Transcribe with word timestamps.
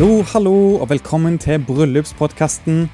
Hallo, 0.00 0.22
hallo, 0.32 0.52
og 0.80 0.86
velkommen 0.88 1.34
til 1.36 1.58
bryllupspodkasten. 1.68 2.86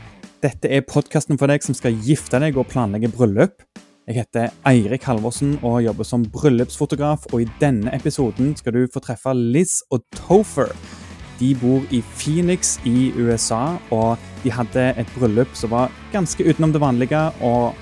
Dette 0.42 0.66
er 0.74 0.82
podkasten 0.82 1.38
for 1.38 1.46
deg 1.46 1.62
som 1.62 1.76
skal 1.79 1.94
gifte 2.03 2.40
deg 2.42 2.58
og 2.58 2.67
planlegge 2.67 3.12
bryllup. 3.14 3.62
Jeg 4.10 4.17
heter 4.17 4.48
Eirik 4.67 5.06
Halvorsen 5.06 5.53
og 5.61 5.84
jobber 5.84 6.08
som 6.08 6.24
bryllupsfotograf, 6.34 7.29
og 7.30 7.44
i 7.44 7.48
denne 7.61 7.94
episoden 7.94 8.56
skal 8.58 8.74
du 8.74 8.90
få 8.90 9.04
treffe 9.06 9.37
Liz 9.38 9.84
og 9.94 10.03
Topher. 10.19 10.74
De 11.38 11.53
bor 11.62 11.87
i 11.94 12.03
Phoenix 12.19 12.74
i 12.83 13.12
USA, 13.15 13.76
og 13.94 14.19
de 14.43 14.51
hadde 14.58 14.90
et 14.98 15.15
bryllup 15.15 15.54
som 15.54 15.76
var 15.79 15.94
ganske 16.11 16.43
utenom 16.43 16.75
det 16.75 16.83
vanlige 16.83 17.23
og 17.38 17.79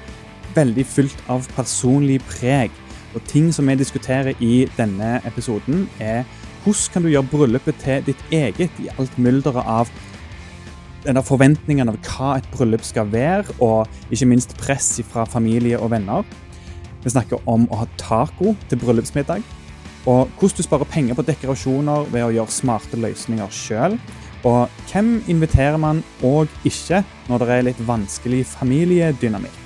veldig 0.52 0.84
fylt 0.84 1.28
av 1.32 1.48
personlig 1.56 2.20
preg. 2.28 2.76
Og 3.16 3.24
ting 3.32 3.54
som 3.56 3.72
vi 3.72 3.80
diskuterer 3.80 4.36
i 4.44 4.66
denne 4.76 5.16
episoden, 5.24 5.88
er 5.96 6.26
hvordan 6.64 6.92
kan 6.92 7.04
du 7.04 7.10
gjøre 7.12 7.28
bryllupet 7.28 7.80
til 7.82 8.04
ditt 8.06 8.20
eget 8.32 8.80
i 8.80 8.88
alt 8.96 9.18
mylderet 9.20 9.66
av 9.68 9.90
denne 11.04 11.20
forventningen 11.20 11.90
av 11.92 11.98
hva 12.06 12.38
et 12.38 12.46
bryllup 12.54 12.84
skal 12.86 13.10
være, 13.12 13.52
og 13.60 13.84
ikke 14.08 14.28
minst 14.30 14.54
press 14.56 14.96
fra 15.10 15.26
familie 15.28 15.76
og 15.76 15.92
venner. 15.92 16.24
Vi 17.04 17.12
snakker 17.12 17.42
om 17.50 17.66
å 17.68 17.82
ha 17.82 17.88
taco 18.00 18.54
til 18.70 18.80
bryllupsmiddag, 18.80 19.44
og 20.08 20.30
hvordan 20.38 20.56
du 20.56 20.64
sparer 20.64 20.88
penger 20.88 21.18
på 21.18 21.26
dekorasjoner 21.28 22.08
ved 22.12 22.24
å 22.24 22.32
gjøre 22.32 22.52
smarte 22.52 23.00
løsninger 23.00 23.52
sjøl. 23.52 23.98
Og 24.44 24.72
hvem 24.90 25.18
inviterer 25.32 25.80
man 25.80 26.02
og 26.24 26.52
ikke 26.68 27.00
når 27.30 27.44
det 27.44 27.52
er 27.54 27.68
litt 27.70 27.84
vanskelig 27.88 28.42
familiedynamikk? 28.52 29.63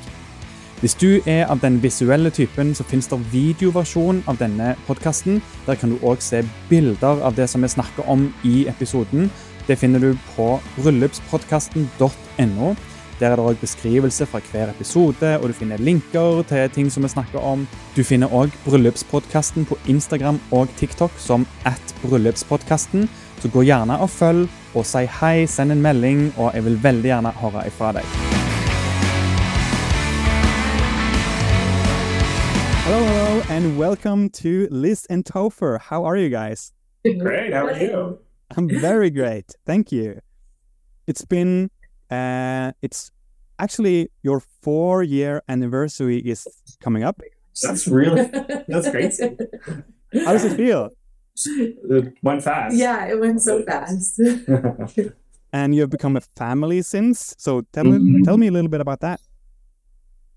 Hvis 0.79 0.95
du 0.95 1.19
er 1.27 1.49
av 1.51 1.59
den 1.59 1.81
visuelle 1.83 2.31
typen, 2.31 2.71
så 2.75 2.85
finnes 2.87 3.09
det 3.11 3.19
videoversjon 3.33 4.23
av 4.31 4.37
denne 4.39 4.77
podkasten. 4.87 5.41
Der 5.67 5.75
kan 5.75 5.91
du 5.91 5.99
òg 6.07 6.23
se 6.23 6.45
bilder 6.69 7.19
av 7.27 7.35
det 7.35 7.49
som 7.51 7.67
vi 7.67 7.71
snakker 7.73 8.07
om 8.07 8.29
i 8.47 8.69
episoden. 8.71 9.27
Det 9.67 9.75
finner 9.81 9.99
du 9.99 10.15
på 10.37 10.61
bryllupspodkasten.no. 10.77 12.77
Der 13.19 13.33
er 13.33 13.35
det 13.35 13.43
òg 13.43 13.59
beskrivelse 13.59 14.23
fra 14.31 14.39
hver 14.53 14.71
episode, 14.71 15.35
og 15.43 15.51
du 15.51 15.59
finner 15.59 15.83
linker 15.83 16.47
til 16.47 16.71
ting 16.71 16.95
som 16.95 17.03
vi 17.03 17.11
snakker 17.11 17.43
om. 17.43 17.67
Du 17.97 18.05
finner 18.07 18.31
òg 18.31 18.55
Bryllupspodkasten 18.63 19.67
på 19.67 19.75
Instagram 19.91 20.39
og 20.55 20.71
TikTok 20.79 21.11
som 21.19 21.43
at 21.67 21.95
bryllupspodkasten. 22.05 23.11
Så 23.43 23.51
gå 23.51 23.67
gjerne 23.67 23.99
og 23.99 24.11
følg, 24.11 24.47
og 24.75 24.87
si 24.87 25.07
hei, 25.21 25.47
send 25.51 25.75
en 25.75 25.83
melding, 25.83 26.29
og 26.39 26.55
jeg 26.55 26.71
vil 26.71 26.83
veldig 26.83 27.17
gjerne 27.17 27.39
høre 27.43 27.67
ifra 27.67 27.97
deg. 27.99 28.38
Hello, 32.89 33.05
hello, 33.05 33.43
and 33.51 33.77
welcome 33.77 34.31
to 34.31 34.67
Liz 34.71 35.07
and 35.11 35.23
Topher. 35.23 35.79
How 35.79 36.05
are 36.05 36.17
you 36.17 36.31
guys? 36.31 36.73
Great. 37.19 37.53
How 37.53 37.67
are 37.67 37.77
you? 37.77 38.19
I'm 38.57 38.69
very 38.69 39.11
great. 39.11 39.55
Thank 39.67 39.93
you. 39.93 40.21
It's 41.07 41.25
been 41.27 41.71
uh 42.11 42.73
it's 42.81 43.11
actually 43.59 44.09
your 44.23 44.41
4 44.63 45.03
year 45.03 45.43
anniversary 45.49 46.19
is 46.19 46.47
coming 46.81 47.03
up. 47.05 47.21
That's 47.63 47.87
really 47.89 48.25
that's 48.69 48.91
great. 48.91 49.13
How 50.25 50.33
does 50.33 50.45
it 50.45 50.57
feel? 50.57 50.89
It 51.47 52.15
went 52.23 52.43
fast. 52.43 52.75
Yeah, 52.75 53.05
it 53.07 53.21
went 53.21 53.43
so 53.43 53.63
fast. 53.65 54.19
And 55.53 55.75
you've 55.75 55.89
become 55.91 56.15
a 56.17 56.21
family 56.37 56.83
since. 56.83 57.35
So 57.39 57.63
tell 57.73 57.85
me 57.85 57.99
Mhm. 57.99 58.25
tell 58.25 58.37
me 58.39 58.47
a 58.49 58.51
little 58.51 58.71
bit 58.71 58.81
about 58.81 59.01
that. 59.01 59.21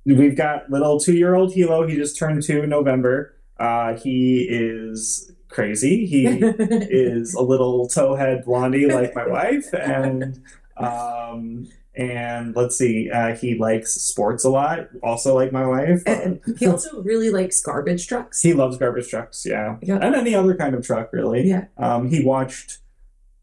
We've 0.05 0.35
got 0.35 0.69
little 0.69 0.99
two-year-old 0.99 1.53
Hilo. 1.53 1.85
He 1.87 1.95
just 1.95 2.17
turned 2.17 2.41
two 2.43 2.63
in 2.63 2.69
November. 2.69 3.35
Uh, 3.59 3.95
he 3.97 4.47
is 4.49 5.31
crazy. 5.47 6.05
He 6.07 6.25
is 6.37 7.33
a 7.35 7.41
little 7.41 7.87
towhead 7.87 8.45
blondie 8.45 8.87
like 8.87 9.13
my 9.15 9.27
wife, 9.37 9.71
and 9.73 10.41
um, 10.77 11.67
and 11.93 12.55
let's 12.55 12.77
see, 12.77 13.09
uh, 13.11 13.35
he 13.35 13.55
likes 13.55 13.93
sports 13.93 14.43
a 14.45 14.49
lot, 14.49 14.87
also 15.03 15.35
like 15.35 15.51
my 15.51 15.67
wife. 15.67 16.01
and 16.07 16.39
he 16.57 16.65
also 16.65 17.03
really 17.03 17.29
likes 17.29 17.61
garbage 17.61 18.07
trucks. 18.07 18.41
he 18.41 18.53
loves 18.53 18.77
garbage 18.77 19.09
trucks, 19.09 19.45
yeah, 19.45 19.75
Yeah. 19.81 19.97
and 20.01 20.15
any 20.15 20.33
other 20.33 20.55
kind 20.55 20.73
of 20.73 20.85
truck, 20.85 21.11
really. 21.13 21.47
Yeah. 21.47 21.65
Um, 21.77 22.09
he 22.09 22.23
watched 22.23 22.79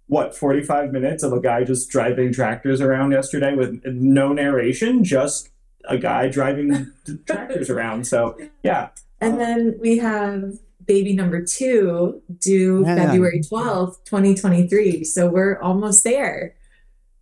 what 0.06 0.34
45 0.34 0.90
minutes 0.92 1.22
of 1.22 1.34
a 1.34 1.40
guy 1.40 1.62
just 1.64 1.90
driving 1.90 2.32
tractors 2.32 2.80
around 2.80 3.12
yesterday 3.12 3.54
with 3.54 3.82
no 3.84 4.32
narration, 4.32 5.04
just 5.04 5.50
a 5.88 5.98
guy 5.98 6.28
driving 6.28 6.92
tractors 7.26 7.70
around. 7.70 8.06
So 8.06 8.38
yeah, 8.62 8.90
And 9.20 9.40
then 9.40 9.76
we 9.80 9.98
have 9.98 10.54
baby 10.86 11.12
number 11.12 11.42
two 11.44 12.22
due 12.38 12.84
Yeah. 12.86 12.96
February 12.96 13.40
12th, 13.40 14.04
2023. 14.04 15.04
So 15.04 15.28
we're 15.28 15.58
almost 15.60 16.04
there. 16.04 16.54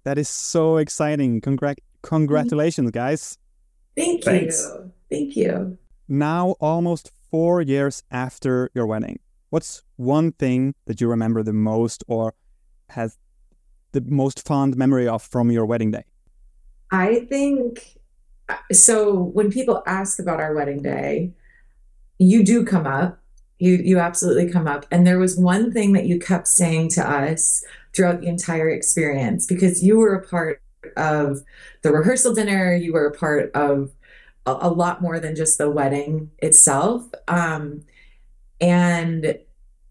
That 0.05 0.19
is 0.19 0.29
so 0.29 0.77
exciting. 0.77 1.41
Congrat 1.41 1.79
congratulations, 2.03 2.91
guys. 2.91 3.39
Thank 3.97 4.25
Thanks. 4.25 4.61
you. 4.63 4.93
Thank 5.11 5.37
you. 5.37 5.79
Now 6.09 6.55
almost 6.61 7.11
4 7.31 7.63
years 7.63 8.03
after 8.11 8.71
your 8.75 8.87
wedding. 8.87 9.19
What's 9.51 9.83
one 9.97 10.33
thing 10.33 10.75
that 10.87 11.01
you 11.01 11.09
remember 11.09 11.43
the 11.43 11.53
most 11.53 12.05
or 12.07 12.35
has 12.91 13.19
the 13.93 14.01
most 14.03 14.47
fond 14.47 14.77
memory 14.77 15.09
of 15.09 15.23
from 15.23 15.51
your 15.51 15.67
wedding 15.67 15.91
day? 15.91 16.05
I 16.93 17.27
think 17.29 17.97
so. 18.73 19.15
When 19.15 19.51
people 19.51 19.83
ask 19.87 20.19
about 20.19 20.41
our 20.41 20.55
wedding 20.55 20.83
day, 20.83 21.33
you 22.19 22.45
do 22.45 22.65
come 22.65 22.87
up. 22.87 23.19
You 23.59 23.75
you 23.77 23.99
absolutely 23.99 24.51
come 24.51 24.67
up. 24.67 24.87
And 24.91 25.07
there 25.07 25.19
was 25.19 25.39
one 25.39 25.73
thing 25.73 25.93
that 25.93 26.07
you 26.07 26.19
kept 26.19 26.49
saying 26.49 26.91
to 26.91 27.09
us 27.09 27.65
throughout 27.95 28.21
the 28.21 28.29
entire 28.29 28.69
experience 28.69 29.47
because 29.47 29.83
you 29.83 29.99
were 29.99 30.15
a 30.15 30.27
part 30.27 30.61
of 30.97 31.43
the 31.83 31.93
rehearsal 31.93 32.35
dinner. 32.35 32.75
You 32.75 32.93
were 32.93 33.07
a 33.07 33.17
part 33.17 33.51
of 33.55 33.93
a, 34.47 34.57
a 34.61 34.71
lot 34.71 35.03
more 35.03 35.19
than 35.19 35.35
just 35.35 35.59
the 35.59 35.71
wedding 35.71 36.31
itself. 36.39 37.05
Um, 37.29 37.83
and 38.61 39.39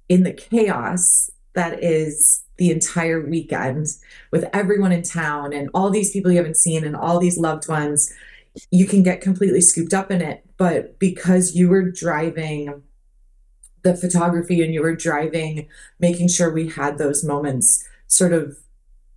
in 0.09 0.23
the 0.23 0.33
chaos 0.33 1.29
that 1.53 1.83
is 1.83 2.43
the 2.57 2.71
entire 2.71 3.21
weekend 3.21 3.87
with 4.31 4.45
everyone 4.53 4.91
in 4.91 5.01
town 5.01 5.53
and 5.53 5.69
all 5.73 5.89
these 5.89 6.11
people 6.11 6.31
you 6.31 6.37
haven't 6.37 6.57
seen 6.57 6.83
and 6.83 6.95
all 6.95 7.19
these 7.19 7.37
loved 7.37 7.67
ones, 7.67 8.13
you 8.71 8.85
can 8.85 9.03
get 9.03 9.21
completely 9.21 9.61
scooped 9.61 9.93
up 9.93 10.11
in 10.11 10.21
it. 10.21 10.43
But 10.57 10.99
because 10.99 11.55
you 11.55 11.69
were 11.69 11.91
driving 11.91 12.83
the 13.83 13.95
photography 13.95 14.63
and 14.63 14.73
you 14.73 14.81
were 14.81 14.95
driving, 14.95 15.67
making 15.99 16.27
sure 16.29 16.51
we 16.51 16.69
had 16.69 16.97
those 16.97 17.23
moments 17.23 17.87
sort 18.07 18.33
of 18.33 18.57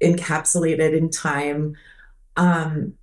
encapsulated 0.02 0.96
in 0.96 1.10
time, 1.10 1.76
um, 2.36 2.94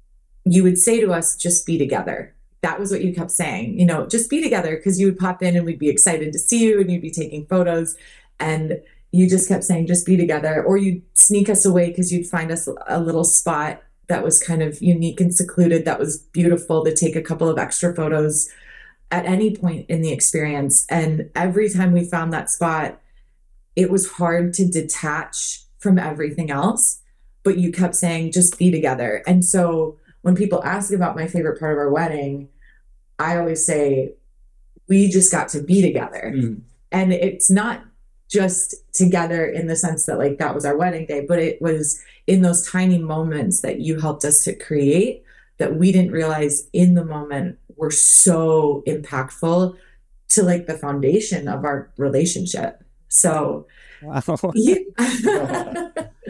you 0.46 0.64
would 0.64 0.78
say 0.78 1.00
to 1.00 1.12
us, 1.12 1.36
just 1.36 1.66
be 1.66 1.78
together. 1.78 2.34
That 2.62 2.80
was 2.80 2.92
what 2.92 3.04
you 3.04 3.14
kept 3.14 3.32
saying, 3.32 3.80
you 3.80 3.86
know, 3.86 4.08
just 4.08 4.30
be 4.30 4.42
together 4.42 4.76
because 4.76 5.00
you 5.00 5.08
would 5.08 5.20
pop 5.20 5.44
in 5.44 5.56
and 5.56 5.66
we'd 5.66 5.80
be 5.80 5.90
excited 5.90 6.32
to 6.34 6.40
see 6.40 6.64
you 6.64 6.80
and 6.80 6.92
you'd 6.92 7.02
be 7.02 7.12
taking 7.12 7.46
photos. 7.46 7.96
And 8.40 8.82
you 9.12 9.30
just 9.30 9.48
kept 9.48 9.64
saying, 9.64 9.88
just 9.88 10.06
be 10.06 10.18
together. 10.18 10.64
Or 10.64 10.78
you'd 10.78 11.02
sneak 11.14 11.50
us 11.50 11.66
away 11.66 11.90
because 11.90 12.12
you'd 12.12 12.28
find 12.28 12.52
us 12.52 12.68
a 12.88 13.00
little 13.00 13.24
spot 13.24 13.82
that 14.08 14.24
was 14.24 14.42
kind 14.42 14.62
of 14.62 14.82
unique 14.82 15.20
and 15.20 15.34
secluded, 15.34 15.86
that 15.86 16.00
was 16.00 16.18
beautiful 16.18 16.84
to 16.84 16.96
take 16.96 17.16
a 17.16 17.22
couple 17.22 17.50
of 17.50 17.58
extra 17.58 17.94
photos 17.96 18.50
at 19.12 19.26
any 19.26 19.56
point 19.56 19.90
in 19.90 20.02
the 20.02 20.12
experience. 20.12 20.86
And 20.90 21.30
every 21.36 21.70
time 21.70 21.92
we 21.92 22.06
found 22.06 22.34
that 22.34 22.50
spot, 22.50 23.00
it 23.76 23.90
was 23.90 24.12
hard 24.14 24.54
to 24.54 24.66
detach 24.68 25.62
from 25.80 26.00
everything 26.00 26.50
else. 26.50 27.02
But 27.44 27.58
you 27.58 27.72
kept 27.72 27.96
saying, 27.96 28.32
just 28.32 28.58
be 28.58 28.72
together. 28.72 29.24
And 29.28 29.46
so 29.46 29.98
when 30.22 30.36
people 30.36 30.64
ask 30.64 30.92
about 30.92 31.16
my 31.16 31.28
favorite 31.28 31.60
part 31.60 31.74
of 31.74 31.78
our 31.78 31.92
wedding, 31.92 32.50
I 33.20 33.38
always 33.38 33.66
say, 33.66 34.14
we 34.88 35.10
just 35.10 35.32
got 35.32 35.50
to 35.50 35.62
be 35.62 35.82
together. 35.82 36.34
Mm. 36.36 36.62
And 36.92 37.14
it's 37.14 37.52
not 37.52 37.84
just 38.30 38.76
together 38.94 39.46
in 39.46 39.68
the 39.68 39.76
sense 39.76 40.06
that 40.06 40.18
like 40.18 40.38
that 40.38 40.56
was 40.56 40.66
our 40.66 40.78
wedding 40.78 41.06
day, 41.06 41.26
but 41.28 41.40
it 41.40 41.62
was 41.62 42.02
in 42.28 42.42
those 42.42 42.68
tiny 42.68 42.98
moments 42.98 43.62
that 43.62 43.80
you 43.80 44.00
helped 44.00 44.26
us 44.26 44.44
to 44.44 44.56
create 44.56 45.24
that 45.58 45.76
we 45.76 45.92
didn't 45.92 46.12
realize 46.12 46.68
in 46.74 46.96
the 46.96 47.06
moment 47.06 47.58
were 47.78 47.92
so 47.92 48.84
impactful 48.88 49.76
to 50.30 50.44
like 50.44 50.66
the 50.66 50.78
foundation 50.78 51.48
of 51.48 51.64
our 51.64 51.92
relationship. 51.98 52.84
So 53.10 53.68
Wow. 54.02 54.22
yeah. 54.54 54.76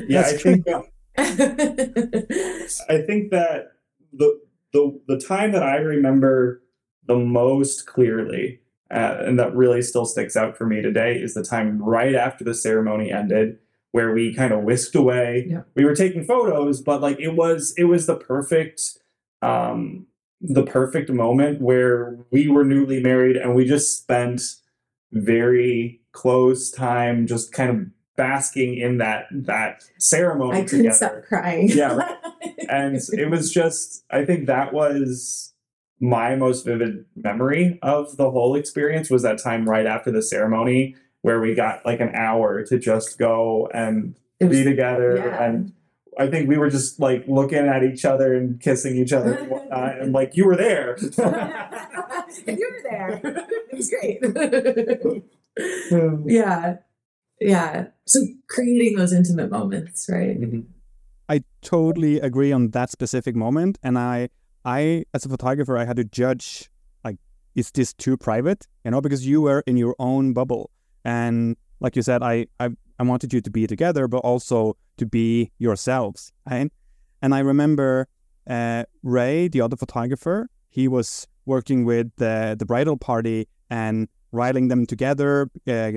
yeah. 0.07 0.21
I 0.21 0.31
That's 0.31 0.43
think 0.43 0.65
I 1.17 3.01
think 3.01 3.31
that 3.31 3.71
the 4.13 4.39
the 4.73 5.01
the 5.07 5.19
time 5.19 5.51
that 5.53 5.63
I 5.63 5.77
remember 5.77 6.61
the 7.07 7.15
most 7.15 7.85
clearly, 7.85 8.59
uh, 8.91 9.17
and 9.21 9.39
that 9.39 9.55
really 9.55 9.81
still 9.81 10.05
sticks 10.05 10.35
out 10.35 10.57
for 10.57 10.65
me 10.65 10.81
today, 10.81 11.15
is 11.15 11.33
the 11.33 11.43
time 11.43 11.81
right 11.81 12.15
after 12.15 12.43
the 12.43 12.53
ceremony 12.53 13.11
ended, 13.11 13.57
where 13.91 14.13
we 14.13 14.33
kind 14.33 14.53
of 14.53 14.63
whisked 14.63 14.95
away. 14.95 15.47
Yeah. 15.49 15.61
We 15.75 15.85
were 15.85 15.95
taking 15.95 16.23
photos, 16.23 16.81
but 16.81 17.01
like 17.01 17.19
it 17.19 17.35
was 17.35 17.73
it 17.77 17.85
was 17.85 18.05
the 18.05 18.15
perfect 18.15 18.81
um 19.41 20.05
the 20.41 20.63
perfect 20.63 21.09
moment 21.09 21.61
where 21.61 22.17
we 22.31 22.47
were 22.47 22.63
newly 22.65 23.01
married 23.01 23.37
and 23.37 23.55
we 23.55 23.65
just 23.65 23.97
spent 23.97 24.41
very 25.11 26.01
close 26.11 26.69
time 26.69 27.25
just 27.25 27.51
kind 27.53 27.69
of 27.69 27.87
basking 28.15 28.77
in 28.77 28.97
that 28.97 29.25
that 29.31 29.83
ceremony 29.97 30.59
I 30.59 30.61
couldn't 30.61 30.91
together. 30.91 30.95
stop 30.95 31.23
crying. 31.27 31.69
Yeah. 31.69 32.15
and 32.69 32.99
it 33.13 33.29
was 33.29 33.51
just 33.51 34.03
i 34.09 34.23
think 34.25 34.47
that 34.47 34.73
was 34.73 35.53
my 35.99 36.35
most 36.35 36.65
vivid 36.65 37.05
memory 37.15 37.79
of 37.81 38.17
the 38.17 38.29
whole 38.29 38.55
experience 38.55 39.09
was 39.09 39.21
that 39.23 39.41
time 39.41 39.67
right 39.69 39.85
after 39.85 40.11
the 40.11 40.21
ceremony 40.21 40.95
where 41.21 41.39
we 41.39 41.55
got 41.55 41.85
like 41.85 41.99
an 41.99 42.13
hour 42.13 42.63
to 42.63 42.77
just 42.77 43.17
go 43.17 43.69
and 43.73 44.15
was- 44.39 44.49
be 44.49 44.63
together 44.63 45.17
yeah. 45.17 45.43
and 45.43 45.73
i 46.19 46.27
think 46.27 46.49
we 46.49 46.57
were 46.57 46.69
just 46.69 46.99
like 46.99 47.23
looking 47.27 47.65
at 47.65 47.83
each 47.83 48.03
other 48.03 48.33
and 48.33 48.59
kissing 48.59 48.97
each 48.97 49.13
other 49.13 49.33
and 49.33 49.49
whatnot 49.49 49.99
and 49.99 50.13
like 50.13 50.35
you 50.35 50.45
were 50.45 50.57
there 50.57 50.97
you 52.47 52.71
were 52.71 52.89
there. 52.89 53.21
It 53.71 53.77
was 53.77 53.89
great. 53.89 54.21
yeah. 56.25 56.75
Yeah. 57.39 57.85
So 58.05 58.21
creating 58.47 58.97
those 58.97 59.13
intimate 59.13 59.51
moments, 59.51 60.07
right? 60.09 60.39
Mm-hmm. 60.39 60.61
I 61.27 61.43
totally 61.61 62.19
agree 62.19 62.51
on 62.51 62.69
that 62.71 62.91
specific 62.91 63.35
moment, 63.35 63.79
and 63.81 63.97
I, 63.97 64.29
I 64.65 65.05
as 65.13 65.25
a 65.25 65.29
photographer, 65.29 65.77
I 65.77 65.85
had 65.85 65.97
to 65.97 66.03
judge 66.03 66.69
like, 67.03 67.17
is 67.53 67.71
this 67.71 67.93
too 67.93 68.17
private? 68.17 68.67
You 68.83 68.91
know, 68.91 69.01
because 69.01 69.25
you 69.25 69.41
were 69.41 69.63
in 69.67 69.77
your 69.77 69.95
own 69.99 70.33
bubble, 70.33 70.71
and 71.03 71.55
like 71.79 71.95
you 71.95 72.01
said, 72.01 72.23
I, 72.23 72.47
I, 72.59 72.69
I 72.99 73.03
wanted 73.03 73.33
you 73.33 73.41
to 73.41 73.51
be 73.51 73.67
together, 73.67 74.07
but 74.07 74.17
also 74.19 74.75
to 74.97 75.05
be 75.05 75.51
yourselves, 75.59 76.31
right? 76.49 76.71
And 77.21 77.35
I 77.35 77.39
remember 77.39 78.07
uh, 78.49 78.85
Ray, 79.03 79.47
the 79.47 79.61
other 79.61 79.75
photographer, 79.75 80.49
he 80.69 80.87
was 80.87 81.27
working 81.45 81.85
with 81.85 82.11
the 82.17 82.55
the 82.57 82.65
bridal 82.65 82.97
party 82.97 83.47
and 83.69 84.07
riling 84.31 84.67
them 84.67 84.85
together, 84.85 85.49
uh, 85.67 85.91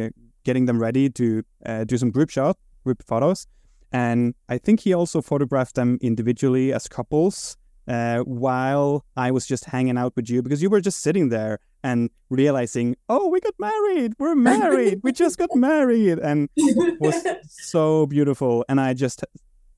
getting 0.44 0.66
them 0.66 0.78
ready 0.78 1.10
to 1.10 1.42
uh, 1.66 1.84
do 1.84 1.98
some 1.98 2.10
group 2.10 2.30
shot, 2.30 2.56
group 2.84 3.02
photos. 3.02 3.46
And 3.92 4.34
I 4.48 4.58
think 4.58 4.80
he 4.80 4.92
also 4.92 5.22
photographed 5.22 5.74
them 5.74 5.98
individually 6.00 6.72
as 6.72 6.88
couples 6.88 7.56
uh, 7.88 8.18
while 8.20 9.04
I 9.16 9.30
was 9.30 9.46
just 9.46 9.64
hanging 9.64 9.96
out 9.96 10.14
with 10.14 10.28
you 10.28 10.42
because 10.42 10.62
you 10.62 10.68
were 10.68 10.80
just 10.80 11.00
sitting 11.00 11.30
there 11.30 11.58
and 11.82 12.10
realizing, 12.28 12.96
oh, 13.08 13.28
we 13.28 13.40
got 13.40 13.54
married. 13.58 14.12
We're 14.18 14.34
married. 14.54 15.00
we 15.02 15.12
just 15.12 15.38
got 15.38 15.54
married. 15.54 16.18
And 16.18 16.50
it 16.56 17.00
was 17.00 17.24
so 17.48 18.06
beautiful. 18.06 18.64
And 18.68 18.80
I 18.80 18.94
just 18.94 19.24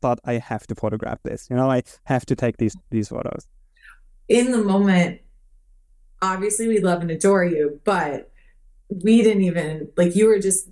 thought 0.02 0.18
I 0.24 0.34
have 0.34 0.66
to 0.68 0.74
photograph 0.74 1.22
this. 1.22 1.48
You 1.48 1.56
know, 1.56 1.70
I 1.70 1.82
have 2.04 2.26
to 2.26 2.36
take 2.36 2.56
these 2.56 2.76
these 2.90 3.08
photos. 3.08 3.46
in 4.28 4.52
the 4.52 4.62
moment, 4.62 5.20
obviously 6.22 6.68
we 6.68 6.80
love 6.80 7.00
and 7.02 7.10
adore 7.10 7.44
you, 7.44 7.80
but 7.84 8.30
we 9.04 9.22
didn't 9.22 9.42
even 9.42 9.88
like 9.96 10.16
you 10.16 10.26
were 10.26 10.38
just 10.38 10.68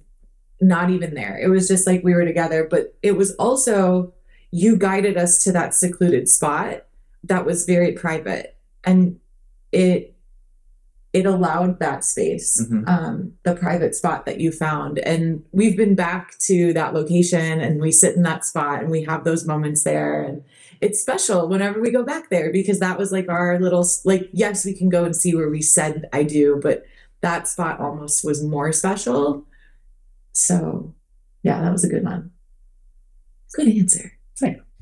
not 0.61 0.91
even 0.91 1.15
there. 1.15 1.39
It 1.39 1.49
was 1.49 1.69
just 1.69 1.87
like 1.87 2.03
we 2.03 2.15
were 2.15 2.25
together, 2.25 2.67
but 2.69 2.97
it 3.03 3.17
was 3.17 3.35
also 3.37 4.13
you 4.51 4.77
guided 4.77 5.17
us 5.17 5.45
to 5.45 5.53
that 5.53 5.75
secluded 5.75 6.29
spot 6.29 6.88
that 7.29 7.47
was 7.47 7.65
very 7.65 7.93
private. 7.93 8.57
And 8.85 9.19
it 9.73 10.15
it 11.15 11.25
allowed 11.25 11.79
that 11.81 12.05
space 12.05 12.61
Mhm. 12.63 12.87
um 12.89 13.33
the 13.43 13.55
private 13.55 13.95
spot 13.95 14.27
that 14.27 14.41
you 14.41 14.53
found. 14.53 14.99
And 14.99 15.43
we've 15.53 15.77
been 15.77 15.95
back 15.95 16.39
to 16.41 16.73
that 16.75 16.93
location 16.93 17.61
and 17.61 17.81
we 17.81 17.93
sit 17.93 18.15
in 18.15 18.23
that 18.25 18.45
spot 18.45 18.83
and 18.83 18.91
we 18.91 19.05
have 19.05 19.25
those 19.25 19.47
moments 19.47 19.85
there. 19.85 20.23
And 20.23 20.43
it's 20.81 21.01
special 21.01 21.49
whenever 21.49 21.81
we 21.81 21.91
go 21.91 22.05
back 22.05 22.29
there 22.31 22.53
because 22.53 22.79
that 22.81 22.99
was 22.99 23.11
like 23.11 23.29
our 23.29 23.59
little 23.59 23.87
like 24.05 24.29
yes 24.33 24.65
we 24.67 24.75
can 24.75 24.89
go 24.91 25.05
and 25.05 25.17
see 25.17 25.35
where 25.35 25.51
we 25.51 25.61
said 25.61 26.09
i 26.13 26.23
do 26.23 26.61
but 26.63 26.85
that 27.21 27.49
spot 27.49 27.81
almost 27.81 28.25
was 28.25 28.45
more 28.45 28.71
special. 28.73 29.45
So 30.33 30.95
yeah 31.43 31.61
that 31.63 31.73
was 31.73 31.85
a 31.85 31.89
good 31.89 32.05
one. 32.05 32.31
Good 33.55 33.69
answer 33.69 34.13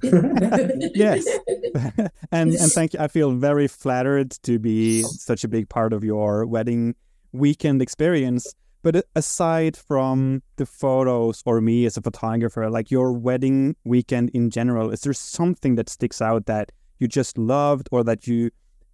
Yes. 0.94 1.26
and 2.32 2.52
and 2.52 2.72
thank 2.72 2.94
you. 2.94 3.00
I 3.00 3.08
feel 3.08 3.32
very 3.32 3.68
flattered 3.68 4.30
to 4.42 4.58
be 4.58 5.02
such 5.02 5.44
a 5.44 5.48
big 5.48 5.68
part 5.68 5.92
of 5.92 6.04
your 6.04 6.46
wedding 6.46 6.94
weekend 7.32 7.82
experience. 7.82 8.54
But 8.82 9.04
aside 9.16 9.76
from 9.76 10.42
the 10.56 10.66
photos 10.66 11.42
or 11.44 11.60
me 11.60 11.86
as 11.86 11.96
a 11.96 12.02
photographer, 12.02 12.70
like 12.70 12.90
your 12.90 13.12
wedding 13.12 13.74
weekend 13.84 14.30
in 14.30 14.50
general, 14.50 14.90
is 14.90 15.00
there 15.00 15.12
something 15.12 15.74
that 15.74 15.88
sticks 15.88 16.22
out 16.22 16.46
that 16.46 16.70
you 16.98 17.08
just 17.08 17.36
loved 17.36 17.88
or 17.90 18.04
that 18.04 18.26
you 18.26 18.50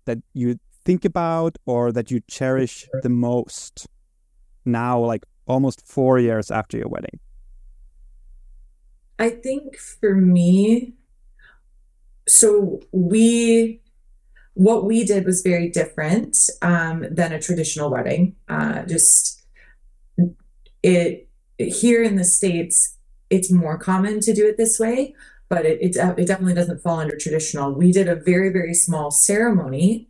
that 0.07 0.19
you 0.33 0.59
think 0.85 1.05
about 1.05 1.59
or 1.67 1.93
that 1.93 2.11
you 2.11 2.21
cherish 2.27 2.89
the 3.03 3.09
most 3.09 3.87
now, 4.65 4.99
like 4.99 5.25
almost 5.47 5.87
four 5.87 6.19
years 6.19 6.51
after 6.51 6.79
your 6.79 6.89
wedding? 6.89 7.21
I 9.19 9.31
think 9.31 9.77
for 9.77 10.15
me, 10.15 10.95
so 12.29 12.81
we, 12.93 13.81
what 14.55 14.85
we 14.85 15.05
did 15.05 15.27
was 15.27 15.43
very 15.43 15.69
different 15.69 16.37
um, 16.61 17.07
than 17.11 17.33
a 17.33 17.41
traditional 17.41 17.91
wedding. 17.91 18.37
Uh, 18.49 18.83
just 18.85 19.43
it 20.83 21.29
here 21.59 22.03
in 22.03 22.17
the 22.17 22.25
states, 22.25 22.97
it's 23.31 23.51
more 23.51 23.79
common 23.79 24.21
to 24.21 24.35
do 24.35 24.47
it 24.47 24.57
this 24.57 24.79
way, 24.79 25.15
but 25.49 25.65
it 25.65 25.79
it, 25.81 25.97
it 25.97 26.27
definitely 26.27 26.55
doesn't 26.55 26.83
fall 26.83 26.99
under 26.99 27.17
traditional. 27.17 27.73
We 27.73 27.93
did 27.93 28.09
a 28.09 28.17
very 28.17 28.51
very 28.51 28.75
small 28.75 29.11
ceremony 29.11 30.09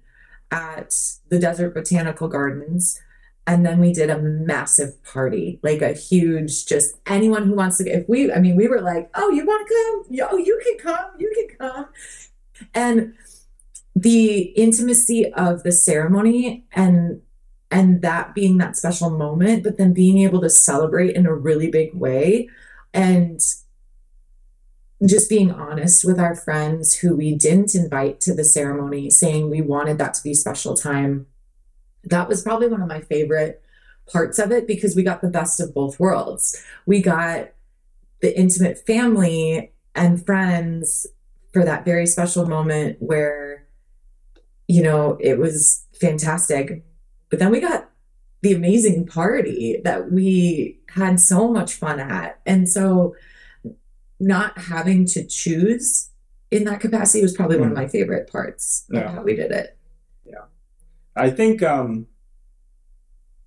at 0.51 0.95
the 1.29 1.39
Desert 1.39 1.75
Botanical 1.75 2.29
Gardens 2.29 3.01
and 3.47 3.67
then 3.67 3.81
we 3.81 3.93
did 3.93 4.11
a 4.11 4.19
massive 4.21 5.03
party 5.05 5.59
like 5.63 5.83
a 5.83 5.93
huge 5.93 6.67
just 6.67 6.95
anyone 7.07 7.45
who 7.47 7.55
wants 7.55 7.79
to 7.79 7.89
if 7.89 8.09
we 8.09 8.33
i 8.33 8.39
mean 8.39 8.57
we 8.57 8.69
were 8.69 8.81
like 8.81 9.11
oh 9.15 9.31
you 9.31 9.45
want 9.45 9.67
to 9.67 9.75
come 9.75 10.29
oh 10.31 10.37
you 10.37 10.61
can 10.65 10.79
come 10.79 11.11
you 11.19 11.33
can 11.35 11.59
come. 11.59 11.87
And 12.75 13.15
the 13.97 14.41
intimacy 14.41 15.33
of 15.33 15.63
the 15.65 15.73
ceremony 15.73 16.65
and 16.73 17.21
and 17.71 18.03
that 18.03 18.35
being 18.35 18.59
that 18.59 18.77
special 18.77 19.11
moment 19.11 19.65
but 19.65 19.77
then 19.79 19.93
being 19.93 20.19
able 20.19 20.41
to 20.41 20.51
celebrate 20.51 21.17
in 21.17 21.27
a 21.27 21.35
really 21.35 21.71
big 21.71 21.93
way 21.95 22.49
and 22.95 23.41
just 25.05 25.29
being 25.29 25.51
honest 25.51 26.05
with 26.05 26.21
our 26.21 26.35
friends 26.35 26.97
who 26.99 27.17
we 27.17 27.35
didn't 27.35 27.75
invite 27.75 28.21
to 28.21 28.33
the 28.33 28.45
ceremony 28.45 29.11
saying 29.11 29.51
we 29.51 29.61
wanted 29.61 29.99
that 29.99 30.15
to 30.15 30.23
be 30.23 30.33
special 30.33 30.77
time 30.77 31.27
that 32.05 32.29
was 32.29 32.43
probably 32.43 32.69
one 32.69 32.83
of 32.83 32.89
my 32.89 33.01
favorite 33.01 33.63
parts 34.11 34.39
of 34.39 34.51
it 34.51 34.67
because 34.67 34.97
we 34.97 35.03
got 35.03 35.23
the 35.23 35.29
best 35.29 35.61
of 35.61 35.75
both 35.75 36.01
worlds. 36.01 36.63
We 36.87 37.01
got 37.03 37.51
the 38.21 38.39
intimate 38.39 38.85
family 38.87 39.73
and 39.95 40.25
friends 40.25 41.07
for 41.53 41.65
that 41.65 41.85
very 41.85 42.07
special 42.07 42.47
moment 42.47 42.97
where, 43.01 43.67
you 44.69 44.83
know, 44.83 45.19
it 45.21 45.39
was 45.39 45.85
fantastic. 46.01 46.85
But 47.31 47.39
then 47.39 47.51
we 47.51 47.61
got 47.61 47.91
the 48.43 48.55
amazing 48.55 49.07
party 49.07 49.81
that 49.85 50.11
we 50.11 50.81
had 50.89 51.21
so 51.21 51.49
much 51.49 51.75
fun 51.75 52.01
at. 52.01 52.41
And 52.45 52.69
so, 52.69 53.15
not 54.19 54.57
having 54.57 55.05
to 55.05 55.27
choose 55.27 56.11
in 56.53 56.65
that 56.65 56.81
capacity 56.81 57.23
was 57.23 57.35
probably 57.35 57.57
one 57.57 57.69
of 57.69 57.77
hmm. 57.77 57.83
my 57.83 57.89
favorite 57.89 58.31
parts 58.31 58.85
Yeah. 58.91 59.01
of 59.01 59.15
how 59.15 59.23
we 59.23 59.35
did 59.35 59.51
it. 59.51 59.77
I 61.17 61.31
think, 61.31 61.63
um, 61.63 62.07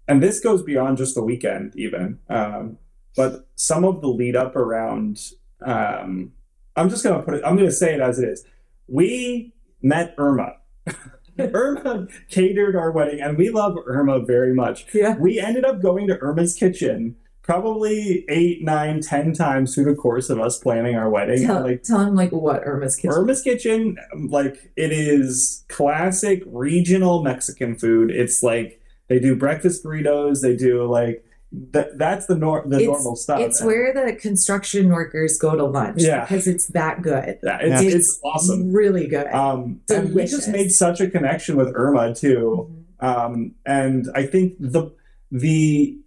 and 0.07 0.21
this 0.21 0.39
goes 0.39 0.61
beyond 0.61 0.97
just 0.97 1.15
the 1.15 1.23
weekend, 1.23 1.73
even. 1.75 2.19
Um, 2.29 2.77
but 3.15 3.47
some 3.55 3.83
of 3.83 4.01
the 4.01 4.07
lead 4.07 4.35
up 4.35 4.55
around, 4.55 5.19
um, 5.65 6.33
I'm 6.75 6.89
just 6.89 7.03
gonna 7.03 7.23
put 7.23 7.35
it. 7.35 7.41
I'm 7.45 7.55
gonna 7.55 7.71
say 7.71 7.93
it 7.93 8.01
as 8.01 8.19
it 8.19 8.27
is. 8.27 8.45
We 8.87 9.53
met 9.81 10.13
Irma. 10.17 10.57
Irma 11.39 12.07
catered 12.29 12.75
our 12.75 12.91
wedding, 12.91 13.19
and 13.21 13.37
we 13.37 13.49
love 13.49 13.77
Irma 13.85 14.19
very 14.19 14.53
much. 14.53 14.85
Yeah. 14.93 15.17
We 15.17 15.39
ended 15.39 15.65
up 15.65 15.81
going 15.81 16.07
to 16.07 16.17
Irma's 16.19 16.55
kitchen 16.55 17.15
probably 17.45 18.25
eight, 18.27 18.63
nine, 18.63 19.01
ten 19.01 19.31
times 19.33 19.75
through 19.75 19.85
the 19.85 19.95
course 19.95 20.29
of 20.31 20.39
us 20.39 20.57
planning 20.57 20.95
our 20.95 21.09
wedding. 21.09 21.45
Tell, 21.45 21.61
like 21.61 21.83
tell 21.83 21.99
him 22.01 22.15
like 22.15 22.31
what 22.31 22.65
Irma's 22.65 22.95
kitchen. 22.95 23.11
Irma's 23.15 23.41
Kitchen, 23.43 23.97
like 24.29 24.71
it 24.75 24.91
is 24.91 25.63
classic 25.69 26.41
regional 26.47 27.21
Mexican 27.23 27.75
food. 27.75 28.09
It's 28.09 28.41
like 28.41 28.81
they 29.09 29.19
do 29.19 29.35
breakfast 29.35 29.83
burritos. 29.83 30.41
They 30.41 30.55
do 30.55 30.85
like 30.85 31.23
that. 31.51 31.97
That's 31.99 32.25
the 32.25 32.35
nor- 32.35 32.63
the 32.65 32.77
It's- 32.77 32.87
normal 32.89 33.15
stuff. 33.15 33.39
It's 33.39 33.63
where 33.63 33.93
the 33.93 34.13
construction 34.15 34.89
workers 34.89 35.37
go 35.37 35.55
to 35.55 35.65
lunch 35.65 36.01
Yeah. 36.01 36.21
because 36.21 36.47
it's 36.47 36.65
that 36.69 37.03
good. 37.03 37.37
yeah, 37.43 37.59
it's, 37.61 37.83
Yeah. 37.83 37.89
it's 37.97 38.19
awesome. 38.23 38.73
Really 38.73 39.05
good. 39.07 39.27
Um, 39.27 39.81
and 39.89 40.15
we 40.15 40.25
just 40.25 40.49
made 40.49 40.71
such 40.71 40.99
a 40.99 41.07
connection 41.07 41.57
with 41.57 41.71
Irma 41.75 42.15
too. 42.15 42.67
Mhm. 42.99 43.05
Um, 43.07 43.51
and 43.67 44.09
I 44.15 44.25
think 44.25 44.55
the 44.59 44.91
the 45.31 45.97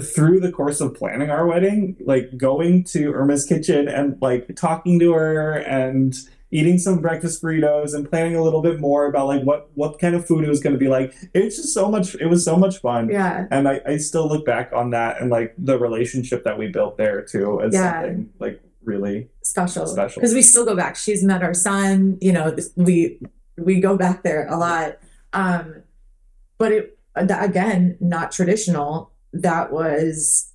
through 0.00 0.40
the 0.40 0.52
course 0.52 0.80
of 0.80 0.94
planning 0.94 1.30
our 1.30 1.46
wedding, 1.46 1.96
like 2.04 2.36
going 2.36 2.84
to 2.84 3.12
Irma's 3.12 3.44
kitchen 3.44 3.88
and 3.88 4.16
like 4.20 4.54
talking 4.56 4.98
to 5.00 5.12
her 5.12 5.54
and 5.54 6.14
eating 6.52 6.78
some 6.78 7.00
breakfast 7.00 7.42
burritos 7.42 7.94
and 7.94 8.08
planning 8.08 8.34
a 8.34 8.42
little 8.42 8.62
bit 8.62 8.80
more 8.80 9.06
about 9.06 9.26
like 9.26 9.42
what 9.42 9.70
what 9.74 9.98
kind 9.98 10.14
of 10.14 10.26
food 10.26 10.44
it 10.44 10.48
was 10.48 10.60
going 10.60 10.72
to 10.72 10.78
be 10.78 10.88
like. 10.88 11.14
It's 11.34 11.56
just 11.56 11.74
so 11.74 11.88
much. 11.88 12.14
It 12.16 12.26
was 12.26 12.44
so 12.44 12.56
much 12.56 12.78
fun. 12.78 13.08
Yeah. 13.10 13.46
And 13.50 13.68
I, 13.68 13.80
I 13.86 13.96
still 13.98 14.28
look 14.28 14.44
back 14.46 14.72
on 14.72 14.90
that 14.90 15.20
and 15.20 15.30
like 15.30 15.54
the 15.58 15.78
relationship 15.78 16.44
that 16.44 16.58
we 16.58 16.68
built 16.68 16.96
there 16.96 17.22
too 17.22 17.60
as 17.60 17.74
Yeah. 17.74 18.02
something 18.02 18.30
like 18.38 18.60
really 18.84 19.28
Special. 19.42 19.86
Special. 19.86 20.20
Because 20.20 20.34
we 20.34 20.42
still 20.42 20.64
go 20.64 20.76
back. 20.76 20.96
She's 20.96 21.22
met 21.24 21.42
our 21.42 21.54
son. 21.54 22.16
You 22.20 22.32
know, 22.32 22.56
we 22.76 23.20
we 23.58 23.80
go 23.80 23.96
back 23.96 24.22
there 24.22 24.46
a 24.48 24.56
lot. 24.56 24.98
Um, 25.32 25.82
but 26.58 26.72
it 26.72 26.98
again, 27.16 27.96
not 28.00 28.32
traditional. 28.32 29.09
That 29.32 29.72
was 29.72 30.50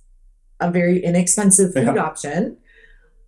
a 0.60 0.70
very 0.70 1.02
inexpensive 1.02 1.72
food 1.74 1.94
Yeah. 1.94 2.02
option. 2.02 2.56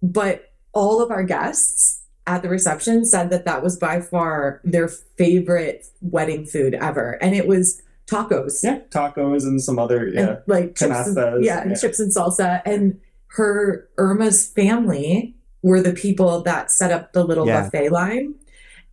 But 0.02 0.52
all 0.72 1.02
of 1.02 1.10
our 1.10 1.22
guests 1.24 2.02
at 2.26 2.42
the 2.42 2.48
reception 2.48 3.04
said 3.04 3.30
that 3.30 3.44
that 3.46 3.62
was 3.62 3.76
by 3.76 4.00
far 4.00 4.60
their 4.64 4.88
favorite 4.88 5.86
wedding 6.02 6.44
food 6.44 6.74
ever, 6.74 7.12
and 7.22 7.34
it 7.34 7.46
was 7.46 7.80
tacos. 8.06 8.62
yeah 8.62 8.78
tacos 8.90 9.42
and 9.42 9.60
some 9.62 9.78
other 9.78 10.08
yeah 10.08 10.20
and 10.20 10.38
like 10.46 10.74
chips 10.74 11.08
and, 11.14 11.44
yeah, 11.44 11.60
and 11.62 11.70
yeah. 11.72 11.76
chips 11.76 11.98
and 12.00 12.10
salsa. 12.14 12.62
And 12.64 12.98
her 13.36 13.88
Irma's 13.98 14.46
family 14.46 15.34
were 15.62 15.82
the 15.82 15.92
people 15.92 16.42
that 16.42 16.70
set 16.70 16.90
up 16.92 17.12
the 17.12 17.24
little 17.24 17.46
Yeah. 17.46 17.62
buffet 17.64 17.90
line. 17.90 18.34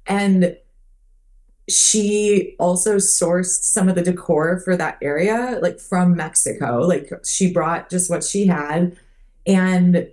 And 0.07 0.57
she 1.67 2.55
also 2.59 2.97
sourced 2.97 3.63
some 3.63 3.89
of 3.89 3.95
the 3.95 4.01
decor 4.03 4.59
for 4.59 4.77
that 4.77 4.97
area, 5.01 5.59
like 5.61 5.79
from 5.79 6.15
Mexico. 6.15 6.81
Like 6.81 7.11
she 7.25 7.51
brought 7.51 7.89
just 7.89 8.09
what 8.09 8.23
she 8.23 8.45
had. 8.45 8.95
And 9.47 10.07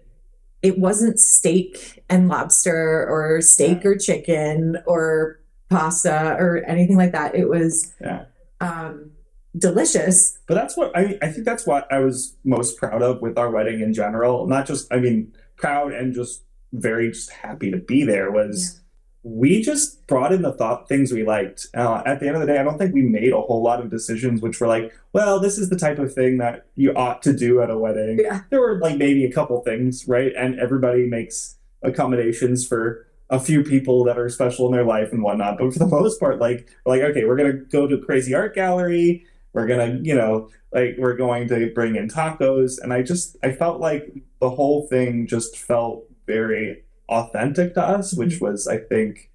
it 0.62 0.78
wasn't 0.78 1.18
steak 1.18 2.04
and 2.09 2.28
lobster 2.28 3.06
or 3.09 3.40
steak 3.40 3.85
or 3.85 3.97
chicken 3.97 4.78
or 4.87 5.40
pasta 5.68 6.37
or 6.38 6.64
anything 6.66 6.97
like 6.97 7.12
that. 7.12 7.35
It 7.35 7.49
was 7.49 7.92
yeah 8.00 8.25
um, 8.61 9.11
delicious. 9.59 10.38
but 10.47 10.54
that's 10.54 10.76
what 10.76 10.97
I 10.97 11.18
I 11.21 11.28
think 11.28 11.44
that's 11.44 11.66
what 11.66 11.90
I 11.92 11.99
was 11.99 12.37
most 12.44 12.78
proud 12.78 13.02
of 13.02 13.21
with 13.21 13.37
our 13.37 13.50
wedding 13.50 13.80
in 13.80 13.92
general. 13.92 14.47
Not 14.47 14.66
just 14.66 14.92
I 14.92 14.99
mean 14.99 15.35
proud 15.56 15.92
and 15.92 16.14
just 16.14 16.44
very 16.73 17.11
just 17.11 17.30
happy 17.30 17.71
to 17.71 17.76
be 17.76 18.04
there 18.04 18.30
was 18.30 18.80
we 19.25 19.62
just 19.62 20.05
brought 20.07 20.33
in 20.33 20.43
the 20.43 20.52
thought 20.52 20.88
things 20.88 21.12
we 21.12 21.25
liked. 21.25 21.67
Uh, 21.75 22.02
at 22.05 22.19
the 22.19 22.26
end 22.26 22.37
of 22.37 22.41
the 22.41 22.47
day, 22.47 22.59
I 22.59 22.64
don't 22.64 22.76
think 22.76 22.93
we 22.93 23.02
made 23.02 23.33
a 23.33 23.41
whole 23.41 23.62
lot 23.62 23.81
of 23.81 23.88
decisions 23.88 24.41
which 24.41 24.61
were 24.61 24.67
like, 24.67 24.93
well, 25.12 25.38
this 25.38 25.59
is 25.59 25.69
the 25.69 25.79
type 25.79 25.99
of 25.99 26.12
thing 26.12 26.38
that 26.38 26.67
you 26.75 26.93
ought 26.95 27.23
to 27.23 27.33
do 27.33 27.62
at 27.62 27.71
a 27.71 27.79
wedding. 27.79 28.19
Yeah. 28.21 28.41
There 28.50 28.61
were 28.61 28.79
like 28.81 28.99
maybe 28.99 29.25
a 29.25 29.33
couple 29.33 29.61
things, 29.61 30.09
right? 30.09 30.33
And 30.37 30.59
everybody 30.59 31.07
makes 31.07 31.57
accommodations 31.83 32.67
for 32.67 33.07
a 33.31 33.38
few 33.38 33.62
people 33.62 34.05
that 34.05 34.19
are 34.19 34.29
special 34.29 34.67
in 34.67 34.73
their 34.73 34.85
life 34.85 35.12
and 35.12 35.23
whatnot. 35.23 35.59
But 35.59 35.73
for 35.73 35.79
the 35.79 35.87
most 35.87 36.19
part, 36.19 36.38
like 36.41 36.69
we're 36.85 36.97
like, 36.97 37.11
okay, 37.11 37.25
we're 37.25 37.37
gonna 37.37 37.52
go 37.52 37.87
to 37.87 37.95
a 37.95 38.05
crazy 38.05 38.35
art 38.35 38.55
gallery. 38.55 39.25
We're 39.52 39.67
gonna, 39.67 40.00
you 40.02 40.14
know, 40.14 40.50
like 40.73 40.97
we're 40.99 41.17
going 41.17 41.49
to 41.49 41.71
bring 41.75 41.97
in 41.97 42.09
tacos. 42.09 42.81
And 42.83 42.93
I 42.93 43.02
just 43.02 43.37
I 43.43 43.52
felt 43.52 43.81
like 43.81 44.12
the 44.41 44.50
whole 44.50 44.87
thing 44.88 45.26
just 45.26 45.57
felt 45.57 46.05
very 46.26 46.83
authentic 47.12 47.75
to 47.75 47.83
us, 47.83 48.14
which 48.14 48.40
was 48.40 48.66
I 48.66 48.78
think 48.78 49.31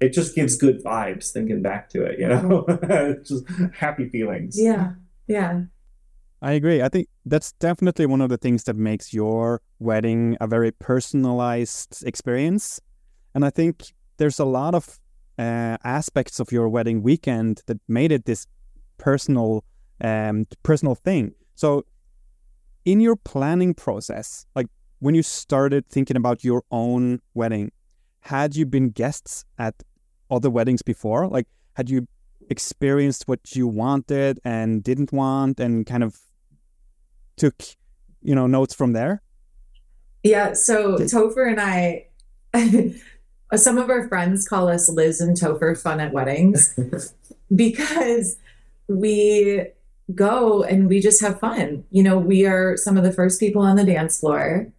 it 0.00 0.12
just 0.12 0.34
gives 0.34 0.56
good 0.56 0.82
vibes 0.84 1.32
thinking 1.32 1.62
back 1.62 1.88
to 1.90 2.04
it, 2.04 2.18
you 2.18 2.28
know? 2.28 2.64
It's 2.68 3.30
just 3.30 3.44
happy 3.74 4.08
feelings. 4.08 4.56
Yeah. 4.58 4.92
Yeah. 5.26 5.62
I 6.42 6.52
agree. 6.52 6.82
I 6.82 6.88
think 6.90 7.08
that's 7.24 7.52
definitely 7.52 8.04
one 8.04 8.20
of 8.20 8.28
the 8.28 8.36
things 8.36 8.64
that 8.64 8.76
makes 8.76 9.14
your 9.14 9.62
wedding 9.78 10.36
a 10.40 10.46
very 10.46 10.72
personalized 10.72 12.04
experience. 12.06 12.80
And 13.34 13.44
I 13.44 13.50
think 13.50 13.94
there's 14.18 14.38
a 14.38 14.44
lot 14.44 14.74
of 14.74 15.00
uh, 15.38 15.78
aspects 15.82 16.40
of 16.40 16.52
your 16.52 16.68
wedding 16.68 17.02
weekend 17.02 17.62
that 17.66 17.78
made 17.88 18.12
it 18.12 18.26
this 18.26 18.46
personal, 18.98 19.64
um, 20.02 20.46
personal 20.62 20.94
thing. 20.94 21.32
So, 21.54 21.86
in 22.84 23.00
your 23.00 23.16
planning 23.16 23.72
process, 23.72 24.44
like 24.54 24.66
when 25.04 25.14
you 25.14 25.22
started 25.22 25.86
thinking 25.90 26.16
about 26.16 26.42
your 26.42 26.62
own 26.70 27.20
wedding, 27.34 27.70
had 28.20 28.56
you 28.56 28.64
been 28.64 28.88
guests 28.88 29.44
at 29.58 29.74
other 30.30 30.48
weddings 30.48 30.80
before? 30.80 31.28
Like, 31.28 31.46
had 31.74 31.90
you 31.90 32.08
experienced 32.48 33.28
what 33.28 33.54
you 33.54 33.66
wanted 33.66 34.40
and 34.46 34.82
didn't 34.82 35.12
want, 35.12 35.60
and 35.60 35.84
kind 35.84 36.02
of 36.02 36.16
took, 37.36 37.62
you 38.22 38.34
know, 38.34 38.46
notes 38.46 38.72
from 38.72 38.94
there? 38.94 39.20
Yeah. 40.22 40.54
So 40.54 40.96
Topher 40.96 41.50
and 41.50 41.60
I, 41.60 42.06
some 43.56 43.76
of 43.76 43.90
our 43.90 44.08
friends 44.08 44.48
call 44.48 44.68
us 44.68 44.88
Liz 44.88 45.20
and 45.20 45.36
Topher 45.38 45.78
fun 45.78 46.00
at 46.00 46.14
weddings 46.14 46.80
because 47.54 48.36
we 48.88 49.66
go 50.14 50.62
and 50.62 50.88
we 50.88 51.00
just 51.00 51.20
have 51.20 51.40
fun. 51.40 51.84
You 51.90 52.04
know, 52.04 52.16
we 52.16 52.46
are 52.46 52.78
some 52.78 52.96
of 52.96 53.04
the 53.04 53.12
first 53.12 53.38
people 53.38 53.60
on 53.60 53.76
the 53.76 53.84
dance 53.84 54.20
floor. 54.20 54.72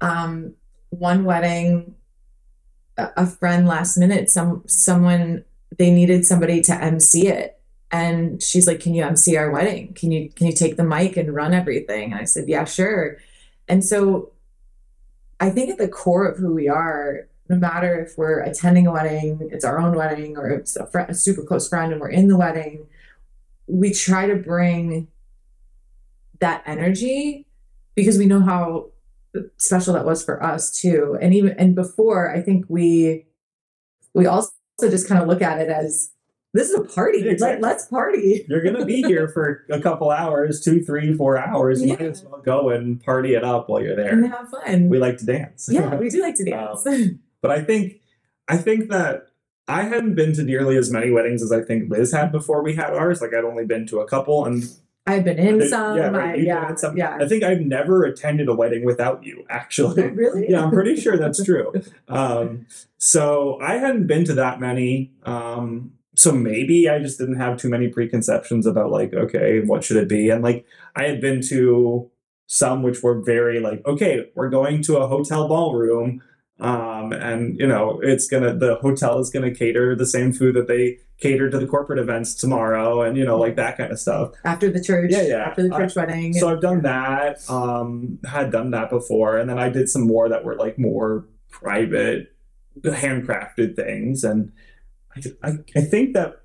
Um, 0.00 0.54
one 0.90 1.24
wedding, 1.24 1.94
a 2.96 3.26
friend 3.26 3.66
last 3.66 3.96
minute, 3.96 4.30
some 4.30 4.62
someone 4.66 5.44
they 5.78 5.90
needed 5.90 6.24
somebody 6.24 6.60
to 6.62 6.74
MC 6.74 7.28
it. 7.28 7.60
And 7.90 8.42
she's 8.42 8.66
like, 8.66 8.80
Can 8.80 8.94
you 8.94 9.04
MC 9.04 9.36
our 9.36 9.50
wedding? 9.50 9.94
Can 9.94 10.10
you 10.10 10.30
can 10.30 10.46
you 10.46 10.52
take 10.52 10.76
the 10.76 10.84
mic 10.84 11.16
and 11.16 11.34
run 11.34 11.54
everything? 11.54 12.12
And 12.12 12.20
I 12.20 12.24
said, 12.24 12.48
Yeah, 12.48 12.64
sure. 12.64 13.18
And 13.68 13.84
so 13.84 14.32
I 15.38 15.50
think 15.50 15.70
at 15.70 15.78
the 15.78 15.88
core 15.88 16.26
of 16.26 16.38
who 16.38 16.54
we 16.54 16.68
are, 16.68 17.28
no 17.48 17.56
matter 17.56 18.00
if 18.00 18.16
we're 18.18 18.40
attending 18.40 18.86
a 18.86 18.92
wedding, 18.92 19.48
it's 19.52 19.64
our 19.64 19.78
own 19.78 19.94
wedding, 19.94 20.36
or 20.36 20.48
it's 20.48 20.76
a, 20.76 20.88
a 21.08 21.14
super 21.14 21.42
close 21.42 21.68
friend 21.68 21.92
and 21.92 22.00
we're 22.00 22.10
in 22.10 22.28
the 22.28 22.36
wedding, 22.36 22.86
we 23.66 23.92
try 23.92 24.26
to 24.26 24.36
bring 24.36 25.08
that 26.40 26.62
energy 26.66 27.46
because 27.94 28.18
we 28.18 28.26
know 28.26 28.40
how 28.40 28.90
special 29.56 29.94
that 29.94 30.04
was 30.04 30.24
for 30.24 30.42
us 30.42 30.70
too. 30.70 31.16
And 31.20 31.34
even 31.34 31.52
and 31.58 31.74
before, 31.74 32.30
I 32.34 32.40
think 32.42 32.66
we 32.68 33.26
we 34.14 34.26
also 34.26 34.50
just 34.80 35.08
kind 35.08 35.20
of 35.20 35.28
look 35.28 35.42
at 35.42 35.60
it 35.60 35.68
as 35.68 36.10
this 36.54 36.70
is 36.70 36.74
a 36.74 36.84
party. 36.84 37.28
Exactly. 37.28 37.60
Let, 37.60 37.70
let's 37.72 37.86
party. 37.86 38.46
You're 38.48 38.62
gonna 38.62 38.84
be 38.86 39.02
here 39.02 39.28
for 39.28 39.64
a 39.70 39.80
couple 39.80 40.10
hours, 40.10 40.60
two, 40.62 40.82
three, 40.82 41.12
four 41.14 41.36
hours. 41.38 41.82
You 41.82 41.88
might 41.88 42.00
Yeah. 42.00 42.06
as 42.08 42.24
well 42.24 42.40
go 42.40 42.70
and 42.70 43.02
party 43.04 43.34
it 43.34 43.44
up 43.44 43.68
while 43.68 43.82
you're 43.82 43.96
there 43.96 44.08
And 44.12 44.26
have 44.28 44.48
fun. 44.48 44.88
We 44.88 44.98
like 44.98 45.18
to 45.18 45.26
dance. 45.26 45.68
yeah, 45.70 45.94
we 45.96 46.08
do 46.08 46.22
like 46.22 46.36
to 46.36 46.50
um, 46.52 46.76
dance. 46.84 47.14
But 47.42 47.50
I 47.50 47.62
think 47.62 48.00
I 48.48 48.56
think 48.56 48.88
that 48.90 49.26
I 49.68 49.82
hadn't 49.82 50.14
been 50.14 50.32
to 50.34 50.42
nearly 50.44 50.76
as 50.76 50.90
many 50.90 51.10
weddings 51.10 51.42
as 51.42 51.52
I 51.52 51.60
think 51.60 51.90
Liz 51.90 52.12
had 52.12 52.32
before 52.32 52.62
we 52.62 52.74
had 52.74 52.94
ours. 52.94 53.20
Like 53.20 53.34
I'd 53.34 53.44
only 53.44 53.66
been 53.66 53.86
to 53.88 54.00
a 54.00 54.06
couple, 54.08 54.44
and 54.46 54.64
I've 55.06 55.24
been 55.24 55.38
in 55.38 55.62
I- 55.62 55.66
some. 55.66 55.96
yeah, 55.96 56.06
I- 56.08 56.10
right, 56.10 56.36
you've 56.38 56.46
yeah, 56.46 56.74
some. 56.74 56.96
yeah. 56.96 57.16
I 57.20 57.28
think 57.28 57.42
I've 57.44 57.60
never 57.60 58.04
attended 58.04 58.48
a 58.48 58.54
wedding 58.54 58.84
without 58.84 59.24
you. 59.24 59.44
Actually, 59.48 60.02
Oh, 60.04 60.08
really? 60.08 60.46
yeah, 60.50 60.64
I'm 60.64 60.70
pretty 60.70 60.96
sure 60.96 61.16
that's 61.16 61.42
true. 61.44 61.72
Um, 62.08 62.66
so 62.98 63.58
I 63.60 63.74
hadn't 63.76 64.06
been 64.06 64.24
to 64.24 64.34
that 64.34 64.60
many. 64.60 65.12
Um, 65.24 65.92
so 66.16 66.32
maybe 66.32 66.88
I 66.88 66.98
just 66.98 67.18
didn't 67.18 67.36
have 67.36 67.58
too 67.58 67.68
many 67.68 67.88
preconceptions 67.88 68.66
about 68.66 68.90
like, 68.90 69.12
okay, 69.14 69.60
what 69.60 69.84
should 69.84 69.98
it 69.98 70.08
be? 70.08 70.30
And 70.30 70.42
like 70.42 70.64
I 70.96 71.04
had 71.04 71.20
been 71.20 71.40
to 71.48 72.10
some 72.48 72.82
which 72.82 73.02
were 73.02 73.20
very 73.20 73.60
like, 73.60 73.84
okay, 73.86 74.30
we're 74.34 74.48
going 74.48 74.80
to 74.84 74.96
a 74.96 75.06
hotel 75.06 75.46
ballroom. 75.48 76.22
Um, 76.58 77.12
and 77.12 77.58
you 77.58 77.66
know, 77.66 78.00
it's 78.02 78.28
gonna 78.28 78.54
the 78.56 78.76
hotel 78.76 79.18
is 79.18 79.30
gonna 79.30 79.54
cater 79.54 79.94
the 79.94 80.06
same 80.06 80.32
food 80.32 80.54
that 80.56 80.68
they 80.68 80.98
cater 81.18 81.50
to 81.50 81.58
the 81.58 81.66
corporate 81.66 81.98
events 81.98 82.34
tomorrow, 82.34 83.02
and 83.02 83.16
you 83.16 83.24
know, 83.24 83.38
like 83.38 83.56
that 83.56 83.76
kind 83.76 83.92
of 83.92 83.98
stuff. 83.98 84.32
after 84.44 84.70
the 84.70 84.82
church. 84.82 85.10
Yeah, 85.12 85.22
yeah. 85.22 85.36
After 85.48 85.68
the 85.68 85.74
I- 85.74 85.78
church 85.78 85.96
wedding. 85.96 86.32
So 86.32 86.48
I've 86.48 86.62
done 86.62 86.82
that. 86.82 87.48
Um, 87.50 88.18
had 88.24 88.50
done 88.50 88.70
that 88.70 88.88
before, 88.88 89.36
and 89.36 89.50
then 89.50 89.58
I 89.58 89.68
did 89.68 89.88
some 89.88 90.06
more 90.06 90.28
that 90.30 90.44
were 90.44 90.54
like 90.56 90.78
more 90.78 91.26
private, 91.50 92.34
handcrafted 92.82 93.76
things, 93.76 94.24
and 94.24 94.52
I, 95.14 95.48
I, 95.48 95.52
I 95.76 95.80
think 95.82 96.14
that 96.14 96.42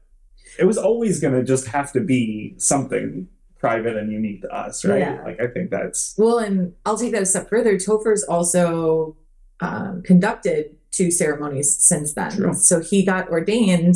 it 0.59 0.65
was 0.65 0.77
always 0.77 1.19
going 1.21 1.33
to 1.33 1.43
just 1.43 1.67
have 1.67 1.93
to 1.93 2.01
be 2.01 2.55
something 2.57 3.27
private 3.59 3.95
and 3.95 4.11
unique 4.11 4.41
to 4.41 4.49
us, 4.49 4.83
right? 4.83 4.99
Yeah. 4.99 5.21
Like 5.23 5.39
I 5.39 5.47
think 5.47 5.69
that's 5.71 6.15
well, 6.17 6.39
and 6.39 6.73
I'll 6.85 6.97
take 6.97 7.13
that 7.13 7.21
a 7.21 7.25
step 7.25 7.49
further. 7.49 7.75
Topher's 7.77 8.23
also 8.23 9.15
um, 9.61 10.01
conducted 10.03 10.75
two 10.91 11.11
ceremonies 11.11 11.75
since 11.77 12.13
then. 12.13 12.31
True. 12.31 12.53
So 12.53 12.81
he 12.81 13.05
got 13.05 13.29
ordained 13.29 13.95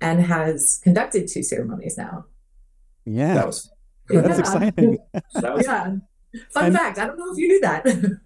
and 0.00 0.20
has 0.22 0.80
conducted 0.84 1.26
two 1.28 1.42
ceremonies 1.42 1.96
now. 1.98 2.26
Yeah, 3.04 3.34
that 3.34 3.46
was 3.46 3.70
that's 4.08 4.28
Yeah. 4.28 4.38
exciting. 4.38 4.98
that 5.34 5.54
was 5.54 5.66
Yeah. 5.66 5.96
Fun 6.52 6.64
And- 6.66 6.76
fact. 6.76 6.98
I 6.98 7.06
don't 7.06 7.18
know 7.18 7.32
if 7.32 7.38
you 7.38 7.48
knew 7.48 7.60
that. 7.60 8.20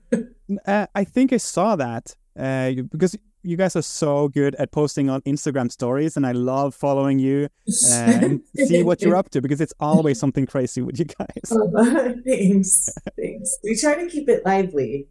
Uh, 0.66 0.86
I 0.94 1.04
think 1.04 1.32
I 1.32 1.36
saw 1.38 1.76
that 1.76 2.14
uh, 2.38 2.72
because 2.90 3.16
you 3.44 3.56
guys 3.56 3.74
are 3.74 3.82
so 3.82 4.28
good 4.28 4.54
at 4.56 4.70
posting 4.70 5.08
on 5.08 5.20
Instagram 5.22 5.70
stories, 5.72 6.16
and 6.16 6.26
I 6.26 6.32
love 6.32 6.74
following 6.74 7.18
you 7.18 7.48
uh, 7.90 7.94
and 7.94 8.40
see 8.56 8.82
what 8.82 9.00
you're 9.02 9.16
up 9.16 9.30
to 9.30 9.40
because 9.40 9.60
it's 9.60 9.72
always 9.80 10.18
something 10.18 10.46
crazy 10.46 10.82
with 10.82 10.98
you 10.98 11.06
guys. 11.06 11.48
thanks. 12.26 12.88
Thanks. 13.16 13.58
We 13.64 13.76
try 13.76 13.94
to 14.04 14.08
keep 14.10 14.28
it 14.28 14.44
lively. 14.44 15.06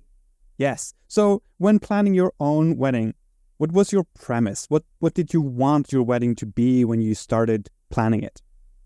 Yes. 0.62 0.94
So 1.08 1.42
when 1.58 1.80
planning 1.80 2.14
your 2.14 2.34
own 2.40 2.78
wedding, 2.78 3.16
what 3.58 3.72
was 3.72 3.92
your 3.92 4.06
premise? 4.14 4.68
What 4.70 4.84
what 5.00 5.16
did 5.16 5.34
you 5.34 5.42
want 5.42 5.92
your 5.92 6.04
wedding 6.04 6.36
to 6.36 6.46
be 6.46 6.86
when 6.86 7.02
you 7.02 7.16
started 7.16 7.70
planning 7.90 8.22
it? 8.22 8.44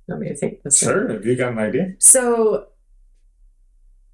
Want 0.07 0.21
me 0.21 0.29
to 0.29 0.37
take 0.37 0.63
this? 0.63 0.79
Sure, 0.79 1.09
if 1.11 1.25
you 1.25 1.35
got 1.35 1.51
an 1.51 1.59
idea. 1.59 1.95
So 1.99 2.67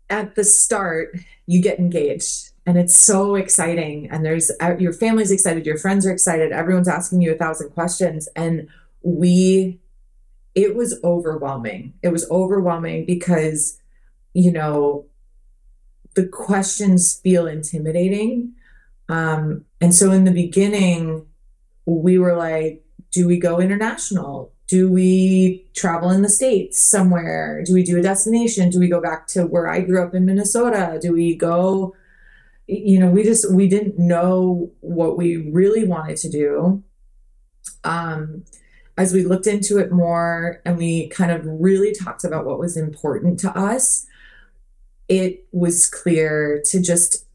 at 0.09 0.33
the 0.33 0.43
start, 0.43 1.15
you 1.45 1.61
get 1.61 1.77
engaged 1.77 2.49
and 2.65 2.79
it's 2.79 2.97
so 2.97 3.35
exciting. 3.35 4.09
And 4.09 4.25
there's 4.25 4.51
uh, 4.59 4.77
your 4.79 4.93
family's 4.93 5.29
excited, 5.29 5.63
your 5.63 5.77
friends 5.77 6.03
are 6.07 6.11
excited, 6.11 6.51
everyone's 6.51 6.87
asking 6.87 7.21
you 7.21 7.31
a 7.31 7.37
thousand 7.37 7.69
questions. 7.69 8.27
And 8.35 8.69
we, 9.03 9.79
it 10.55 10.75
was 10.75 10.99
overwhelming. 11.03 11.93
It 12.01 12.09
was 12.09 12.27
overwhelming 12.31 13.05
because, 13.05 13.79
you 14.33 14.51
know, 14.51 15.05
the 16.15 16.27
questions 16.27 17.19
feel 17.19 17.47
intimidating. 17.47 18.53
Um, 19.09 19.65
and 19.79 19.93
so 19.93 20.11
in 20.11 20.23
the 20.23 20.31
beginning, 20.31 21.25
we 21.85 22.17
were 22.17 22.35
like, 22.35 22.83
do 23.11 23.27
we 23.27 23.39
go 23.39 23.59
international? 23.59 24.53
Do 24.67 24.89
we 24.89 25.65
travel 25.73 26.11
in 26.11 26.21
the 26.21 26.29
States 26.29 26.81
somewhere? 26.81 27.63
Do 27.65 27.73
we 27.73 27.83
do 27.83 27.97
a 27.97 28.01
destination? 28.01 28.69
Do 28.69 28.79
we 28.79 28.87
go 28.87 29.01
back 29.01 29.27
to 29.27 29.43
where 29.43 29.67
I 29.67 29.81
grew 29.81 30.01
up 30.01 30.15
in 30.15 30.25
Minnesota? 30.25 30.97
Do 31.01 31.11
we 31.11 31.35
go, 31.35 31.93
you 32.67 32.97
know, 32.97 33.09
we 33.09 33.23
just, 33.23 33.51
we 33.53 33.67
didn't 33.67 33.99
know 33.99 34.71
what 34.79 35.17
we 35.17 35.37
really 35.51 35.85
wanted 35.85 36.17
to 36.17 36.29
do. 36.29 36.83
Um, 37.83 38.45
as 38.97 39.13
we 39.13 39.25
looked 39.25 39.47
into 39.47 39.77
it 39.77 39.91
more 39.91 40.61
and 40.63 40.77
we 40.77 41.09
kind 41.09 41.31
of 41.31 41.41
really 41.45 41.93
talked 41.93 42.23
about 42.23 42.45
what 42.45 42.59
was 42.59 42.77
important 42.77 43.39
to 43.41 43.57
us, 43.57 44.05
it 45.11 45.45
was 45.51 45.87
clear 45.87 46.63
to 46.67 46.81
just 46.81 47.25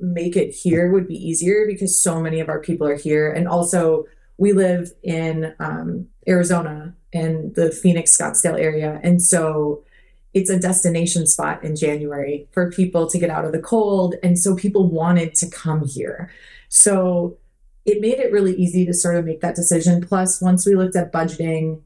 make 0.00 0.34
it 0.34 0.50
here 0.50 0.90
would 0.90 1.06
be 1.06 1.14
easier 1.14 1.64
because 1.64 1.96
so 1.96 2.20
many 2.20 2.40
of 2.40 2.48
our 2.48 2.58
people 2.58 2.88
are 2.88 2.96
here. 2.96 3.30
And 3.30 3.46
also, 3.46 4.06
we 4.36 4.52
live 4.52 4.92
in 5.04 5.54
um, 5.60 6.08
Arizona 6.26 6.92
in 7.12 7.52
the 7.54 7.70
Phoenix 7.70 8.16
Scottsdale 8.18 8.58
area. 8.58 8.98
And 9.04 9.22
so 9.22 9.84
it's 10.32 10.50
a 10.50 10.58
destination 10.58 11.28
spot 11.28 11.62
in 11.62 11.76
January 11.76 12.48
for 12.50 12.72
people 12.72 13.08
to 13.08 13.16
get 13.16 13.30
out 13.30 13.44
of 13.44 13.52
the 13.52 13.62
cold. 13.62 14.16
And 14.24 14.36
so 14.36 14.56
people 14.56 14.90
wanted 14.90 15.36
to 15.36 15.48
come 15.48 15.86
here. 15.86 16.32
So 16.68 17.38
it 17.84 18.00
made 18.00 18.18
it 18.18 18.32
really 18.32 18.56
easy 18.56 18.84
to 18.86 18.92
sort 18.92 19.14
of 19.14 19.24
make 19.24 19.40
that 19.42 19.54
decision. 19.54 20.04
Plus, 20.04 20.42
once 20.42 20.66
we 20.66 20.74
looked 20.74 20.96
at 20.96 21.12
budgeting, 21.12 21.82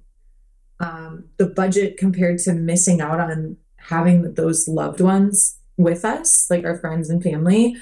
um, 0.81 1.25
the 1.37 1.49
budget 1.49 1.99
compared 1.99 2.39
to 2.45 2.55
missing 2.55 3.03
out 3.03 3.21
on 3.21 3.59
having 3.89 4.35
those 4.35 4.69
loved 4.69 5.01
ones 5.01 5.59
with 5.79 6.05
us, 6.05 6.51
like 6.51 6.65
our 6.65 6.77
friends 6.77 7.09
and 7.09 7.23
family, 7.23 7.77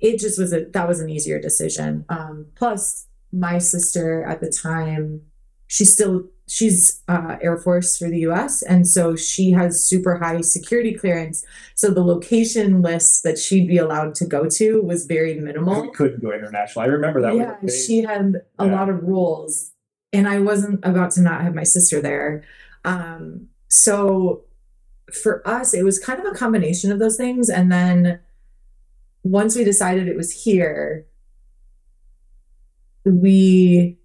it 0.00 0.18
just 0.18 0.38
was 0.38 0.52
a 0.52 0.64
that 0.66 0.88
was 0.88 1.00
an 1.00 1.10
easier 1.10 1.38
decision. 1.38 2.04
Um, 2.08 2.46
plus, 2.54 3.06
my 3.32 3.58
sister 3.58 4.24
at 4.24 4.40
the 4.40 4.50
time, 4.50 5.22
she's 5.66 5.92
still 5.92 6.24
she's 6.48 7.02
uh, 7.08 7.36
Air 7.40 7.58
Force 7.58 7.98
for 7.98 8.08
the 8.08 8.20
U.S. 8.20 8.62
and 8.62 8.86
so 8.86 9.14
she 9.14 9.52
has 9.52 9.84
super 9.84 10.16
high 10.16 10.40
security 10.40 10.94
clearance. 10.94 11.44
So 11.74 11.90
the 11.90 12.04
location 12.04 12.82
list 12.82 13.22
that 13.22 13.38
she'd 13.38 13.68
be 13.68 13.78
allowed 13.78 14.14
to 14.16 14.26
go 14.26 14.48
to 14.48 14.82
was 14.82 15.06
very 15.06 15.34
minimal. 15.34 15.82
We 15.82 15.90
couldn't 15.90 16.22
go 16.22 16.32
international. 16.32 16.84
I 16.84 16.86
remember 16.86 17.20
that. 17.22 17.36
Yeah, 17.36 17.56
she 17.68 18.02
had 18.02 18.42
a 18.58 18.66
yeah. 18.66 18.72
lot 18.72 18.88
of 18.88 19.02
rules, 19.02 19.72
and 20.12 20.26
I 20.26 20.40
wasn't 20.40 20.80
about 20.84 21.10
to 21.12 21.20
not 21.20 21.42
have 21.42 21.54
my 21.54 21.64
sister 21.64 22.00
there. 22.00 22.42
Um, 22.84 23.48
so 23.68 24.44
for 25.12 25.46
us, 25.46 25.74
it 25.74 25.84
was 25.84 25.98
kind 25.98 26.18
of 26.18 26.26
a 26.26 26.36
combination 26.36 26.90
of 26.92 26.98
those 26.98 27.16
things, 27.16 27.48
and 27.48 27.70
then 27.70 28.20
once 29.22 29.56
we 29.56 29.64
decided 29.64 30.08
it 30.08 30.16
was 30.16 30.44
here, 30.44 31.06
we 33.04 33.98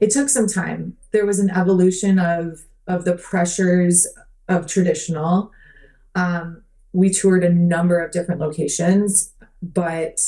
it 0.00 0.10
took 0.10 0.28
some 0.28 0.46
time. 0.46 0.96
There 1.12 1.26
was 1.26 1.38
an 1.38 1.50
evolution 1.50 2.18
of 2.18 2.62
of 2.86 3.04
the 3.04 3.14
pressures 3.14 4.06
of 4.48 4.66
traditional. 4.66 5.50
Um, 6.14 6.62
we 6.92 7.10
toured 7.10 7.44
a 7.44 7.52
number 7.52 7.98
of 7.98 8.12
different 8.12 8.40
locations, 8.40 9.32
but 9.62 10.20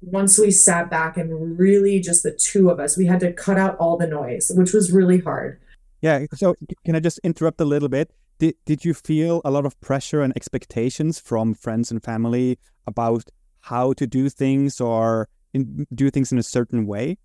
once 0.00 0.38
we 0.38 0.50
sat 0.50 0.90
back 0.90 1.16
and 1.16 1.58
really 1.58 2.00
just 2.00 2.22
the 2.22 2.32
two 2.32 2.70
of 2.70 2.78
us, 2.78 2.96
we 2.96 3.06
had 3.06 3.20
to 3.20 3.32
cut 3.32 3.58
out 3.58 3.76
all 3.78 3.96
the 3.96 4.06
noise, 4.06 4.50
which 4.54 4.72
was 4.72 4.92
really 4.92 5.20
hard. 5.20 5.60
Yeah. 6.00 6.26
So 6.34 6.56
can 6.84 6.96
I 6.96 7.00
just 7.00 7.18
interrupt 7.20 7.60
a 7.60 7.64
little 7.64 7.88
bit? 7.88 8.10
Did 8.38 8.54
did 8.64 8.84
you 8.84 8.94
feel 8.94 9.40
a 9.44 9.50
lot 9.50 9.66
of 9.66 9.80
pressure 9.80 10.20
and 10.20 10.32
expectations 10.36 11.20
from 11.20 11.54
friends 11.54 11.90
and 11.90 12.02
family 12.02 12.58
about 12.86 13.30
how 13.60 13.92
to 13.92 14.06
do 14.06 14.28
things 14.28 14.80
or 14.80 15.28
in, 15.52 15.86
do 15.94 16.10
things 16.10 16.32
in 16.32 16.38
a 16.38 16.42
certain 16.42 16.86
way? 16.86 17.18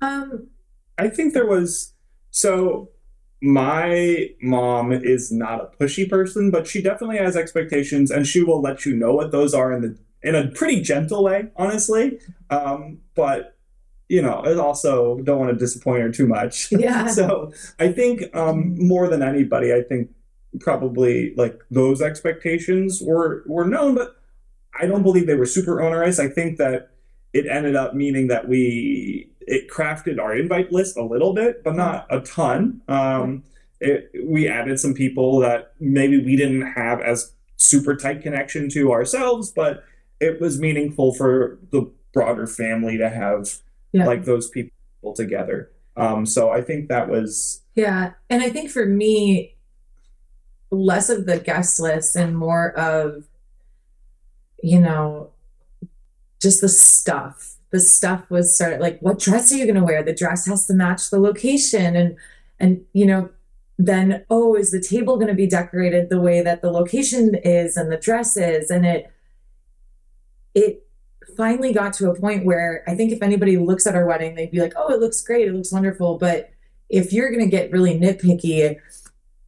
Um, 0.00 0.48
I 0.98 1.08
think 1.08 1.34
there 1.34 1.46
was 1.46 1.94
so 2.30 2.90
my 3.40 4.30
mom 4.42 4.92
is 4.92 5.30
not 5.30 5.60
a 5.60 5.76
pushy 5.76 6.08
person, 6.08 6.50
but 6.50 6.66
she 6.66 6.82
definitely 6.82 7.18
has 7.18 7.36
expectations, 7.36 8.10
and 8.10 8.26
she 8.26 8.42
will 8.42 8.60
let 8.60 8.84
you 8.84 8.96
know 8.96 9.14
what 9.14 9.30
those 9.30 9.54
are 9.54 9.72
in 9.72 9.82
the 9.82 9.98
in 10.22 10.34
a 10.34 10.48
pretty 10.48 10.80
gentle 10.80 11.22
way, 11.24 11.48
honestly. 11.56 12.18
Um, 12.50 12.98
but 13.14 13.57
you 14.08 14.22
know, 14.22 14.42
I 14.44 14.54
also 14.54 15.18
don't 15.18 15.38
want 15.38 15.52
to 15.52 15.56
disappoint 15.56 16.02
her 16.02 16.10
too 16.10 16.26
much. 16.26 16.72
Yeah. 16.78 17.08
so 17.08 17.52
I 17.78 17.92
think 17.92 18.34
um, 18.34 18.78
more 18.78 19.08
than 19.08 19.22
anybody, 19.22 19.74
I 19.74 19.82
think 19.82 20.10
probably 20.60 21.34
like 21.36 21.60
those 21.70 22.00
expectations 22.00 23.02
were 23.02 23.42
were 23.46 23.66
known, 23.66 23.94
but 23.94 24.16
I 24.80 24.86
don't 24.86 25.02
believe 25.02 25.26
they 25.26 25.34
were 25.34 25.46
super 25.46 25.82
onerous. 25.82 26.18
I 26.18 26.28
think 26.28 26.58
that 26.58 26.90
it 27.32 27.46
ended 27.46 27.76
up 27.76 27.94
meaning 27.94 28.28
that 28.28 28.48
we 28.48 29.30
it 29.40 29.68
crafted 29.68 30.20
our 30.20 30.36
invite 30.36 30.72
list 30.72 30.96
a 30.96 31.04
little 31.04 31.34
bit, 31.34 31.64
but 31.64 31.74
not 31.74 32.06
a 32.10 32.20
ton. 32.20 32.80
Um, 32.88 33.44
it, 33.80 34.10
we 34.24 34.48
added 34.48 34.78
some 34.78 34.94
people 34.94 35.38
that 35.40 35.72
maybe 35.80 36.22
we 36.22 36.36
didn't 36.36 36.72
have 36.72 37.00
as 37.00 37.32
super 37.56 37.96
tight 37.96 38.22
connection 38.22 38.68
to 38.70 38.92
ourselves, 38.92 39.50
but 39.50 39.84
it 40.20 40.40
was 40.40 40.60
meaningful 40.60 41.14
for 41.14 41.58
the 41.70 41.90
broader 42.12 42.46
family 42.46 42.98
to 42.98 43.08
have 43.08 43.58
yeah. 43.92 44.06
like 44.06 44.24
those 44.24 44.48
people 44.50 45.14
together. 45.14 45.70
Um, 45.96 46.26
so 46.26 46.50
I 46.50 46.62
think 46.62 46.88
that 46.88 47.08
was 47.08 47.62
yeah, 47.74 48.12
and 48.30 48.42
I 48.42 48.50
think 48.50 48.70
for 48.70 48.86
me, 48.86 49.56
less 50.70 51.10
of 51.10 51.26
the 51.26 51.38
guest 51.38 51.80
list 51.80 52.16
and 52.16 52.36
more 52.36 52.72
of 52.78 53.24
you 54.62 54.78
know 54.78 55.30
just 56.40 56.60
the 56.60 56.68
stuff 56.68 57.56
the 57.70 57.80
stuff 57.80 58.28
was 58.30 58.56
sort 58.56 58.72
of 58.72 58.80
like 58.80 58.98
what 59.00 59.18
dress 59.18 59.52
are 59.52 59.56
you 59.56 59.64
going 59.64 59.76
to 59.76 59.84
wear 59.84 60.02
the 60.02 60.14
dress 60.14 60.46
has 60.46 60.66
to 60.66 60.74
match 60.74 61.10
the 61.10 61.20
location 61.20 61.94
and 61.96 62.16
and 62.58 62.80
you 62.92 63.06
know 63.06 63.28
then 63.78 64.24
oh 64.30 64.56
is 64.56 64.70
the 64.70 64.80
table 64.80 65.16
going 65.16 65.28
to 65.28 65.34
be 65.34 65.46
decorated 65.46 66.08
the 66.08 66.20
way 66.20 66.42
that 66.42 66.62
the 66.62 66.70
location 66.70 67.34
is 67.36 67.76
and 67.76 67.92
the 67.92 67.96
dress 67.96 68.36
is 68.36 68.70
and 68.70 68.84
it 68.84 69.12
it 70.54 70.87
finally 71.38 71.72
got 71.72 71.94
to 71.94 72.10
a 72.10 72.20
point 72.20 72.44
where 72.44 72.84
i 72.86 72.94
think 72.94 73.10
if 73.10 73.22
anybody 73.22 73.56
looks 73.56 73.86
at 73.86 73.94
our 73.94 74.04
wedding 74.04 74.34
they'd 74.34 74.50
be 74.50 74.60
like 74.60 74.74
oh 74.76 74.92
it 74.92 75.00
looks 75.00 75.22
great 75.22 75.48
it 75.48 75.54
looks 75.54 75.72
wonderful 75.72 76.18
but 76.18 76.50
if 76.90 77.12
you're 77.12 77.30
going 77.30 77.42
to 77.44 77.50
get 77.50 77.72
really 77.72 77.98
nitpicky 77.98 78.76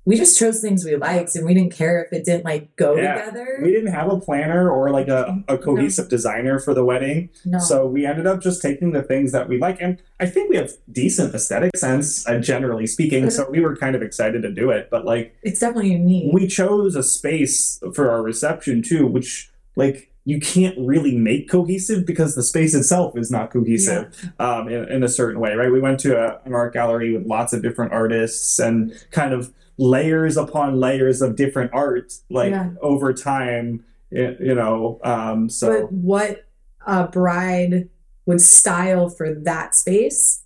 we 0.07 0.16
just 0.16 0.38
chose 0.38 0.61
things 0.61 0.85
we 0.85 0.96
liked 0.96 1.37
and 1.37 1.44
we 1.44 1.53
didn't 1.53 1.72
care 1.72 2.03
if 2.03 2.12
it 2.12 2.24
didn't 2.24 2.44
like 2.44 2.74
go 2.76 2.96
yeah. 2.96 3.16
together. 3.16 3.61
We 3.62 3.70
didn't 3.70 3.92
have 3.92 4.11
a 4.11 4.18
planner 4.18 4.70
or 4.70 4.90
like 4.90 5.09
a, 5.09 5.42
a 5.46 5.59
cohesive 5.59 6.07
no. 6.07 6.11
designer 6.11 6.59
for 6.59 6.72
the 6.72 6.85
wedding. 6.85 7.29
No. 7.44 7.59
So 7.59 7.87
we 7.87 8.07
ended 8.07 8.26
up 8.26 8.40
just 8.40 8.62
taking 8.62 8.92
the 8.92 9.03
things 9.03 9.31
that 9.33 9.48
we 9.48 9.59
like. 9.59 9.81
And 9.81 10.03
I 10.18 10.26
think 10.26 10.50
we 10.50 10.57
have 10.57 10.72
decent 10.90 11.35
aesthetic 11.35 11.76
sense, 11.76 12.26
uh, 12.26 12.38
generally 12.38 12.87
speaking. 12.87 13.29
so 13.31 13.48
we 13.50 13.61
were 13.61 13.76
kind 13.76 13.94
of 13.94 14.03
excited 14.03 14.42
to 14.42 14.50
do 14.50 14.70
it. 14.70 14.88
But 14.90 15.05
like, 15.05 15.37
it's 15.42 15.61
definitely 15.61 15.92
unique. 15.92 16.33
We 16.33 16.48
chose 16.48 16.96
a 16.96 17.03
space 17.03 17.81
for 17.94 18.11
our 18.11 18.22
reception 18.22 18.83
too, 18.83 19.07
which 19.07 19.53
like 19.76 20.10
you 20.31 20.38
can't 20.38 20.77
really 20.79 21.16
make 21.16 21.51
cohesive 21.51 22.07
because 22.07 22.37
the 22.37 22.43
space 22.45 22.73
itself 22.73 23.16
is 23.16 23.33
not 23.33 23.51
cohesive 23.51 24.14
yeah. 24.23 24.31
um, 24.38 24.69
in, 24.69 24.88
in, 24.88 25.03
a 25.03 25.09
certain 25.09 25.40
way, 25.40 25.55
right? 25.55 25.73
We 25.73 25.81
went 25.81 25.99
to 26.01 26.16
a, 26.16 26.40
an 26.45 26.55
art 26.55 26.73
gallery 26.73 27.12
with 27.16 27.27
lots 27.27 27.53
of 27.53 27.62
different 27.62 27.93
artists 27.93 28.61
and 28.61 28.93
kind 29.11 29.35
of 29.35 29.53
layers 29.77 30.37
upon 30.37 30.79
layers 30.79 31.21
of 31.21 31.35
different 31.35 31.73
art, 31.75 32.12
like 32.31 32.53
yeah. 32.53 32.71
over 32.81 33.12
time, 33.12 33.85
you 34.12 34.55
know. 34.55 35.01
Um, 35.03 35.51
so, 35.51 35.83
but 35.83 35.93
what 35.93 36.47
a 36.87 37.09
bride 37.09 37.88
would 38.27 38.40
style 38.40 39.09
for 39.09 39.35
that 39.35 39.75
space 39.75 40.45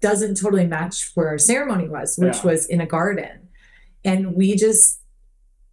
doesn't 0.00 0.34
totally 0.34 0.66
match 0.66 1.10
where 1.14 1.28
our 1.28 1.38
ceremony 1.38 1.88
was, 1.88 2.18
which 2.18 2.36
yeah. 2.36 2.42
was 2.42 2.66
in 2.66 2.82
a 2.82 2.86
garden, 2.86 3.48
and 4.04 4.34
we 4.34 4.56
just 4.56 5.00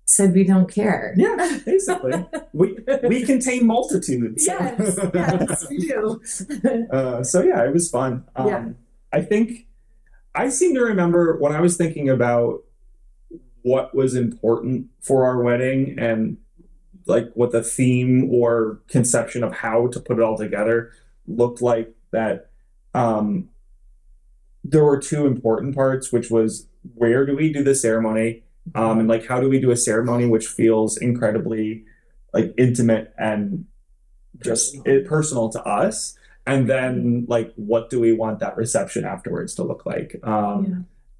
said 0.09 0.33
we 0.33 0.43
don't 0.43 0.71
care. 0.71 1.13
Yeah, 1.15 1.59
basically, 1.65 2.25
we 2.51 2.77
we 3.03 3.23
contain 3.25 3.67
multitudes. 3.67 4.47
Yes, 4.47 4.99
yes, 5.13 5.69
we 5.69 5.77
do. 5.77 6.19
uh, 6.91 7.23
so 7.23 7.43
yeah, 7.43 7.63
it 7.63 7.71
was 7.71 7.91
fun. 7.91 8.25
Um, 8.35 8.47
yeah. 8.47 8.69
I 9.13 9.21
think 9.21 9.67
I 10.33 10.49
seem 10.49 10.73
to 10.73 10.81
remember 10.81 11.37
when 11.37 11.51
I 11.51 11.61
was 11.61 11.77
thinking 11.77 12.09
about 12.09 12.63
what 13.61 13.93
was 13.93 14.15
important 14.15 14.87
for 14.99 15.25
our 15.25 15.43
wedding 15.43 15.99
and 15.99 16.37
like 17.05 17.31
what 17.35 17.51
the 17.51 17.61
theme 17.61 18.29
or 18.31 18.81
conception 18.87 19.43
of 19.43 19.53
how 19.53 19.87
to 19.87 19.99
put 19.99 20.17
it 20.17 20.23
all 20.23 20.37
together 20.37 20.91
looked 21.27 21.61
like 21.61 21.93
that 22.11 22.49
um, 22.95 23.49
there 24.63 24.83
were 24.83 24.99
two 24.99 25.27
important 25.27 25.75
parts, 25.75 26.11
which 26.11 26.31
was 26.31 26.67
where 26.95 27.25
do 27.25 27.35
we 27.35 27.53
do 27.53 27.63
the 27.63 27.75
ceremony, 27.75 28.43
um, 28.75 28.99
and 28.99 29.07
like 29.07 29.25
how 29.27 29.39
do 29.39 29.49
we 29.49 29.59
do 29.59 29.71
a 29.71 29.77
ceremony 29.77 30.25
which 30.25 30.47
feels 30.47 30.97
incredibly 30.97 31.83
like 32.33 32.53
intimate 32.57 33.13
and 33.17 33.65
just 34.43 34.75
personal, 34.83 35.07
personal 35.07 35.49
to 35.49 35.63
us, 35.63 36.17
and 36.45 36.69
then 36.69 37.25
like 37.27 37.53
what 37.55 37.89
do 37.89 37.99
we 37.99 38.13
want 38.13 38.39
that 38.39 38.57
reception 38.57 39.05
afterwards 39.05 39.55
to 39.55 39.63
look 39.63 39.85
like? 39.85 40.19
Um, 40.23 40.65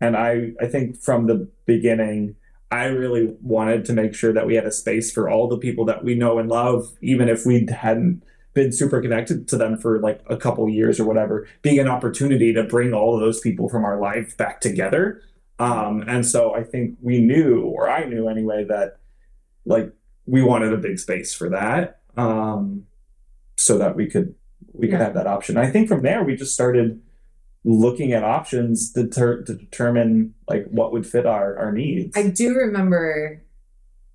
yeah. 0.02 0.08
And 0.08 0.18
I 0.18 0.52
I 0.62 0.68
think 0.68 1.02
from 1.02 1.28
the 1.28 1.50
beginning. 1.66 2.36
I 2.72 2.86
really 2.86 3.36
wanted 3.42 3.84
to 3.86 3.94
make 3.94 4.14
sure 4.14 4.32
that 4.32 4.46
we 4.46 4.54
had 4.54 4.68
a 4.68 4.72
space 4.72 5.12
for 5.12 5.28
all 5.28 5.48
the 5.48 5.58
people 5.58 5.86
that 5.86 6.04
we 6.04 6.14
know 6.14 6.38
and 6.38 6.48
love, 6.48 6.92
even 7.02 7.28
if 7.28 7.44
we 7.44 7.66
hadn't 7.66 8.22
been 8.54 8.72
super 8.72 9.02
connected 9.02 9.48
to 9.48 9.58
them 9.58 9.78
for 9.78 10.00
like 10.00 10.22
a 10.28 10.38
couple 10.38 10.68
years 10.70 11.00
or 11.00 11.06
whatever, 11.06 11.48
being 11.62 11.80
an 11.80 11.88
opportunity 11.88 12.54
to 12.54 12.64
bring 12.64 12.94
all 12.94 13.16
of 13.16 13.22
those 13.22 13.40
people 13.40 13.70
from 13.70 13.86
our 13.86 14.00
life 14.00 14.36
back 14.38 14.62
together. 14.62 15.22
Um, 15.60 16.04
and 16.08 16.26
so 16.26 16.56
I 16.56 16.64
think 16.64 16.98
we 17.02 17.20
knew, 17.20 17.62
or 17.62 17.90
I 17.90 18.06
knew 18.06 18.28
anyway, 18.30 18.64
that 18.66 19.00
like 19.66 19.92
we 20.26 20.42
wanted 20.42 20.74
a 20.74 20.78
big 20.78 21.00
space 21.00 21.34
for 21.34 21.50
that, 21.50 22.00
um, 22.16 22.86
so 23.58 23.78
that 23.78 23.96
we 23.96 24.08
could 24.08 24.36
we 24.74 24.88
could 24.88 25.02
have 25.02 25.14
that 25.16 25.28
option. 25.28 25.58
I 25.58 25.70
think 25.70 25.90
from 25.90 26.02
there 26.02 26.24
we 26.24 26.36
just 26.36 26.54
started 26.54 27.02
looking 27.66 28.14
at 28.14 28.24
options 28.24 28.94
to, 28.94 29.08
ter- 29.08 29.44
to 29.44 29.54
determine 29.54 30.34
like 30.48 30.66
what 30.68 30.94
would 30.94 31.06
fit 31.06 31.26
our 31.26 31.58
our 31.58 31.72
needs. 31.72 32.16
I 32.16 32.30
do 32.30 32.56
remember 32.56 33.44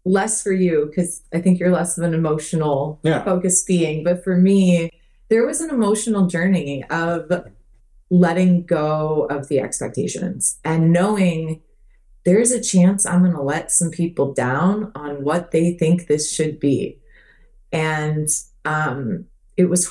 less 0.07 0.42
for 0.42 0.52
you 0.52 0.87
because 0.87 1.22
I 1.33 1.40
think 1.40 1.59
you're 1.59 1.70
less 1.70 1.98
of 1.98 2.04
an 2.04 2.14
emotional 2.14 3.00
yeah. 3.02 3.24
focused 3.24 3.66
being. 3.66 4.04
But 4.04 4.24
for 4.24 4.37
me, 4.37 4.90
there 5.28 5.46
was 5.46 5.61
an 5.61 5.70
emotional 5.70 6.26
journey 6.26 6.85
of 6.90 7.30
letting 8.10 8.64
go 8.64 9.26
of 9.30 9.48
the 9.48 9.60
expectations 9.60 10.58
and 10.64 10.92
knowing 10.92 11.62
there's 12.24 12.50
a 12.50 12.62
chance 12.62 13.04
I'm 13.04 13.20
going 13.20 13.34
to 13.34 13.42
let 13.42 13.70
some 13.70 13.90
people 13.90 14.32
down 14.32 14.92
on 14.94 15.24
what 15.24 15.50
they 15.50 15.72
think 15.74 16.06
this 16.06 16.32
should 16.32 16.58
be. 16.58 16.98
And 17.72 18.28
um, 18.64 19.26
it 19.56 19.66
was 19.66 19.90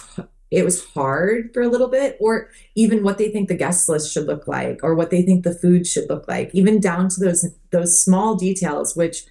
it 0.49 0.63
was 0.63 0.85
hard 0.91 1.51
for 1.51 1.63
a 1.63 1.67
little 1.67 1.87
bit 1.87 2.15
or 2.19 2.49
even 2.75 3.03
what 3.03 3.17
they 3.17 3.29
think 3.29 3.49
the 3.49 3.55
guest 3.55 3.89
list 3.89 4.11
should 4.11 4.27
look 4.27 4.47
like 4.47 4.79
or 4.83 4.93
what 4.93 5.09
they 5.09 5.23
think 5.23 5.43
the 5.43 5.53
food 5.53 5.87
should 5.87 6.07
look 6.09 6.27
like 6.27 6.51
even 6.53 6.79
down 6.79 7.09
to 7.09 7.19
those 7.19 7.47
those 7.71 8.03
small 8.03 8.35
details 8.35 8.95
which 8.95 9.25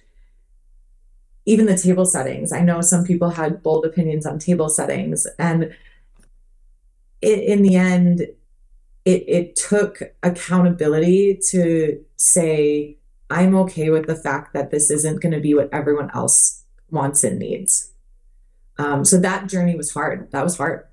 even 1.45 1.65
the 1.65 1.77
table 1.77 2.05
settings. 2.05 2.51
I 2.51 2.61
know 2.61 2.81
some 2.81 3.03
people 3.03 3.29
had 3.29 3.61
bold 3.63 3.85
opinions 3.85 4.25
on 4.25 4.39
table 4.39 4.69
settings, 4.69 5.27
and 5.37 5.75
it, 7.21 7.39
in 7.39 7.63
the 7.63 7.75
end, 7.75 8.27
it 9.05 9.23
it 9.27 9.55
took 9.55 10.01
accountability 10.21 11.39
to 11.51 12.03
say 12.15 12.97
I'm 13.29 13.55
okay 13.55 13.89
with 13.89 14.07
the 14.07 14.15
fact 14.15 14.53
that 14.53 14.71
this 14.71 14.91
isn't 14.91 15.21
going 15.21 15.33
to 15.33 15.39
be 15.39 15.53
what 15.53 15.69
everyone 15.73 16.11
else 16.13 16.63
wants 16.89 17.23
and 17.23 17.39
needs. 17.39 17.91
Um, 18.77 19.05
so 19.05 19.19
that 19.19 19.47
journey 19.47 19.75
was 19.75 19.91
hard. 19.91 20.31
That 20.31 20.43
was 20.43 20.57
hard. 20.57 20.85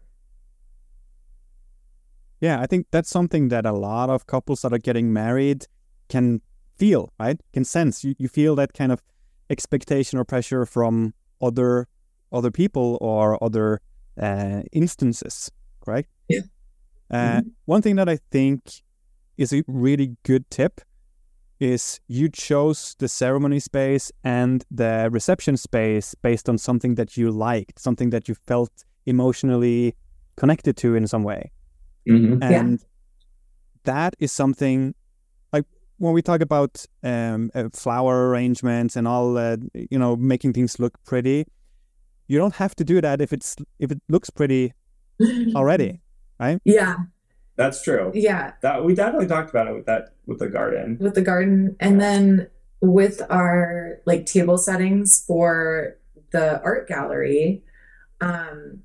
Yeah, 2.41 2.61
I 2.61 2.67
think 2.67 2.87
that's 2.91 3.11
something 3.11 3.49
that 3.49 3.67
a 3.67 3.73
lot 3.73 4.09
of 4.09 4.27
couples 4.27 4.63
that 4.63 4.73
are 4.73 4.79
getting 4.79 5.13
married 5.13 5.67
can 6.09 6.41
feel, 6.77 7.13
right? 7.21 7.39
Can 7.53 7.65
sense. 7.65 8.03
You, 8.03 8.15
you 8.19 8.29
feel 8.29 8.55
that 8.57 8.73
kind 8.73 8.91
of 8.91 9.03
expectation 9.51 10.19
or 10.19 10.25
pressure 10.25 10.65
from 10.65 11.13
other 11.41 11.87
other 12.33 12.51
people 12.51 12.97
or 13.01 13.43
other 13.43 13.81
uh, 14.21 14.63
instances, 14.73 15.51
correct? 15.85 16.09
Yeah. 16.19 16.20
Uh, 17.11 17.17
mm-hmm. 17.17 17.49
One 17.65 17.83
thing 17.83 17.97
that 17.97 18.09
I 18.09 18.19
think 18.31 18.83
is 19.37 19.53
a 19.53 19.63
really 19.67 20.17
good 20.23 20.49
tip 20.51 20.81
is 21.59 22.01
you 22.09 22.29
chose 22.29 22.97
the 22.99 23.09
ceremony 23.09 23.61
space 23.61 24.11
and 24.25 24.65
the 24.71 25.09
reception 25.13 25.57
space 25.57 26.15
based 26.15 26.49
on 26.49 26.57
something 26.57 26.95
that 26.95 27.17
you 27.17 27.31
liked, 27.31 27.79
something 27.79 28.11
that 28.11 28.29
you 28.29 28.35
felt 28.47 28.85
emotionally 29.07 29.95
connected 30.37 30.77
to 30.79 30.95
in 30.95 31.07
some 31.07 31.23
way. 31.23 31.51
Mm-hmm. 32.09 32.43
And 32.43 32.81
yeah. 32.81 32.87
that 33.85 34.17
is 34.19 34.33
something 34.33 34.95
like 35.53 35.67
when 35.99 36.15
we 36.15 36.23
talk 36.23 36.41
about 36.41 36.87
um, 37.03 37.51
uh, 37.55 37.69
flower 37.75 38.29
arrangements 38.29 38.97
and 38.97 39.07
all, 39.07 39.37
uh, 39.37 39.59
you 39.75 39.99
know, 39.99 40.17
making 40.17 40.55
things 40.55 40.79
look 40.79 40.95
pretty, 41.05 41.47
you 42.27 42.39
don't 42.39 42.55
have 42.55 42.75
to 42.77 42.85
do 42.85 43.01
that 43.03 43.21
if 43.21 43.33
it's 43.33 43.57
if 43.79 43.91
it 43.91 44.01
looks 44.09 44.31
pretty 44.31 44.73
already, 45.55 46.01
right? 46.41 46.61
Yeah, 46.65 46.97
that's 47.57 47.83
true. 47.83 48.11
Yeah, 48.15 48.53
that 48.63 48.85
we 48.85 48.95
definitely 48.95 49.29
talked 49.29 49.51
about 49.51 49.69
it 49.69 49.75
with 49.75 49.87
that 49.87 50.15
with 50.27 50.39
the 50.39 50.49
garden, 50.49 50.99
with 51.01 51.15
the 51.15 51.23
garden, 51.23 51.77
and 51.81 52.01
yeah. 52.01 52.01
then 52.01 52.51
with 52.81 53.23
our 53.31 54.01
like 54.07 54.27
table 54.27 54.59
settings 54.59 55.25
for 55.25 55.97
the 56.33 56.63
art 56.63 56.89
gallery. 56.89 57.63
Um, 58.21 58.83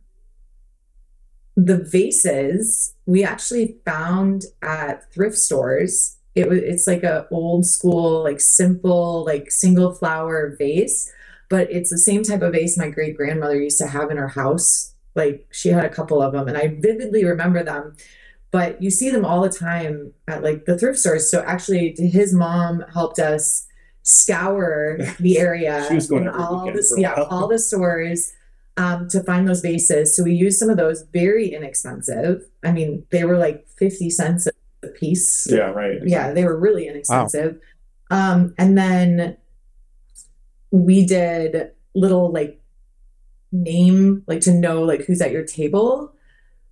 the 1.55 1.77
vases 1.77 2.93
we 3.05 3.23
actually 3.23 3.77
found 3.85 4.43
at 4.61 5.11
thrift 5.13 5.37
stores 5.37 6.17
it 6.35 6.49
was 6.49 6.59
it's 6.59 6.85
like 6.85 7.03
a 7.03 7.27
old 7.31 7.65
school 7.65 8.23
like 8.23 8.41
simple 8.41 9.23
like 9.25 9.49
single 9.49 9.93
flower 9.93 10.55
vase 10.57 11.11
but 11.49 11.71
it's 11.71 11.89
the 11.89 11.97
same 11.97 12.23
type 12.23 12.41
of 12.41 12.51
vase 12.51 12.77
my 12.77 12.89
great 12.89 13.15
grandmother 13.15 13.61
used 13.61 13.77
to 13.77 13.87
have 13.87 14.11
in 14.11 14.17
her 14.17 14.27
house 14.27 14.93
like 15.15 15.47
she 15.51 15.69
had 15.69 15.85
a 15.85 15.89
couple 15.89 16.21
of 16.21 16.33
them 16.33 16.47
and 16.47 16.57
i 16.57 16.67
vividly 16.79 17.25
remember 17.25 17.63
them 17.63 17.95
but 18.51 18.81
you 18.81 18.89
see 18.89 19.09
them 19.09 19.25
all 19.25 19.41
the 19.41 19.49
time 19.49 20.13
at 20.27 20.43
like 20.43 20.65
the 20.65 20.77
thrift 20.77 20.99
stores 20.99 21.29
so 21.29 21.43
actually 21.45 21.95
his 21.97 22.33
mom 22.33 22.83
helped 22.93 23.19
us 23.19 23.67
scour 24.03 24.97
the 25.19 25.37
area 25.37 25.85
she 25.87 25.95
was 25.95 26.07
going 26.07 26.27
all 26.27 26.65
the 26.65 26.95
yeah 26.97 27.13
all 27.13 27.47
the 27.47 27.59
stores 27.59 28.31
um, 28.77 29.07
to 29.07 29.23
find 29.23 29.47
those 29.47 29.61
vases 29.61 30.15
so 30.15 30.23
we 30.23 30.33
used 30.33 30.59
some 30.59 30.69
of 30.69 30.75
those 30.75 31.03
very 31.13 31.47
inexpensive 31.53 32.43
i 32.63 32.71
mean 32.71 33.05
they 33.09 33.23
were 33.23 33.37
like 33.37 33.65
50 33.77 34.09
cents 34.09 34.47
a 34.47 34.51
piece. 34.89 35.47
Yeah, 35.49 35.71
right. 35.71 35.99
Yeah, 36.03 36.31
they 36.31 36.45
were 36.45 36.57
really 36.57 36.87
inexpensive. 36.87 37.59
Wow. 38.09 38.33
Um, 38.33 38.53
and 38.57 38.77
then 38.77 39.37
we 40.71 41.05
did 41.05 41.71
little 41.93 42.31
like 42.31 42.61
name, 43.63 44.23
like 44.27 44.41
to 44.41 44.53
know 44.53 44.81
like 44.81 45.05
who's 45.05 45.21
at 45.21 45.31
your 45.31 45.45
table 45.45 46.13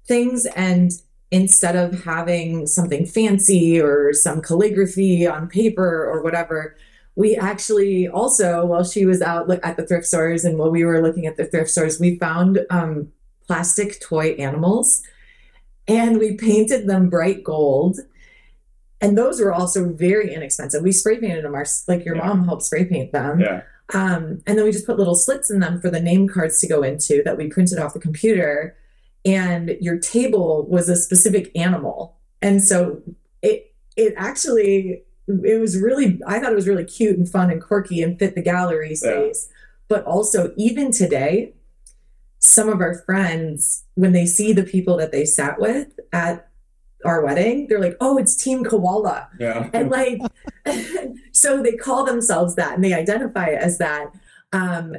things. 0.05 0.45
And 0.55 0.91
instead 1.31 1.75
of 1.75 2.03
having 2.03 2.67
something 2.67 3.05
fancy 3.05 3.79
or 3.79 4.13
some 4.13 4.41
calligraphy 4.41 5.25
on 5.25 5.47
paper 5.47 6.05
or 6.05 6.21
whatever, 6.21 6.75
we 7.15 7.35
actually 7.35 8.07
also, 8.07 8.65
while 8.65 8.83
she 8.83 9.05
was 9.05 9.21
out 9.21 9.49
at 9.63 9.77
the 9.77 9.85
thrift 9.85 10.05
stores 10.05 10.43
and 10.43 10.57
while 10.57 10.71
we 10.71 10.83
were 10.83 11.01
looking 11.01 11.27
at 11.27 11.37
the 11.37 11.45
thrift 11.45 11.69
stores, 11.69 11.99
we 11.99 12.17
found 12.17 12.65
um, 12.69 13.11
plastic 13.45 14.01
toy 14.01 14.31
animals 14.31 15.03
and 15.87 16.17
we 16.17 16.35
painted 16.35 16.87
them 16.87 17.09
bright 17.09 17.43
gold. 17.43 17.99
And 19.01 19.17
those 19.17 19.41
were 19.41 19.53
also 19.53 19.89
very 19.89 20.33
inexpensive. 20.33 20.81
We 20.81 20.93
spray 20.93 21.19
painted 21.19 21.43
them. 21.43 21.55
Our 21.55 21.65
like 21.87 22.05
your 22.05 22.15
yeah. 22.15 22.25
mom 22.25 22.45
helped 22.45 22.63
spray 22.63 22.85
paint 22.85 23.11
them. 23.11 23.41
Yeah. 23.41 23.63
Um, 23.93 24.41
and 24.47 24.57
then 24.57 24.63
we 24.65 24.71
just 24.71 24.87
put 24.87 24.97
little 24.97 25.15
slits 25.15 25.51
in 25.51 25.59
them 25.59 25.79
for 25.79 25.89
the 25.89 26.01
name 26.01 26.27
cards 26.27 26.59
to 26.61 26.67
go 26.67 26.81
into 26.81 27.21
that 27.23 27.37
we 27.37 27.47
printed 27.47 27.77
off 27.77 27.93
the 27.93 27.99
computer. 27.99 28.75
And 29.25 29.77
your 29.79 29.97
table 29.99 30.65
was 30.67 30.89
a 30.89 30.95
specific 30.95 31.51
animal, 31.55 32.17
and 32.41 32.61
so 32.61 33.01
it 33.41 33.73
it 33.95 34.13
actually 34.17 35.03
it 35.27 35.61
was 35.61 35.79
really 35.79 36.19
I 36.27 36.39
thought 36.39 36.51
it 36.51 36.55
was 36.55 36.67
really 36.67 36.83
cute 36.83 37.17
and 37.17 37.29
fun 37.29 37.49
and 37.49 37.61
quirky 37.61 38.01
and 38.01 38.19
fit 38.19 38.35
the 38.35 38.41
gallery 38.41 38.95
space. 38.95 39.47
Yeah. 39.49 39.55
But 39.87 40.05
also 40.05 40.53
even 40.57 40.91
today, 40.91 41.53
some 42.39 42.67
of 42.67 42.81
our 42.81 42.95
friends, 43.05 43.85
when 43.95 44.11
they 44.11 44.25
see 44.25 44.51
the 44.51 44.63
people 44.63 44.97
that 44.97 45.13
they 45.13 45.23
sat 45.23 45.59
with 45.59 45.97
at 46.11 46.49
our 47.05 47.23
wedding, 47.23 47.67
they're 47.67 47.79
like, 47.79 47.97
oh, 47.99 48.17
it's 48.17 48.35
Team 48.35 48.63
Koala. 48.63 49.29
Yeah. 49.39 49.69
And 49.73 49.89
like, 49.89 50.19
so 51.31 51.61
they 51.61 51.73
call 51.73 52.05
themselves 52.05 52.55
that 52.55 52.73
and 52.73 52.83
they 52.83 52.93
identify 52.93 53.47
it 53.47 53.61
as 53.61 53.77
that. 53.77 54.13
Um, 54.51 54.95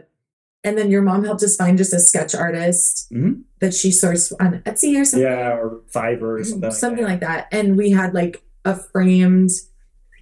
and 0.64 0.78
then 0.78 0.90
your 0.90 1.02
mom 1.02 1.24
helped 1.24 1.42
us 1.42 1.56
find 1.56 1.76
just 1.76 1.92
a 1.92 2.00
sketch 2.00 2.34
artist 2.34 3.12
mm-hmm. 3.12 3.42
that 3.60 3.74
she 3.74 3.90
sourced 3.90 4.32
on 4.40 4.60
Etsy 4.60 4.98
or 4.98 5.04
something. 5.04 5.28
Yeah, 5.28 5.50
or 5.50 5.82
Fiverr 5.94 6.22
or 6.22 6.38
mm-hmm. 6.38 6.44
something. 6.44 6.70
Something 6.70 7.04
like 7.04 7.20
that. 7.20 7.28
like 7.28 7.50
that. 7.50 7.58
And 7.58 7.76
we 7.76 7.90
had 7.90 8.14
like 8.14 8.42
a 8.64 8.74
framed 8.74 9.50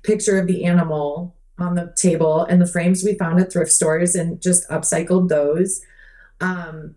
picture 0.03 0.38
of 0.38 0.49
the 0.49 0.64
animal 0.64 1.37
on 1.59 1.77
the 1.77 1.92
table 1.97 2.42
and 2.45 2.61
the 2.61 2.66
frames 2.66 3.05
we 3.05 3.14
found 3.14 3.40
at 3.40 3.53
thrift 3.53 3.71
stores 3.71 4.16
and 4.16 4.42
just 4.42 4.68
upcycled 4.68 5.29
those. 5.29 5.81
Um, 6.40 6.97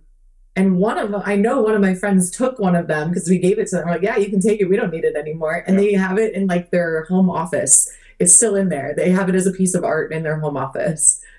and 0.56 0.78
one 0.78 0.98
of 0.98 1.12
them, 1.12 1.22
I 1.26 1.36
know 1.36 1.62
one 1.62 1.76
of 1.76 1.82
my 1.82 1.94
friends 1.94 2.32
took 2.32 2.60
one 2.60 2.76
of 2.76 2.88
them 2.88 3.10
because 3.10 3.30
we 3.30 3.39
gave 3.39 3.60
it 3.60 3.68
to 3.68 3.78
them. 3.78 3.86
We're 3.86 3.94
like, 3.94 4.02
yeah, 4.02 4.18
you 4.18 4.30
can 4.30 4.39
take 4.39 4.62
it. 4.62 4.70
We 4.70 4.78
don't 4.78 4.91
need 4.91 5.04
it 5.04 5.15
anymore. 5.15 5.63
And 5.68 5.76
yeah. 5.76 5.82
they 5.82 5.94
have 5.94 6.18
it 6.18 6.34
in 6.34 6.48
like 6.48 6.72
their 6.72 7.04
home 7.06 7.30
office. 7.30 7.91
It's 8.20 8.34
still 8.34 8.56
in 8.56 8.70
there. 8.70 8.94
They 8.96 9.10
have 9.10 9.28
it 9.28 9.36
as 9.36 9.46
a 9.46 9.52
piece 9.52 9.76
of 9.76 9.84
art 9.84 10.13
in 10.13 10.24
their 10.24 10.39
home 10.39 10.58
office. 10.58 11.22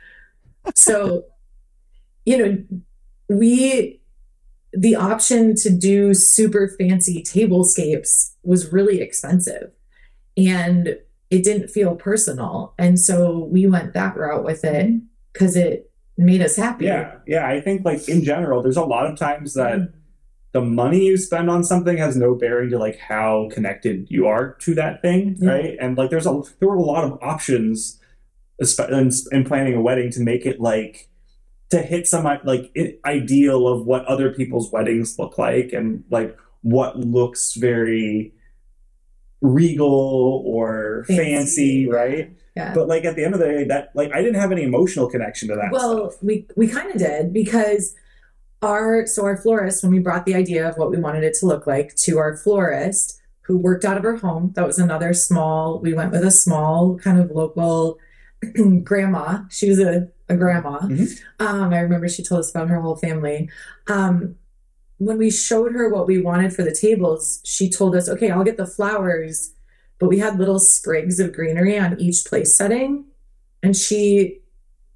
So, 0.74 1.26
you 2.24 2.36
know, 2.36 2.64
we 3.28 4.00
the 4.72 4.96
option 4.96 5.54
to 5.54 5.70
do 5.70 6.12
super 6.12 6.74
fancy 6.76 7.22
tablescapes 7.22 8.32
was 8.42 8.72
really 8.72 9.00
expensive 9.00 9.70
and 10.36 10.98
it 11.30 11.44
didn't 11.44 11.68
feel 11.68 11.94
personal. 11.94 12.74
And 12.78 12.98
so 12.98 13.38
we 13.38 13.68
went 13.68 13.94
that 13.94 14.16
route 14.16 14.42
with 14.42 14.64
it 14.64 15.00
because 15.32 15.54
it 15.54 15.85
made 16.16 16.42
us 16.42 16.56
happy. 16.56 16.86
Yeah. 16.86 17.16
Yeah. 17.26 17.46
I 17.46 17.60
think 17.60 17.84
like 17.84 18.08
in 18.08 18.24
general, 18.24 18.62
there's 18.62 18.76
a 18.76 18.84
lot 18.84 19.06
of 19.06 19.18
times 19.18 19.54
that 19.54 19.78
mm-hmm. 19.78 19.98
the 20.52 20.62
money 20.62 21.04
you 21.04 21.16
spend 21.16 21.50
on 21.50 21.64
something 21.64 21.96
has 21.98 22.16
no 22.16 22.34
bearing 22.34 22.70
to 22.70 22.78
like 22.78 22.98
how 22.98 23.48
connected 23.52 24.06
you 24.10 24.26
are 24.26 24.54
to 24.60 24.74
that 24.74 25.02
thing. 25.02 25.36
Yeah. 25.38 25.50
Right. 25.50 25.76
And 25.80 25.96
like 25.96 26.10
there's 26.10 26.26
a 26.26 26.42
there 26.58 26.68
were 26.68 26.76
a 26.76 26.82
lot 26.82 27.04
of 27.04 27.18
options 27.22 28.00
in, 28.58 29.10
in 29.32 29.44
planning 29.44 29.74
a 29.74 29.80
wedding 29.80 30.10
to 30.12 30.20
make 30.20 30.46
it 30.46 30.60
like 30.60 31.08
to 31.70 31.82
hit 31.82 32.06
some 32.06 32.24
like 32.44 32.74
ideal 33.04 33.66
of 33.66 33.86
what 33.86 34.04
other 34.06 34.32
people's 34.32 34.70
weddings 34.72 35.18
look 35.18 35.36
like 35.36 35.72
and 35.72 36.04
like 36.10 36.36
what 36.62 36.98
looks 36.98 37.54
very 37.54 38.32
regal 39.40 40.42
or 40.46 41.04
fancy, 41.06 41.16
Fancy. 41.16 41.88
right? 41.88 42.36
Yeah. 42.56 42.72
But 42.74 42.88
like 42.88 43.04
at 43.04 43.16
the 43.16 43.24
end 43.24 43.34
of 43.34 43.40
the 43.40 43.46
day, 43.46 43.64
that 43.64 43.90
like 43.94 44.12
I 44.12 44.22
didn't 44.22 44.40
have 44.40 44.50
any 44.50 44.62
emotional 44.62 45.08
connection 45.10 45.48
to 45.50 45.54
that. 45.56 45.70
Well, 45.70 46.10
stuff. 46.10 46.22
we 46.22 46.46
we 46.56 46.66
kind 46.68 46.90
of 46.90 46.98
did 46.98 47.32
because 47.32 47.94
our 48.62 49.06
so 49.06 49.24
our 49.24 49.36
florist 49.36 49.82
when 49.82 49.92
we 49.92 49.98
brought 49.98 50.24
the 50.24 50.34
idea 50.34 50.66
of 50.68 50.76
what 50.78 50.90
we 50.90 50.96
wanted 50.96 51.22
it 51.22 51.34
to 51.40 51.46
look 51.46 51.66
like 51.66 51.94
to 51.96 52.16
our 52.18 52.36
florist 52.38 53.20
who 53.42 53.58
worked 53.58 53.84
out 53.84 53.98
of 53.98 54.02
her 54.02 54.16
home 54.16 54.50
that 54.56 54.66
was 54.66 54.78
another 54.78 55.12
small 55.12 55.78
we 55.80 55.92
went 55.92 56.10
with 56.10 56.24
a 56.24 56.30
small 56.30 56.96
kind 56.98 57.20
of 57.20 57.30
local 57.30 57.98
grandma 58.82 59.40
she 59.50 59.68
was 59.68 59.78
a, 59.78 60.08
a 60.30 60.36
grandma 60.36 60.78
Mhm. 60.80 61.20
um, 61.38 61.72
i 61.74 61.80
remember 61.80 62.08
she 62.08 62.22
told 62.22 62.40
us 62.40 62.50
about 62.50 62.68
her 62.70 62.80
whole 62.80 62.96
family 62.96 63.50
um, 63.88 64.36
when 64.96 65.18
we 65.18 65.30
showed 65.30 65.72
her 65.72 65.90
what 65.90 66.06
we 66.06 66.20
wanted 66.20 66.52
for 66.54 66.62
the 66.62 66.74
tables 66.74 67.40
she 67.44 67.68
told 67.68 67.94
us 67.94 68.08
okay 68.08 68.30
i'll 68.30 68.42
get 68.42 68.56
the 68.56 68.66
flowers 68.66 69.52
but 69.98 70.08
we 70.08 70.18
had 70.18 70.38
little 70.38 70.58
sprigs 70.58 71.18
of 71.20 71.32
greenery 71.32 71.78
on 71.78 72.00
each 72.00 72.24
place 72.24 72.56
setting. 72.56 73.06
And 73.62 73.76
she 73.76 74.40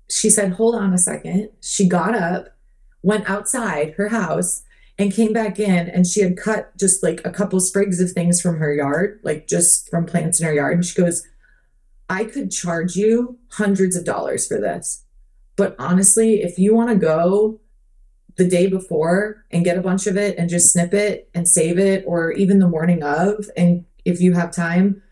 she 0.09 0.29
said 0.29 0.53
hold 0.53 0.75
on 0.75 0.93
a 0.93 0.99
second. 0.99 1.51
She 1.61 1.89
got 1.89 2.15
up 2.15 2.49
went 3.03 3.29
outside 3.29 3.95
her 3.95 4.09
house 4.09 4.63
and 4.99 5.13
came 5.13 5.33
back 5.33 5.59
in 5.59 5.89
and 5.89 6.07
she 6.07 6.21
had 6.21 6.37
cut 6.37 6.77
just 6.77 7.03
like 7.03 7.23
a 7.25 7.31
couple 7.31 7.59
sprigs 7.61 8.01
of 8.01 8.11
things 8.11 8.41
from 8.41 8.59
her 8.59 8.75
yard 8.75 9.21
like 9.23 9.47
just 9.47 9.89
from 9.89 10.05
plants 10.05 10.41
in 10.41 10.47
her 10.47 10.53
yard. 10.53 10.75
And 10.75 10.85
she 10.85 11.01
goes 11.01 11.27
i 12.09 12.25
could 12.25 12.51
charge 12.51 12.97
you 12.97 13.39
hundreds 13.53 13.97
of 13.97 14.05
dollars 14.05 14.47
for 14.47 14.61
this 14.61 15.05
but 15.57 15.75
honestly 15.79 16.43
if 16.43 16.59
you 16.59 16.75
want 16.75 16.91
to 16.91 16.97
go 16.97 17.61
the 18.37 18.47
day 18.47 18.67
before 18.67 19.45
and 19.51 19.65
get 19.65 19.79
a 19.79 19.83
bunch 19.83 20.07
of 20.07 20.17
it 20.17 20.37
and 20.39 20.51
just 20.51 20.73
snip 20.73 20.93
it 20.93 21.31
and 21.35 21.49
save 21.49 21.79
it 21.79 22.05
or 22.07 22.33
even 22.33 22.59
the 22.59 22.69
morning 22.69 23.03
of 23.03 23.49
and 23.57 23.85
if 24.05 24.21
you 24.21 24.33
have 24.33 24.51
time 24.51 25.03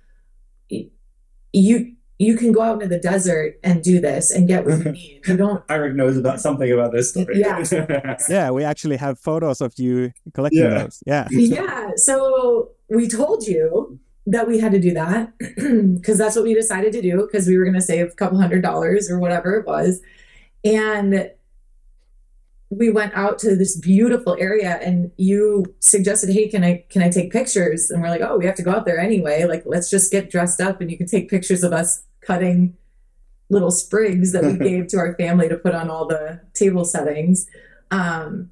you 1.53 1.95
you 2.21 2.37
can 2.37 2.51
go 2.51 2.63
out 2.63 2.75
into 2.75 2.89
the 2.89 2.99
desert 2.99 3.61
and 3.63 3.83
do 3.83 4.01
this 4.01 4.33
and 4.33 4.49
get 4.49 4.65
what 4.65 4.79
you 4.79 4.85
mm-hmm. 4.85 4.93
need 4.93 5.21
you 5.27 5.37
don't 5.37 5.63
Eric 5.71 5.95
knows 5.95 6.17
about 6.17 6.41
something 6.41 6.71
about 6.71 6.93
this 6.93 7.11
story. 7.11 7.39
Yeah. 7.39 7.63
Yeah, 8.29 8.51
we 8.51 8.65
actually 8.65 8.97
have 8.97 9.19
photos 9.19 9.61
of 9.61 9.79
you 9.79 10.13
collecting 10.35 10.63
Yeah. 10.63 10.83
those. 10.83 11.03
Yeah. 11.07 11.29
yeah 11.31 11.91
so 11.97 12.71
we 12.89 13.09
told 13.09 13.47
you 13.47 13.99
that 14.27 14.47
we 14.47 14.59
had 14.59 14.73
to 14.73 14.81
do 14.81 14.93
that 14.93 15.33
because 15.39 16.19
that's 16.19 16.37
what 16.37 16.45
we 16.45 16.55
decided 16.55 16.93
to 16.93 17.01
do 17.01 17.23
because 17.23 17.47
we 17.47 17.57
were 17.57 17.65
going 17.65 17.75
to 17.75 17.81
save 17.81 18.09
a 18.09 18.15
couple 18.15 18.39
hundred 18.39 18.63
dollars 18.63 19.11
or 19.11 19.19
whatever 19.19 19.55
it 19.55 19.67
was 19.67 20.01
and 20.65 21.31
we 22.71 22.91
went 22.91 23.15
out 23.15 23.39
to 23.39 23.57
this 23.57 23.77
beautiful 23.77 24.37
area 24.39 24.79
and 24.83 25.11
you 25.17 25.75
suggested 25.81 26.29
hey 26.31 26.49
can 26.49 26.63
i 26.63 26.85
can 26.91 27.03
i 27.03 27.09
take 27.09 27.33
pictures? 27.33 27.91
And 27.91 28.03
we're 28.03 28.11
like 28.11 28.21
oh 28.21 28.37
we 28.37 28.47
have 28.47 28.57
to 28.57 28.63
go 28.63 28.73
out 28.73 28.85
there 28.85 28.99
anyway. 28.99 29.45
Like 29.45 29.63
let's 29.67 29.89
just 29.91 30.13
get 30.13 30.31
dressed 30.31 30.61
up 30.61 30.81
and 30.81 30.91
you 30.91 30.97
can 30.97 31.07
take 31.07 31.31
pictures 31.31 31.65
of 31.65 31.73
us 31.73 32.03
cutting 32.21 32.77
little 33.49 33.71
sprigs 33.71 34.33
that 34.33 34.45
we 34.45 34.59
gave 34.69 34.87
to 34.89 34.99
our 34.99 35.15
family 35.17 35.49
to 35.49 35.57
put 35.57 35.75
on 35.75 35.89
all 35.89 36.07
the 36.07 36.41
table 36.53 36.85
settings. 36.85 37.47
Um, 37.91 38.51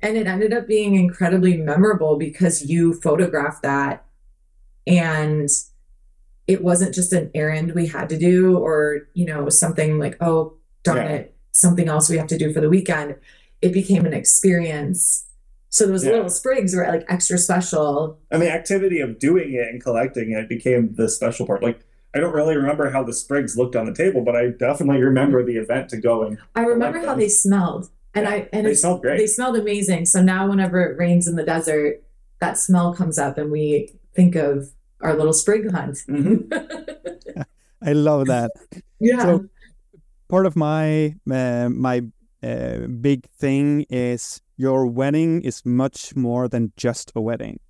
and 0.00 0.16
it 0.16 0.26
ended 0.28 0.52
up 0.52 0.66
being 0.68 0.94
incredibly 0.94 1.56
memorable 1.56 2.16
because 2.16 2.64
you 2.64 2.94
photographed 2.94 3.62
that 3.62 4.04
and 4.86 5.48
it 6.46 6.62
wasn't 6.62 6.94
just 6.94 7.12
an 7.12 7.30
errand 7.34 7.74
we 7.74 7.86
had 7.86 8.08
to 8.08 8.18
do 8.18 8.56
or 8.56 9.08
you 9.14 9.26
know 9.26 9.48
something 9.48 9.98
like 9.98 10.16
oh 10.20 10.54
darn 10.84 10.98
Yeah. 10.98 11.12
it 11.12 11.36
something 11.52 11.88
else 11.88 12.08
we 12.08 12.16
have 12.16 12.28
to 12.28 12.38
do 12.38 12.52
for 12.52 12.60
the 12.60 12.68
weekend 12.70 13.16
it 13.62 13.72
became 13.72 14.06
an 14.06 14.12
experience 14.12 15.26
so 15.68 15.86
those 15.86 16.04
Yeah. 16.04 16.12
little 16.12 16.28
sprigs 16.30 16.74
were 16.74 16.84
like 16.86 17.04
extra 17.08 17.38
special 17.38 18.18
and 18.30 18.42
the 18.42 18.50
activity 18.50 19.00
of 19.00 19.18
doing 19.18 19.52
it 19.52 19.68
and 19.68 19.80
collecting 19.82 20.32
it 20.32 20.48
became 20.48 20.94
the 20.94 21.08
special 21.08 21.46
part. 21.46 21.62
Like 21.62 21.80
I 22.12 22.18
don't 22.18 22.34
really 22.34 22.56
remember 22.56 22.90
how 22.90 23.04
the 23.04 23.12
sprigs 23.12 23.56
looked 23.56 23.76
on 23.76 23.86
the 23.86 23.94
table, 23.94 24.22
but 24.24 24.34
I 24.34 24.48
definitely 24.48 25.00
remember 25.00 25.44
the 25.44 25.56
event 25.58 25.88
to 25.90 25.96
go 25.96 26.24
and 26.24 26.38
i 26.56 26.62
remember 26.62 26.98
how 26.98 27.06
them. 27.14 27.20
they 27.20 27.28
smelled 27.28 27.88
and 28.16 28.26
i 28.26 28.48
and 28.52 28.66
they 28.66 28.74
smelled 28.74 29.02
great. 29.02 29.18
They 29.18 29.28
smelled 29.28 29.56
amazing. 29.56 30.06
So 30.06 30.20
now, 30.20 30.48
whenever 30.48 30.80
it 30.82 30.98
rains 30.98 31.28
in 31.28 31.36
the 31.36 31.44
desert, 31.44 32.02
that 32.40 32.58
smell 32.58 32.92
comes 32.92 33.16
up, 33.16 33.38
and 33.38 33.52
we 33.52 33.92
think 34.16 34.34
of 34.34 34.70
our 35.02 35.14
little 35.16 35.32
sprig 35.32 35.70
hunt. 35.70 35.98
Mhm. 36.08 36.50
I 37.82 37.92
love 37.92 38.26
that. 38.26 38.50
yeah. 38.98 39.20
So 39.22 39.44
part 40.28 40.46
of 40.46 40.56
my 40.56 41.14
uh, 41.30 41.68
my 41.68 42.02
uh, 42.42 42.86
big 42.86 43.28
thing 43.30 43.86
is 43.88 44.40
your 44.56 44.86
wedding 44.86 45.42
is 45.42 45.64
much 45.64 46.14
more 46.16 46.48
than 46.48 46.72
just 46.76 47.12
a 47.14 47.20
wedding. 47.20 47.60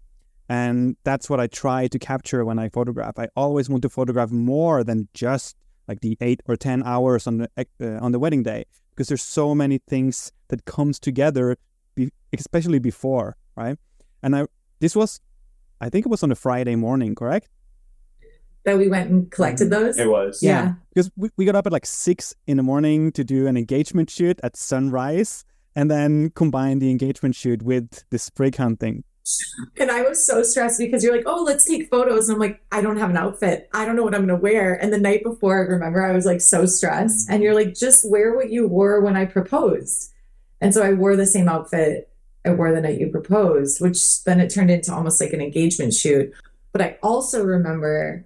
And 0.49 0.97
that's 1.05 1.31
what 1.31 1.39
I 1.39 1.47
try 1.47 1.87
to 1.87 1.99
capture 1.99 2.45
when 2.45 2.59
I 2.59 2.69
photograph. 2.69 3.19
I 3.19 3.29
always 3.37 3.69
want 3.71 3.83
to 3.83 3.89
photograph 3.89 4.31
more 4.31 4.83
than 4.83 5.09
just 5.15 5.57
like 5.87 6.01
the 6.01 6.17
eight 6.21 6.41
or 6.47 6.57
ten 6.57 6.83
hours 6.83 7.27
on 7.27 7.39
the 7.39 7.49
uh, 7.57 8.05
on 8.05 8.13
the 8.13 8.19
wedding 8.19 8.43
day, 8.43 8.65
because 8.91 9.09
there's 9.09 9.23
so 9.23 9.55
many 9.55 9.79
things 9.79 10.33
that 10.49 10.65
comes 10.65 10.99
together, 10.99 11.57
be, 11.95 12.11
especially 12.33 12.81
before, 12.81 13.37
right? 13.57 13.79
And 14.23 14.35
I 14.35 14.47
this 14.81 14.97
was, 14.97 15.21
I 15.81 15.89
think 15.89 16.07
it 16.07 16.11
was 16.11 16.23
on 16.23 16.33
a 16.33 16.35
Friday 16.35 16.75
morning, 16.75 17.15
correct? 17.15 17.49
That 18.65 18.77
we 18.77 18.89
went 18.89 19.11
and 19.11 19.31
collected 19.31 19.71
mm-hmm. 19.71 19.85
those. 19.85 19.99
It 19.99 20.09
was. 20.09 20.43
Yeah. 20.43 20.75
because 20.95 21.11
we, 21.17 21.31
we 21.37 21.45
got 21.45 21.55
up 21.55 21.67
at 21.67 21.73
like 21.73 21.87
six 21.87 22.35
in 22.47 22.57
the 22.57 22.63
morning 22.63 23.13
to 23.13 23.25
do 23.25 23.47
an 23.47 23.57
engagement 23.57 24.11
shoot 24.11 24.39
at 24.43 24.57
sunrise 24.57 25.45
and 25.75 25.91
then 25.91 26.31
combine 26.31 26.79
the 26.79 26.91
engagement 26.91 27.35
shoot 27.35 27.63
with 27.63 28.05
the 28.11 28.19
sprig 28.19 28.57
hunting 28.57 29.05
And 29.79 29.91
I 29.91 30.03
was 30.03 30.25
so 30.25 30.43
stressed 30.43 30.79
because 30.79 31.05
you're 31.05 31.15
like, 31.15 31.27
oh, 31.27 31.43
let's 31.43 31.65
take 31.65 31.91
photos. 31.91 32.29
And 32.29 32.37
I'm 32.37 32.41
like, 32.41 32.61
I 32.73 32.81
don't 32.81 32.97
have 32.97 33.11
an 33.11 33.17
outfit. 33.17 33.69
I 33.73 33.85
don't 33.85 33.97
know 33.97 34.03
what 34.03 34.15
I'm 34.15 34.27
going 34.27 34.37
to 34.37 34.43
wear. 34.43 34.75
And 34.75 34.93
the 34.93 34.99
night 34.99 35.23
before, 35.23 35.59
I 35.59 35.69
remember 35.69 36.05
I 36.05 36.13
was 36.13 36.27
like 36.27 36.41
so 36.41 36.67
stressed. 36.67 37.31
And 37.31 37.43
you're 37.43 37.55
like, 37.55 37.75
just 37.75 38.11
wear 38.11 38.35
what 38.35 38.51
you 38.51 38.67
wore 38.67 39.01
when 39.01 39.17
I 39.17 39.27
proposed. 39.27 40.13
And 40.61 40.75
so 40.75 40.83
I 40.83 40.93
wore 40.93 41.17
the 41.17 41.27
same 41.27 41.49
outfit 41.49 42.09
I 42.45 42.51
wore 42.51 42.73
the 42.73 42.81
night 42.81 42.99
you 42.99 43.09
proposed, 43.09 43.81
which 43.81 44.25
then 44.25 44.41
it 44.41 44.49
turned 44.49 44.71
into 44.71 44.95
almost 44.95 45.21
like 45.21 45.33
an 45.33 45.43
engagement 45.43 45.93
shoot. 45.93 46.33
But 46.73 46.81
I 46.81 46.99
also 47.03 47.45
remember 47.45 48.25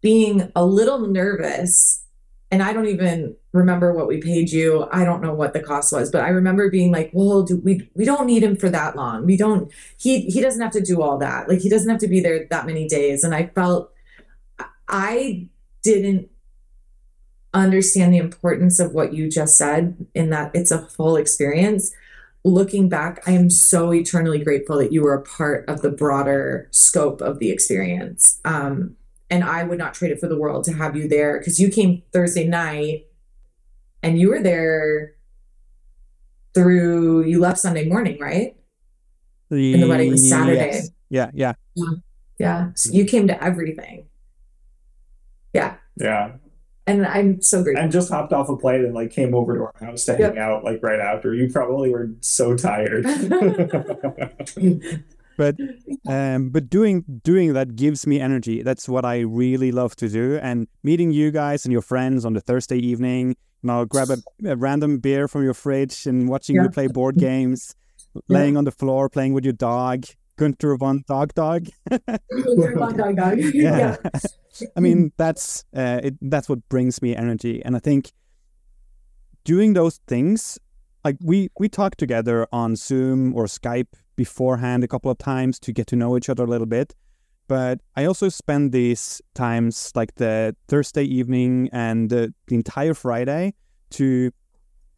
being 0.00 0.50
a 0.54 0.64
little 0.64 1.06
nervous. 1.06 2.04
And 2.50 2.62
I 2.62 2.72
don't 2.72 2.88
even 2.88 3.36
remember 3.52 3.92
what 3.92 4.08
we 4.08 4.20
paid 4.20 4.50
you. 4.50 4.88
I 4.90 5.04
don't 5.04 5.22
know 5.22 5.34
what 5.34 5.52
the 5.52 5.60
cost 5.60 5.92
was, 5.92 6.10
but 6.10 6.22
I 6.22 6.28
remember 6.28 6.68
being 6.68 6.90
like, 6.90 7.10
"Well, 7.12 7.42
do 7.42 7.56
we 7.58 7.88
we 7.94 8.04
don't 8.04 8.26
need 8.26 8.42
him 8.42 8.56
for 8.56 8.68
that 8.70 8.96
long. 8.96 9.24
We 9.24 9.36
don't 9.36 9.72
he 9.98 10.22
he 10.22 10.40
doesn't 10.40 10.60
have 10.60 10.72
to 10.72 10.80
do 10.80 11.00
all 11.02 11.18
that. 11.18 11.48
Like 11.48 11.60
he 11.60 11.68
doesn't 11.68 11.88
have 11.88 12.00
to 12.00 12.08
be 12.08 12.20
there 12.20 12.46
that 12.50 12.66
many 12.66 12.88
days." 12.88 13.22
And 13.22 13.34
I 13.34 13.46
felt 13.54 13.92
I 14.88 15.48
didn't 15.82 16.28
understand 17.54 18.12
the 18.12 18.18
importance 18.18 18.78
of 18.78 18.92
what 18.92 19.12
you 19.12 19.28
just 19.28 19.56
said 19.56 20.06
in 20.14 20.30
that 20.30 20.50
it's 20.54 20.70
a 20.70 20.86
full 20.86 21.16
experience. 21.16 21.92
Looking 22.44 22.88
back, 22.88 23.22
I 23.26 23.32
am 23.32 23.50
so 23.50 23.92
eternally 23.92 24.42
grateful 24.42 24.78
that 24.78 24.92
you 24.92 25.02
were 25.02 25.14
a 25.14 25.22
part 25.22 25.68
of 25.68 25.82
the 25.82 25.90
broader 25.90 26.68
scope 26.70 27.20
of 27.20 27.38
the 27.38 27.50
experience. 27.50 28.40
Um, 28.44 28.96
and 29.30 29.44
I 29.44 29.62
would 29.62 29.78
not 29.78 29.94
trade 29.94 30.10
it 30.10 30.20
for 30.20 30.28
the 30.28 30.36
world 30.36 30.64
to 30.64 30.72
have 30.72 30.96
you 30.96 31.08
there 31.08 31.38
because 31.38 31.60
you 31.60 31.70
came 31.70 32.02
Thursday 32.12 32.46
night 32.46 33.06
and 34.02 34.18
you 34.18 34.30
were 34.30 34.42
there 34.42 35.14
through 36.52 37.24
you 37.24 37.38
left 37.38 37.58
Sunday 37.58 37.88
morning, 37.88 38.18
right? 38.18 38.56
the, 39.50 39.74
And 39.74 39.82
the 39.82 39.88
wedding 39.88 40.10
was 40.10 40.28
Saturday. 40.28 40.58
Yes. 40.58 40.90
yeah 41.08 41.30
yeah 41.34 41.52
Yeah. 42.38 42.70
So 42.74 42.92
you 42.92 43.04
came 43.04 43.28
to 43.28 43.42
everything. 43.42 44.06
Yeah. 45.52 45.76
Yeah. 45.96 46.32
And 46.86 47.06
I'm 47.06 47.40
so 47.40 47.62
grateful. 47.62 47.84
And 47.84 47.92
just 47.92 48.10
hopped 48.10 48.32
off 48.32 48.48
a 48.48 48.56
plane 48.56 48.84
and 48.84 48.94
like 48.94 49.12
came 49.12 49.34
over 49.34 49.56
to 49.56 49.62
our 49.64 49.74
house 49.80 50.06
to 50.06 50.16
hang 50.16 50.38
out 50.38 50.64
like 50.64 50.82
right 50.82 50.98
after. 50.98 51.34
You 51.34 51.52
probably 51.52 51.90
were 51.90 52.10
so 52.20 52.56
tired. 52.56 53.04
but 55.42 55.54
um 56.16 56.50
but 56.54 56.64
doing 56.76 57.04
doing 57.30 57.52
that 57.58 57.74
gives 57.82 58.06
me 58.06 58.20
energy 58.28 58.62
that's 58.68 58.88
what 58.94 59.04
i 59.04 59.16
really 59.42 59.70
love 59.80 59.92
to 59.96 60.08
do 60.08 60.38
and 60.48 60.68
meeting 60.82 61.10
you 61.20 61.30
guys 61.42 61.64
and 61.64 61.72
your 61.72 61.86
friends 61.92 62.24
on 62.24 62.32
the 62.38 62.44
thursday 62.48 62.80
evening 62.92 63.24
you 63.62 63.66
know 63.68 63.84
grab 63.84 64.08
a, 64.16 64.18
a 64.52 64.56
random 64.56 64.98
beer 64.98 65.28
from 65.32 65.42
your 65.48 65.56
fridge 65.64 66.06
and 66.06 66.28
watching 66.28 66.56
you 66.56 66.68
play 66.78 66.86
board 66.86 67.16
games 67.28 67.74
laying 68.28 68.56
on 68.56 68.64
the 68.64 68.70
floor 68.70 69.08
playing 69.08 69.34
with 69.34 69.44
your 69.44 69.52
dog, 69.52 70.04
Gunter 70.36 70.76
von 70.76 71.04
Dog 71.06 71.34
Dog. 71.34 71.68
dog, 71.90 72.96
dog, 72.96 73.16
dog. 73.16 73.38
yeah. 73.54 73.96
I 74.76 74.80
mean, 74.80 75.12
that's 75.16 75.64
uh, 75.76 76.00
it, 76.02 76.14
that's 76.20 76.48
what 76.48 76.66
brings 76.68 77.02
me 77.02 77.14
energy, 77.14 77.62
and 77.64 77.76
I 77.76 77.78
think 77.78 78.12
doing 79.44 79.74
those 79.74 80.00
things, 80.06 80.58
like 81.04 81.16
we 81.22 81.50
we 81.58 81.68
talk 81.68 81.96
together 81.96 82.46
on 82.52 82.76
Zoom 82.76 83.34
or 83.34 83.44
Skype 83.44 83.94
beforehand 84.24 84.84
a 84.84 84.90
couple 84.92 85.10
of 85.10 85.16
times 85.16 85.58
to 85.58 85.72
get 85.72 85.86
to 85.86 85.96
know 85.96 86.10
each 86.16 86.28
other 86.28 86.44
a 86.44 86.52
little 86.54 86.70
bit. 86.78 86.88
But 87.48 87.76
I 87.96 88.04
also 88.04 88.28
spend 88.28 88.70
these 88.70 89.22
times, 89.34 89.92
like 89.94 90.12
the 90.16 90.54
Thursday 90.68 91.04
evening 91.04 91.70
and 91.72 92.10
the, 92.10 92.22
the 92.48 92.54
entire 92.54 92.94
Friday, 92.94 93.54
to 93.98 94.30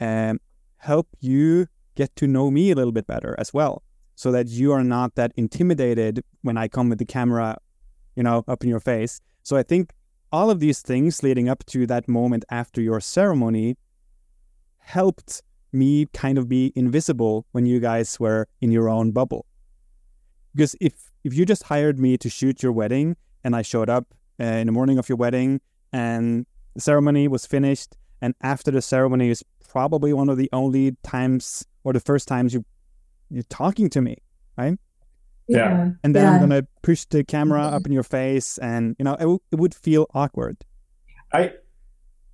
um, 0.01 0.41
help 0.79 1.07
you 1.21 1.69
get 1.95 2.11
to 2.17 2.27
know 2.27 2.51
me 2.51 2.73
a 2.73 2.75
little 2.75 2.97
bit 2.99 3.07
better 3.07 3.33
as 3.39 3.55
well, 3.55 3.75
so 4.17 4.33
that 4.33 4.49
you 4.49 4.73
are 4.73 4.85
not 4.97 5.15
that 5.15 5.31
intimidated 5.37 6.15
when 6.47 6.57
I 6.57 6.67
come 6.67 6.89
with 6.91 6.99
the 6.99 7.11
camera, 7.19 7.59
you 8.17 8.25
know, 8.27 8.43
up 8.49 8.65
in 8.65 8.71
your 8.75 8.85
face. 8.93 9.21
So 9.45 9.57
I 9.57 9.63
think 9.63 9.93
all 10.31 10.51
of 10.51 10.59
these 10.59 10.81
things 10.83 11.23
leading 11.23 11.49
up 11.49 11.65
to 11.67 11.87
that 11.87 12.09
moment 12.09 12.45
after 12.51 12.81
your 12.81 13.01
ceremony 13.01 13.77
helped 14.79 15.43
me 15.73 16.07
kind 16.13 16.39
of 16.39 16.49
be 16.49 16.73
invisible 16.75 17.47
when 17.53 17.67
you 17.67 17.81
guys 17.81 18.19
were 18.21 18.47
in 18.61 18.71
your 18.71 18.89
own 18.89 19.13
bubble. 19.13 19.47
Because 20.55 20.77
if 20.81 21.11
if 21.25 21.35
you 21.35 21.45
just 21.47 21.65
hired 21.65 21.99
me 21.99 22.17
to 22.19 22.29
shoot 22.29 22.63
your 22.63 22.73
wedding 22.73 23.17
and 23.45 23.55
I 23.57 23.63
showed 23.63 23.89
up 23.89 24.07
uh, 24.41 24.45
in 24.45 24.67
the 24.67 24.73
morning 24.73 24.99
of 24.99 25.09
your 25.09 25.17
wedding 25.17 25.61
and 25.93 26.47
the 26.75 26.81
ceremony 26.81 27.29
was 27.29 27.47
finished 27.47 27.97
and 28.21 28.35
after 28.43 28.71
the 28.71 28.83
ceremony 28.83 29.31
is 29.31 29.45
probably 29.69 30.13
one 30.13 30.29
of 30.29 30.37
the 30.37 30.49
only 30.53 30.97
times 31.03 31.65
or 31.85 31.93
the 31.93 32.01
first 32.01 32.29
times 32.29 32.53
you 32.55 32.65
you're 33.31 33.45
talking 33.45 33.89
to 33.91 34.03
me, 34.03 34.17
right? 34.59 34.79
Yeah. 35.49 35.91
And 36.05 36.15
then 36.15 36.25
Yeah. 36.25 36.33
I'm 36.33 36.41
gonna 36.41 36.67
push 36.83 37.05
the 37.07 37.25
camera 37.25 37.63
up 37.63 37.87
in 37.87 37.93
your 37.93 38.03
face, 38.03 38.59
and 38.59 38.95
you 38.99 39.05
know 39.05 39.15
it, 39.15 39.21
w- 39.21 39.39
it 39.51 39.57
would 39.59 39.75
feel 39.75 40.07
awkward. 40.15 40.59
I 41.33 41.55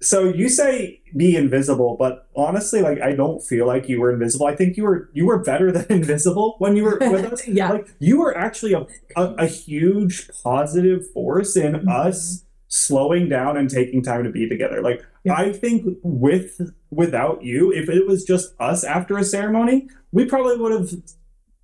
so 0.00 0.24
you 0.24 0.48
say 0.48 1.00
be 1.16 1.34
invisible, 1.36 1.96
but 1.98 2.28
honestly, 2.36 2.82
like 2.82 3.00
I 3.00 3.12
don't 3.12 3.42
feel 3.42 3.66
like 3.66 3.88
you 3.88 4.00
were 4.00 4.12
invisible. 4.12 4.46
I 4.46 4.54
think 4.54 4.76
you 4.76 4.84
were 4.84 5.10
you 5.12 5.26
were 5.26 5.38
better 5.38 5.72
than 5.76 5.86
invisible 5.90 6.56
when 6.58 6.76
you 6.76 6.84
were 6.84 6.98
with 7.00 7.24
us. 7.32 7.46
yeah. 7.48 7.70
Like 7.72 7.88
you 7.98 8.20
were 8.20 8.36
actually 8.36 8.74
a, 8.74 8.86
a, 9.16 9.34
a 9.38 9.46
huge 9.46 10.30
positive 10.44 11.08
force 11.12 11.56
in 11.56 11.72
Mhm. 11.74 11.88
us 11.88 12.44
slowing 12.68 13.28
down 13.28 13.56
and 13.56 13.68
taking 13.70 14.02
time 14.02 14.22
to 14.24 14.30
be 14.30 14.48
together. 14.48 14.82
Like 14.82 15.02
Yeah. 15.24 15.34
I 15.34 15.52
think 15.52 15.98
with 16.02 16.60
without 16.90 17.42
you, 17.42 17.72
if 17.72 17.88
it 17.88 18.06
was 18.06 18.24
just 18.24 18.54
us 18.60 18.84
after 18.84 19.16
a 19.18 19.24
ceremony, 19.24 19.88
we 20.12 20.24
probably 20.26 20.56
would 20.58 20.72
have 20.72 20.90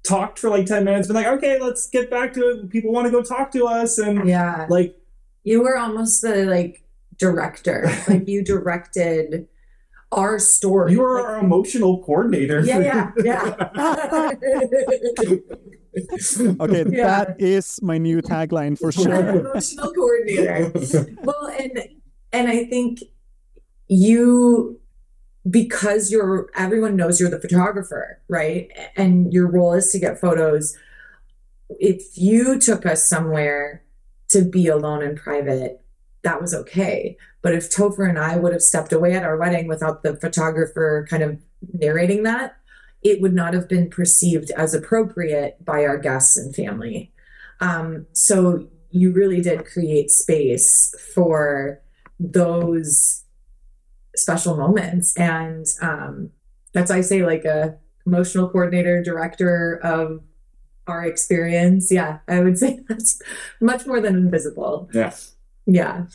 talked 0.03 0.39
for 0.39 0.51
like 0.51 0.67
10 0.67 0.85
minutes, 0.85 1.07
been 1.09 1.17
like, 1.17 1.27
okay, 1.27 1.59
let's 1.61 1.89
get 1.89 2.11
back 2.11 2.33
to 2.35 2.41
it. 2.51 2.69
People 2.71 2.93
want 2.93 3.07
to 3.07 3.11
go 3.11 3.23
talk 3.23 3.51
to 3.53 3.67
us. 3.67 3.97
And 3.99 4.29
Yeah. 4.29 4.67
like, 4.69 4.97
You 5.45 5.63
were 5.63 5.79
almost 5.79 6.21
the 6.23 6.45
like 6.47 6.84
director. 7.19 7.91
like 8.09 8.29
you 8.29 8.43
directed 8.45 9.47
our 10.13 10.39
story. 10.39 10.93
You 10.93 11.03
are 11.03 11.21
Like, 11.21 11.31
our 11.31 11.39
emotional 11.41 12.03
coordinator. 12.05 12.61
Yeah, 12.61 12.79
yeah, 12.81 13.11
yeah. 13.25 14.31
Okay, 16.61 16.85
Yeah. 16.91 17.07
that 17.07 17.37
is 17.41 17.81
my 17.83 17.99
new 17.99 18.21
tagline 18.21 18.77
for 18.79 18.91
sure. 18.91 19.15
Emotional 19.15 19.93
coordinator. 19.93 20.73
well 21.23 21.47
and 21.59 21.79
and 22.33 22.49
i 22.49 22.65
think 22.65 22.99
you 23.87 24.81
because 25.49 26.11
you're 26.11 26.49
everyone 26.57 26.97
knows 26.97 27.21
you're 27.21 27.31
the 27.31 27.39
photographer 27.41 28.21
right 28.29 28.73
and 28.97 29.33
your 29.33 29.47
role 29.49 29.75
is 29.75 29.91
to 29.93 29.99
get 30.01 30.19
photos 30.21 30.77
if 31.79 32.03
you 32.17 32.59
took 32.59 32.85
us 32.87 33.09
somewhere 33.09 33.85
to 34.31 34.43
be 34.43 34.67
alone 34.67 35.01
and 35.03 35.17
private 35.17 35.81
that 36.25 36.41
was 36.41 36.55
okay. 36.55 37.17
But 37.43 37.55
if 37.55 37.71
topher 37.71 38.09
and 38.09 38.19
i 38.19 38.37
would 38.37 38.53
have 38.53 38.63
stepped 38.63 38.93
away 38.93 39.13
at 39.13 39.23
our 39.23 39.37
wedding 39.37 39.69
without 39.69 40.03
the 40.03 40.17
photographer 40.17 41.07
kind 41.09 41.23
of 41.23 41.39
narrating 41.73 42.25
that 42.25 42.57
it 43.05 43.21
would 43.21 43.35
not 43.35 43.55
have 43.55 43.69
been 43.69 43.91
perceived 43.91 44.51
as 44.53 44.75
appropriate 44.75 45.63
by 45.63 45.85
our 45.85 45.99
guests 45.99 46.37
and 46.39 46.57
family. 46.57 47.13
Um, 47.61 48.07
so 48.13 48.67
you 48.91 49.13
really 49.13 49.43
did 49.43 49.67
create 49.67 50.11
space 50.11 50.95
for 51.15 51.81
those 52.19 53.25
special 54.17 54.57
moments. 54.57 55.17
And 55.19 55.67
um, 55.83 56.31
that's 56.73 56.91
why 56.91 56.99
i 56.99 57.01
say 57.03 57.25
like 57.25 57.45
a 57.45 57.77
emotional 58.07 58.49
coordinator 58.49 59.03
director 59.03 59.81
of 59.83 60.23
our 60.87 61.05
experience. 61.05 61.93
Yeah 61.93 62.19
i 62.29 62.41
would 62.41 62.59
say 62.59 62.81
that's 62.89 63.21
much 63.61 63.87
more 63.87 64.01
than 64.01 64.17
invisible. 64.17 64.89
Yeah. 64.95 65.15
Yeah 65.67 66.07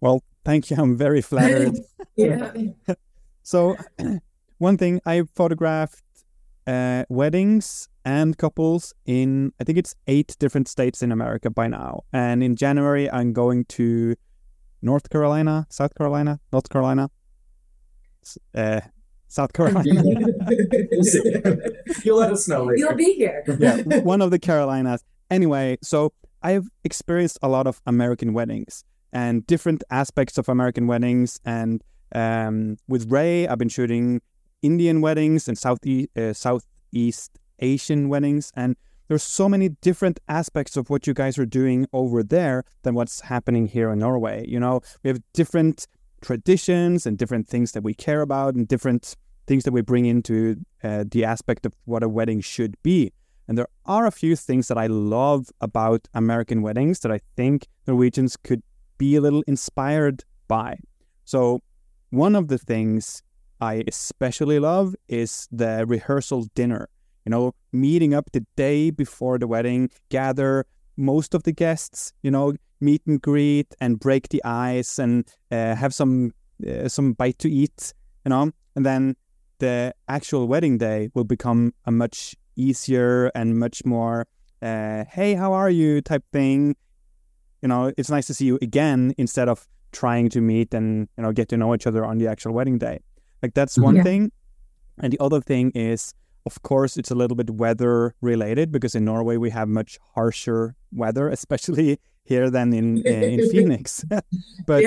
Well, 0.00 0.22
thank 0.44 0.70
you. 0.70 0.76
I'm 0.78 0.96
very 0.96 1.22
flattered. 1.22 1.76
yeah 2.16 2.52
so, 3.42 3.76
one 4.58 4.76
thing 4.76 5.00
I 5.04 5.24
photographed 5.34 6.04
uh, 6.66 7.04
weddings 7.08 7.88
and 8.04 8.36
couples 8.38 8.94
in 9.06 9.52
I 9.60 9.64
think 9.64 9.76
it's 9.76 9.94
eight 10.06 10.36
different 10.38 10.68
states 10.68 11.02
in 11.02 11.10
America 11.12 11.50
by 11.50 11.66
now. 11.66 12.04
And 12.12 12.42
in 12.42 12.56
January, 12.56 13.10
I'm 13.10 13.32
going 13.32 13.64
to 13.76 14.14
North 14.82 15.10
Carolina, 15.10 15.66
South 15.68 15.94
Carolina, 15.94 16.40
North 16.52 16.68
Carolina, 16.68 17.10
uh, 18.54 18.80
South 19.28 19.52
Carolina. 19.52 19.90
You'll 22.04 22.18
let 22.18 22.32
us 22.32 22.48
know 22.48 22.64
later. 22.64 22.78
you'll 22.78 22.94
be 22.94 23.14
here 23.14 23.44
yeah, 23.58 23.98
one 24.00 24.22
of 24.22 24.30
the 24.30 24.38
Carolinas. 24.38 25.02
Anyway, 25.30 25.78
so 25.82 26.12
I've 26.42 26.68
experienced 26.84 27.38
a 27.42 27.48
lot 27.48 27.66
of 27.66 27.80
American 27.86 28.32
weddings 28.32 28.84
and 29.12 29.46
different 29.46 29.82
aspects 29.90 30.38
of 30.38 30.48
American 30.48 30.86
weddings. 30.86 31.40
And 31.44 31.82
um, 32.14 32.76
with 32.88 33.10
Ray, 33.10 33.46
I've 33.46 33.58
been 33.58 33.68
shooting 33.68 34.20
Indian 34.62 35.00
weddings 35.00 35.48
and 35.48 35.56
Southeast, 35.56 36.16
uh, 36.16 36.32
Southeast 36.32 37.38
Asian 37.60 38.08
weddings. 38.08 38.52
And 38.54 38.76
there's 39.08 39.22
so 39.22 39.48
many 39.48 39.70
different 39.70 40.20
aspects 40.28 40.76
of 40.76 40.88
what 40.88 41.06
you 41.06 41.14
guys 41.14 41.38
are 41.38 41.46
doing 41.46 41.86
over 41.92 42.22
there 42.22 42.64
than 42.82 42.94
what's 42.94 43.22
happening 43.22 43.66
here 43.66 43.90
in 43.90 43.98
Norway. 43.98 44.44
You 44.46 44.60
know, 44.60 44.80
we 45.02 45.08
have 45.08 45.20
different 45.32 45.86
traditions 46.20 47.06
and 47.06 47.18
different 47.18 47.48
things 47.48 47.72
that 47.72 47.82
we 47.82 47.94
care 47.94 48.20
about 48.20 48.54
and 48.54 48.68
different 48.68 49.16
things 49.46 49.64
that 49.64 49.72
we 49.72 49.80
bring 49.80 50.06
into 50.06 50.56
uh, 50.84 51.04
the 51.10 51.24
aspect 51.24 51.66
of 51.66 51.74
what 51.86 52.02
a 52.02 52.08
wedding 52.08 52.40
should 52.40 52.80
be. 52.82 53.12
And 53.48 53.58
there 53.58 53.66
are 53.84 54.06
a 54.06 54.12
few 54.12 54.36
things 54.36 54.68
that 54.68 54.78
I 54.78 54.86
love 54.86 55.48
about 55.60 56.06
American 56.14 56.62
weddings 56.62 57.00
that 57.00 57.10
I 57.10 57.20
think 57.34 57.66
Norwegians 57.88 58.36
could 58.36 58.62
be 59.00 59.16
a 59.16 59.20
little 59.20 59.42
inspired 59.46 60.22
by. 60.46 60.76
So, 61.24 61.60
one 62.10 62.36
of 62.36 62.48
the 62.48 62.58
things 62.58 63.22
I 63.60 63.82
especially 63.88 64.58
love 64.58 64.94
is 65.08 65.48
the 65.50 65.84
rehearsal 65.86 66.42
dinner. 66.54 66.88
You 67.24 67.30
know, 67.30 67.54
meeting 67.72 68.12
up 68.14 68.26
the 68.32 68.44
day 68.56 68.90
before 68.90 69.38
the 69.38 69.46
wedding, 69.46 69.90
gather 70.10 70.66
most 70.96 71.34
of 71.34 71.42
the 71.44 71.52
guests, 71.52 72.12
you 72.22 72.30
know, 72.30 72.54
meet 72.80 73.02
and 73.06 73.20
greet 73.20 73.74
and 73.80 73.98
break 73.98 74.28
the 74.28 74.42
ice 74.44 74.98
and 74.98 75.26
uh, 75.50 75.74
have 75.74 75.92
some 75.94 76.32
uh, 76.68 76.88
some 76.88 77.14
bite 77.14 77.38
to 77.38 77.50
eat, 77.50 77.94
you 78.24 78.30
know, 78.30 78.50
and 78.76 78.84
then 78.84 79.16
the 79.60 79.94
actual 80.08 80.46
wedding 80.46 80.78
day 80.78 81.08
will 81.14 81.24
become 81.24 81.72
a 81.84 81.90
much 81.90 82.34
easier 82.56 83.30
and 83.34 83.58
much 83.58 83.84
more 83.84 84.26
uh, 84.62 85.04
hey 85.10 85.34
how 85.34 85.52
are 85.52 85.70
you 85.70 86.00
type 86.02 86.24
thing 86.32 86.76
you 87.62 87.68
know 87.68 87.92
it's 87.96 88.10
nice 88.10 88.26
to 88.26 88.34
see 88.34 88.46
you 88.46 88.58
again 88.62 89.14
instead 89.18 89.48
of 89.48 89.68
trying 89.92 90.28
to 90.30 90.40
meet 90.40 90.72
and 90.74 91.08
you 91.16 91.22
know 91.22 91.32
get 91.32 91.48
to 91.48 91.56
know 91.56 91.74
each 91.74 91.86
other 91.86 92.04
on 92.04 92.18
the 92.18 92.26
actual 92.26 92.52
wedding 92.52 92.78
day. 92.78 93.00
Like 93.42 93.54
that's 93.54 93.74
mm-hmm. 93.74 93.84
one 93.84 93.96
Yeah. 93.96 94.02
thing. 94.02 94.32
And 94.98 95.12
the 95.12 95.20
other 95.20 95.40
thing 95.40 95.72
is 95.74 96.14
of 96.46 96.62
course 96.62 96.96
it's 96.96 97.10
a 97.10 97.14
little 97.14 97.36
bit 97.36 97.50
weather 97.50 98.14
related 98.20 98.72
because 98.72 98.94
in 98.94 99.04
norway 99.04 99.36
we 99.36 99.50
have 99.50 99.68
much 99.68 99.98
harsher 100.14 100.74
weather 100.92 101.28
especially 101.38 101.98
here 102.24 102.50
than 102.50 102.72
in 102.72 103.02
uh, 103.06 103.10
in 103.10 103.50
phoenix. 103.52 104.04
But 104.66 104.84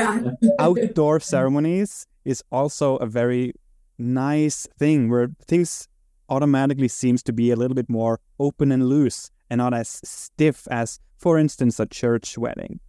outdoor 0.60 1.20
ceremonies 1.20 2.08
is 2.26 2.44
also 2.52 2.98
a 2.98 3.06
very 3.06 3.54
nice 3.98 4.68
thing 4.80 5.10
where 5.10 5.30
things 5.48 5.88
automatically 6.30 6.88
seems 6.88 7.22
to 7.24 7.34
be 7.34 7.52
a 7.52 7.56
little 7.56 7.76
bit 7.76 7.90
more 7.90 8.20
open 8.40 8.72
and 8.72 8.88
loose 8.88 9.30
and 9.50 9.58
not 9.60 9.74
as 9.74 10.00
stiff 10.04 10.68
as 10.72 11.00
for 11.18 11.38
instance 11.38 11.80
a 11.80 11.86
church 11.86 12.38
wedding 12.38 12.80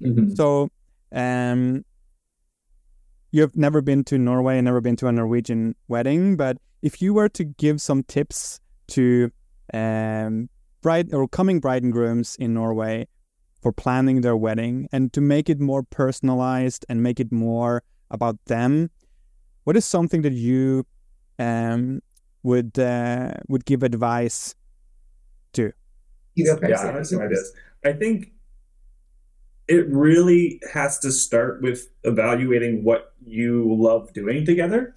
Mhm. 0.00 0.36
so 0.36 0.70
um 1.12 1.84
you've 3.30 3.56
never 3.56 3.80
been 3.80 4.04
to 4.04 4.18
norway 4.18 4.58
and 4.58 4.64
never 4.64 4.80
been 4.80 4.96
to 4.96 5.06
a 5.06 5.12
norwegian 5.12 5.74
wedding 5.88 6.36
but 6.36 6.58
if 6.82 7.00
you 7.02 7.14
were 7.14 7.28
to 7.28 7.44
give 7.44 7.80
some 7.80 8.02
tips 8.04 8.60
to 8.88 9.30
um 9.72 10.48
bride 10.82 11.12
or 11.14 11.26
coming 11.28 11.58
bride 11.60 11.82
and 11.82 11.92
grooms 11.92 12.36
in 12.38 12.52
norway 12.54 13.06
for 13.62 13.72
planning 13.72 14.20
their 14.20 14.36
wedding 14.36 14.86
and 14.92 15.12
to 15.12 15.20
make 15.20 15.48
it 15.48 15.58
more 15.58 15.82
personalized 15.82 16.84
and 16.88 17.02
make 17.02 17.18
it 17.18 17.32
more 17.32 17.82
about 18.10 18.36
them 18.46 18.90
what 19.64 19.76
is 19.76 19.84
something 19.84 20.22
that 20.22 20.32
you 20.34 20.84
um 21.38 22.00
would 22.42 22.78
uh, 22.78 23.32
would 23.48 23.64
give 23.64 23.82
advice? 23.82 24.54
You 26.34 26.46
go 26.46 26.56
first. 26.56 26.70
Yeah, 26.70 26.90
I 26.90 26.92
have 26.92 27.06
some 27.06 27.20
ideas. 27.20 27.52
I 27.84 27.92
think 27.92 28.32
it 29.68 29.88
really 29.88 30.60
has 30.72 30.98
to 31.00 31.10
start 31.10 31.62
with 31.62 31.88
evaluating 32.02 32.84
what 32.84 33.14
you 33.24 33.74
love 33.74 34.12
doing 34.12 34.44
together. 34.44 34.94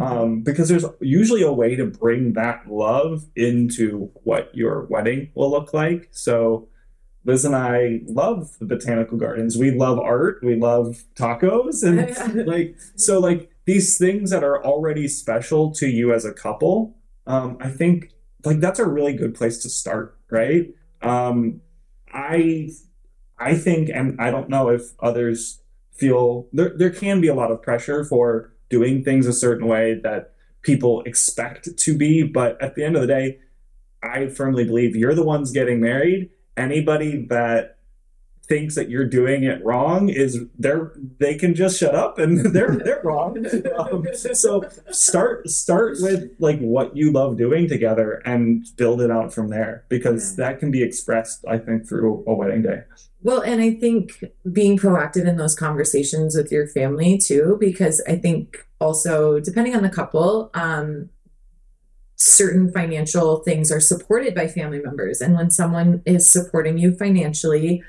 Um, 0.00 0.40
because 0.40 0.68
there's 0.68 0.84
usually 1.00 1.42
a 1.42 1.52
way 1.52 1.76
to 1.76 1.86
bring 1.86 2.32
that 2.32 2.66
love 2.68 3.26
into 3.36 4.10
what 4.24 4.50
your 4.52 4.86
wedding 4.86 5.30
will 5.34 5.50
look 5.50 5.72
like. 5.72 6.08
So, 6.10 6.68
Liz 7.24 7.44
and 7.44 7.54
I 7.54 8.00
love 8.06 8.56
the 8.58 8.64
botanical 8.64 9.16
gardens. 9.16 9.56
We 9.56 9.70
love 9.70 10.00
art. 10.00 10.42
We 10.42 10.56
love 10.56 11.04
tacos, 11.14 11.84
and 11.84 12.46
like 12.46 12.74
so, 12.96 13.20
like 13.20 13.52
these 13.64 13.96
things 13.96 14.30
that 14.30 14.42
are 14.42 14.64
already 14.64 15.06
special 15.06 15.70
to 15.74 15.86
you 15.86 16.12
as 16.12 16.24
a 16.24 16.32
couple. 16.32 16.96
Um, 17.28 17.58
I 17.60 17.68
think 17.68 18.10
like 18.44 18.58
that's 18.58 18.80
a 18.80 18.88
really 18.88 19.12
good 19.12 19.36
place 19.36 19.58
to 19.58 19.68
start, 19.68 20.18
right? 20.32 20.74
Um, 21.02 21.60
I 22.12 22.70
I 23.38 23.54
think, 23.54 23.88
and 23.88 24.20
I 24.20 24.30
don't 24.30 24.48
know 24.48 24.68
if 24.68 24.92
others 25.00 25.60
feel 25.92 26.48
there. 26.52 26.72
There 26.76 26.90
can 26.90 27.20
be 27.20 27.28
a 27.28 27.34
lot 27.34 27.50
of 27.50 27.62
pressure 27.62 28.04
for 28.04 28.52
doing 28.70 29.04
things 29.04 29.26
a 29.26 29.32
certain 29.32 29.66
way 29.66 29.94
that 30.02 30.32
people 30.62 31.02
expect 31.02 31.76
to 31.76 31.96
be, 31.96 32.22
but 32.22 32.60
at 32.62 32.74
the 32.74 32.84
end 32.84 32.96
of 32.96 33.02
the 33.02 33.08
day, 33.08 33.38
I 34.02 34.28
firmly 34.28 34.64
believe 34.64 34.96
you're 34.96 35.14
the 35.14 35.24
ones 35.24 35.52
getting 35.52 35.80
married. 35.80 36.30
Anybody 36.56 37.26
that 37.26 37.78
thinks 38.52 38.74
that 38.74 38.90
you're 38.90 39.06
doing 39.06 39.44
it 39.44 39.64
wrong 39.64 40.10
is 40.10 40.44
they're 40.58 40.92
they 41.18 41.34
can 41.34 41.54
just 41.54 41.80
shut 41.80 41.94
up 41.94 42.18
and 42.18 42.38
they're 42.54 42.76
they're 42.84 43.00
wrong. 43.02 43.46
Um, 43.78 44.06
so 44.12 44.68
start 44.90 45.48
start 45.48 45.96
with 46.00 46.30
like 46.38 46.58
what 46.58 46.94
you 46.94 47.10
love 47.12 47.38
doing 47.38 47.66
together 47.66 48.20
and 48.26 48.66
build 48.76 49.00
it 49.00 49.10
out 49.10 49.32
from 49.32 49.48
there 49.48 49.84
because 49.88 50.36
that 50.36 50.60
can 50.60 50.70
be 50.70 50.82
expressed 50.82 51.46
I 51.48 51.56
think 51.56 51.88
through 51.88 52.24
a 52.26 52.34
wedding 52.34 52.60
day. 52.60 52.82
Well, 53.22 53.40
and 53.40 53.62
I 53.62 53.72
think 53.72 54.22
being 54.52 54.76
proactive 54.76 55.26
in 55.26 55.38
those 55.38 55.54
conversations 55.54 56.36
with 56.36 56.52
your 56.52 56.66
family 56.66 57.16
too, 57.16 57.56
because 57.58 58.02
I 58.06 58.16
think 58.16 58.66
also 58.80 59.40
depending 59.40 59.74
on 59.74 59.82
the 59.82 59.88
couple, 59.88 60.50
um, 60.52 61.08
certain 62.16 62.70
financial 62.70 63.38
things 63.38 63.72
are 63.72 63.80
supported 63.80 64.34
by 64.34 64.46
family 64.46 64.80
members. 64.80 65.22
And 65.22 65.34
when 65.34 65.50
someone 65.50 66.02
is 66.04 66.28
supporting 66.28 66.76
you 66.76 66.94
financially, 66.94 67.82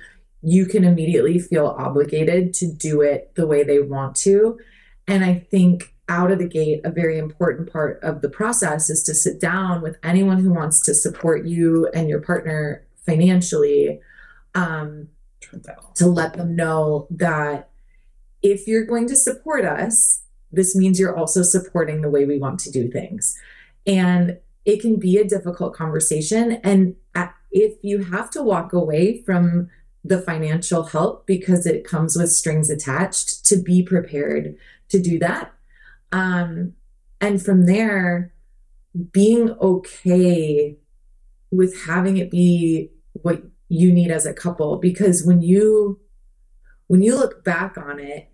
you 0.43 0.65
can 0.65 0.83
immediately 0.83 1.39
feel 1.39 1.67
obligated 1.77 2.53
to 2.53 2.71
do 2.71 3.01
it 3.01 3.33
the 3.35 3.47
way 3.47 3.63
they 3.63 3.79
want 3.79 4.15
to. 4.17 4.59
And 5.07 5.23
I 5.23 5.35
think 5.35 5.93
out 6.09 6.31
of 6.31 6.39
the 6.39 6.47
gate, 6.47 6.81
a 6.83 6.91
very 6.91 7.17
important 7.17 7.71
part 7.71 8.01
of 8.03 8.21
the 8.21 8.29
process 8.29 8.89
is 8.89 9.03
to 9.03 9.15
sit 9.15 9.39
down 9.39 9.81
with 9.81 9.97
anyone 10.03 10.39
who 10.39 10.53
wants 10.53 10.81
to 10.81 10.93
support 10.93 11.45
you 11.45 11.87
and 11.93 12.09
your 12.09 12.19
partner 12.19 12.85
financially 13.05 14.01
um, 14.53 15.07
to 15.95 16.07
let 16.07 16.33
them 16.33 16.55
know 16.55 17.07
that 17.09 17.69
if 18.41 18.67
you're 18.67 18.85
going 18.85 19.07
to 19.07 19.15
support 19.15 19.63
us, 19.63 20.21
this 20.51 20.75
means 20.75 20.99
you're 20.99 21.17
also 21.17 21.41
supporting 21.41 22.01
the 22.01 22.09
way 22.09 22.25
we 22.25 22.37
want 22.37 22.59
to 22.59 22.71
do 22.71 22.91
things. 22.91 23.35
And 23.87 24.37
it 24.65 24.81
can 24.81 24.97
be 24.97 25.17
a 25.17 25.23
difficult 25.23 25.73
conversation. 25.73 26.53
And 26.63 26.95
if 27.51 27.75
you 27.81 28.03
have 28.03 28.29
to 28.31 28.41
walk 28.41 28.73
away 28.73 29.21
from 29.23 29.69
the 30.03 30.21
financial 30.21 30.83
help 30.83 31.25
because 31.25 31.65
it 31.65 31.85
comes 31.85 32.17
with 32.17 32.31
strings 32.31 32.69
attached, 32.69 33.45
to 33.45 33.57
be 33.57 33.83
prepared 33.83 34.55
to 34.89 34.99
do 34.99 35.17
that. 35.19 35.53
Um, 36.11 36.73
and 37.21 37.41
from 37.41 37.65
there, 37.65 38.33
being 39.11 39.51
okay 39.51 40.77
with 41.51 41.85
having 41.85 42.17
it 42.17 42.29
be 42.29 42.91
what 43.13 43.43
you 43.69 43.91
need 43.91 44.11
as 44.11 44.25
a 44.25 44.33
couple 44.33 44.77
because 44.77 45.23
when 45.23 45.41
you 45.41 45.99
when 46.87 47.01
you 47.01 47.15
look 47.15 47.43
back 47.43 47.77
on 47.77 47.99
it 47.99 48.29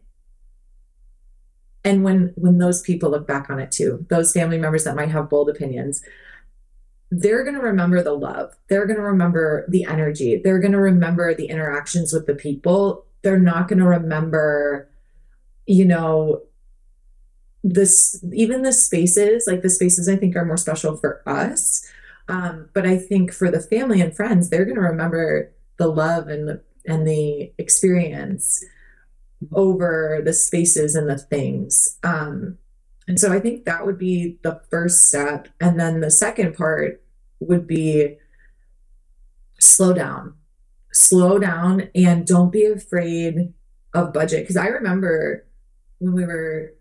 and 1.85 2.03
when 2.03 2.33
when 2.35 2.57
those 2.57 2.81
people 2.81 3.09
look 3.09 3.27
back 3.27 3.49
on 3.49 3.59
it 3.59 3.71
too 3.71 4.05
those 4.09 4.33
family 4.33 4.57
members 4.57 4.83
that 4.83 4.95
might 4.95 5.09
have 5.09 5.29
bold 5.29 5.49
opinions 5.49 6.01
they're 7.11 7.43
going 7.43 7.55
to 7.55 7.61
remember 7.61 8.03
the 8.03 8.13
love. 8.13 8.55
They're 8.67 8.85
going 8.85 8.97
to 8.97 9.03
remember 9.03 9.65
the 9.67 9.85
energy. 9.85 10.39
They're 10.43 10.59
going 10.59 10.73
to 10.73 10.79
remember 10.79 11.33
the 11.33 11.47
interactions 11.47 12.13
with 12.13 12.27
the 12.27 12.35
people. 12.35 13.05
They're 13.23 13.39
not 13.39 13.67
going 13.67 13.79
to 13.79 13.87
remember 13.87 14.89
you 15.65 15.85
know 15.85 16.41
this 17.63 18.23
even 18.33 18.63
the 18.63 18.73
spaces 18.73 19.43
like 19.45 19.61
the 19.61 19.69
spaces 19.69 20.09
i 20.09 20.15
think 20.15 20.35
are 20.35 20.45
more 20.45 20.57
special 20.57 20.97
for 20.97 21.21
us. 21.27 21.85
Um, 22.27 22.69
but 22.73 22.87
i 22.87 22.97
think 22.97 23.31
for 23.31 23.51
the 23.51 23.59
family 23.59 24.01
and 24.01 24.15
friends 24.15 24.49
they're 24.49 24.65
going 24.65 24.75
to 24.75 24.81
remember 24.81 25.51
the 25.77 25.87
love 25.87 26.27
and 26.27 26.47
the 26.47 26.61
and 26.85 27.07
the 27.07 27.53
experience 27.57 28.63
over 29.53 30.21
the 30.23 30.33
spaces 30.33 30.95
and 30.95 31.09
the 31.09 31.17
things. 31.17 31.97
Um, 32.03 32.57
and 33.09 33.19
so 33.19 33.33
I 33.33 33.39
think 33.39 33.65
that 33.65 33.87
would 33.87 33.97
be 33.97 34.37
the 34.43 34.61
first 34.69 35.07
step. 35.07 35.47
And 35.59 35.79
then 35.79 35.99
the 35.99 36.11
second 36.11 36.55
part 36.55 37.01
would 37.39 37.65
be 37.65 38.17
slow 39.59 39.93
down, 39.93 40.35
slow 40.93 41.39
down, 41.39 41.89
and 41.95 42.27
don't 42.27 42.51
be 42.51 42.65
afraid 42.65 43.51
of 43.95 44.13
budget. 44.13 44.43
Because 44.43 44.57
I 44.57 44.67
remember 44.67 45.47
when 45.97 46.13
we 46.13 46.23
were 46.23 46.75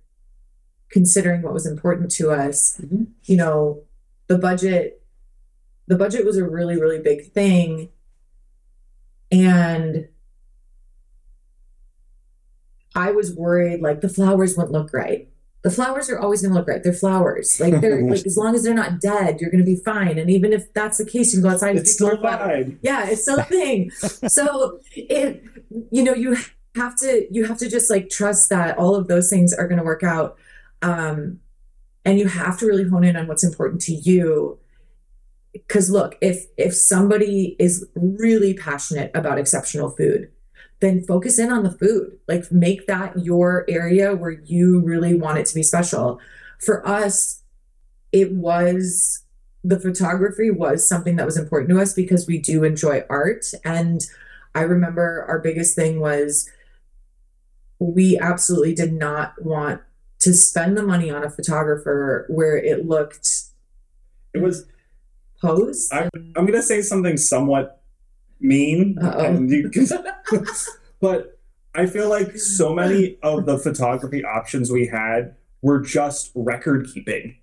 considering 0.90 1.40
what 1.40 1.54
was 1.54 1.66
important 1.66 2.10
to 2.12 2.30
us, 2.30 2.78
mm-hmm. 2.78 3.04
you 3.24 3.38
know, 3.38 3.84
the 4.26 4.36
budget, 4.36 5.02
the 5.86 5.96
budget 5.96 6.26
was 6.26 6.36
a 6.36 6.46
really, 6.46 6.78
really 6.78 7.00
big 7.00 7.32
thing. 7.32 7.88
And 9.32 10.08
I 12.94 13.12
was 13.12 13.34
worried 13.34 13.80
like 13.80 14.02
the 14.02 14.10
flowers 14.10 14.58
wouldn't 14.58 14.72
look 14.72 14.92
right. 14.92 15.30
The 15.68 15.74
flowers 15.74 16.08
are 16.08 16.18
always 16.18 16.40
going 16.40 16.52
to 16.52 16.58
look 16.58 16.66
right. 16.66 16.82
They're 16.82 16.94
flowers. 16.94 17.60
Like 17.60 17.82
they're 17.82 18.02
like 18.10 18.24
as 18.24 18.38
long 18.38 18.54
as 18.54 18.62
they're 18.62 18.72
not 18.72 19.00
dead, 19.00 19.38
you're 19.38 19.50
going 19.50 19.64
to 19.64 19.70
be 19.70 19.76
fine. 19.76 20.18
And 20.18 20.30
even 20.30 20.52
if 20.52 20.72
that's 20.72 20.96
the 20.96 21.04
case, 21.04 21.34
you 21.34 21.40
can 21.40 21.42
go 21.42 21.54
outside. 21.54 21.76
It's 21.76 21.92
still 21.92 22.16
fine. 22.16 22.78
Yeah, 22.80 23.06
it's 23.06 23.22
still 23.22 23.38
a 23.38 23.44
thing. 23.44 23.90
so 24.28 24.80
it, 24.96 25.44
you 25.90 26.02
know, 26.02 26.14
you 26.14 26.36
have 26.74 26.96
to 27.00 27.26
you 27.30 27.44
have 27.44 27.58
to 27.58 27.68
just 27.68 27.90
like 27.90 28.08
trust 28.08 28.48
that 28.48 28.78
all 28.78 28.94
of 28.94 29.08
those 29.08 29.28
things 29.28 29.52
are 29.52 29.68
going 29.68 29.78
to 29.78 29.84
work 29.84 30.02
out. 30.02 30.38
Um, 30.80 31.40
and 32.06 32.18
you 32.18 32.28
have 32.28 32.58
to 32.60 32.66
really 32.66 32.88
hone 32.88 33.04
in 33.04 33.16
on 33.16 33.26
what's 33.26 33.44
important 33.44 33.82
to 33.82 33.92
you 33.92 34.58
because 35.52 35.90
look 35.90 36.16
if 36.22 36.46
if 36.56 36.74
somebody 36.74 37.56
is 37.58 37.86
really 37.94 38.54
passionate 38.54 39.10
about 39.14 39.38
exceptional 39.38 39.90
food 39.90 40.30
then 40.80 41.02
focus 41.02 41.38
in 41.38 41.50
on 41.50 41.64
the 41.64 41.70
food. 41.70 42.18
Like 42.28 42.50
make 42.52 42.86
that 42.86 43.18
your 43.18 43.64
area 43.68 44.14
where 44.14 44.30
you 44.30 44.80
really 44.80 45.14
want 45.14 45.38
it 45.38 45.46
to 45.46 45.54
be 45.54 45.62
special. 45.62 46.20
For 46.60 46.86
us, 46.86 47.42
it 48.12 48.32
was 48.32 49.24
the 49.64 49.78
photography 49.78 50.50
was 50.50 50.88
something 50.88 51.16
that 51.16 51.26
was 51.26 51.36
important 51.36 51.70
to 51.70 51.80
us 51.80 51.92
because 51.92 52.26
we 52.26 52.38
do 52.38 52.64
enjoy 52.64 53.04
art. 53.10 53.46
And 53.64 54.00
I 54.54 54.62
remember 54.62 55.24
our 55.28 55.40
biggest 55.40 55.74
thing 55.74 56.00
was 56.00 56.48
we 57.78 58.18
absolutely 58.18 58.74
did 58.74 58.92
not 58.92 59.34
want 59.42 59.82
to 60.20 60.32
spend 60.32 60.76
the 60.76 60.82
money 60.82 61.10
on 61.10 61.24
a 61.24 61.30
photographer 61.30 62.24
where 62.28 62.56
it 62.56 62.86
looked 62.86 63.42
it 64.34 64.42
was 64.42 64.66
posed. 65.40 65.92
I'm, 65.92 66.08
I'm 66.36 66.46
gonna 66.46 66.62
say 66.62 66.82
something 66.82 67.16
somewhat 67.16 67.77
mean. 68.40 68.98
You, 69.48 69.70
but 71.00 71.38
I 71.74 71.86
feel 71.86 72.08
like 72.08 72.36
so 72.38 72.74
many 72.74 73.18
of 73.22 73.46
the 73.46 73.58
photography 73.58 74.24
options 74.24 74.70
we 74.70 74.86
had 74.86 75.36
were 75.62 75.80
just 75.80 76.32
record 76.34 76.88
keeping. 76.92 77.36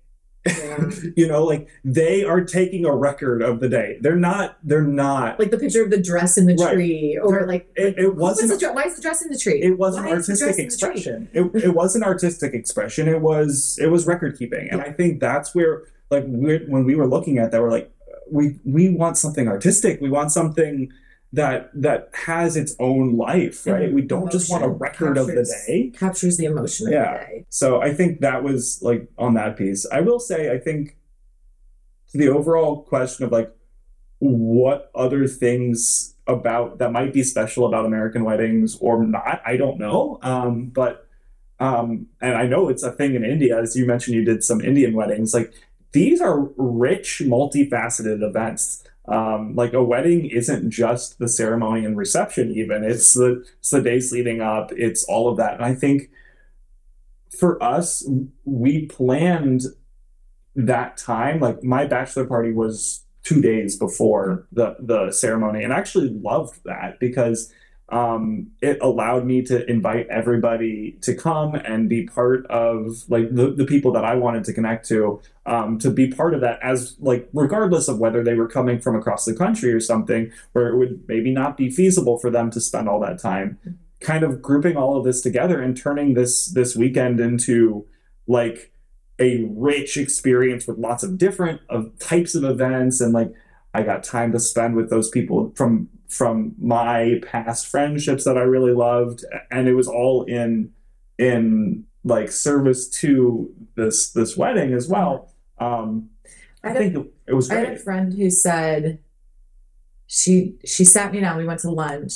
Yeah. 0.46 0.90
you 1.16 1.26
know, 1.26 1.44
like 1.44 1.68
they 1.84 2.24
are 2.24 2.44
taking 2.44 2.84
a 2.84 2.94
record 2.94 3.42
of 3.42 3.60
the 3.60 3.68
day. 3.68 3.98
They're 4.00 4.16
not. 4.16 4.58
They're 4.62 4.82
not 4.82 5.38
like 5.38 5.50
the 5.50 5.58
picture 5.58 5.82
of 5.82 5.90
the 5.90 6.00
dress 6.00 6.38
in 6.38 6.46
the 6.46 6.54
right. 6.54 6.74
tree, 6.74 7.18
or 7.20 7.32
they're, 7.32 7.46
like 7.46 7.68
it, 7.74 7.98
it 7.98 8.14
wasn't. 8.14 8.60
The, 8.60 8.72
why 8.72 8.82
is 8.82 8.96
the 8.96 9.02
dress 9.02 9.22
in 9.22 9.30
the 9.30 9.38
tree? 9.38 9.60
It 9.60 9.78
was 9.78 9.96
an 9.96 10.06
artistic 10.06 10.58
expression. 10.58 11.28
It, 11.32 11.50
it 11.54 11.74
was 11.74 11.96
an 11.96 12.04
artistic 12.04 12.54
expression. 12.54 13.08
It 13.08 13.20
was 13.20 13.78
it 13.80 13.88
was 13.88 14.06
record 14.06 14.38
keeping, 14.38 14.68
and 14.70 14.80
I 14.80 14.92
think 14.92 15.20
that's 15.20 15.54
where 15.54 15.84
like 16.10 16.24
when 16.26 16.84
we 16.84 16.94
were 16.94 17.08
looking 17.08 17.38
at 17.38 17.50
that, 17.50 17.60
we're 17.60 17.70
like, 17.70 17.90
we 18.30 18.58
we 18.64 18.88
want 18.90 19.16
something 19.16 19.48
artistic. 19.48 20.00
We 20.00 20.10
want 20.10 20.32
something 20.32 20.92
that 21.32 21.70
that 21.74 22.10
has 22.26 22.56
its 22.56 22.74
own 22.78 23.16
life, 23.16 23.66
right? 23.66 23.92
We 23.92 24.02
don't 24.02 24.22
emotion 24.22 24.38
just 24.38 24.50
want 24.50 24.64
a 24.64 24.68
record 24.68 25.16
captures, 25.16 25.28
of 25.28 25.34
the 25.34 25.64
day. 25.66 25.92
Captures 25.96 26.36
the 26.36 26.44
emotion 26.46 26.88
of 26.88 26.92
yeah. 26.92 27.12
the 27.12 27.18
day. 27.18 27.46
So 27.48 27.82
I 27.82 27.92
think 27.92 28.20
that 28.20 28.42
was 28.42 28.80
like 28.82 29.08
on 29.18 29.34
that 29.34 29.56
piece. 29.56 29.86
I 29.90 30.00
will 30.00 30.20
say 30.20 30.52
I 30.52 30.58
think 30.58 30.96
to 32.12 32.18
the 32.18 32.28
overall 32.28 32.82
question 32.82 33.24
of 33.24 33.32
like 33.32 33.52
what 34.18 34.90
other 34.94 35.26
things 35.26 36.14
about 36.26 36.78
that 36.78 36.92
might 36.92 37.12
be 37.12 37.22
special 37.22 37.66
about 37.66 37.84
American 37.84 38.24
weddings 38.24 38.76
or 38.80 39.04
not, 39.04 39.42
I 39.44 39.56
don't 39.56 39.78
know. 39.78 40.18
Um, 40.22 40.66
but 40.66 41.06
um, 41.58 42.06
and 42.20 42.34
I 42.34 42.46
know 42.46 42.68
it's 42.68 42.82
a 42.82 42.92
thing 42.92 43.14
in 43.14 43.24
India, 43.24 43.58
as 43.58 43.76
you 43.76 43.86
mentioned, 43.86 44.14
you 44.16 44.24
did 44.24 44.44
some 44.44 44.60
Indian 44.60 44.92
weddings. 44.94 45.32
Like 45.32 45.54
these 45.96 46.20
are 46.20 46.50
rich, 46.58 47.22
multifaceted 47.24 48.22
events. 48.22 48.84
Um, 49.08 49.54
like 49.54 49.72
a 49.72 49.82
wedding 49.82 50.26
isn't 50.26 50.70
just 50.70 51.18
the 51.18 51.28
ceremony 51.28 51.86
and 51.86 51.96
reception, 51.96 52.50
even 52.52 52.84
it's 52.84 53.14
the 53.14 53.46
it's 53.58 53.70
the 53.70 53.80
days 53.80 54.12
leading 54.12 54.42
up. 54.42 54.72
It's 54.72 55.04
all 55.04 55.28
of 55.28 55.38
that, 55.38 55.54
and 55.54 55.64
I 55.64 55.74
think 55.74 56.10
for 57.38 57.62
us, 57.62 58.06
we 58.44 58.86
planned 58.86 59.62
that 60.54 60.98
time. 60.98 61.40
Like 61.40 61.62
my 61.62 61.86
bachelor 61.86 62.26
party 62.26 62.52
was 62.52 63.04
two 63.22 63.40
days 63.40 63.76
before 63.76 64.46
the 64.52 64.76
the 64.80 65.12
ceremony, 65.12 65.64
and 65.64 65.72
I 65.72 65.78
actually 65.78 66.10
loved 66.10 66.60
that 66.64 67.00
because 67.00 67.50
um, 67.88 68.48
it 68.60 68.78
allowed 68.80 69.24
me 69.24 69.42
to 69.42 69.68
invite 69.70 70.08
everybody 70.08 70.98
to 71.02 71.14
come 71.14 71.54
and 71.54 71.88
be 71.88 72.04
part 72.04 72.44
of 72.46 73.04
like 73.08 73.32
the, 73.32 73.52
the 73.52 73.64
people 73.64 73.92
that 73.92 74.04
I 74.04 74.16
wanted 74.16 74.42
to 74.44 74.52
connect 74.52 74.88
to, 74.88 75.20
um, 75.46 75.78
to 75.78 75.90
be 75.90 76.08
part 76.08 76.34
of 76.34 76.40
that 76.40 76.58
as 76.62 76.96
like 76.98 77.28
regardless 77.32 77.86
of 77.86 78.00
whether 78.00 78.24
they 78.24 78.34
were 78.34 78.48
coming 78.48 78.80
from 78.80 78.96
across 78.96 79.24
the 79.24 79.34
country 79.34 79.72
or 79.72 79.78
something 79.78 80.32
where 80.52 80.68
it 80.68 80.76
would 80.76 81.04
maybe 81.06 81.30
not 81.30 81.56
be 81.56 81.70
feasible 81.70 82.18
for 82.18 82.28
them 82.28 82.50
to 82.50 82.60
spend 82.60 82.88
all 82.88 82.98
that 83.00 83.20
time. 83.20 83.58
Kind 84.00 84.24
of 84.24 84.42
grouping 84.42 84.76
all 84.76 84.96
of 84.96 85.04
this 85.04 85.20
together 85.20 85.62
and 85.62 85.76
turning 85.76 86.14
this 86.14 86.48
this 86.48 86.74
weekend 86.74 87.20
into 87.20 87.86
like 88.26 88.72
a 89.20 89.44
rich 89.48 89.96
experience 89.96 90.66
with 90.66 90.76
lots 90.76 91.04
of 91.04 91.18
different 91.18 91.60
of 91.70 91.96
types 92.00 92.34
of 92.34 92.42
events 92.42 93.00
and 93.00 93.12
like 93.14 93.32
I 93.72 93.82
got 93.82 94.02
time 94.02 94.32
to 94.32 94.40
spend 94.40 94.74
with 94.74 94.90
those 94.90 95.08
people 95.08 95.52
from 95.54 95.88
from 96.08 96.54
my 96.60 97.20
past 97.26 97.66
friendships 97.66 98.24
that 98.24 98.36
I 98.36 98.42
really 98.42 98.72
loved, 98.72 99.24
and 99.50 99.68
it 99.68 99.74
was 99.74 99.88
all 99.88 100.24
in 100.24 100.72
in 101.18 101.84
like 102.04 102.30
service 102.30 102.88
to 102.88 103.52
this 103.74 104.10
this 104.12 104.36
wedding 104.36 104.72
as 104.72 104.88
well. 104.88 105.32
Um, 105.58 106.10
I, 106.62 106.70
I 106.70 106.74
think 106.74 106.96
a, 106.96 107.06
it 107.26 107.34
was. 107.34 107.48
Great. 107.48 107.58
I 107.58 107.68
had 107.70 107.76
a 107.76 107.80
friend 107.80 108.12
who 108.12 108.30
said 108.30 108.98
she 110.06 110.54
she 110.64 110.84
sat 110.84 111.12
me 111.12 111.20
down. 111.20 111.36
We 111.36 111.46
went 111.46 111.60
to 111.60 111.70
lunch, 111.70 112.12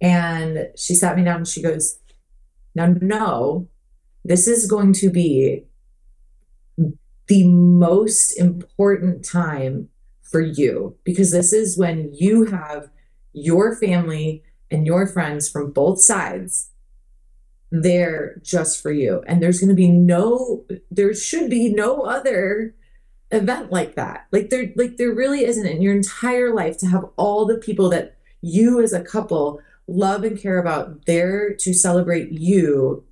and 0.00 0.68
she 0.76 0.94
sat 0.94 1.16
me 1.16 1.24
down 1.24 1.38
and 1.38 1.48
she 1.48 1.62
goes, 1.62 1.98
"Now, 2.74 2.94
no, 3.00 3.68
this 4.24 4.46
is 4.46 4.66
going 4.66 4.92
to 4.94 5.10
be 5.10 5.64
the 7.26 7.48
most 7.48 8.32
important 8.38 9.24
time 9.24 9.88
for 10.22 10.40
you 10.40 10.96
because 11.04 11.30
this 11.32 11.52
is 11.52 11.78
when 11.78 12.12
you 12.12 12.44
have 12.46 12.90
your 13.34 13.76
family 13.76 14.42
and 14.70 14.86
your 14.86 15.06
friends 15.06 15.48
from 15.48 15.72
both 15.72 16.00
sides 16.00 16.70
there 17.70 18.40
just 18.42 18.82
for 18.82 18.92
you. 18.92 19.22
And 19.26 19.42
there's 19.42 19.60
going 19.60 19.68
to 19.68 19.74
be 19.74 19.90
no, 19.90 20.64
there 20.90 21.12
should 21.14 21.50
be 21.50 21.68
no 21.68 22.02
other 22.02 22.74
event 23.30 23.72
like 23.72 23.96
that. 23.96 24.26
Like 24.30 24.50
there, 24.50 24.72
like 24.76 24.96
there 24.96 25.12
really 25.12 25.44
isn't 25.44 25.66
in 25.66 25.82
your 25.82 25.94
entire 25.94 26.54
life 26.54 26.78
to 26.78 26.86
have 26.86 27.04
all 27.16 27.46
the 27.46 27.58
people 27.58 27.88
that 27.90 28.16
you 28.40 28.80
as 28.80 28.92
a 28.92 29.02
couple 29.02 29.60
love 29.86 30.24
and 30.24 30.38
care 30.38 30.58
about 30.58 31.06
there 31.06 31.52
to 31.54 31.74
celebrate 31.74 32.30
you. 32.30 33.04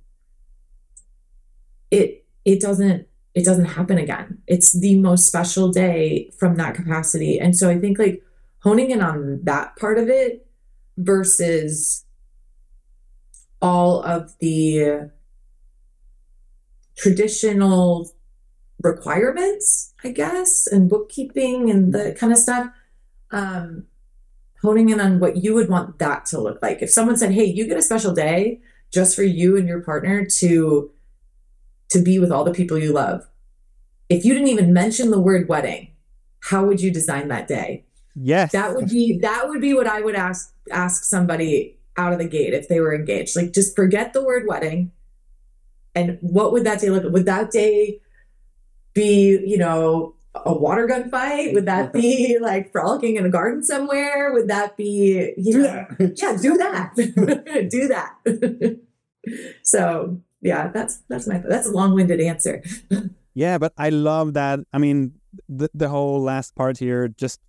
It, 1.91 2.25
it 2.45 2.61
doesn't, 2.61 3.07
it 3.35 3.45
doesn't 3.45 3.65
happen 3.65 3.97
again. 3.97 4.39
It's 4.47 4.71
the 4.71 4.97
most 4.99 5.27
special 5.27 5.69
day 5.69 6.31
from 6.37 6.55
that 6.55 6.75
capacity. 6.75 7.39
And 7.39 7.55
so 7.55 7.69
I 7.69 7.79
think 7.79 7.99
like 7.99 8.23
honing 8.63 8.91
in 8.91 9.01
on 9.01 9.41
that 9.43 9.75
part 9.75 9.97
of 9.97 10.09
it 10.09 10.47
versus 10.97 12.05
all 13.61 14.01
of 14.03 14.37
the 14.39 15.09
traditional 16.95 18.11
requirements, 18.81 19.93
I 20.03 20.11
guess, 20.11 20.67
and 20.67 20.89
bookkeeping 20.89 21.69
and 21.69 21.93
the 21.93 22.15
kind 22.19 22.31
of 22.31 22.39
stuff. 22.39 22.67
Um, 23.31 23.85
honing 24.61 24.89
in 24.89 25.01
on 25.01 25.19
what 25.19 25.37
you 25.37 25.53
would 25.53 25.69
want 25.69 25.99
that 25.99 26.25
to 26.27 26.39
look 26.39 26.61
like. 26.61 26.81
If 26.81 26.89
someone 26.89 27.17
said, 27.17 27.31
"Hey, 27.31 27.45
you 27.45 27.67
get 27.67 27.77
a 27.77 27.81
special 27.81 28.13
day 28.13 28.61
just 28.91 29.15
for 29.15 29.23
you 29.23 29.57
and 29.57 29.67
your 29.67 29.81
partner 29.81 30.25
to 30.25 30.91
to 31.89 32.01
be 32.01 32.19
with 32.19 32.31
all 32.31 32.43
the 32.43 32.53
people 32.53 32.77
you 32.77 32.93
love." 32.93 33.27
If 34.07 34.23
you 34.23 34.33
didn't 34.33 34.49
even 34.49 34.73
mention 34.73 35.11
the 35.11 35.19
word 35.19 35.49
wedding, 35.49 35.89
how 36.39 36.65
would 36.65 36.81
you 36.81 36.91
design 36.91 37.27
that 37.29 37.47
day? 37.47 37.85
Yes. 38.15 38.51
That 38.51 38.75
would 38.75 38.89
be 38.89 39.19
that 39.19 39.47
would 39.47 39.61
be 39.61 39.73
what 39.73 39.87
I 39.87 40.01
would 40.01 40.15
ask 40.15 40.53
ask 40.71 41.03
somebody 41.03 41.77
out 41.97 42.13
of 42.13 42.19
the 42.19 42.27
gate 42.27 42.53
if 42.53 42.67
they 42.67 42.79
were 42.79 42.93
engaged. 42.93 43.35
Like 43.35 43.53
just 43.53 43.75
forget 43.75 44.13
the 44.13 44.23
word 44.23 44.45
wedding. 44.47 44.91
And 45.95 46.17
what 46.21 46.51
would 46.51 46.63
that 46.63 46.79
day 46.79 46.89
look 46.89 47.03
like? 47.03 47.13
Would 47.13 47.25
that 47.25 47.51
day 47.51 47.99
be, 48.93 49.39
you 49.45 49.57
know, 49.57 50.15
a 50.33 50.53
water 50.53 50.87
gun 50.87 51.09
fight? 51.09 51.53
Would 51.53 51.65
that 51.65 51.93
be 51.93 52.37
like 52.41 52.71
frolicking 52.71 53.15
in 53.15 53.25
a 53.25 53.29
garden 53.29 53.63
somewhere? 53.63 54.33
Would 54.33 54.47
that 54.47 54.75
be, 54.77 55.33
you 55.37 55.59
know, 55.59 55.85
yeah, 55.99 56.37
do 56.41 56.57
that. 56.57 56.95
do 57.69 57.87
that. 57.87 58.79
so 59.61 60.19
yeah, 60.41 60.69
that's 60.69 60.99
that's 61.09 61.27
my 61.27 61.37
that's 61.47 61.67
a 61.67 61.71
long-winded 61.71 62.19
answer. 62.19 62.63
yeah, 63.33 63.57
but 63.57 63.73
I 63.77 63.89
love 63.89 64.33
that. 64.33 64.59
I 64.73 64.77
mean, 64.77 65.13
the 65.47 65.69
the 65.73 65.89
whole 65.89 66.21
last 66.21 66.55
part 66.55 66.77
here 66.77 67.07
just 67.07 67.39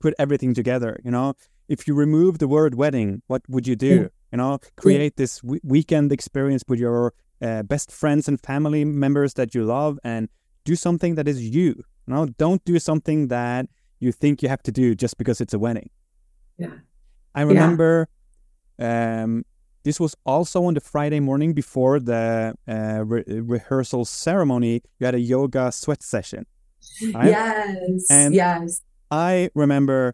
put 0.00 0.14
everything 0.18 0.54
together. 0.54 1.00
You 1.04 1.10
know, 1.10 1.34
if 1.68 1.86
you 1.86 1.94
remove 1.94 2.38
the 2.38 2.48
word 2.48 2.74
wedding, 2.74 3.22
what 3.26 3.42
would 3.48 3.66
you 3.66 3.76
do? 3.76 3.86
Yeah. 3.86 4.08
You 4.32 4.38
know, 4.38 4.58
create 4.76 5.14
yeah. 5.16 5.22
this 5.22 5.42
weekend 5.42 6.12
experience 6.12 6.62
with 6.68 6.78
your 6.78 7.12
uh, 7.42 7.62
best 7.62 7.90
friends 7.90 8.28
and 8.28 8.40
family 8.40 8.84
members 8.84 9.34
that 9.34 9.54
you 9.54 9.64
love, 9.64 9.98
and 10.04 10.28
do 10.64 10.76
something 10.76 11.14
that 11.16 11.26
is 11.26 11.42
you. 11.42 11.74
You 12.06 12.14
know, 12.14 12.26
don't 12.26 12.64
do 12.64 12.78
something 12.78 13.28
that 13.28 13.66
you 13.98 14.12
think 14.12 14.42
you 14.42 14.48
have 14.48 14.62
to 14.64 14.72
do 14.72 14.94
just 14.94 15.18
because 15.18 15.40
it's 15.40 15.54
a 15.54 15.58
wedding. 15.58 15.90
Yeah, 16.58 16.74
I 17.34 17.42
remember. 17.42 18.08
Yeah. 18.78 19.22
Um, 19.22 19.44
this 19.82 19.98
was 19.98 20.14
also 20.26 20.64
on 20.64 20.74
the 20.74 20.80
Friday 20.80 21.20
morning 21.20 21.54
before 21.54 22.00
the 22.00 22.54
uh, 22.68 23.02
re 23.04 23.24
rehearsal 23.26 24.04
ceremony. 24.04 24.82
You 24.98 25.06
had 25.06 25.14
a 25.14 25.20
yoga 25.20 25.72
sweat 25.72 26.02
session. 26.02 26.46
Right? 27.14 27.28
Yes. 27.28 28.06
And 28.10 28.34
yes. 28.34 28.82
I 29.10 29.50
remember, 29.54 30.12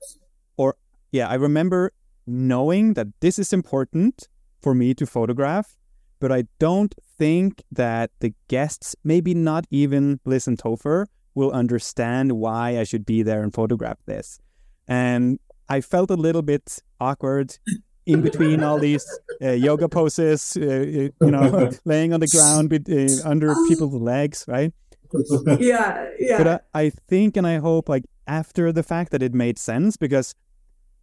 or 0.57 0.77
yeah, 1.13 1.29
I 1.29 1.35
remember 1.35 1.93
knowing 2.27 2.95
that 2.95 3.09
this 3.21 3.39
is 3.39 3.53
important 3.53 4.29
for 4.61 4.75
me 4.75 4.95
to 4.95 5.07
photograph, 5.07 5.77
but 6.21 6.33
I 6.33 6.45
don't 6.59 6.95
think 7.19 7.63
that 7.71 8.11
the 8.21 8.35
guests, 8.49 8.97
maybe 9.05 9.35
not 9.35 9.67
even 9.71 10.21
Liz 10.25 10.47
and 10.49 10.59
Topher, 10.59 11.07
will 11.35 11.53
understand 11.53 12.33
why 12.33 12.79
I 12.79 12.85
should 12.85 13.05
be 13.05 13.23
there 13.23 13.43
and 13.43 13.53
photograph 13.53 13.99
this. 14.07 14.41
And 14.89 15.39
I 15.69 15.81
felt 15.81 16.11
a 16.11 16.17
little 16.17 16.43
bit 16.43 16.79
awkward 17.01 17.59
in 18.07 18.23
between 18.23 18.63
all 18.63 18.79
these 18.79 19.05
uh, 19.43 19.51
yoga 19.51 19.89
poses, 19.89 20.57
uh, 20.57 20.65
uh 20.65 20.67
you 20.67 21.13
know, 21.21 21.71
laying 21.85 22.13
on 22.15 22.21
the 22.21 22.29
ground 22.29 22.73
uh, 22.73 23.29
under 23.29 23.55
people's 23.69 23.95
legs, 23.95 24.45
right? 24.49 24.73
Yeah, 25.61 26.11
yeah. 26.19 26.39
But 26.39 26.65
I, 26.75 26.87
I 26.87 26.91
think 26.91 27.37
and 27.37 27.47
I 27.47 27.59
hope 27.59 27.89
like 27.89 28.05
after 28.27 28.73
the 28.73 28.83
fact 28.83 29.11
that 29.13 29.23
it 29.23 29.35
made 29.35 29.59
sense 29.59 29.97
because 29.97 30.35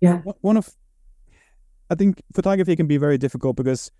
yeah. 0.02 0.22
one 0.42 0.58
of 0.58 0.76
i 1.90 1.96
think 1.96 2.22
photography 2.34 2.76
can 2.76 2.88
be 2.88 2.98
very 2.98 3.18
difficult 3.18 3.56
because 3.56 3.92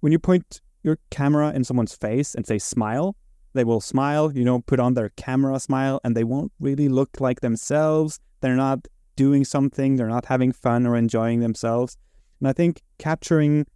when 0.00 0.12
you 0.12 0.18
point 0.18 0.60
your 0.82 0.98
camera 1.10 1.52
in 1.52 1.64
someone's 1.64 1.94
face 1.94 2.34
and 2.34 2.46
say 2.46 2.58
smile 2.58 3.16
they 3.52 3.64
will 3.64 3.80
smile 3.80 4.32
you 4.32 4.44
know 4.44 4.60
put 4.60 4.80
on 4.80 4.94
their 4.94 5.10
camera 5.10 5.58
smile 5.58 6.00
and 6.04 6.16
they 6.16 6.24
won't 6.24 6.52
really 6.60 6.88
look 6.88 7.20
like 7.20 7.40
themselves. 7.40 8.20
They're 8.40 8.56
not 8.56 8.86
doing 9.16 9.44
something. 9.44 9.96
They're 9.96 10.08
not 10.08 10.26
having 10.26 10.52
fun 10.52 10.86
or 10.86 10.96
enjoying 10.96 11.40
themselves. 11.40 11.96
And 12.40 12.48
i 12.48 12.52
think 12.52 12.82
capturing 12.98 13.66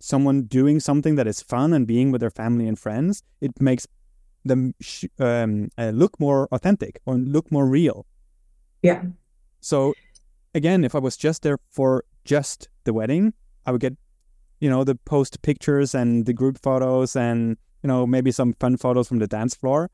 someone 0.00 0.42
doing 0.42 0.80
something 0.80 1.14
that 1.16 1.26
is 1.26 1.40
fun 1.40 1.72
and 1.72 1.86
being 1.86 2.10
with 2.10 2.20
their 2.20 2.30
family 2.30 2.68
and 2.68 2.78
friends 2.78 3.22
it 3.40 3.52
makes 3.60 3.86
them 4.44 4.74
sh- 4.80 5.06
um, 5.18 5.70
uh, 5.78 5.90
look 5.90 6.20
more 6.20 6.46
authentic 6.52 7.00
or 7.06 7.14
look 7.14 7.50
more 7.50 7.66
real 7.66 8.04
yeah. 8.84 9.02
So 9.60 9.94
again, 10.54 10.84
if 10.84 10.94
I 10.94 10.98
was 10.98 11.16
just 11.16 11.42
there 11.42 11.58
for 11.70 12.04
just 12.24 12.68
the 12.84 12.92
wedding, 12.92 13.32
I 13.66 13.72
would 13.72 13.80
get, 13.80 13.96
you 14.60 14.68
know, 14.68 14.84
the 14.84 14.94
post 14.94 15.42
pictures 15.42 15.94
and 15.94 16.26
the 16.26 16.34
group 16.34 16.58
photos 16.62 17.16
and, 17.16 17.56
you 17.82 17.88
know, 17.88 18.06
maybe 18.06 18.30
some 18.30 18.52
fun 18.60 18.76
photos 18.76 19.08
from 19.08 19.18
the 19.18 19.26
dance 19.26 19.54
floor. 19.54 19.90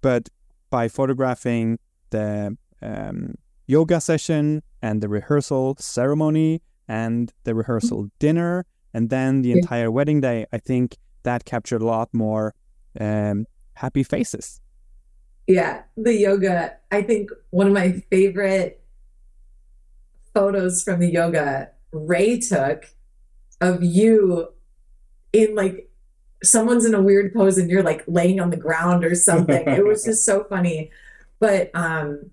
But 0.00 0.28
by 0.70 0.88
photographing 0.88 1.78
the 2.10 2.56
um, 2.82 3.34
yoga 3.66 4.00
session 4.00 4.62
and 4.82 5.00
the 5.00 5.08
rehearsal 5.08 5.76
ceremony 5.78 6.62
and 6.88 7.32
the 7.44 7.54
rehearsal 7.54 8.08
dinner 8.18 8.66
and 8.92 9.08
then 9.08 9.42
the 9.42 9.50
yeah. 9.50 9.56
entire 9.56 9.90
wedding 9.90 10.20
day, 10.20 10.46
I 10.52 10.58
think 10.58 10.96
that 11.22 11.44
captured 11.44 11.80
a 11.80 11.86
lot 11.86 12.08
more 12.12 12.54
um, 12.98 13.46
happy 13.74 14.02
faces. 14.02 14.60
Yeah, 15.46 15.82
the 15.96 16.14
yoga. 16.14 16.76
I 16.90 17.02
think 17.02 17.30
one 17.50 17.66
of 17.66 17.72
my 17.72 18.02
favorite 18.10 18.82
photos 20.34 20.82
from 20.82 21.00
the 21.00 21.10
yoga 21.10 21.70
Ray 21.92 22.38
took 22.40 22.86
of 23.60 23.82
you 23.82 24.48
in 25.32 25.54
like 25.54 25.88
someone's 26.42 26.84
in 26.84 26.94
a 26.94 27.02
weird 27.02 27.32
pose 27.32 27.58
and 27.58 27.70
you're 27.70 27.82
like 27.82 28.02
laying 28.06 28.40
on 28.40 28.50
the 28.50 28.56
ground 28.56 29.04
or 29.04 29.14
something. 29.14 29.68
it 29.68 29.86
was 29.86 30.04
just 30.04 30.24
so 30.24 30.44
funny. 30.44 30.90
But 31.38 31.70
um, 31.74 32.30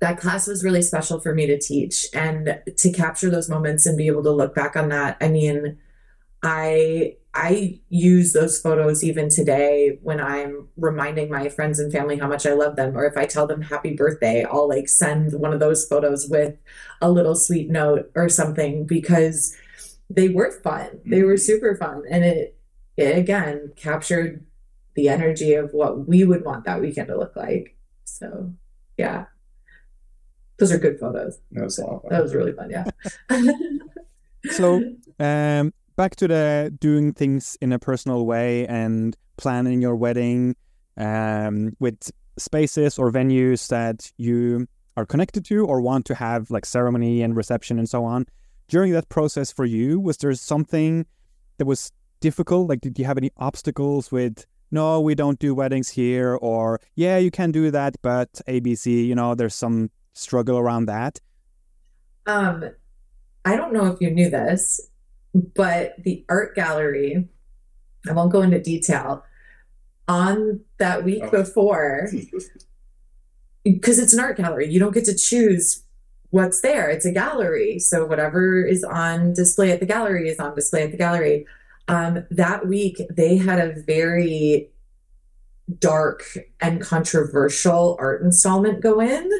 that 0.00 0.18
class 0.18 0.46
was 0.46 0.64
really 0.64 0.82
special 0.82 1.20
for 1.20 1.34
me 1.34 1.46
to 1.46 1.58
teach 1.58 2.06
and 2.12 2.60
to 2.76 2.92
capture 2.92 3.30
those 3.30 3.48
moments 3.48 3.86
and 3.86 3.96
be 3.96 4.06
able 4.06 4.22
to 4.24 4.30
look 4.30 4.54
back 4.54 4.76
on 4.76 4.88
that. 4.88 5.16
I 5.20 5.28
mean, 5.28 5.78
I 6.42 7.16
I 7.34 7.80
use 7.88 8.34
those 8.34 8.60
photos 8.60 9.02
even 9.02 9.30
today 9.30 9.98
when 10.02 10.20
I'm 10.20 10.68
reminding 10.76 11.30
my 11.30 11.48
friends 11.48 11.78
and 11.78 11.90
family 11.90 12.18
how 12.18 12.28
much 12.28 12.44
I 12.44 12.52
love 12.52 12.76
them, 12.76 12.96
or 12.96 13.06
if 13.06 13.16
I 13.16 13.24
tell 13.24 13.46
them 13.46 13.62
happy 13.62 13.94
birthday, 13.94 14.44
I'll 14.44 14.68
like 14.68 14.88
send 14.88 15.32
one 15.32 15.52
of 15.52 15.60
those 15.60 15.86
photos 15.86 16.28
with 16.28 16.56
a 17.00 17.10
little 17.10 17.34
sweet 17.34 17.70
note 17.70 18.10
or 18.14 18.28
something 18.28 18.86
because 18.86 19.56
they 20.10 20.28
were 20.28 20.60
fun. 20.62 21.00
They 21.06 21.22
were 21.22 21.38
super 21.38 21.74
fun, 21.76 22.02
and 22.10 22.24
it, 22.24 22.58
it 22.96 23.16
again 23.16 23.72
captured 23.76 24.44
the 24.94 25.08
energy 25.08 25.54
of 25.54 25.72
what 25.72 26.06
we 26.06 26.24
would 26.24 26.44
want 26.44 26.66
that 26.66 26.80
weekend 26.82 27.08
to 27.08 27.16
look 27.16 27.34
like. 27.34 27.76
So, 28.04 28.52
yeah, 28.98 29.26
those 30.58 30.70
are 30.70 30.78
good 30.78 31.00
photos. 31.00 31.38
That 31.52 31.64
was 31.64 31.78
a 31.78 31.86
lot 31.86 31.94
of 31.94 32.02
fun. 32.02 32.10
That 32.10 32.22
was 32.22 32.34
really 32.34 32.52
fun. 32.52 32.70
Yeah. 32.70 32.84
So, 34.50 34.82
um, 35.18 35.72
back 35.96 36.16
to 36.16 36.28
the 36.28 36.74
doing 36.78 37.12
things 37.12 37.56
in 37.60 37.72
a 37.72 37.78
personal 37.78 38.26
way 38.26 38.66
and 38.66 39.16
planning 39.36 39.80
your 39.82 39.96
wedding 39.96 40.56
um, 40.96 41.76
with 41.80 42.10
spaces 42.38 42.98
or 42.98 43.10
venues 43.10 43.68
that 43.68 44.10
you 44.16 44.66
are 44.96 45.06
connected 45.06 45.44
to 45.46 45.64
or 45.64 45.80
want 45.80 46.04
to 46.06 46.14
have 46.14 46.50
like 46.50 46.66
ceremony 46.66 47.22
and 47.22 47.36
reception 47.36 47.78
and 47.78 47.88
so 47.88 48.04
on. 48.04 48.26
During 48.68 48.92
that 48.92 49.08
process 49.08 49.52
for 49.52 49.64
you, 49.64 50.00
was 50.00 50.16
there 50.18 50.32
something 50.34 51.06
that 51.58 51.66
was 51.66 51.92
difficult? 52.20 52.68
Like, 52.68 52.80
did 52.80 52.98
you 52.98 53.04
have 53.04 53.18
any 53.18 53.30
obstacles 53.36 54.10
with, 54.10 54.46
no, 54.70 55.00
we 55.00 55.14
don't 55.14 55.38
do 55.38 55.54
weddings 55.54 55.90
here, 55.90 56.38
or 56.40 56.80
yeah, 56.94 57.18
you 57.18 57.30
can 57.30 57.52
do 57.52 57.70
that, 57.70 57.96
but 58.00 58.32
ABC, 58.48 59.06
you 59.06 59.14
know, 59.14 59.34
there's 59.34 59.54
some 59.54 59.90
struggle 60.14 60.58
around 60.58 60.86
that? 60.86 61.20
Um, 62.26 62.70
I 63.44 63.56
don't 63.56 63.72
know 63.72 63.86
if 63.86 64.00
you 64.00 64.10
knew 64.10 64.30
this, 64.30 64.80
but 65.34 65.94
the 66.02 66.24
art 66.28 66.54
gallery, 66.54 67.28
I 68.08 68.12
won't 68.12 68.32
go 68.32 68.42
into 68.42 68.60
detail, 68.60 69.24
on 70.08 70.60
that 70.78 71.04
week 71.04 71.22
Oh. 71.24 71.30
before, 71.30 72.10
because 73.64 73.98
it's 73.98 74.12
an 74.12 74.20
art 74.20 74.36
gallery, 74.36 74.70
you 74.70 74.80
don't 74.80 74.92
get 74.94 75.04
to 75.06 75.14
choose 75.14 75.82
what's 76.30 76.60
there. 76.62 76.88
It's 76.88 77.04
a 77.04 77.12
gallery. 77.12 77.78
So 77.78 78.04
whatever 78.06 78.62
is 78.64 78.82
on 78.84 79.32
display 79.34 79.70
at 79.70 79.80
the 79.80 79.86
gallery 79.86 80.28
is 80.28 80.38
on 80.38 80.54
display 80.54 80.82
at 80.84 80.90
the 80.90 80.96
gallery. 80.96 81.46
Um, 81.88 82.24
that 82.30 82.66
week, 82.66 83.00
they 83.10 83.36
had 83.36 83.58
a 83.58 83.80
very 83.82 84.70
dark 85.78 86.24
and 86.60 86.80
controversial 86.80 87.96
art 88.00 88.22
installment 88.22 88.80
go 88.80 89.00
in 89.00 89.30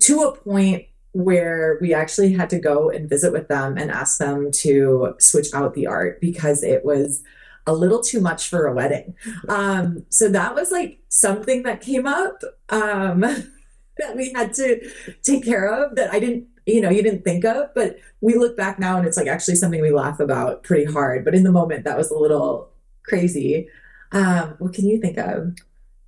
to 0.00 0.20
a 0.22 0.36
point 0.36 0.86
where 1.12 1.78
we 1.80 1.92
actually 1.92 2.32
had 2.32 2.50
to 2.50 2.58
go 2.58 2.90
and 2.90 3.08
visit 3.08 3.32
with 3.32 3.48
them 3.48 3.76
and 3.76 3.90
ask 3.90 4.18
them 4.18 4.50
to 4.50 5.14
switch 5.18 5.52
out 5.54 5.74
the 5.74 5.86
art 5.86 6.20
because 6.20 6.62
it 6.62 6.84
was 6.84 7.22
a 7.66 7.72
little 7.72 8.02
too 8.02 8.20
much 8.20 8.48
for 8.48 8.66
a 8.66 8.74
wedding. 8.74 9.14
Um, 9.48 10.04
so 10.08 10.28
that 10.28 10.54
was 10.54 10.70
like 10.70 11.00
something 11.08 11.62
that 11.62 11.80
came 11.80 12.06
up 12.06 12.42
um, 12.70 13.20
that 13.98 14.16
we 14.16 14.32
had 14.32 14.54
to 14.54 14.90
take 15.22 15.44
care 15.44 15.66
of 15.66 15.96
that 15.96 16.12
I 16.12 16.18
didn't, 16.18 16.46
you 16.66 16.80
know, 16.80 16.90
you 16.90 17.02
didn't 17.02 17.24
think 17.24 17.44
of, 17.44 17.68
but 17.74 17.98
we 18.20 18.34
look 18.34 18.56
back 18.56 18.78
now 18.78 18.96
and 18.96 19.06
it's 19.06 19.16
like 19.16 19.26
actually 19.26 19.56
something 19.56 19.82
we 19.82 19.90
laugh 19.90 20.18
about 20.18 20.62
pretty 20.62 20.90
hard. 20.90 21.24
But 21.24 21.34
in 21.34 21.42
the 21.42 21.52
moment, 21.52 21.84
that 21.84 21.98
was 21.98 22.10
a 22.10 22.18
little 22.18 22.70
crazy. 23.04 23.68
Um, 24.12 24.56
what 24.58 24.72
can 24.72 24.86
you 24.86 25.00
think 25.00 25.18
of? 25.18 25.56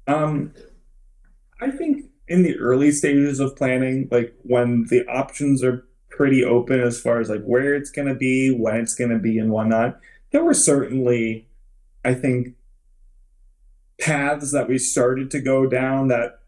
Um, 0.07 0.53
I 1.61 1.71
think 1.71 2.07
in 2.35 2.43
the 2.43 2.57
early 2.59 2.91
stages 2.91 3.39
of 3.41 3.55
planning, 3.57 4.09
like 4.11 4.35
when 4.43 4.85
the 4.91 5.07
options 5.07 5.63
are 5.63 5.87
pretty 6.11 6.45
open 6.45 6.81
as 6.81 7.01
far 7.01 7.21
as 7.21 7.31
like 7.31 7.43
where 7.45 7.75
it's 7.75 7.91
going 7.91 8.09
to 8.09 8.15
be, 8.15 8.51
when 8.51 8.77
it's 8.77 8.95
going 8.95 9.11
to 9.11 9.19
be, 9.19 9.39
and 9.39 9.51
whatnot, 9.51 10.01
there 10.33 10.45
were 10.45 10.55
certainly, 10.55 11.47
I 12.05 12.15
think, 12.15 12.55
paths 14.01 14.51
that 14.53 14.69
we 14.69 14.79
started 14.79 15.31
to 15.31 15.41
go 15.41 15.67
down 15.67 16.09
that 16.09 16.41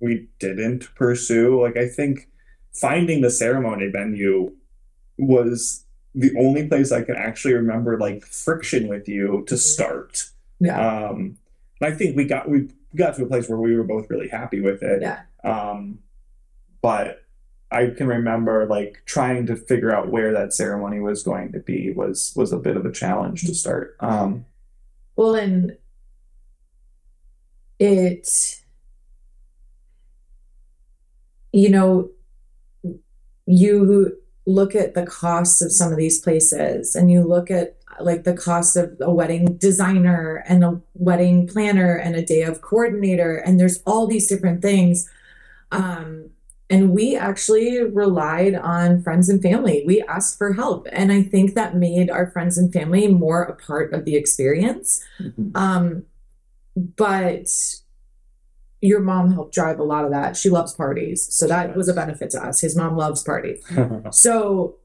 we 0.00 0.28
didn't 0.38 0.94
pursue. 0.94 1.60
Like, 1.62 1.76
I 1.76 1.86
think 1.88 2.28
finding 2.72 3.20
the 3.20 3.30
ceremony 3.30 3.88
venue 3.88 4.52
was 5.18 5.84
the 6.14 6.32
only 6.38 6.66
place 6.66 6.90
I 6.90 7.02
can 7.02 7.16
actually 7.16 7.54
remember 7.54 7.98
like 7.98 8.24
friction 8.24 8.88
with 8.88 9.08
you 9.08 9.44
to 9.46 9.54
Mhm. 9.54 9.58
start. 9.58 10.30
Yeah. 10.60 10.78
Um, 11.08 11.38
and 11.80 11.92
I 11.92 11.96
think 11.96 12.16
we 12.16 12.24
got 12.24 12.48
we 12.48 12.68
got 12.96 13.14
to 13.16 13.24
a 13.24 13.26
place 13.26 13.48
where 13.48 13.58
we 13.58 13.76
were 13.76 13.84
both 13.84 14.08
really 14.10 14.28
happy 14.28 14.60
with 14.60 14.82
it. 14.82 15.02
Yeah. 15.02 15.20
Um, 15.44 16.00
but 16.82 17.24
I 17.70 17.88
can 17.88 18.06
remember 18.06 18.66
like 18.66 19.02
trying 19.04 19.46
to 19.46 19.56
figure 19.56 19.94
out 19.94 20.08
where 20.08 20.32
that 20.32 20.54
ceremony 20.54 21.00
was 21.00 21.22
going 21.22 21.52
to 21.52 21.58
be 21.58 21.92
was 21.92 22.32
was 22.34 22.52
a 22.52 22.58
bit 22.58 22.76
of 22.76 22.86
a 22.86 22.92
challenge 22.92 23.42
to 23.42 23.54
start. 23.54 23.96
Um, 24.00 24.46
Well, 25.16 25.34
and 25.34 25.76
it, 27.78 28.28
you 31.52 31.68
know, 31.68 32.10
you 33.46 34.16
look 34.46 34.74
at 34.74 34.94
the 34.94 35.04
cost 35.04 35.60
of 35.60 35.70
some 35.70 35.92
of 35.92 35.98
these 35.98 36.20
places 36.20 36.96
and 36.96 37.10
you 37.10 37.22
look 37.22 37.50
at 37.50 37.76
like 38.00 38.24
the 38.24 38.34
cost 38.34 38.76
of 38.76 38.96
a 39.00 39.12
wedding 39.12 39.56
designer 39.56 40.44
and 40.48 40.64
a 40.64 40.80
wedding 40.94 41.46
planner 41.46 41.96
and 41.96 42.14
a 42.16 42.24
day 42.24 42.42
of 42.42 42.60
coordinator, 42.60 43.36
and 43.36 43.58
there's 43.58 43.82
all 43.84 44.06
these 44.06 44.26
different 44.26 44.62
things. 44.62 45.10
Um, 45.70 46.30
and 46.70 46.90
we 46.90 47.16
actually 47.16 47.82
relied 47.82 48.54
on 48.54 49.02
friends 49.02 49.28
and 49.28 49.40
family. 49.42 49.84
We 49.86 50.02
asked 50.02 50.36
for 50.36 50.52
help. 50.52 50.86
And 50.92 51.10
I 51.10 51.22
think 51.22 51.54
that 51.54 51.76
made 51.76 52.10
our 52.10 52.30
friends 52.30 52.58
and 52.58 52.72
family 52.72 53.08
more 53.08 53.42
a 53.42 53.56
part 53.56 53.94
of 53.94 54.04
the 54.04 54.16
experience. 54.16 55.02
Um, 55.54 56.04
but 56.76 57.48
your 58.80 59.00
mom 59.00 59.32
helped 59.32 59.54
drive 59.54 59.78
a 59.78 59.82
lot 59.82 60.04
of 60.04 60.10
that. 60.10 60.36
She 60.36 60.50
loves 60.50 60.72
parties. 60.74 61.26
So 61.34 61.46
that 61.48 61.74
was 61.74 61.88
a 61.88 61.94
benefit 61.94 62.30
to 62.30 62.44
us. 62.44 62.60
His 62.60 62.76
mom 62.76 62.96
loves 62.96 63.22
parties. 63.22 63.64
So 64.12 64.76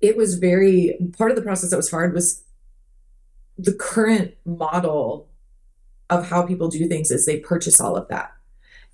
it 0.00 0.16
was 0.16 0.34
very 0.36 0.98
part 1.16 1.30
of 1.30 1.36
the 1.36 1.42
process 1.42 1.70
that 1.70 1.76
was 1.76 1.90
hard 1.90 2.12
was 2.12 2.44
the 3.56 3.72
current 3.72 4.34
model 4.44 5.28
of 6.10 6.28
how 6.28 6.42
people 6.46 6.68
do 6.68 6.86
things 6.86 7.10
is 7.10 7.24
they 7.24 7.40
purchase 7.40 7.80
all 7.80 7.96
of 7.96 8.06
that. 8.08 8.35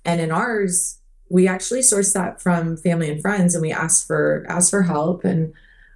And 0.05 0.19
in 0.21 0.31
ours, 0.31 0.99
we 1.29 1.47
actually 1.47 1.79
sourced 1.79 2.13
that 2.13 2.41
from 2.41 2.77
family 2.77 3.09
and 3.09 3.21
friends 3.21 3.55
and 3.55 3.61
we 3.61 3.71
asked 3.71 4.05
for 4.05 4.45
asked 4.47 4.69
for 4.69 4.83
help 4.83 5.23
and 5.23 5.53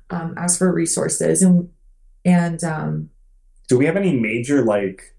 um, 0.10 0.34
asked 0.38 0.58
for 0.58 0.72
resources 0.74 1.42
and 1.42 1.70
and 2.26 2.64
um, 2.64 3.10
Do 3.68 3.78
we 3.78 3.86
have 3.86 3.96
any 3.98 4.18
major 4.18 4.64
like 4.64 5.16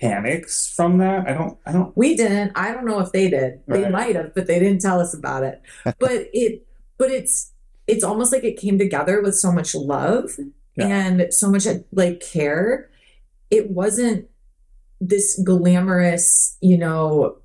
panics 0.00 0.72
from 0.74 0.98
that? 0.98 1.28
I 1.28 1.32
don't. 1.34 1.58
I 1.66 1.72
don't. 1.72 1.96
We 1.96 2.16
didn't. 2.16 2.52
I 2.54 2.72
don't 2.72 2.84
know 2.86 3.00
if 3.00 3.12
they 3.12 3.30
did. 3.30 3.60
They 3.66 3.88
might 3.88 4.16
have, 4.16 4.34
but 4.34 4.46
they 4.46 4.58
didn't 4.58 4.80
tell 4.80 5.00
us 5.00 5.14
about 5.14 5.44
it. 5.44 5.62
but 5.84 6.28
it 6.32 6.66
but 6.98 7.10
it's 7.10 7.52
it's 7.86 8.04
almost 8.04 8.32
like 8.32 8.44
it 8.44 8.56
came 8.58 8.78
together 8.78 9.22
with 9.22 9.36
so 9.36 9.52
much 9.52 9.74
love 9.74 10.30
Yeah. 10.74 10.86
and 10.86 11.32
so 11.32 11.50
much 11.50 11.66
like 11.92 12.20
care. 12.20 12.90
It 13.50 13.70
wasn't 13.70 14.28
this 15.00 15.38
glamorous, 15.44 16.56
you 16.60 16.78
know, 16.78 17.36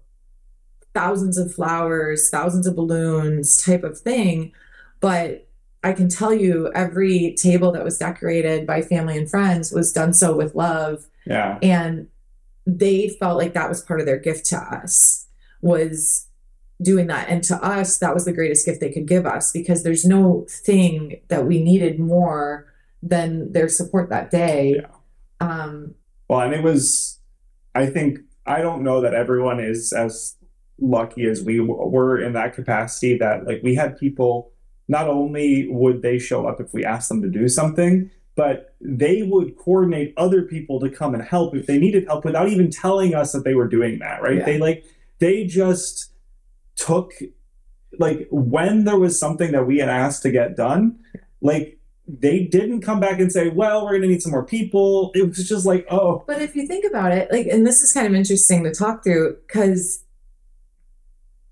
thousands 0.99 1.37
of 1.37 1.53
flowers, 1.53 2.29
thousands 2.29 2.67
of 2.67 2.75
balloons 2.75 3.57
type 3.63 3.83
of 3.83 3.97
thing, 3.97 4.51
but 4.99 5.47
I 5.81 5.93
can 5.93 6.09
tell 6.09 6.33
you 6.33 6.69
every 6.75 7.35
table 7.41 7.71
that 7.71 7.85
was 7.85 7.97
decorated 7.97 8.67
by 8.67 8.81
family 8.81 9.17
and 9.17 9.29
friends 9.29 9.71
was 9.71 9.93
done 9.93 10.13
so 10.13 10.35
with 10.35 10.53
love 10.55 11.05
Yeah. 11.25 11.57
and 11.61 12.07
they 12.65 13.07
felt 13.19 13.37
like 13.37 13.53
that 13.53 13.69
was 13.69 13.81
part 13.81 14.01
of 14.01 14.05
their 14.05 14.17
gift 14.19 14.45
to 14.47 14.57
us 14.57 15.25
was 15.61 16.27
doing 16.81 17.07
that 17.07 17.29
and 17.29 17.43
to 17.45 17.55
us 17.63 17.97
that 17.99 18.13
was 18.13 18.25
the 18.25 18.33
greatest 18.33 18.65
gift 18.65 18.79
they 18.81 18.91
could 18.91 19.07
give 19.07 19.25
us 19.25 19.51
because 19.53 19.83
there's 19.83 20.05
no 20.05 20.45
thing 20.65 21.19
that 21.29 21.45
we 21.45 21.63
needed 21.63 21.97
more 21.99 22.67
than 23.01 23.51
their 23.53 23.69
support 23.69 24.09
that 24.09 24.29
day 24.31 24.75
Yeah. 24.81 24.87
um 25.39 25.95
Well, 26.29 26.41
and 26.41 26.53
it 26.53 26.63
was. 26.63 27.19
I 27.73 27.85
think 27.85 28.19
I 28.45 28.61
don't 28.61 28.83
know 28.83 28.99
that 29.01 29.13
everyone 29.13 29.59
is 29.61 29.93
as 29.93 30.35
lucky 30.81 31.25
as 31.25 31.43
we 31.43 31.57
w- 31.57 31.73
were 31.73 32.19
in 32.21 32.33
that 32.33 32.53
capacity. 32.53 33.17
That 33.17 33.45
like 33.45 33.61
we 33.63 33.75
had 33.75 33.97
people. 33.97 34.51
Not 34.87 35.07
only 35.07 35.67
would 35.69 36.01
they 36.01 36.17
show 36.17 36.47
up 36.47 36.59
if 36.59 36.73
we 36.73 36.83
asked 36.83 37.09
them 37.09 37.21
to 37.21 37.29
do 37.29 37.47
something, 37.47 38.09
but 38.35 38.73
they 38.81 39.21
would 39.21 39.55
coordinate 39.55 40.15
other 40.17 40.41
people 40.41 40.79
to 40.79 40.89
come 40.89 41.13
and 41.13 41.21
help 41.21 41.55
if 41.55 41.67
they 41.67 41.77
needed 41.77 42.05
help 42.07 42.25
without 42.25 42.49
even 42.49 42.71
telling 42.71 43.13
us 43.13 43.31
that 43.33 43.43
they 43.43 43.53
were 43.53 43.67
doing 43.67 43.99
that. 43.99 44.21
Right? 44.21 44.37
Yeah. 44.37 44.45
They 44.45 44.57
like 44.57 44.85
they 45.19 45.45
just 45.45 46.11
took 46.75 47.11
like 47.97 48.27
when 48.31 48.85
there 48.85 48.97
was 48.97 49.19
something 49.19 49.51
that 49.51 49.67
we 49.67 49.77
had 49.79 49.89
asked 49.89 50.23
to 50.23 50.31
get 50.31 50.55
done, 50.55 50.99
like 51.41 51.77
they 52.07 52.39
didn't 52.43 52.81
come 52.81 52.99
back 52.99 53.19
and 53.19 53.31
say, 53.31 53.49
"Well, 53.49 53.83
we're 53.83 53.91
going 53.91 54.03
to 54.03 54.07
need 54.07 54.21
some 54.21 54.31
more 54.31 54.45
people." 54.45 55.11
It 55.13 55.27
was 55.27 55.47
just 55.47 55.65
like, 55.65 55.85
"Oh, 55.91 56.23
but 56.25 56.41
if 56.41 56.55
you 56.55 56.65
think 56.65 56.85
about 56.85 57.11
it 57.11 57.31
like 57.31 57.47
and 57.47 57.65
this 57.67 57.81
is 57.81 57.91
kind 57.91 58.07
of 58.07 58.15
interesting 58.15 58.63
to 58.63 58.71
talk 58.71 59.03
through 59.03 59.37
because 59.47 60.03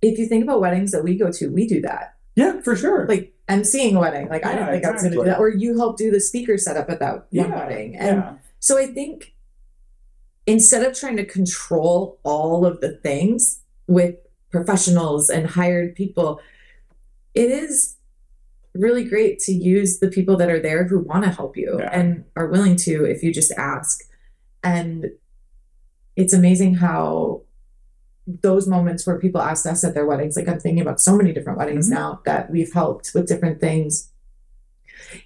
if 0.01 0.19
you 0.19 0.25
think 0.27 0.43
about 0.43 0.61
weddings 0.61 0.91
that 0.91 1.03
we 1.03 1.17
go 1.17 1.31
to, 1.31 1.47
we 1.49 1.67
do 1.67 1.81
that. 1.81 2.15
Yeah, 2.35 2.61
for 2.61 2.75
sure. 2.75 3.07
Like 3.07 3.33
emceeing 3.49 3.95
a 3.95 3.99
wedding. 3.99 4.29
Like 4.29 4.45
I 4.45 4.51
didn't 4.51 4.67
Yeah, 4.67 4.71
think 4.73 4.85
I 4.85 4.91
was 4.91 5.01
going 5.01 5.13
to 5.13 5.17
do 5.19 5.23
that. 5.25 5.39
Or 5.39 5.49
you 5.49 5.77
help 5.77 5.97
do 5.97 6.11
the 6.11 6.19
speaker 6.19 6.57
setup 6.57 6.89
at 6.89 6.99
that 6.99 7.13
one 7.15 7.25
Yeah, 7.31 7.55
wedding. 7.55 7.95
And 7.95 8.17
yeah. 8.17 8.33
so 8.59 8.77
I 8.77 8.85
think 8.87 9.33
instead 10.45 10.83
of 10.83 10.97
trying 10.97 11.17
to 11.17 11.25
control 11.25 12.19
all 12.23 12.65
of 12.65 12.79
the 12.79 12.91
things 12.97 13.61
with 13.87 14.15
professionals 14.51 15.29
and 15.29 15.47
hired 15.47 15.95
people, 15.95 16.39
it 17.33 17.49
is 17.49 17.95
really 18.75 19.03
great 19.03 19.39
to 19.39 19.51
use 19.51 19.99
the 19.99 20.07
people 20.07 20.37
that 20.37 20.49
are 20.49 20.59
there 20.59 20.83
who 20.83 20.99
want 20.99 21.23
to 21.23 21.31
help 21.31 21.57
you 21.57 21.77
Yeah. 21.79 21.89
and 21.91 22.23
are 22.35 22.47
willing 22.47 22.75
to 22.77 23.03
if 23.05 23.23
you 23.23 23.33
just 23.33 23.51
ask. 23.53 24.03
And 24.63 25.07
it's 26.15 26.33
amazing 26.33 26.75
how 26.75 27.41
those 28.27 28.67
moments 28.67 29.07
where 29.07 29.17
people 29.17 29.41
ask 29.41 29.65
us 29.65 29.83
at 29.83 29.93
their 29.93 30.05
weddings, 30.05 30.35
like 30.35 30.49
I'm 30.49 30.59
thinking 30.59 30.81
about 30.81 30.99
so 30.99 31.15
many 31.15 31.31
different 31.31 31.57
weddings 31.57 31.87
Mhm. 31.87 31.93
now 31.93 32.21
that 32.25 32.51
we've 32.51 32.73
helped 32.73 33.13
with 33.13 33.27
different 33.27 33.61
things. 33.61 34.09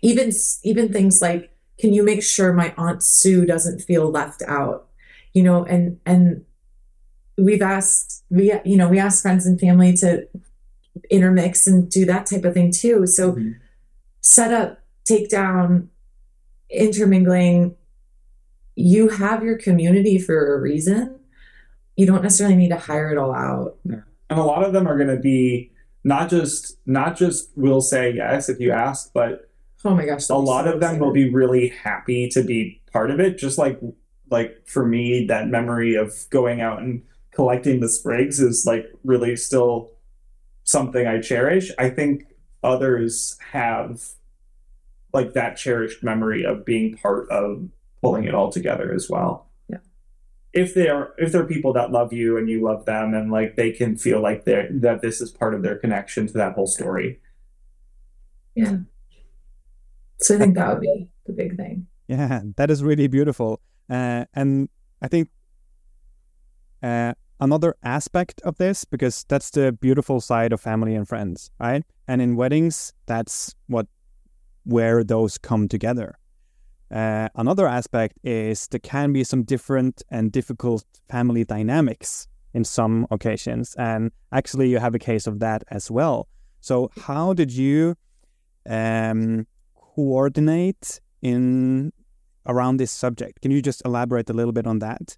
Even 0.02 0.32
even 0.64 0.94
things 0.94 1.22
like, 1.22 1.50
can 1.80 1.94
you 1.94 2.04
make 2.04 2.22
sure 2.22 2.54
my 2.54 2.74
aunt 2.78 3.02
Sue 3.02 3.46
doesn't 3.46 3.82
feel 3.82 4.10
left 4.10 4.44
out? 4.48 4.88
You 5.34 5.44
know, 5.44 5.64
and 5.66 6.00
and 6.06 6.46
we've 7.38 7.62
asked 7.62 8.24
we 8.30 8.54
you 8.66 8.78
know 8.78 8.90
we 8.90 9.00
asked 9.00 9.22
friends 9.24 9.46
and 9.48 9.60
family 9.60 9.94
to 9.98 10.28
intermix 11.10 11.66
and 11.68 11.90
do 11.90 12.06
that 12.06 12.26
type 12.28 12.46
of 12.46 12.54
thing 12.54 12.72
too. 12.72 13.08
So 13.08 13.34
Mhm. 13.34 13.56
set 14.22 14.54
up, 14.54 14.80
take 15.06 15.30
down, 15.30 15.90
intermingling. 16.70 17.76
You 18.76 19.10
have 19.10 19.44
your 19.44 19.58
community 19.58 20.20
for 20.20 20.54
a 20.56 20.60
reason. 20.62 21.16
You 22.02 22.08
don't 22.08 22.24
necessarily 22.24 22.56
need 22.56 22.70
to 22.70 22.78
hire 22.80 23.12
it 23.12 23.18
all 23.20 23.32
out. 23.32 23.78
and 23.86 24.04
a 24.40 24.44
lot 24.44 24.64
of 24.64 24.74
them 24.74 24.88
are 24.88 24.98
going 24.98 25.16
to 25.16 25.22
be 25.22 25.72
not 26.04 26.32
just 26.32 26.78
not 26.88 27.16
just 27.16 27.52
will 27.56 27.80
say 27.80 28.12
yes 28.12 28.50
if 28.50 28.60
you 28.60 28.72
ask, 28.72 29.12
but 29.14 29.48
Oh 29.86 29.94
my 29.94 30.06
gosh. 30.08 30.28
a 30.30 30.36
lot 30.36 30.68
of 30.68 30.80
them 30.80 30.98
will 30.98 31.14
be 31.14 31.30
really 31.32 31.68
happy 31.70 32.28
to 32.30 32.42
be 32.44 32.82
part 32.92 33.12
of 33.12 33.20
it. 33.20 33.38
Just 33.38 33.60
like 33.60 33.80
like 34.32 34.64
for 34.66 34.84
me, 34.84 35.26
that 35.28 35.48
memory 35.48 35.94
of 35.94 36.26
going 36.32 36.60
out 36.60 36.80
and 36.82 37.04
collecting 37.32 37.82
the 37.82 37.90
sprigs 37.90 38.40
is 38.40 38.66
like 38.66 38.88
really 39.04 39.36
still 39.36 39.92
something 40.64 41.06
I 41.06 41.22
cherish. 41.22 41.72
I 41.78 41.92
think 41.92 42.26
others 42.64 43.38
have 43.52 44.02
like 45.14 45.34
that 45.34 45.56
cherished 45.56 46.02
memory 46.04 46.44
of 46.46 46.66
being 46.66 46.98
part 46.98 47.30
of 47.30 47.70
pulling 48.02 48.24
it 48.24 48.34
all 48.34 48.52
together 48.52 48.92
as 48.92 49.08
well. 49.08 49.51
Yeah. 50.54 50.62
If 50.64 50.74
they're 50.74 51.14
if 51.18 51.32
they're 51.32 51.46
people 51.46 51.74
that 51.74 51.92
love 51.92 52.12
you 52.14 52.38
and 52.38 52.50
you 52.50 52.64
love 52.64 52.86
them 52.86 53.14
and 53.14 53.32
like 53.32 53.56
they 53.56 53.72
can 53.72 53.98
feel 53.98 54.22
like 54.22 54.46
they're 54.46 54.70
that 54.72 55.02
this 55.02 55.22
is 55.22 55.32
part 55.32 55.54
of 55.54 55.64
their 55.64 55.78
connection 55.78 56.28
to 56.28 56.34
that 56.34 56.54
whole 56.54 56.68
story. 56.68 57.20
Yeah. 58.56 58.78
So 60.20 60.36
I 60.36 60.38
think 60.40 60.56
that 60.56 60.68
would 60.68 60.82
be 60.82 61.08
the 61.26 61.34
big 61.34 61.58
thing. 61.58 61.88
Yeah, 62.08 62.42
that 62.58 62.70
is 62.70 62.84
really 62.84 63.08
beautiful. 63.08 63.62
Uh, 63.90 64.26
and 64.34 64.70
I 65.02 65.08
think 65.08 65.30
uh, 66.84 67.14
another 67.40 67.76
aspect 67.84 68.42
of 68.42 68.58
this, 68.58 68.86
because 68.86 69.26
that's 69.28 69.50
the 69.50 69.72
beautiful 69.72 70.22
side 70.22 70.54
of 70.54 70.62
family 70.62 70.96
and 70.96 71.08
friends, 71.08 71.50
right? 71.60 71.84
And 72.08 72.22
in 72.22 72.36
weddings, 72.36 72.94
that's 73.06 73.56
what 73.68 73.88
where 74.64 75.04
those 75.04 75.38
come 75.38 75.68
together. 75.68 76.18
Uh, 76.92 77.30
another 77.36 77.68
aspect 77.68 78.18
is 78.24 78.68
there 78.68 78.80
can 78.80 79.14
be 79.14 79.24
some 79.24 79.44
different 79.44 80.04
and 80.10 80.32
difficult 80.32 80.84
family 81.10 81.46
dynamics 81.46 82.28
in 82.54 82.66
some 82.66 83.08
occasions, 83.10 83.76
and 83.76 84.12
actually, 84.32 84.70
you 84.70 84.80
have 84.80 84.94
a 84.94 85.00
case 85.00 85.26
of 85.26 85.40
that 85.40 85.64
as 85.70 85.90
well. 85.90 86.28
So, 86.60 86.92
how 87.06 87.34
did 87.34 87.52
you 87.52 87.96
um, 88.70 89.48
coordinate 89.96 91.00
in 91.22 91.94
around 92.46 92.78
this 92.78 92.92
subject? 92.92 93.42
Can 93.42 93.52
you 93.52 93.62
just 93.62 93.82
elaborate 93.86 94.30
a 94.30 94.34
little 94.34 94.52
bit 94.52 94.68
on 94.68 94.80
that? 94.80 95.18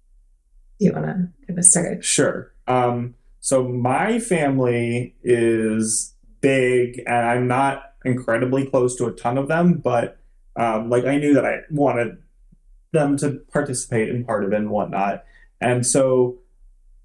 Do 0.78 0.86
you 0.86 0.92
want 0.92 1.06
to 1.06 1.46
kind 1.46 1.58
of 1.58 1.64
start? 1.64 2.04
Sure. 2.04 2.54
Um, 2.66 3.14
so 3.40 3.68
my 3.68 4.18
family 4.20 5.16
is 5.22 6.14
big, 6.40 7.02
and 7.06 7.26
I'm 7.26 7.46
not 7.46 7.82
incredibly 8.04 8.66
close 8.66 8.96
to 8.96 9.06
a 9.06 9.12
ton 9.12 9.38
of 9.38 9.48
them, 9.48 9.74
but 9.74 10.18
um, 10.56 10.90
like 10.90 11.04
I 11.04 11.18
knew 11.18 11.34
that 11.34 11.44
I 11.44 11.60
wanted 11.70 12.18
them 12.92 13.16
to 13.18 13.40
participate 13.52 14.08
in 14.08 14.24
part 14.24 14.44
of 14.44 14.52
it 14.52 14.56
and 14.56 14.70
whatnot, 14.70 15.24
and 15.60 15.86
so 15.86 16.38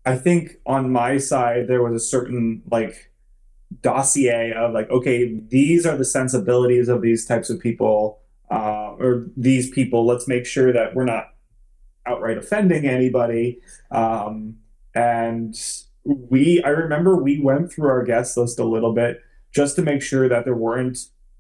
I 0.06 0.16
think 0.16 0.58
on 0.66 0.92
my 0.92 1.18
side 1.18 1.68
there 1.68 1.84
was 1.84 2.02
a 2.02 2.06
certain 2.06 2.64
like 2.72 3.12
dossier 3.82 4.54
of 4.54 4.74
like, 4.74 4.90
okay, 4.90 5.40
these 5.50 5.86
are 5.86 5.98
the 5.98 6.06
sensibilities 6.06 6.90
of 6.90 7.02
these 7.02 7.26
types 7.26 7.50
of 7.50 7.60
people, 7.60 8.20
uh, 8.52 8.96
or 9.00 9.28
these 9.38 9.70
people. 9.70 10.06
Let's 10.06 10.28
make 10.28 10.46
sure 10.46 10.74
that 10.74 10.96
we're 10.96 11.06
not 11.06 11.34
outright 12.06 12.38
offending 12.38 12.86
anybody. 12.86 13.60
Um, 13.92 14.58
and 14.96 15.56
we, 16.04 16.64
I 16.64 16.70
remember 16.70 17.16
we 17.16 17.40
went 17.40 17.72
through 17.72 17.90
our 17.90 18.04
guest 18.04 18.36
list 18.38 18.60
a 18.60 18.66
little 18.66 18.94
bit 18.94 19.22
just 19.54 19.76
to 19.76 19.82
make 19.82 20.02
sure 20.02 20.28
that 20.28 20.46
there 20.46 20.56
weren't 20.56 20.98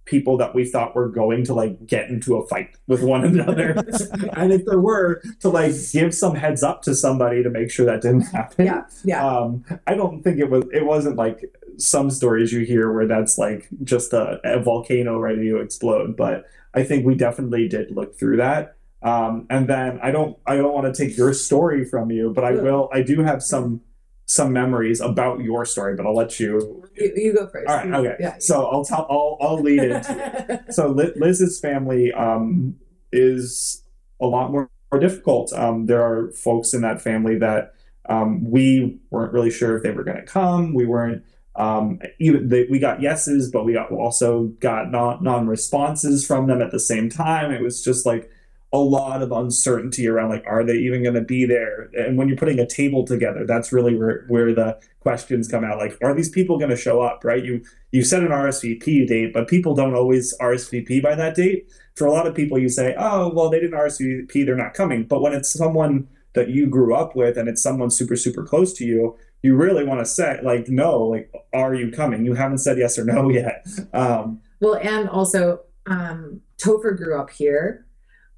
people 0.10 0.38
that 0.38 0.56
we 0.56 0.66
thought 0.66 0.96
were 0.96 1.08
going 1.08 1.44
to 1.46 1.54
like 1.54 1.86
get 1.86 2.10
into 2.10 2.36
a 2.36 2.48
fight 2.48 2.76
with 2.88 3.04
one 3.04 3.24
another. 3.24 3.72
and 4.34 4.52
if 4.52 4.66
there 4.66 4.80
were, 4.80 5.22
to 5.40 5.50
like 5.50 5.74
give 5.92 6.14
some 6.14 6.36
heads 6.36 6.64
up 6.64 6.82
to 6.84 6.96
somebody 6.96 7.44
to 7.44 7.50
make 7.50 7.70
sure 7.70 7.86
that 7.86 8.02
didn't 8.02 8.22
happen. 8.22 8.66
Yeah, 8.66 8.84
yeah. 9.04 9.26
Um, 9.26 9.64
I 9.88 9.94
don't 9.94 10.24
think 10.24 10.40
it 10.40 10.50
was. 10.50 10.66
It 10.74 10.86
wasn't 10.86 11.16
like 11.16 11.54
some 11.78 12.10
stories 12.10 12.52
you 12.52 12.66
hear 12.66 12.92
where 12.92 13.08
that's 13.08 13.38
like 13.38 13.68
just 13.84 14.14
a, 14.14 14.40
a 14.44 14.60
volcano 14.60 15.20
ready 15.20 15.50
to 15.50 15.58
explode. 15.58 16.18
But 16.18 16.46
I 16.74 16.84
think 16.84 17.06
we 17.06 17.16
definitely 17.16 17.68
did 17.68 17.92
look 17.92 18.18
through 18.18 18.38
that. 18.38 18.76
Um, 19.02 19.46
and 19.50 19.68
then 19.68 20.00
I 20.02 20.12
don't. 20.12 20.38
I 20.46 20.58
don't 20.58 20.74
want 20.74 20.94
to 20.94 21.06
take 21.06 21.16
your 21.16 21.34
story 21.34 21.86
from 21.86 22.12
you, 22.12 22.34
but 22.34 22.44
I 22.44 22.52
will. 22.52 22.90
I 22.92 23.02
do 23.02 23.22
have 23.22 23.42
some 23.44 23.82
some 24.26 24.54
memories 24.54 25.02
about 25.02 25.40
your 25.40 25.66
story, 25.66 25.96
but 25.96 26.06
I'll 26.06 26.16
let 26.16 26.40
you. 26.40 26.84
You, 27.00 27.14
you 27.16 27.34
go 27.34 27.48
first. 27.48 27.68
All 27.68 27.78
right. 27.78 27.94
Okay. 27.94 28.16
Yeah. 28.20 28.36
So 28.40 28.68
I'll 28.68 28.86
tell. 28.86 29.08
I'll 29.10 29.38
I'll 29.42 29.62
lead 29.62 29.84
into 29.84 30.46
it 30.50 30.74
so 30.74 30.90
Liz's 30.90 31.60
family 31.60 32.14
um, 32.14 32.76
is 33.12 33.84
a 34.22 34.26
lot 34.26 34.52
more, 34.52 34.70
more 34.92 35.00
difficult. 35.00 35.54
Um, 35.54 35.86
there 35.86 36.02
are 36.02 36.32
folks 36.32 36.74
in 36.74 36.82
that 36.82 37.02
family 37.02 37.38
that 37.40 37.74
um, 38.08 38.50
we 38.50 39.00
weren't 39.12 39.34
really 39.34 39.52
sure 39.52 39.78
if 39.78 39.84
they 39.84 39.92
were 39.92 40.04
going 40.04 40.18
to 40.18 40.26
come. 40.26 40.74
We 40.74 40.86
weren't 40.86 41.24
um, 41.56 42.00
even 42.20 42.48
they, 42.48 42.66
we 42.70 42.80
got 42.80 43.02
yeses, 43.02 43.52
but 43.52 43.66
we 43.66 43.74
got, 43.74 43.92
also 43.92 44.46
got 44.60 44.92
non 44.92 45.24
non 45.24 45.48
responses 45.48 46.26
from 46.26 46.48
them 46.48 46.62
at 46.62 46.72
the 46.72 46.80
same 46.80 47.10
time. 47.10 47.52
It 47.52 47.62
was 47.62 47.84
just 47.84 48.06
like 48.06 48.30
a 48.72 48.78
lot 48.78 49.24
of 49.24 49.32
uncertainty 49.32 50.08
around 50.08 50.30
like 50.30 50.44
are 50.46 50.64
they 50.64 50.76
even 50.76 51.02
going 51.02 51.16
to 51.16 51.22
be 51.22 51.44
there 51.44 51.90
and 51.94 52.18
when 52.18 52.28
you're 52.28 52.38
putting 52.38 52.60
a 52.60 52.68
table 52.68 53.04
together 53.04 53.44
that's 53.46 53.72
really 53.72 53.96
where, 53.96 54.26
where 54.28 54.54
the 54.54 54.80
questions 55.00 55.48
come 55.48 55.64
out 55.64 55.80
like 55.80 55.98
are 56.04 56.14
these 56.14 56.30
people 56.30 56.60
going 56.60 56.70
to 56.70 56.78
show 56.78 57.02
up 57.02 57.24
right 57.24 57.44
you 57.44 57.64
you 57.92 58.04
set 58.04 58.22
an 58.22 58.30
RSVP 58.30 59.08
date, 59.08 59.34
but 59.34 59.48
people 59.48 59.74
don't 59.74 59.96
always 59.96 60.38
RSVP 60.38 61.02
by 61.02 61.16
that 61.16 61.36
date. 61.36 61.72
For 61.96 62.06
a 62.06 62.12
lot 62.12 62.28
of 62.28 62.36
people, 62.36 62.58
you 62.58 62.70
say, 62.70 62.96
oh, 62.98 63.32
well, 63.34 63.50
they 63.50 63.60
didn't 63.60 63.78
RSVP, 63.78 64.46
they're 64.46 64.56
not 64.56 64.74
coming. 64.74 65.06
But 65.06 65.22
when 65.22 65.34
it's 65.34 65.52
someone 65.52 66.08
that 66.34 66.50
you 66.50 66.68
grew 66.68 66.94
up 66.94 67.16
with 67.16 67.38
and 67.38 67.50
it's 67.50 67.64
someone 67.64 67.90
super, 67.90 68.16
super 68.16 68.44
close 68.44 68.74
to 68.74 68.86
you, 68.86 69.18
you 69.42 69.56
really 69.56 69.84
want 69.84 70.00
to 70.02 70.06
say, 70.06 70.40
like, 70.44 70.70
no, 70.70 71.02
like, 71.02 71.34
are 71.54 71.74
you 71.74 71.92
coming? 71.92 72.26
You 72.26 72.36
haven't 72.36 72.60
said 72.60 72.78
yes 72.78 72.98
or 73.00 73.06
no 73.06 73.30
yet. 73.32 73.66
Um, 73.94 74.42
Well, 74.60 74.76
and 74.76 75.10
also, 75.10 75.62
um, 75.88 76.42
Topher 76.58 76.96
grew 76.96 77.20
up 77.20 77.32
here. 77.32 77.86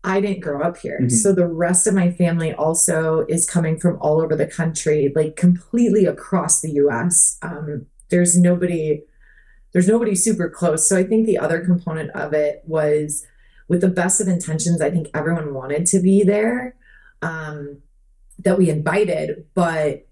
I 0.03 0.19
didn't 0.19 0.41
grow 0.41 0.61
up 0.61 0.77
here. 0.77 0.99
Mhm. 1.01 1.11
So 1.11 1.31
the 1.31 1.47
rest 1.47 1.85
of 1.85 1.93
my 1.93 2.11
family 2.11 2.53
also 2.53 3.25
is 3.29 3.45
coming 3.45 3.77
from 3.77 3.97
all 4.01 4.19
over 4.21 4.35
the 4.35 4.47
country, 4.47 5.11
like 5.15 5.35
completely 5.35 6.05
across 6.05 6.61
the 6.61 6.71
US. 6.71 7.37
Um, 7.41 7.85
there's 8.09 8.37
nobody, 8.37 9.03
there's 9.73 9.87
nobody 9.87 10.15
super 10.15 10.49
close. 10.49 10.89
So 10.89 10.97
I 10.97 11.03
think 11.03 11.25
the 11.25 11.37
other 11.37 11.59
component 11.63 12.09
of 12.11 12.33
it 12.33 12.63
was 12.65 13.25
with 13.67 13.81
the 13.81 13.89
best 13.89 14.19
of 14.19 14.27
intentions, 14.27 14.81
I 14.81 14.89
think 14.89 15.07
everyone 15.13 15.53
wanted 15.53 15.85
to 15.87 15.99
be 15.99 16.23
there. 16.23 16.75
Um, 17.21 17.77
that 18.43 18.57
we 18.57 18.69
invited, 18.69 19.45
but 19.53 20.07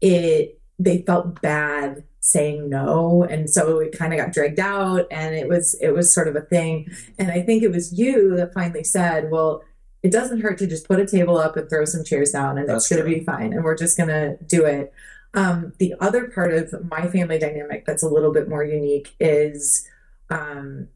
it 0.00 0.60
they 0.78 1.02
felt 1.02 1.40
bad 1.40 2.02
saying 2.24 2.68
no 2.68 3.24
and 3.24 3.50
so 3.50 3.80
it 3.80 3.98
kind 3.98 4.12
of 4.12 4.18
got 4.18 4.32
dragged 4.32 4.60
out 4.60 5.06
and 5.10 5.34
it 5.34 5.48
was 5.48 5.74
it 5.80 5.90
was 5.90 6.14
sort 6.14 6.28
of 6.28 6.36
a 6.36 6.40
thing 6.40 6.88
and 7.18 7.32
i 7.32 7.42
think 7.42 7.64
it 7.64 7.70
was 7.72 7.92
you 7.98 8.36
that 8.36 8.54
finally 8.54 8.84
said 8.84 9.28
well 9.28 9.60
it 10.04 10.12
doesn't 10.12 10.40
hurt 10.40 10.56
to 10.56 10.66
just 10.66 10.86
put 10.86 11.00
a 11.00 11.06
table 11.06 11.36
up 11.36 11.56
and 11.56 11.68
throw 11.68 11.84
some 11.84 12.04
chairs 12.04 12.30
down 12.30 12.58
and 12.58 12.68
That's 12.68 12.84
it's 12.84 12.94
going 12.94 13.04
to 13.04 13.18
be 13.18 13.24
fine 13.24 13.52
and 13.52 13.64
we're 13.64 13.76
just 13.76 13.96
going 13.96 14.08
to 14.08 14.36
do 14.46 14.64
it 14.64 14.92
um, 15.34 15.72
the 15.78 15.94
other 15.98 16.28
part 16.28 16.52
of 16.52 16.88
my 16.88 17.08
family 17.08 17.40
dynamic 17.40 17.86
that's 17.86 18.04
a 18.04 18.08
little 18.08 18.32
bit 18.32 18.48
more 18.48 18.62
unique 18.62 19.16
is 19.18 19.88
um, 20.30 20.88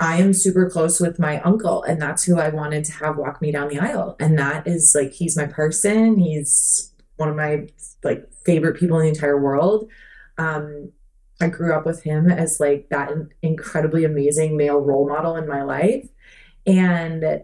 I 0.00 0.16
am 0.16 0.32
super 0.32 0.68
close 0.70 0.98
with 0.98 1.18
my 1.18 1.40
uncle, 1.42 1.82
and 1.82 2.00
that's 2.00 2.24
who 2.24 2.38
I 2.38 2.48
wanted 2.48 2.86
to 2.86 2.92
have 2.92 3.18
walk 3.18 3.42
me 3.42 3.52
down 3.52 3.68
the 3.68 3.78
aisle. 3.78 4.16
And 4.18 4.38
that 4.38 4.66
is 4.66 4.94
like, 4.98 5.12
he's 5.12 5.36
my 5.36 5.46
person. 5.46 6.18
He's 6.18 6.90
one 7.16 7.28
of 7.28 7.36
my 7.36 7.68
like 8.02 8.26
favorite 8.46 8.80
people 8.80 8.98
in 8.98 9.04
the 9.04 9.10
entire 9.10 9.38
world. 9.38 9.88
Um, 10.40 10.92
I 11.40 11.48
grew 11.48 11.72
up 11.74 11.86
with 11.86 12.02
him 12.02 12.30
as 12.30 12.60
like 12.60 12.88
that 12.90 13.10
incredibly 13.42 14.04
amazing 14.04 14.56
male 14.56 14.78
role 14.78 15.08
model 15.08 15.36
in 15.36 15.48
my 15.48 15.62
life. 15.62 16.08
And 16.66 17.42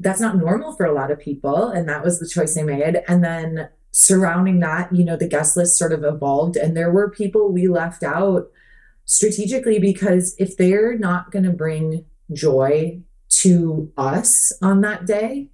that's 0.00 0.20
not 0.20 0.36
normal 0.36 0.72
for 0.74 0.86
a 0.86 0.94
lot 0.94 1.10
of 1.10 1.20
people. 1.20 1.68
And 1.68 1.88
that 1.88 2.04
was 2.04 2.18
the 2.18 2.28
choice 2.28 2.56
I 2.56 2.62
made. 2.62 3.02
And 3.06 3.22
then 3.22 3.68
surrounding 3.92 4.58
that, 4.60 4.92
you 4.94 5.04
know, 5.04 5.16
the 5.16 5.28
guest 5.28 5.56
list 5.56 5.78
sort 5.78 5.92
of 5.92 6.02
evolved. 6.02 6.56
And 6.56 6.76
there 6.76 6.90
were 6.90 7.10
people 7.10 7.52
we 7.52 7.68
left 7.68 8.02
out 8.02 8.50
strategically 9.04 9.78
because 9.78 10.34
if 10.38 10.56
they're 10.56 10.98
not 10.98 11.30
going 11.30 11.44
to 11.44 11.52
bring 11.52 12.04
joy 12.32 13.00
to 13.28 13.92
us 13.96 14.52
on 14.60 14.80
that 14.80 15.06
day, 15.06 15.48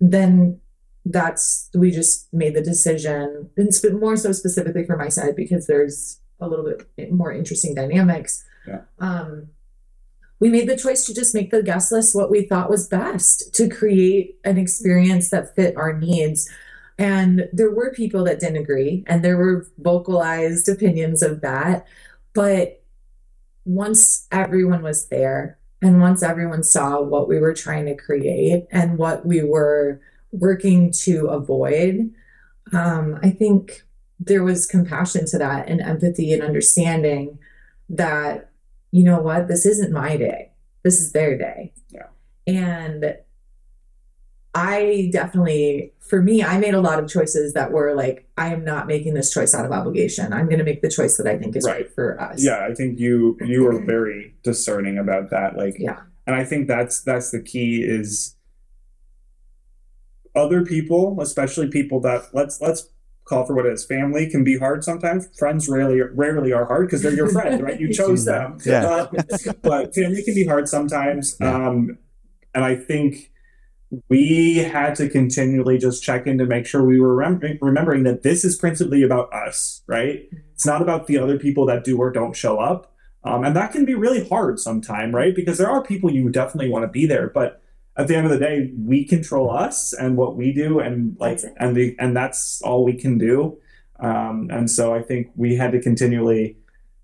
then 0.00 0.60
that's 1.06 1.70
we 1.72 1.90
just 1.90 2.32
made 2.34 2.54
the 2.54 2.60
decision 2.60 3.48
and 3.56 4.00
more 4.00 4.16
so 4.16 4.32
specifically 4.32 4.84
for 4.84 4.96
my 4.96 5.08
side 5.08 5.36
because 5.36 5.66
there's 5.66 6.20
a 6.40 6.48
little 6.48 6.64
bit 6.64 7.12
more 7.12 7.32
interesting 7.32 7.74
dynamics. 7.74 8.44
Yeah. 8.66 8.80
um, 8.98 9.48
we 10.40 10.50
made 10.50 10.68
the 10.68 10.76
choice 10.76 11.06
to 11.06 11.14
just 11.14 11.34
make 11.34 11.50
the 11.50 11.62
guest 11.62 11.92
list 11.92 12.14
what 12.14 12.30
we 12.30 12.42
thought 12.42 12.68
was 12.68 12.88
best 12.88 13.54
to 13.54 13.68
create 13.68 14.38
an 14.44 14.58
experience 14.58 15.30
that 15.30 15.54
fit 15.54 15.76
our 15.76 15.98
needs. 15.98 16.50
And 16.98 17.48
there 17.52 17.70
were 17.70 17.92
people 17.92 18.24
that 18.24 18.40
didn't 18.40 18.62
agree 18.62 19.04
and 19.06 19.24
there 19.24 19.36
were 19.36 19.66
vocalized 19.78 20.68
opinions 20.68 21.22
of 21.22 21.40
that. 21.40 21.86
But 22.34 22.82
once 23.64 24.26
everyone 24.30 24.82
was 24.82 25.08
there 25.08 25.58
and 25.80 26.00
once 26.00 26.22
everyone 26.22 26.64
saw 26.64 27.00
what 27.00 27.28
we 27.28 27.38
were 27.38 27.54
trying 27.54 27.86
to 27.86 27.94
create 27.94 28.66
and 28.70 28.98
what 28.98 29.24
we 29.24 29.42
were 29.42 30.00
working 30.38 30.92
to 31.04 31.26
avoid, 31.26 32.10
um, 32.72 33.18
I 33.22 33.30
think 33.30 33.82
there 34.18 34.42
was 34.42 34.66
compassion 34.66 35.26
to 35.26 35.38
that 35.38 35.68
and 35.68 35.80
empathy 35.80 36.32
and 36.32 36.42
understanding 36.42 37.38
that, 37.88 38.50
you 38.90 39.04
know 39.04 39.20
what, 39.20 39.48
this 39.48 39.66
isn't 39.66 39.92
my 39.92 40.16
day. 40.16 40.50
This 40.82 41.00
is 41.00 41.12
their 41.12 41.36
day. 41.36 41.72
Yeah. 41.90 42.06
And 42.46 43.16
I 44.54 45.10
definitely, 45.12 45.92
for 46.00 46.22
me, 46.22 46.42
I 46.42 46.58
made 46.58 46.72
a 46.72 46.80
lot 46.80 46.98
of 46.98 47.10
choices 47.10 47.52
that 47.52 47.72
were 47.72 47.94
like, 47.94 48.26
I 48.38 48.54
am 48.54 48.64
not 48.64 48.86
making 48.86 49.12
this 49.12 49.32
choice 49.32 49.54
out 49.54 49.66
of 49.66 49.72
obligation. 49.72 50.32
I'm 50.32 50.46
going 50.46 50.58
to 50.58 50.64
make 50.64 50.80
the 50.80 50.88
choice 50.88 51.18
that 51.18 51.26
I 51.26 51.36
think 51.36 51.56
is 51.56 51.64
right, 51.64 51.82
right 51.82 51.94
for 51.94 52.18
us. 52.18 52.42
Yeah, 52.42 52.66
I 52.66 52.72
think 52.72 52.98
you 52.98 53.36
you 53.44 53.64
were 53.64 53.84
very 53.84 54.34
discerning 54.42 54.96
about 54.96 55.28
that. 55.30 55.58
Like, 55.58 55.76
yeah, 55.78 56.00
and 56.26 56.34
I 56.34 56.44
think 56.44 56.68
that's 56.68 57.02
that's 57.02 57.32
the 57.32 57.42
key 57.42 57.82
is 57.82 58.35
other 60.36 60.64
people, 60.64 61.18
especially 61.20 61.68
people 61.68 62.00
that 62.00 62.28
let's 62.32 62.60
let's 62.60 62.88
call 63.24 63.44
for 63.44 63.54
what 63.54 63.66
it 63.66 63.72
is. 63.72 63.84
Family 63.84 64.30
can 64.30 64.44
be 64.44 64.58
hard 64.58 64.84
sometimes. 64.84 65.28
Friends 65.38 65.68
rarely 65.68 66.00
rarely 66.00 66.52
are 66.52 66.66
hard 66.66 66.86
because 66.86 67.02
they're 67.02 67.14
your 67.14 67.28
friend, 67.28 67.62
right? 67.66 67.80
You 67.80 67.92
chose 67.92 68.24
them. 68.24 68.58
Yeah. 68.64 68.86
Uh, 68.86 69.22
but 69.62 69.94
family 69.94 70.22
can 70.22 70.34
be 70.34 70.46
hard 70.46 70.68
sometimes. 70.68 71.36
Yeah. 71.40 71.68
Um, 71.68 71.98
and 72.54 72.64
I 72.64 72.76
think 72.76 73.32
we 74.08 74.56
had 74.56 74.94
to 74.96 75.08
continually 75.08 75.78
just 75.78 76.02
check 76.02 76.26
in 76.26 76.38
to 76.38 76.46
make 76.46 76.66
sure 76.66 76.84
we 76.84 77.00
were 77.00 77.14
rem- 77.14 77.40
remembering 77.60 78.02
that 78.04 78.22
this 78.22 78.44
is 78.44 78.56
principally 78.56 79.02
about 79.02 79.32
us, 79.32 79.82
right? 79.86 80.28
It's 80.54 80.66
not 80.66 80.82
about 80.82 81.06
the 81.06 81.18
other 81.18 81.38
people 81.38 81.66
that 81.66 81.84
do 81.84 81.98
or 81.98 82.10
don't 82.10 82.34
show 82.34 82.58
up. 82.58 82.92
Um, 83.24 83.44
and 83.44 83.56
that 83.56 83.72
can 83.72 83.84
be 83.84 83.94
really 83.94 84.26
hard 84.28 84.58
sometime, 84.60 85.14
right? 85.14 85.34
Because 85.34 85.58
there 85.58 85.70
are 85.70 85.82
people 85.82 86.10
you 86.10 86.28
definitely 86.30 86.70
want 86.70 86.84
to 86.84 86.88
be 86.88 87.06
there, 87.06 87.28
but 87.28 87.60
at 87.96 88.08
the 88.08 88.16
end 88.16 88.26
of 88.26 88.32
the 88.32 88.38
day, 88.38 88.72
we 88.78 89.04
control 89.04 89.50
us 89.50 89.92
and 89.92 90.16
what 90.16 90.36
we 90.36 90.52
do, 90.52 90.80
and 90.80 91.16
like, 91.18 91.40
and 91.58 91.74
the 91.76 91.96
and 91.98 92.16
that's 92.16 92.60
all 92.62 92.84
we 92.84 92.94
can 92.94 93.18
do. 93.18 93.58
Um, 94.00 94.48
and 94.50 94.70
so 94.70 94.94
I 94.94 95.02
think 95.02 95.28
we 95.36 95.56
had 95.56 95.72
to 95.72 95.80
continually 95.80 96.56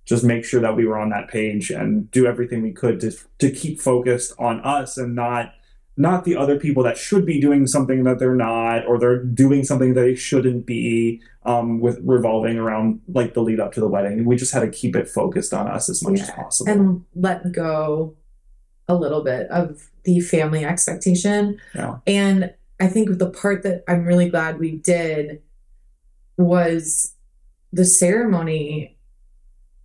just 0.04 0.24
make 0.24 0.44
sure 0.44 0.60
that 0.60 0.76
we 0.76 0.84
were 0.84 0.98
on 0.98 1.10
that 1.10 1.28
page 1.28 1.70
and 1.70 2.10
do 2.10 2.26
everything 2.26 2.62
we 2.62 2.72
could 2.72 3.00
to 3.00 3.12
to 3.38 3.50
keep 3.50 3.80
focused 3.80 4.34
on 4.38 4.60
us 4.60 4.98
and 4.98 5.14
not 5.14 5.54
not 5.96 6.24
the 6.24 6.34
other 6.36 6.58
people 6.58 6.82
that 6.82 6.96
should 6.96 7.24
be 7.26 7.38
doing 7.40 7.66
something 7.66 8.02
that 8.04 8.18
they're 8.18 8.34
not 8.34 8.84
or 8.86 8.98
they're 8.98 9.22
doing 9.22 9.62
something 9.62 9.92
they 9.94 10.14
shouldn't 10.14 10.64
be 10.66 11.20
um, 11.44 11.80
with 11.80 12.00
revolving 12.02 12.56
around 12.58 12.98
like 13.08 13.34
the 13.34 13.42
lead 13.42 13.60
up 13.60 13.72
to 13.72 13.80
the 13.80 13.86
wedding 13.88 14.24
we 14.24 14.34
just 14.34 14.52
had 14.52 14.60
to 14.60 14.70
keep 14.70 14.96
it 14.96 15.06
focused 15.08 15.52
on 15.54 15.68
us 15.68 15.88
as 15.90 16.02
much 16.02 16.16
Yeah. 16.16 16.22
as 16.24 16.30
possible 16.30 16.72
and 16.72 17.04
let 17.14 17.52
go 17.52 18.16
a 18.92 18.98
little 18.98 19.22
bit 19.22 19.48
of 19.48 19.88
the 20.04 20.20
family 20.20 20.64
expectation. 20.64 21.58
Yeah. 21.74 21.98
And 22.06 22.52
I 22.80 22.88
think 22.88 23.18
the 23.18 23.30
part 23.30 23.62
that 23.62 23.84
I'm 23.88 24.04
really 24.04 24.28
glad 24.28 24.58
we 24.58 24.72
did 24.72 25.40
was 26.36 27.14
the 27.72 27.84
ceremony, 27.84 28.96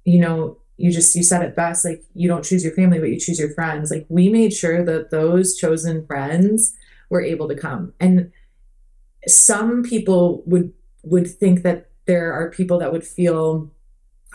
you 0.05 0.20
know, 0.20 0.58
you 0.78 0.91
just 0.91 1.16
you 1.16 1.24
said 1.24 1.41
it 1.41 1.55
best 1.55 1.84
like 1.84 2.03
you 2.14 2.28
don't 2.28 2.45
choose 2.45 2.64
your 2.64 2.74
family 2.74 2.99
but 2.99 3.10
you 3.10 3.20
choose 3.20 3.39
your 3.39 3.53
friends. 3.53 3.91
Like 3.91 4.05
we 4.10 4.30
made 4.30 4.53
sure 4.53 4.84
that 4.86 5.10
those 5.10 5.55
chosen 5.55 6.05
friends 6.05 6.74
were 7.10 7.22
able 7.22 7.47
to 7.47 7.55
come. 7.55 7.93
And 7.99 8.32
some 9.28 9.84
people 9.84 10.43
would 10.45 10.74
would 11.03 11.28
think 11.28 11.64
that 11.64 11.89
there 12.05 12.32
are 12.34 12.49
people 12.49 12.80
that 12.80 12.91
would 12.91 13.05
feel 13.05 13.72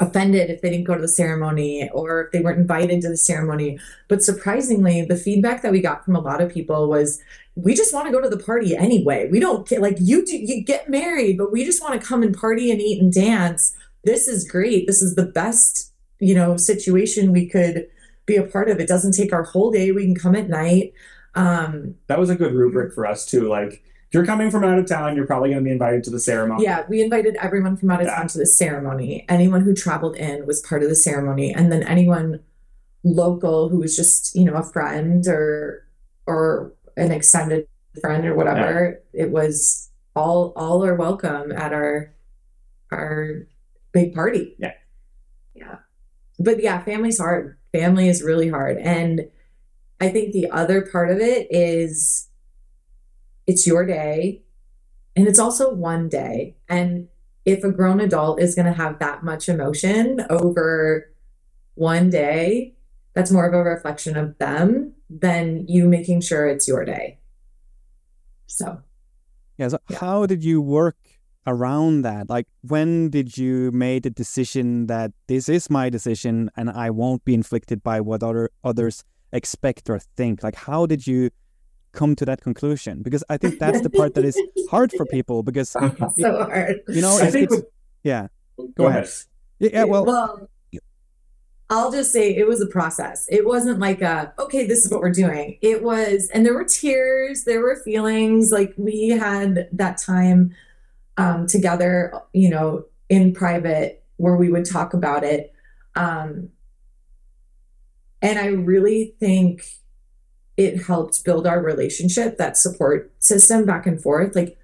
offended 0.01 0.51
if 0.51 0.63
they 0.63 0.71
didn't 0.71 0.87
go 0.87 0.95
to 0.95 1.01
the 1.01 1.09
ceremony 1.09 1.89
or 1.93 2.25
if 2.25 2.33
they 2.33 2.41
weren't 2.41 2.59
invited 2.59 3.01
to 3.03 3.09
the 3.09 3.17
ceremony. 3.17 3.79
But 4.09 4.23
surprisingly, 4.23 5.03
the 5.03 5.17
feedback 5.17 5.63
that 5.63 5.73
we 5.73 5.81
got 5.81 6.05
from 6.05 6.17
a 6.17 6.21
lot 6.21 6.41
of 6.41 6.53
people 6.53 6.89
was 6.89 7.21
we 7.55 7.75
just 7.75 7.93
want 7.93 8.07
to 8.07 8.13
go 8.13 8.21
to 8.21 8.29
the 8.29 8.43
party 8.43 8.75
anyway. 8.77 9.29
We 9.31 9.39
don't 9.39 9.69
get 9.69 9.83
like 9.83 9.97
you 10.01 10.25
do 10.25 10.37
you 10.37 10.65
get 10.65 10.89
married, 10.89 11.37
but 11.37 11.53
we 11.53 11.65
just 11.65 11.83
want 11.83 12.01
to 12.01 12.07
come 12.07 12.23
and 12.23 12.37
party 12.37 12.71
and 12.71 12.81
eat 12.81 13.03
and 13.03 13.13
dance. 13.13 13.75
This 14.05 14.29
is 14.29 14.49
great. 14.49 14.87
This 14.87 15.03
is 15.03 15.15
the 15.15 15.27
best, 15.27 15.93
you 16.19 16.35
know, 16.35 16.57
situation 16.57 17.33
we 17.33 17.49
could 17.49 17.87
be 18.25 18.37
a 18.37 18.45
part 18.45 18.71
of. 18.71 18.81
It 18.81 18.89
doesn't 18.89 19.13
take 19.13 19.33
our 19.33 19.43
whole 19.43 19.71
day. 19.71 19.93
We 19.93 20.05
can 20.05 20.15
come 20.15 20.35
at 20.35 20.49
night. 20.49 20.95
Um 21.35 21.97
that 22.07 22.19
was 22.19 22.31
a 22.31 22.35
good 22.35 22.55
rubric 22.55 22.95
for 22.95 23.07
us 23.07 23.27
too 23.27 23.49
like 23.49 23.83
you're 24.13 24.27
coming 24.27 24.51
from 24.51 24.65
out 24.65 24.79
of 24.79 24.87
town 24.87 25.17
you're 25.17 25.27
probably 25.27 25.51
going 25.51 25.63
to 25.63 25.65
be 25.65 25.73
invited 25.73 26.05
to 26.05 26.11
the 26.11 26.21
ceremony 26.21 26.65
Yeah, 26.65 26.85
we 26.89 27.03
invited 27.03 27.37
everyone 27.37 27.77
from 27.77 27.91
out 27.91 28.01
of 28.01 28.07
Yeah. 28.07 28.17
town 28.17 28.29
to 28.29 28.39
the 28.39 28.47
ceremony. 28.47 29.25
Anyone 29.29 29.63
who 29.63 29.75
traveled 29.75 30.17
in 30.17 30.47
was 30.47 30.61
part 30.61 30.83
of 30.83 30.89
the 30.89 30.95
ceremony, 30.95 31.53
and 31.55 31.71
then 31.73 31.83
anyone 31.83 32.41
local 33.05 33.69
who 33.69 33.79
was 33.79 33.97
just 33.97 34.35
you 34.37 34.45
know 34.45 34.55
a 34.55 34.63
friend 34.63 35.27
or 35.27 35.87
or 36.27 36.73
an 36.97 37.11
extended 37.11 37.67
friend 38.01 38.25
or 38.27 38.35
whatever. 38.35 39.01
It 39.13 39.31
was 39.31 39.91
all 40.15 40.53
all 40.57 40.85
are 40.85 40.95
welcome 40.95 41.51
at 41.53 41.73
our 41.73 42.13
our 42.91 43.47
big 43.93 44.15
party. 44.15 44.55
Yeah. 44.59 44.75
yeah. 45.55 45.77
But 46.39 46.63
yeah, 46.63 46.83
family's 46.85 47.19
hard. 47.19 47.57
Family 47.73 48.09
is 48.09 48.23
really 48.23 48.49
hard, 48.49 48.77
and 48.79 49.29
I 50.01 50.09
think 50.11 50.33
the 50.33 50.51
other 50.51 50.83
part 50.83 51.11
of 51.11 51.19
it 51.19 51.47
is 51.51 52.29
it's 53.47 53.67
your 53.67 53.85
day 53.85 54.43
and 55.17 55.29
it's 55.29 55.39
also 55.39 55.73
one 55.73 56.09
day. 56.09 56.57
And 56.69 57.09
if 57.45 57.65
a 57.65 57.73
grown 57.73 58.01
adult 58.01 58.41
is 58.41 58.55
going 58.55 58.67
to 58.67 58.73
have 58.73 58.99
that 59.01 59.25
much 59.25 59.49
emotion 59.49 60.25
over 60.31 61.13
one 61.75 62.11
day, 62.11 62.75
that's 63.15 63.31
more 63.31 63.47
of 63.47 63.53
a 63.55 63.63
reflection 63.63 64.17
of 64.17 64.39
them 64.39 64.93
than 65.11 65.67
you 65.69 65.87
making 65.89 66.21
sure 66.21 66.47
it's 66.47 66.67
your 66.69 66.85
day. 66.85 67.19
So, 68.47 68.83
Yeah. 69.59 69.69
So 69.69 69.79
Yeah. 69.91 69.99
how 69.99 70.27
did 70.27 70.43
you 70.45 70.61
work 70.63 70.97
around 71.47 72.03
that? 72.03 72.31
Like, 72.31 72.47
when 72.63 73.11
did 73.11 73.37
you 73.37 73.71
make 73.73 74.05
the 74.05 74.11
decision 74.11 74.87
that 74.87 75.13
this 75.27 75.49
is 75.49 75.69
my 75.69 75.91
decision 75.91 76.51
and 76.57 76.71
I 76.71 76.91
won't 76.91 77.25
be 77.25 77.35
inflicted 77.35 77.83
by 77.83 78.01
what 78.01 78.23
other 78.23 78.51
others 78.65 79.05
expect 79.33 79.91
or 79.91 79.99
think? 79.99 80.43
Like, 80.43 80.55
how 80.55 80.87
did 80.87 81.07
you 81.07 81.31
come 81.93 82.17
to 82.17 82.25
that 82.25 82.41
conclusion? 82.41 83.03
Because 83.03 83.23
I 83.29 83.37
think 83.37 83.59
that's 83.59 83.81
the 83.81 83.91
part 83.91 84.15
that 84.15 84.25
is 84.25 84.41
hard 84.71 84.93
for 84.93 85.07
people 85.07 85.43
because 85.43 85.69
so 85.71 85.81
hard. 85.81 86.81
you 86.89 87.01
know 87.01 87.17
I 87.19 87.25
it's, 87.25 87.33
think 87.33 87.45
it's- 87.45 87.51
with- 87.61 87.67
yeah 88.03 88.27
go 88.77 88.87
ahead 88.87 89.09
yeah, 89.61 89.71
yeah 89.73 89.85
well 89.85 90.05
well, 90.05 90.49
I'll 91.71 91.91
just 91.91 92.13
say 92.13 92.37
it 92.37 92.47
was 92.47 92.61
a 92.61 92.67
process. 92.67 93.27
It 93.31 93.47
wasn't 93.47 93.79
like 93.79 94.03
a, 94.03 94.35
okay, 94.39 94.67
this 94.67 94.85
is 94.85 94.91
what 94.91 95.01
we're 95.01 95.11
doing. 95.11 95.57
It 95.63 95.83
was, 95.83 96.29
and 96.35 96.45
there 96.45 96.53
were 96.53 96.65
tears, 96.65 97.45
there 97.45 97.61
were 97.63 97.77
feelings. 97.77 98.53
Like 98.53 98.75
we 98.77 99.09
had 99.09 99.71
that 99.73 99.97
time 99.97 100.55
um, 101.17 101.47
together, 101.47 102.13
you 102.35 102.51
know, 102.51 102.85
in 103.09 103.33
private 103.33 104.05
where 104.19 104.37
we 104.37 104.51
would 104.51 104.67
talk 104.67 104.93
about 104.93 105.25
it. 105.25 105.55
Um, 105.97 106.51
and 108.21 108.39
I 108.39 108.49
really 108.49 109.15
think 109.19 109.65
it 110.57 110.85
helped 110.85 111.25
build 111.25 111.47
our 111.47 111.63
relationship, 111.63 112.37
that 112.39 112.57
support 112.57 113.13
system 113.19 113.65
back 113.65 113.87
and 113.87 114.03
forth. 114.03 114.37
Like 114.37 114.59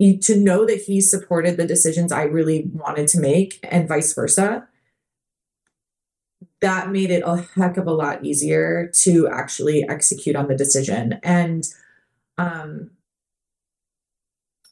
to 0.00 0.36
know 0.36 0.64
that 0.64 0.82
he 0.86 1.00
supported 1.00 1.56
the 1.56 1.66
decisions 1.66 2.10
I 2.10 2.22
really 2.22 2.70
wanted 2.72 3.06
to 3.08 3.20
make 3.20 3.58
and 3.62 3.86
vice 3.86 4.14
versa 4.14 4.66
that 6.60 6.90
made 6.90 7.10
it 7.10 7.22
a 7.24 7.36
heck 7.54 7.76
of 7.76 7.86
a 7.86 7.92
lot 7.92 8.24
easier 8.24 8.90
to 8.94 9.28
actually 9.28 9.88
execute 9.88 10.36
on 10.36 10.48
the 10.48 10.56
decision. 10.56 11.18
And 11.22 11.66
um, 12.36 12.90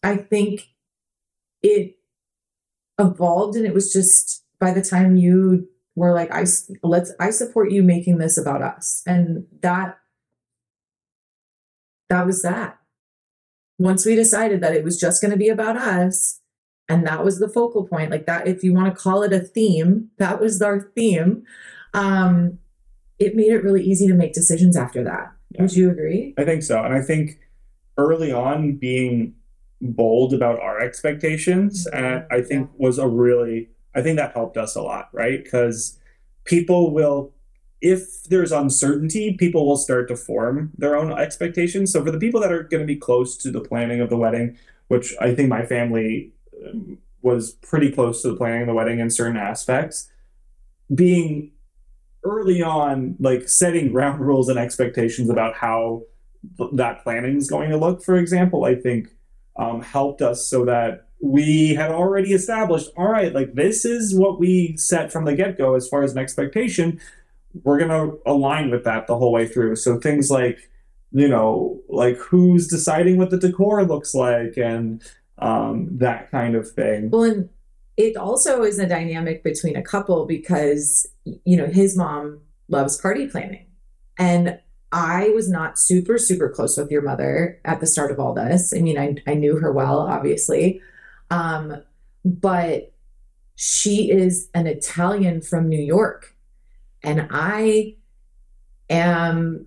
I 0.03 0.17
think 0.17 0.69
it 1.63 1.97
evolved 2.99 3.57
and 3.57 3.67
it 3.67 3.75
was 3.75 3.93
just 3.93 4.45
by 4.59 4.73
the 4.73 4.83
time 4.83 5.17
you 5.17 5.69
were 5.95 6.13
like 6.13 6.31
i 6.33 6.45
let's 6.83 7.13
i 7.21 7.31
support 7.31 7.71
you 7.71 7.83
making 7.83 8.19
this 8.19 8.37
about 8.37 8.61
us 8.61 9.03
and 9.07 9.47
that 9.61 9.99
that 12.09 12.27
was 12.27 12.43
that 12.43 12.79
once 13.79 14.05
we 14.05 14.15
decided 14.17 14.61
that 14.61 14.75
it 14.75 14.85
was 14.85 14.99
just 14.99 15.21
going 15.21 15.31
to 15.31 15.37
be 15.37 15.49
about 15.49 15.77
us 15.77 16.41
and 16.89 17.07
that 17.07 17.25
was 17.25 17.39
the 17.39 17.49
focal 17.49 17.87
point 17.87 18.11
like 18.11 18.27
that 18.27 18.47
if 18.47 18.63
you 18.63 18.73
want 18.75 18.87
to 18.93 19.01
call 19.01 19.23
it 19.23 19.33
a 19.33 19.41
theme 19.41 20.09
that 20.19 20.41
was 20.41 20.61
our 20.63 20.91
theme 20.97 21.43
um 21.95 22.59
it 23.19 23.35
made 23.35 23.53
it 23.53 23.63
really 23.65 23.83
easy 23.83 24.07
to 24.07 24.15
make 24.15 24.33
decisions 24.33 24.77
after 24.77 25.03
that 25.05 25.33
Yeah. 25.51 25.63
would 25.63 25.77
you 25.77 25.91
agree 25.91 26.35
I 26.39 26.45
think 26.45 26.63
so. 26.63 26.83
And 26.83 26.95
I 26.95 27.03
think 27.03 27.39
early 27.97 28.33
on 28.33 28.77
being 28.77 29.35
bold 29.81 30.35
about 30.35 30.61
our 30.61 30.81
expectations, 30.81 31.87
uh, 31.89 32.23
I 32.31 32.43
think 32.43 32.71
was 32.77 32.99
a 32.99 33.07
really, 33.07 33.69
I 33.95 34.03
think 34.03 34.17
that 34.19 34.33
helped 34.33 34.57
us 34.57 34.75
a 34.77 34.83
lot, 34.83 35.09
right? 35.13 35.43
Because 35.43 35.99
people 36.45 36.93
will, 36.93 37.33
if 37.81 38.25
there's 38.25 38.53
uncertainty, 38.53 39.35
people 39.35 39.67
will 39.67 39.77
start 39.77 40.09
to 40.09 40.17
form 40.17 40.73
their 40.77 40.97
own 40.97 41.13
expectations. 41.13 41.93
So 41.93 42.05
for 42.05 42.11
the 42.11 42.19
people 42.19 42.41
that 42.41 42.53
are 42.53 42.65
going 42.65 42.83
to 42.83 42.87
be 42.87 42.97
close 42.97 43.37
to 43.39 43.51
the 43.51 43.61
planning 43.61 44.01
of 44.01 44.11
the 44.11 44.17
wedding, 44.17 44.59
which 44.89 45.15
I 45.21 45.35
think 45.35 45.49
my 45.49 45.65
family 45.65 46.33
um, 46.67 46.99
was 47.23 47.53
pretty 47.53 47.93
close 47.93 48.23
to 48.23 48.31
the 48.31 48.37
planning 48.37 48.63
of 48.63 48.67
the 48.67 48.75
wedding 48.75 48.99
in 48.99 49.11
certain 49.11 49.37
aspects, 49.37 50.11
being 50.95 51.53
early 52.25 52.63
on 52.63 53.17
like 53.19 53.49
setting 53.49 53.93
ground 53.93 54.21
rules 54.27 54.49
and 54.49 54.59
expectations 54.59 55.31
about 55.31 55.55
how 55.55 56.03
that 56.73 57.03
planning 57.03 57.37
is 57.37 57.51
going 57.51 57.71
to 57.71 57.77
look 57.77 58.03
for 58.03 58.17
example 58.17 58.65
i 58.65 58.75
think 58.75 59.09
um, 59.57 59.83
helped 59.83 60.23
us 60.23 60.47
so 60.47 60.65
that 60.65 61.09
we 61.21 61.75
had 61.75 61.91
already 61.91 62.33
established 62.33 62.91
all 62.97 63.09
right 63.09 63.35
like 63.35 63.55
this 63.55 63.85
is 63.85 64.15
what 64.15 64.39
we 64.39 64.77
set 64.77 65.13
from 65.13 65.25
the 65.25 65.35
get-go 65.35 65.75
as 65.75 65.89
far 65.89 66.03
as 66.03 66.13
an 66.13 66.19
expectation 66.19 67.01
we're 67.63 67.79
going 67.79 67.91
to 67.91 68.19
align 68.27 68.71
with 68.71 68.85
that 68.85 69.07
the 69.07 69.17
whole 69.17 69.33
way 69.33 69.47
through 69.47 69.75
so 69.77 69.99
things 69.99 70.31
like 70.31 70.71
you 71.13 71.29
know 71.29 71.81
like 71.89 72.17
who's 72.19 72.69
deciding 72.69 73.17
what 73.17 73.31
the 73.31 73.39
decor 73.39 73.85
looks 73.85 74.15
like 74.15 74.57
and 74.57 75.03
um, 75.39 75.89
that 75.99 76.31
kind 76.31 76.57
of 76.57 76.69
thing 76.71 77.11
Well, 77.11 77.23
and 77.23 77.49
it 77.99 78.17
also 78.17 78.63
is 78.63 78.79
a 78.79 78.87
dynamic 78.87 79.43
between 79.43 79.77
a 79.77 79.83
couple 79.83 80.25
because, 80.25 81.05
you 81.25 81.57
know, 81.57 81.67
his 81.67 81.97
mom 81.97 82.41
loves 82.69 82.97
party 82.97 83.27
planning. 83.27 83.67
And 84.17 84.61
I 84.93 85.31
was 85.31 85.51
not 85.51 85.79
super, 85.81 86.17
super 86.17 86.49
close 86.49 86.77
with 86.77 86.93
your 86.93 87.03
mother 87.03 87.61
at 87.65 87.81
the 87.81 87.89
start 87.89 88.13
of 88.13 88.21
all 88.21 88.35
this. 88.35 88.73
I 88.73 88.79
mean, 88.79 88.99
I, 88.99 89.17
I 89.27 89.35
knew 89.35 89.57
her 89.57 89.73
well, 89.73 89.99
obviously. 89.99 90.81
Um, 91.33 91.83
but 92.25 92.93
she 93.57 94.13
is 94.13 94.49
an 94.55 94.69
Italian 94.69 95.41
from 95.41 95.69
New 95.69 95.83
York. 95.83 96.37
And 97.03 97.29
I 97.31 97.97
am 98.91 99.67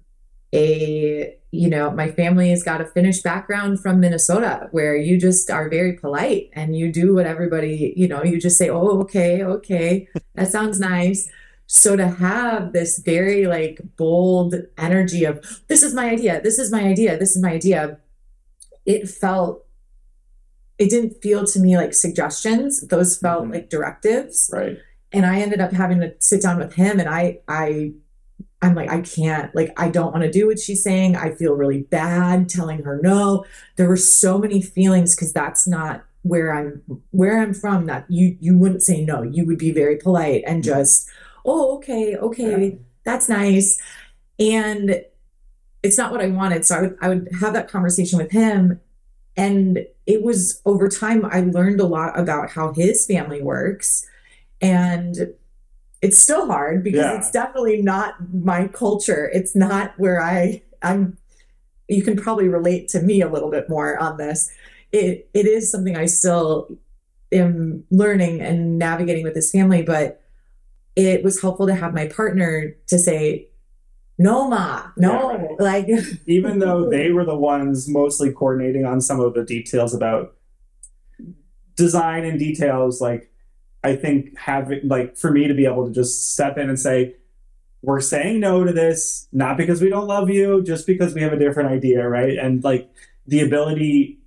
a 0.53 1.35
you 1.51 1.69
know 1.69 1.91
my 1.91 2.09
family 2.11 2.49
has 2.49 2.63
got 2.63 2.81
a 2.81 2.85
finnish 2.85 3.21
background 3.21 3.79
from 3.79 3.99
minnesota 3.99 4.67
where 4.71 4.95
you 4.95 5.17
just 5.19 5.49
are 5.49 5.69
very 5.69 5.93
polite 5.93 6.49
and 6.53 6.75
you 6.77 6.91
do 6.91 7.13
what 7.13 7.25
everybody 7.25 7.93
you 7.95 8.07
know 8.07 8.23
you 8.23 8.39
just 8.39 8.57
say 8.57 8.69
oh 8.69 9.01
okay 9.01 9.43
okay. 9.43 10.07
That 10.35 10.49
sounds 10.49 10.79
nice. 10.79 11.29
So 11.67 11.95
to 11.95 12.07
have 12.07 12.73
this 12.73 12.99
very 12.99 13.47
like 13.47 13.79
bold 13.97 14.55
energy 14.77 15.23
of 15.25 15.41
this 15.67 15.83
is 15.83 15.93
my 15.93 16.09
idea 16.09 16.41
this 16.41 16.57
is 16.59 16.71
my 16.71 16.83
idea 16.83 17.17
this 17.17 17.35
is 17.35 17.41
my 17.41 17.51
idea 17.51 17.97
it 18.85 19.07
felt 19.07 19.65
it 20.77 20.89
didn't 20.89 21.21
feel 21.21 21.45
to 21.45 21.59
me 21.59 21.77
like 21.77 21.93
suggestions. 21.93 22.81
Those 22.87 23.17
felt 23.17 23.45
Mhm. 23.45 23.53
like 23.53 23.69
directives. 23.69 24.49
Right 24.51 24.79
and 25.13 25.25
I 25.25 25.39
ended 25.39 25.59
up 25.59 25.71
having 25.71 25.99
to 25.99 26.13
sit 26.19 26.41
down 26.41 26.57
with 26.57 26.73
him 26.73 26.99
and 26.99 27.09
I 27.09 27.39
I 27.47 27.93
I'm 28.61 28.75
like 28.75 28.89
I 28.89 29.01
can't 29.01 29.53
like 29.55 29.73
I 29.77 29.89
don't 29.89 30.11
want 30.11 30.23
to 30.23 30.31
do 30.31 30.47
what 30.47 30.59
she's 30.59 30.83
saying. 30.83 31.15
I 31.15 31.31
feel 31.31 31.53
really 31.53 31.81
bad 31.81 32.49
telling 32.49 32.83
her 32.83 32.99
no. 33.01 33.45
There 33.75 33.89
were 33.89 33.97
so 33.97 34.37
many 34.37 34.61
feelings 34.61 35.15
cuz 35.15 35.33
that's 35.33 35.67
not 35.67 36.03
where 36.23 36.53
I'm 36.53 36.81
where 37.09 37.41
I'm 37.41 37.53
from 37.53 37.87
that 37.87 38.05
you 38.09 38.37
you 38.39 38.57
wouldn't 38.57 38.83
say 38.83 39.03
no. 39.03 39.23
You 39.23 39.45
would 39.45 39.57
be 39.57 39.71
very 39.71 39.97
polite 39.97 40.43
and 40.45 40.63
mm-hmm. 40.63 40.79
just 40.79 41.09
oh 41.45 41.75
okay, 41.77 42.15
okay. 42.15 42.79
That's 43.03 43.27
nice. 43.27 43.79
And 44.39 45.03
it's 45.83 45.97
not 45.97 46.11
what 46.11 46.21
I 46.21 46.27
wanted. 46.27 46.65
So 46.65 46.75
I 46.75 46.81
would 46.81 46.97
I 47.01 47.09
would 47.09 47.29
have 47.39 47.53
that 47.53 47.67
conversation 47.67 48.19
with 48.19 48.31
him 48.31 48.79
and 49.35 49.85
it 50.05 50.23
was 50.23 50.61
over 50.65 50.87
time 50.87 51.25
I 51.25 51.41
learned 51.41 51.79
a 51.79 51.85
lot 51.85 52.19
about 52.19 52.51
how 52.51 52.73
his 52.73 53.05
family 53.05 53.41
works 53.41 54.05
and 54.61 55.33
it's 56.01 56.17
still 56.19 56.47
hard 56.47 56.83
because 56.83 56.99
Yeah. 57.01 57.17
it's 57.17 57.31
definitely 57.31 57.81
not 57.81 58.15
my 58.33 58.67
culture 58.67 59.29
it's 59.33 59.55
not 59.55 59.93
where 59.97 60.21
i 60.21 60.61
i'm 60.81 61.17
you 61.87 62.03
can 62.03 62.15
probably 62.15 62.47
relate 62.47 62.87
to 62.89 63.01
me 63.01 63.21
a 63.21 63.29
little 63.29 63.51
bit 63.51 63.69
more 63.69 63.97
on 63.99 64.17
this 64.17 64.51
it 64.91 65.29
it 65.33 65.45
is 65.45 65.71
something 65.71 65.95
i 65.95 66.05
still 66.05 66.77
am 67.31 67.83
learning 67.91 68.41
and 68.41 68.77
navigating 68.79 69.23
with 69.23 69.33
this 69.33 69.51
family 69.51 69.81
but 69.81 70.21
it 70.95 71.23
was 71.23 71.41
helpful 71.41 71.67
to 71.67 71.73
have 71.75 71.93
my 71.93 72.07
partner 72.07 72.75
to 72.87 72.99
say 72.99 73.47
no 74.17 74.47
ma 74.49 74.83
no 74.97 75.31
Yeah, 75.31 75.37
right. 75.37 75.59
like 75.59 75.87
even 76.27 76.59
though 76.59 76.89
they 76.89 77.11
were 77.11 77.25
the 77.25 77.35
ones 77.37 77.87
mostly 77.89 78.31
coordinating 78.31 78.85
on 78.85 79.01
some 79.01 79.19
of 79.19 79.33
the 79.33 79.43
details 79.43 79.93
about 79.93 80.35
design 81.75 82.25
and 82.25 82.37
details 82.37 82.99
like 83.01 83.30
i 83.83 83.95
think 83.95 84.37
having 84.37 84.79
like 84.87 85.17
for 85.17 85.31
me 85.31 85.47
to 85.47 85.53
be 85.53 85.65
able 85.65 85.85
to 85.85 85.91
just 85.91 86.33
step 86.33 86.57
in 86.57 86.69
and 86.69 86.79
say 86.79 87.15
we're 87.81 88.01
saying 88.01 88.39
no 88.39 88.63
to 88.63 88.71
this 88.71 89.27
not 89.31 89.57
because 89.57 89.81
we 89.81 89.89
don't 89.89 90.07
love 90.07 90.29
you 90.29 90.63
just 90.63 90.85
because 90.85 91.13
we 91.13 91.21
have 91.21 91.33
a 91.33 91.39
different 91.39 91.69
idea 91.69 92.07
right? 92.07 92.37
And 92.37 92.63
like 92.63 92.89
the 93.27 93.41
ability 93.41 94.19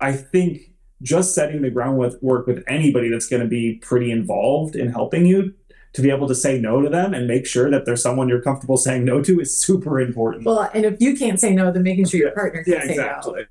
i 0.00 0.12
think 0.12 0.72
just 1.02 1.34
setting 1.34 1.62
the 1.62 1.70
groundwork 1.70 2.46
with 2.46 2.62
anybody 2.68 3.08
that's 3.08 3.26
going 3.26 3.42
to 3.42 3.48
be 3.48 3.74
pretty 3.82 4.10
involved 4.10 4.76
in 4.76 4.90
helping 4.90 5.26
you 5.26 5.52
to 5.92 6.00
be 6.00 6.10
able 6.10 6.26
to 6.28 6.34
say 6.34 6.58
no 6.58 6.80
to 6.80 6.88
them 6.88 7.12
and 7.12 7.26
make 7.26 7.46
sure 7.46 7.70
that 7.70 7.84
there's 7.84 8.02
someone 8.02 8.28
you're 8.28 8.40
comfortable 8.40 8.76
saying 8.76 9.04
no 9.04 9.22
to 9.22 9.40
is 9.40 9.54
super 9.54 10.00
important. 10.00 10.44
Well 10.46 10.70
and 10.72 10.84
if 10.84 11.00
you 11.00 11.16
can't 11.16 11.38
say 11.38 11.54
no 11.54 11.70
then 11.70 11.82
making 11.82 12.06
sure 12.06 12.20
your 12.20 12.32
partner 12.32 12.64
can 12.64 12.72
yeah 12.72 12.80
say 12.80 12.86
no. 12.86 12.92
exactly. 12.92 13.46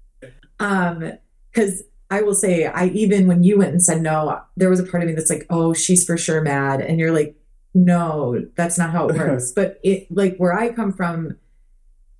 Um, 0.60 1.14
because 1.52 1.84
I 2.12 2.22
will 2.22 2.36
say, 2.36 2.66
I 2.66 2.88
even 2.88 3.26
when 3.26 3.41
you 3.43 3.57
went 3.57 3.72
and 3.72 3.82
said 3.82 4.01
no, 4.01 4.41
there 4.57 4.70
was 4.70 4.82
a 4.82 4.84
part 4.84 5.01
of 5.01 5.07
me 5.09 5.16
that's 5.16 5.30
like, 5.30 5.47
oh, 5.49 5.74
she's 5.74 6.05
for 6.05 6.18
sure 6.18 6.41
mad, 6.41 6.82
and 6.82 6.99
you're 6.99 7.14
like, 7.14 7.36
no, 7.74 8.45
that's 8.55 8.78
not 8.78 8.91
how 8.91 9.07
it 9.07 9.16
works. 9.18 9.51
but 9.51 9.80
it 9.82 10.05
like 10.12 10.38
where 10.38 10.53
I 10.53 10.74
come 10.74 10.91
from, 10.91 11.38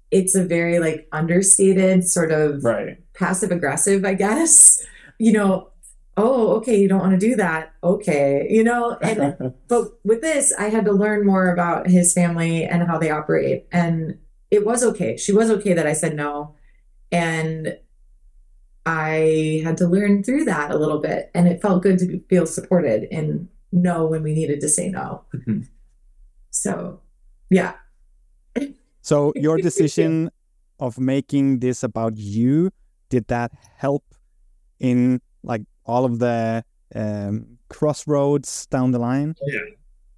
it's 0.10 0.34
a 0.34 0.46
very 0.46 0.80
like 0.80 1.08
understated 1.12 2.08
sort 2.08 2.32
of 2.32 2.64
right 2.64 2.98
passive 3.14 3.52
aggressive, 3.52 4.06
I 4.06 4.16
guess. 4.16 4.84
You 5.22 5.34
know, 5.34 5.70
oh, 6.18 6.56
okay, 6.56 6.80
you 6.80 6.88
don't 6.88 7.00
want 7.00 7.12
to 7.12 7.28
do 7.30 7.36
that, 7.36 7.74
okay, 7.84 8.48
you 8.50 8.64
know, 8.64 8.98
and 9.04 9.54
but 9.68 10.00
with 10.04 10.22
this, 10.22 10.52
I 10.58 10.70
had 10.70 10.86
to 10.86 10.92
learn 10.92 11.28
more 11.28 11.52
about 11.54 11.88
his 11.88 12.12
family 12.12 12.64
and 12.66 12.88
how 12.88 12.98
they 12.98 13.12
operate. 13.12 13.68
And 13.72 14.18
it 14.50 14.66
was 14.66 14.84
okay. 14.84 15.16
She 15.18 15.32
was 15.32 15.52
okay 15.52 15.74
that 15.74 15.86
I 15.86 15.94
said 15.94 16.16
no. 16.16 16.56
And 17.12 17.78
I 18.86 19.62
had 19.64 19.78
to 19.78 19.88
learn 19.88 20.24
through 20.24 20.46
that 20.46 20.72
a 20.72 20.78
little 20.78 21.00
bit. 21.00 21.30
And 21.34 21.48
it 21.48 21.62
felt 21.62 21.84
good 21.84 22.00
to 22.00 22.06
be- 22.06 22.24
feel 22.30 22.46
supported 22.46 23.08
and 23.12 23.48
know 23.72 24.06
when 24.06 24.24
we 24.24 24.34
needed 24.34 24.60
to 24.62 24.70
say 24.70 24.90
no. 24.90 25.24
Mhm. 25.34 25.68
So, 26.50 27.00
yeah. 27.50 27.74
So 29.02 29.34
your 29.36 29.58
decision 29.58 30.30
of 30.80 31.00
making 31.00 31.60
this 31.60 31.84
about 31.84 32.18
you 32.18 32.72
did 33.10 33.28
that 33.28 33.52
help 33.78 34.04
in 34.80 35.22
like 35.44 35.62
all 35.86 36.06
of 36.06 36.20
the 36.20 36.64
um, 36.96 37.58
crossroads 37.70 38.66
down 38.68 38.92
the 38.92 39.00
line? 39.00 39.36
Yeah. 39.46 39.60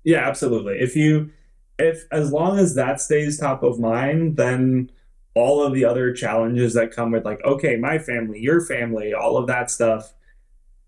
Yeah, 0.05 0.27
absolutely. 0.27 0.79
If 0.79 0.95
you, 0.95 1.31
if 1.79 2.05
as 2.11 2.31
long 2.31 2.59
as 2.59 2.75
that 2.75 2.99
stays 2.99 3.39
top 3.39 3.63
of 3.63 3.79
mind, 3.79 4.35
then 4.37 4.91
all 5.35 5.63
of 5.63 5.73
the 5.73 5.85
other 5.85 6.13
challenges 6.13 6.73
that 6.73 6.91
come 6.91 7.11
with 7.11 7.25
like, 7.25 7.43
okay, 7.43 7.75
my 7.75 7.97
family, 7.97 8.39
your 8.39 8.61
family, 8.61 9.13
all 9.13 9.37
of 9.37 9.47
that 9.47 9.71
stuff, 9.71 10.13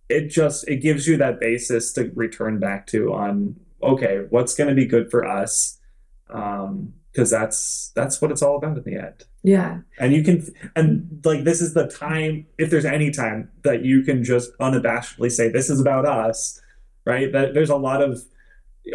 it 0.10 0.30
just 0.30 0.68
it 0.68 0.78
gives 0.78 1.08
you 1.08 1.18
that 1.18 1.40
basis 1.40 1.92
to 1.94 2.12
return 2.16 2.60
back 2.60 2.88
to 2.88 3.14
on 3.14 3.56
okay, 3.84 4.26
what's 4.30 4.56
going 4.56 4.70
to 4.70 4.76
be 4.76 4.86
good 4.86 5.12
for 5.12 5.26
us, 5.26 5.80
um, 6.30 6.94
because 7.12 7.30
that's 7.30 7.92
that's 7.96 8.22
what 8.22 8.32
it's 8.32 8.42
all 8.42 8.58
about 8.58 8.78
in 8.78 8.84
the 8.84 9.00
end. 9.00 9.24
Yeah. 9.44 9.80
And 10.00 10.12
you 10.12 10.24
can, 10.24 10.46
and 10.76 11.22
like, 11.24 11.44
this 11.44 11.62
is 11.62 11.76
the 11.76 11.88
time, 11.88 12.48
if 12.58 12.72
there's 12.72 12.84
any 12.84 13.12
time 13.12 13.52
that 13.64 13.86
you 13.86 14.02
can 14.02 14.24
just 14.24 14.52
unabashedly 14.60 15.32
say, 15.32 15.50
this 15.50 15.70
is 15.70 15.80
about 15.80 16.06
us, 16.06 16.60
right? 17.06 17.32
That 17.32 17.54
there's 17.54 17.70
a 17.70 17.76
lot 17.76 18.02
of, 18.02 18.20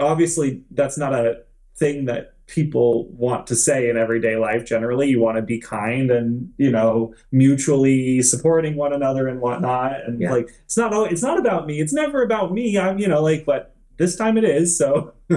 obviously, 0.00 0.64
that's 0.72 0.98
not 0.98 1.14
a 1.14 1.42
thing 1.76 2.06
that 2.06 2.34
people 2.50 3.06
want 3.12 3.46
to 3.46 3.54
say 3.54 3.88
in 3.88 3.96
everyday 3.96 4.34
life 4.36 4.64
generally 4.64 5.08
you 5.08 5.20
want 5.20 5.36
to 5.36 5.42
be 5.42 5.58
kind 5.58 6.10
and 6.10 6.50
you 6.58 6.70
know 6.70 7.14
mutually 7.30 8.20
supporting 8.22 8.74
one 8.76 8.92
another 8.92 9.28
and 9.28 9.40
whatnot 9.40 9.92
and 10.04 10.20
Yeah. 10.20 10.32
like 10.32 10.50
it's 10.64 10.76
not 10.76 10.92
always 10.92 11.12
it's 11.12 11.22
not 11.22 11.38
about 11.38 11.66
me 11.66 11.80
it's 11.80 11.92
never 11.92 12.22
about 12.22 12.52
me 12.52 12.76
i'm 12.76 12.98
you 12.98 13.06
know 13.06 13.22
like 13.22 13.44
but 13.46 13.74
this 13.98 14.16
time 14.16 14.36
it 14.36 14.44
is 14.44 14.76
so 14.76 15.12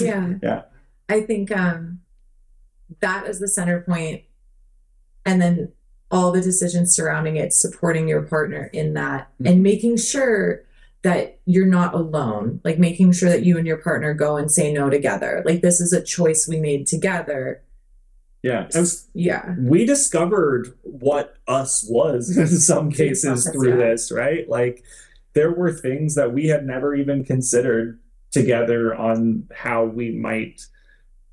yeah 0.00 0.34
Yeah. 0.42 0.62
i 1.08 1.22
think 1.22 1.50
um 1.56 2.00
that 3.00 3.26
is 3.26 3.40
the 3.40 3.48
center 3.48 3.80
point 3.80 4.22
and 5.24 5.40
then 5.40 5.72
all 6.10 6.32
the 6.32 6.40
decisions 6.42 6.94
surrounding 6.94 7.36
it 7.36 7.52
supporting 7.54 8.08
your 8.08 8.22
partner 8.22 8.68
in 8.74 8.92
that 8.94 9.30
and 9.44 9.62
making 9.62 9.96
sure 9.96 10.64
that 11.02 11.38
you're 11.44 11.66
not 11.66 11.94
alone. 11.94 12.60
Like 12.64 12.78
making 12.78 13.12
sure 13.12 13.28
that 13.28 13.44
you 13.44 13.56
and 13.56 13.66
your 13.66 13.76
partner 13.78 14.14
go 14.14 14.36
and 14.36 14.50
say 14.50 14.72
no 14.72 14.90
together. 14.90 15.42
Like 15.44 15.62
this 15.62 15.80
is 15.80 15.92
a 15.92 16.02
choice 16.02 16.48
we 16.48 16.58
made 16.60 16.86
together. 16.86 17.62
Yeah. 18.42 18.68
And 18.74 18.86
yeah. 19.14 19.54
we 19.58 19.84
discovered 19.84 20.72
what 20.82 21.36
us 21.46 21.84
was 21.88 22.36
in 22.38 22.48
some 22.48 22.90
cases 22.90 23.48
through 23.50 23.70
yeah. 23.70 23.76
this 23.88 24.12
right? 24.12 24.48
Like 24.48 24.84
there 25.34 25.52
were 25.52 25.72
things 25.72 26.14
that 26.14 26.32
we 26.32 26.48
had 26.48 26.66
never 26.66 26.94
even 26.94 27.24
considered 27.24 28.00
together 28.30 28.94
on 28.94 29.48
how 29.54 29.84
we 29.84 30.10
might 30.10 30.62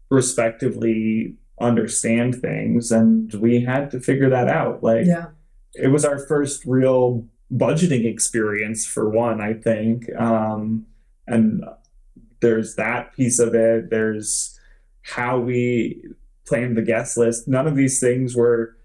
respectively 0.10 1.36
understand 1.60 2.36
things 2.36 2.92
and 2.92 3.34
we 3.36 3.64
had 3.64 3.90
to 3.92 4.00
figure 4.00 4.30
that 4.30 4.48
out. 4.48 4.84
Like 4.84 5.06
yeah. 5.06 5.28
it 5.74 5.88
was 5.88 6.06
our 6.06 6.20
first 6.20 6.66
real 6.66 7.26
budgeting 7.54 8.06
experience 8.06 8.86
for 8.86 9.10
one 9.10 9.42
i 9.42 9.54
think. 9.54 10.14
Um, 10.16 10.86
and 11.28 11.64
there's 12.42 12.76
that 12.76 13.14
piece 13.16 13.40
of 13.40 13.56
it. 13.56 13.90
There's 13.90 14.60
how 15.02 15.40
we 15.40 16.04
planned 16.46 16.78
the 16.78 16.82
guest 16.84 17.18
list. 17.18 17.48
None 17.48 17.68
of 17.68 17.76
these 17.76 18.00
things 18.00 18.36
were 18.36 18.78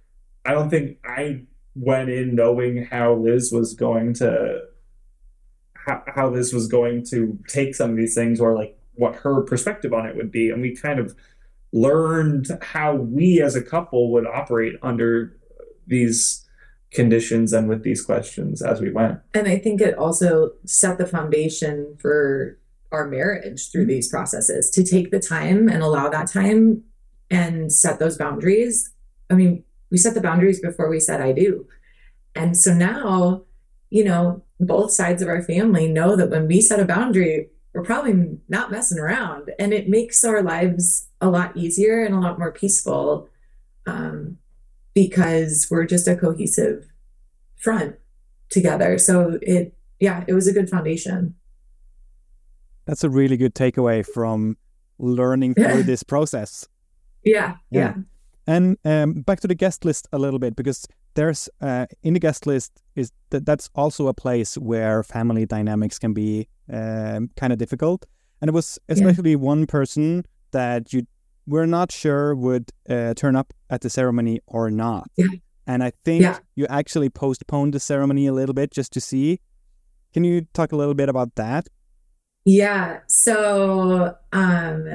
i 0.46 0.52
don't 0.52 0.70
think 0.70 0.96
i 1.04 1.42
went 1.74 2.08
in 2.08 2.34
knowing 2.34 2.84
how 2.86 3.12
liz 3.14 3.52
was 3.52 3.74
going 3.74 4.14
to 4.14 4.58
how, 5.86 6.02
how 6.06 6.30
this 6.30 6.52
was 6.52 6.66
going 6.66 7.04
to 7.06 7.38
take 7.48 7.74
some 7.74 7.90
of 7.90 7.96
these 7.96 8.14
things 8.14 8.40
or 8.40 8.54
like 8.54 8.76
what 8.94 9.16
her 9.16 9.42
perspective 9.42 9.92
on 9.92 10.06
it 10.06 10.16
would 10.16 10.30
be. 10.30 10.50
And 10.50 10.61
we 10.61 10.76
kind 10.76 10.98
of 10.98 11.14
learned 11.72 12.48
how 12.61 12.94
we 12.94 13.40
as 13.40 13.56
a 13.56 13.62
couple 13.62 14.12
would 14.12 14.26
operate 14.26 14.74
under 14.82 15.36
these 15.86 16.46
conditions 16.93 17.53
and 17.53 17.68
with 17.68 17.82
these 17.84 18.03
questions 18.03 18.62
as 18.62 18.80
we 18.80 18.91
went 18.91 19.20
And 19.32 19.47
I 19.47 19.59
think 19.59 19.80
it 19.80 19.97
also 19.97 20.53
set 20.66 20.99
the 20.99 21.07
foundation 21.07 21.97
for 22.01 22.59
our 22.93 23.07
marriage 23.07 23.70
through 23.70 23.86
these 23.86 24.09
processes 24.09 24.70
to 24.70 24.82
take 24.82 25.11
the 25.11 25.20
time 25.20 25.68
and 25.68 25.82
allow 25.82 26.09
that 26.09 26.26
time 26.26 26.82
and 27.30 27.72
set 27.72 27.99
those 27.99 28.18
boundaries. 28.18 28.91
I 29.30 29.34
mean, 29.34 29.62
we 29.91 29.99
set 29.99 30.14
the 30.14 30.20
boundaries 30.20 30.61
before 30.61 30.88
we 30.88 31.01
said 31.01 31.20
I 31.20 31.32
do. 31.32 31.66
And 32.34 32.57
so 32.57 32.74
now, 32.74 33.43
you 33.91 34.05
know, 34.05 34.43
both 34.59 34.91
sides 34.93 35.22
of 35.22 35.28
our 35.28 35.43
family 35.43 35.88
know 35.88 36.16
that 36.16 36.30
when 36.30 36.47
we 36.47 36.61
set 36.61 36.80
a 36.80 36.84
boundary, 36.84 37.49
we're 37.72 37.84
probably 37.84 38.38
not 38.49 38.70
messing 38.70 38.99
around. 38.99 39.53
And 39.59 39.72
it 39.72 39.88
makes 39.88 40.24
our 40.24 40.43
lives 40.43 41.09
a 41.20 41.30
lot 41.30 41.57
easier 41.57 42.05
and 42.05 42.14
a 42.14 42.20
lot 42.20 42.38
more 42.38 42.53
peaceful 42.53 43.28
um, 43.86 44.38
because 44.95 45.66
we're 45.70 45.86
just 45.86 46.09
a 46.09 46.16
cohesive 46.16 46.86
front 47.59 47.97
together. 48.51 48.99
So 48.99 49.38
it, 49.43 49.74
yeah, 49.99 50.24
it 50.26 50.34
was 50.34 50.47
a 50.49 50.53
good 50.53 50.68
foundation. 50.68 51.34
That's 52.86 53.05
a 53.05 53.11
really 53.11 53.36
good 53.36 53.55
takeaway 53.55 54.05
from 54.05 54.57
learning 54.99 55.55
through 55.55 55.84
this 55.84 56.03
process. 56.03 56.66
Yeah, 57.22 57.57
Yeah. 57.70 57.80
yeah, 57.80 57.95
And 58.47 58.78
um, 58.82 59.20
back 59.20 59.41
to 59.41 59.47
the 59.47 59.55
guest 59.55 59.84
list 59.84 60.09
a 60.11 60.18
little 60.18 60.38
bit 60.38 60.57
because 60.57 60.88
there's 61.14 61.51
uh, 61.61 61.84
in 62.03 62.14
the 62.14 62.18
guest 62.18 62.47
list 62.47 62.80
is 62.97 63.12
that 63.28 63.45
that's 63.45 63.68
also 63.74 64.09
a 64.09 64.14
place 64.14 64.57
where 64.57 65.03
family 65.03 65.45
dynamics 65.45 65.99
can 65.99 66.14
be 66.14 66.49
um, 66.72 67.28
kind 67.36 67.53
of 67.53 67.59
difficult. 67.59 68.07
And 68.41 68.49
it 68.49 68.55
was 68.55 68.78
especially 68.88 69.36
one 69.36 69.66
person 69.66 70.24
that 70.53 70.95
you 70.95 71.03
were 71.51 71.66
not 71.66 71.90
sure 71.92 72.34
would 72.34 72.70
uh, 72.88 73.12
turn 73.14 73.34
up 73.36 73.53
at 73.68 73.80
the 73.82 73.90
ceremony 73.90 74.40
or 74.46 74.70
not. 74.70 75.11
Yeah. 75.16 75.26
And 75.66 75.82
I 75.82 75.92
think 76.05 76.22
Yeah. 76.22 76.38
you 76.57 76.66
actually 76.68 77.11
postponed 77.11 77.74
the 77.74 77.80
ceremony 77.80 78.26
a 78.26 78.32
little 78.32 78.55
bit 78.55 78.70
just 78.70 78.92
to 78.94 79.01
see. 79.01 79.40
Can 80.14 80.24
you 80.24 80.46
talk 80.55 80.72
a 80.72 80.76
little 80.76 80.94
bit 80.94 81.09
about 81.09 81.34
that? 81.36 81.68
Yeah. 82.44 83.01
So, 83.07 84.14
um, 84.32 84.88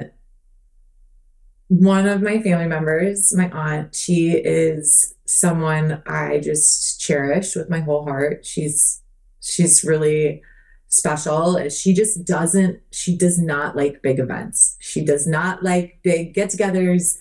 one 1.68 2.08
of 2.08 2.22
my 2.22 2.41
family 2.41 2.68
members, 2.68 3.34
my 3.36 3.49
aunt, 3.51 3.95
she 3.95 4.32
is 4.32 5.14
someone 5.26 6.01
I 6.06 6.39
just 6.39 6.99
cherish 6.99 7.56
with 7.56 7.70
my 7.70 7.80
whole 7.80 8.03
heart. 8.06 8.45
She's 8.45 9.01
she's 9.41 9.84
really 9.84 10.41
special. 10.88 11.70
She 11.70 11.94
just 11.94 12.26
doesn't 12.26 12.80
she 12.92 13.18
does 13.18 13.40
not 13.40 13.76
like 13.76 14.02
big 14.02 14.20
events. 14.20 14.78
She 14.80 15.04
does 15.04 15.28
not 15.28 15.64
like 15.64 16.00
big 16.04 16.34
get-togethers. 16.34 17.18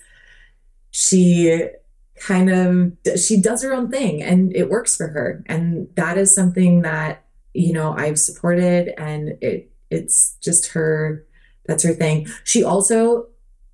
She 0.91 1.67
kind 2.19 2.49
of 2.49 3.19
she 3.19 3.41
does 3.41 3.63
her 3.63 3.73
own 3.73 3.89
thing 3.89 4.23
and 4.23 4.55
it 4.55 4.69
works 4.69 4.95
for 4.95 5.07
her. 5.07 5.43
And 5.47 5.87
that 5.95 6.17
is 6.17 6.33
something 6.33 6.81
that, 6.83 7.25
you 7.53 7.73
know, 7.73 7.93
I've 7.93 8.19
supported 8.19 8.93
and 8.99 9.37
it 9.41 9.71
it's 9.89 10.37
just 10.41 10.67
her 10.67 11.25
that's 11.65 11.83
her 11.83 11.93
thing. 11.93 12.27
She 12.43 12.63
also 12.63 13.27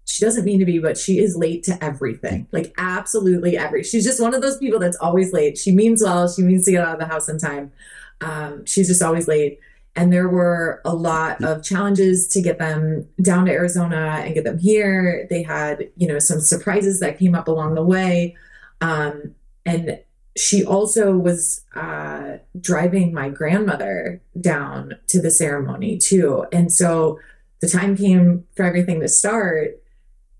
she 0.05 0.25
doesn't 0.25 0.45
mean 0.45 0.59
to 0.59 0.65
be, 0.65 0.79
but 0.79 0.97
she 0.97 1.19
is 1.19 1.37
late 1.37 1.63
to 1.63 1.81
everything. 1.83 2.47
Like 2.51 2.73
absolutely 2.77 3.57
every. 3.57 3.83
She's 3.83 4.03
just 4.03 4.21
one 4.21 4.33
of 4.33 4.41
those 4.41 4.57
people 4.57 4.79
that's 4.79 4.97
always 4.97 5.31
late. 5.31 5.57
She 5.57 5.71
means 5.71 6.01
well. 6.03 6.27
She 6.27 6.41
means 6.41 6.65
to 6.65 6.71
get 6.71 6.85
out 6.85 6.95
of 6.95 6.99
the 6.99 7.05
house 7.05 7.29
on 7.29 7.37
time. 7.37 7.71
Um, 8.19 8.65
she's 8.65 8.87
just 8.87 9.01
always 9.01 9.27
late. 9.27 9.59
And 9.95 10.11
there 10.11 10.29
were 10.29 10.81
a 10.85 10.95
lot 10.95 11.43
of 11.43 11.63
challenges 11.63 12.27
to 12.29 12.41
get 12.41 12.59
them 12.59 13.07
down 13.21 13.45
to 13.45 13.51
Arizona 13.51 14.21
and 14.23 14.33
get 14.33 14.45
them 14.45 14.57
here. 14.57 15.27
They 15.29 15.43
had, 15.43 15.89
you 15.97 16.07
know, 16.07 16.19
some 16.19 16.39
surprises 16.39 16.99
that 17.01 17.19
came 17.19 17.35
up 17.35 17.47
along 17.49 17.75
the 17.75 17.83
way. 17.83 18.37
Um, 18.79 19.35
and 19.65 19.99
she 20.37 20.63
also 20.63 21.17
was 21.17 21.61
uh, 21.75 22.37
driving 22.59 23.13
my 23.13 23.29
grandmother 23.29 24.21
down 24.39 24.95
to 25.07 25.21
the 25.21 25.29
ceremony 25.29 25.97
too. 25.97 26.45
And 26.53 26.71
so 26.71 27.19
the 27.59 27.67
time 27.67 27.97
came 27.97 28.45
for 28.55 28.63
everything 28.63 29.01
to 29.01 29.07
start 29.09 29.81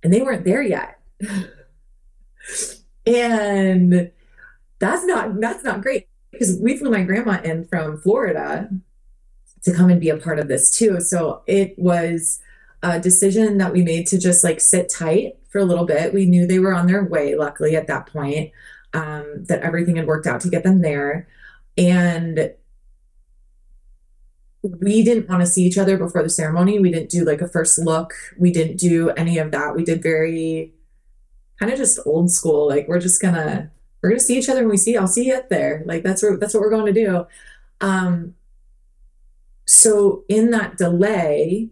and 0.02 0.14
they 0.14 0.22
weren't 0.22 0.46
there 0.46 0.64
yet. 0.64 1.00
and 3.06 4.12
that's 4.80 5.06
not 5.06 5.40
that's 5.40 5.64
not 5.64 5.82
great 5.82 6.08
because 6.32 6.58
we 6.60 6.78
flew 6.78 6.90
my 6.90 7.04
grandma 7.04 7.40
in 7.44 7.66
from 7.66 8.00
Florida 8.00 8.70
to 9.64 9.74
come 9.74 9.90
and 9.90 10.02
be 10.02 10.10
a 10.10 10.18
part 10.18 10.40
of 10.40 10.48
this 10.48 10.76
too. 10.76 11.00
So 11.00 11.44
it 11.48 11.78
was 11.78 12.40
a 12.84 13.00
decision 13.00 13.58
that 13.60 13.74
we 13.74 13.84
made 13.84 14.08
to 14.08 14.18
just 14.18 14.44
like 14.44 14.60
sit 14.60 14.90
tight 14.90 15.38
for 15.50 15.60
a 15.60 15.66
little 15.66 15.86
bit. 15.86 16.14
We 16.14 16.26
knew 16.26 16.48
they 16.48 16.60
were 16.60 16.74
on 16.74 16.88
their 16.88 17.04
way, 17.04 17.36
luckily 17.36 17.76
at 17.76 17.88
that 17.88 18.08
point, 18.08 18.52
um, 18.94 19.46
that 19.48 19.62
everything 19.62 19.98
had 19.98 20.08
worked 20.08 20.28
out 20.28 20.42
to 20.42 20.50
get 20.50 20.64
them 20.64 20.82
there. 20.82 21.28
And 21.78 22.54
we 24.64 25.04
didn't 25.04 25.30
want 25.30 25.42
to 25.42 25.48
see 25.48 25.64
each 25.64 25.78
other 25.78 25.98
before 25.98 26.24
the 26.24 26.30
ceremony. 26.30 26.80
We 26.80 26.92
didn't 26.92 27.10
do 27.10 27.24
like 27.24 27.42
a 27.42 27.48
first 27.48 27.80
look. 27.80 28.14
We 28.38 28.52
didn't 28.52 28.78
do 28.78 29.10
any 29.12 29.38
of 29.38 29.52
that. 29.52 29.76
We 29.76 29.84
did 29.84 30.04
very 30.04 30.74
kind 31.60 31.72
of 31.72 31.78
just 31.78 32.00
old 32.06 32.32
school. 32.32 32.68
Like 32.68 32.88
we're 32.88 33.00
just 33.00 33.22
gonna 33.22 33.72
we're 34.02 34.10
gonna 34.10 34.20
see 34.20 34.38
each 34.38 34.50
other 34.50 34.62
when 34.62 34.70
we 34.70 34.78
see. 34.78 34.98
I'll 34.98 35.08
see 35.08 35.28
you 35.28 35.36
up 35.36 35.50
there. 35.50 35.84
Like 35.86 36.04
that's 36.04 36.22
where 36.22 36.38
that's 36.38 36.54
what 36.54 36.62
we're 36.62 36.70
going 36.70 36.94
to 36.94 37.06
do. 37.06 37.26
Um, 37.82 38.36
so 39.74 40.26
in 40.28 40.52
that 40.52 40.78
delay, 40.78 41.70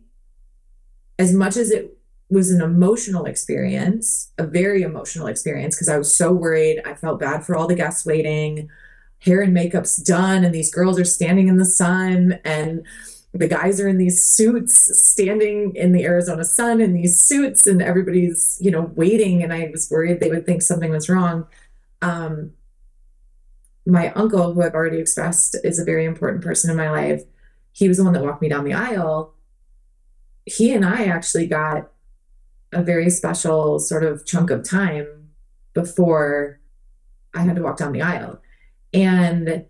as 1.18 1.34
much 1.34 1.58
as 1.58 1.70
it 1.70 1.98
was 2.30 2.50
an 2.50 2.62
emotional 2.62 3.26
experience, 3.26 4.32
a 4.38 4.48
very 4.48 4.84
emotional 4.84 5.28
experience, 5.28 5.76
because 5.76 5.90
I 5.90 5.98
was 5.98 6.16
so 6.16 6.32
worried. 6.32 6.82
I 6.86 6.94
felt 6.94 7.20
bad 7.20 7.46
for 7.46 7.58
all 7.58 7.68
the 7.68 7.76
guests 7.76 8.06
waiting 8.06 8.70
hair 9.20 9.42
and 9.42 9.54
makeup's 9.54 9.98
done 9.98 10.46
and 10.46 10.56
these 10.56 10.74
girls 10.74 10.98
are 10.98 11.04
standing 11.04 11.50
in 11.50 11.58
the 11.58 11.66
sun 11.66 12.40
and 12.46 12.86
the 13.34 13.50
guys 13.50 13.82
are 13.82 13.88
in 13.90 13.98
these 13.98 14.24
suits 14.24 14.98
standing 14.98 15.76
in 15.76 15.92
the 15.92 16.06
Arizona 16.06 16.46
sun 16.46 16.80
in 16.80 16.94
these 16.94 17.22
suits 17.22 17.68
and 17.68 17.82
everybody's 17.82 18.58
you 18.62 18.72
know 18.72 18.94
waiting 18.96 19.44
and 19.44 19.52
I 19.52 19.70
was 19.74 19.92
worried 19.92 20.22
they 20.22 20.30
would 20.30 20.46
think 20.46 20.62
something 20.62 20.90
was 20.90 21.10
wrong 21.10 21.48
um 22.02 22.52
my 23.86 24.14
uncle 24.14 24.54
who 24.54 24.62
I've 24.62 24.74
already 24.74 25.00
expressed 25.00 25.58
is 25.66 25.80
a 25.80 25.84
very 25.84 26.06
important 26.06 26.42
person 26.42 26.72
in 26.72 26.78
my 26.78 26.90
life 26.90 27.24
he 27.80 27.88
was 27.88 27.97
the 27.97 28.03
one 28.03 28.14
that 28.14 28.23
walked 28.23 28.41
me 28.41 28.49
down 28.49 28.64
the 28.64 28.73
aisle 28.73 29.34
he 30.45 30.73
and 30.73 30.85
I 30.85 31.06
actually 31.06 31.47
got 31.47 31.91
a 32.72 32.81
very 32.81 33.10
special 33.10 33.80
sort 33.80 34.03
of 34.03 34.26
chunk 34.26 34.49
of 34.49 34.68
time 34.68 35.30
before 35.73 36.60
I 37.34 37.41
had 37.41 37.56
to 37.56 37.61
walk 37.61 37.77
down 37.77 37.93
the 37.93 38.01
aisle 38.01 38.41
and 38.93 39.65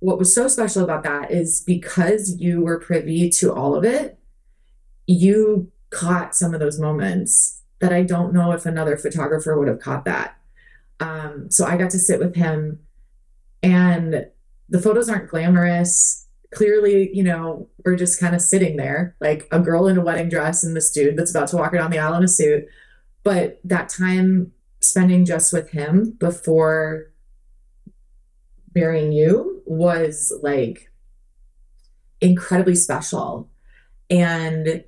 what 0.00 0.18
was 0.18 0.34
so 0.34 0.46
special 0.48 0.84
about 0.84 1.02
that 1.02 1.30
is 1.30 1.60
because 1.60 2.36
you 2.38 2.62
were 2.62 2.78
privy 2.78 3.28
to 3.30 3.52
all 3.52 3.74
of 3.74 3.84
it, 3.84 4.18
you 5.06 5.70
caught 5.90 6.36
some 6.36 6.54
of 6.54 6.60
those 6.60 6.78
moments 6.78 7.62
that 7.80 7.92
I 7.92 8.02
don't 8.02 8.32
know 8.32 8.52
if 8.52 8.66
another 8.66 8.96
photographer 8.96 9.58
would 9.58 9.68
have 9.68 9.80
caught 9.80 10.04
that. 10.04 10.36
Um, 11.00 11.50
so 11.50 11.64
I 11.64 11.76
got 11.76 11.90
to 11.90 11.98
sit 11.98 12.18
with 12.18 12.34
him, 12.34 12.80
and 13.62 14.26
the 14.68 14.80
photos 14.80 15.08
aren't 15.08 15.30
glamorous. 15.30 16.26
Clearly, 16.50 17.10
you 17.14 17.22
know, 17.22 17.68
we're 17.84 17.96
just 17.96 18.18
kind 18.18 18.34
of 18.34 18.40
sitting 18.40 18.76
there, 18.76 19.14
like 19.20 19.46
a 19.52 19.60
girl 19.60 19.86
in 19.86 19.98
a 19.98 20.00
wedding 20.00 20.28
dress 20.28 20.64
and 20.64 20.74
this 20.74 20.90
dude 20.90 21.16
that's 21.16 21.30
about 21.30 21.48
to 21.48 21.56
walk 21.56 21.72
her 21.72 21.78
down 21.78 21.90
the 21.90 21.98
aisle 21.98 22.14
in 22.14 22.24
a 22.24 22.28
suit. 22.28 22.66
But 23.22 23.60
that 23.64 23.88
time 23.88 24.52
spending 24.80 25.24
just 25.24 25.52
with 25.52 25.70
him 25.70 26.16
before 26.18 27.10
marrying 28.74 29.12
you 29.12 29.62
was 29.66 30.32
like 30.42 30.90
incredibly 32.20 32.74
special. 32.74 33.48
And 34.10 34.84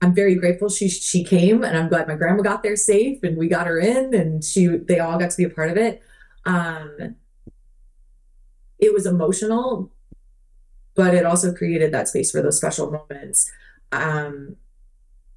I'm 0.00 0.14
very 0.14 0.34
grateful 0.36 0.68
she 0.68 0.88
she 0.88 1.24
came 1.24 1.64
and 1.64 1.76
I'm 1.76 1.88
glad 1.88 2.06
my 2.06 2.14
grandma 2.14 2.42
got 2.42 2.62
there 2.62 2.76
safe 2.76 3.22
and 3.22 3.36
we 3.36 3.48
got 3.48 3.66
her 3.66 3.78
in 3.78 4.14
and 4.14 4.44
she 4.44 4.66
they 4.66 5.00
all 5.00 5.18
got 5.18 5.30
to 5.30 5.36
be 5.36 5.44
a 5.44 5.50
part 5.50 5.70
of 5.70 5.76
it. 5.76 6.02
Um 6.44 7.16
it 8.78 8.94
was 8.94 9.06
emotional, 9.06 9.90
but 10.98 11.14
it 11.14 11.24
also 11.24 11.54
created 11.54 11.92
that 11.92 12.08
space 12.08 12.30
for 12.32 12.42
those 12.42 12.58
special 12.58 12.90
moments. 12.90 13.50
Um 13.92 14.56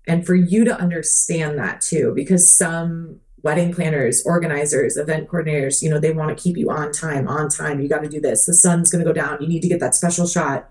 and 0.08 0.26
for 0.26 0.34
you 0.34 0.66
to 0.66 0.76
understand 0.76 1.60
that 1.60 1.80
too, 1.80 2.12
because 2.16 2.50
some 2.50 3.20
wedding 3.44 3.74
planners, 3.74 4.24
organizers, 4.26 4.98
event 4.98 5.28
coordinators, 5.28 5.82
you 5.82 5.90
know, 5.90 6.00
they 6.00 6.12
want 6.12 6.36
to 6.36 6.42
keep 6.42 6.58
you 6.58 6.70
on 6.70 6.92
time, 6.92 7.28
on 7.28 7.50
time. 7.50 7.80
You 7.80 7.88
got 7.88 8.04
to 8.04 8.10
do 8.10 8.22
this. 8.22 8.46
The 8.46 8.54
sun's 8.54 8.92
going 8.92 9.04
to 9.04 9.10
go 9.10 9.14
down. 9.14 9.42
You 9.42 9.48
need 9.48 9.62
to 9.62 9.68
get 9.68 9.80
that 9.80 9.96
special 9.96 10.28
shot. 10.28 10.70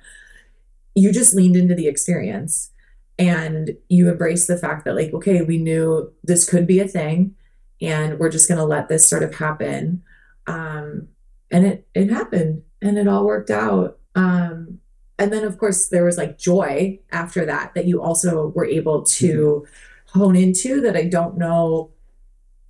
You 0.94 1.12
just 1.12 1.34
leaned 1.34 1.56
into 1.56 1.74
the 1.74 1.88
experience 1.88 2.70
and 3.18 3.76
you 3.88 4.08
embraced 4.08 4.48
the 4.48 4.58
fact 4.58 4.84
that, 4.84 4.96
like, 4.96 5.12
okay, 5.14 5.42
we 5.42 5.58
knew 5.58 6.12
this 6.24 6.48
could 6.48 6.66
be 6.66 6.80
a 6.80 6.88
thing 6.88 7.34
and 7.80 8.18
we're 8.18 8.30
just 8.30 8.48
going 8.48 8.58
to 8.58 8.64
let 8.64 8.88
this 8.88 9.08
sort 9.08 9.22
of 9.22 9.34
happen. 9.34 10.02
Um, 10.46 11.08
and 11.50 11.66
it, 11.66 11.86
it 11.94 12.10
happened 12.10 12.62
and 12.82 12.98
it 12.98 13.08
all 13.08 13.24
worked 13.24 13.50
out. 13.50 13.99
Um, 14.14 14.78
and 15.18 15.32
then, 15.32 15.44
of 15.44 15.58
course, 15.58 15.88
there 15.88 16.04
was 16.04 16.16
like 16.16 16.38
joy 16.38 16.98
after 17.12 17.44
that 17.44 17.74
that 17.74 17.86
you 17.86 18.02
also 18.02 18.48
were 18.48 18.64
able 18.64 19.02
to 19.04 19.64
mm-hmm. 19.66 20.18
hone 20.18 20.36
into 20.36 20.80
that 20.80 20.96
I 20.96 21.04
don't 21.04 21.36
know 21.36 21.90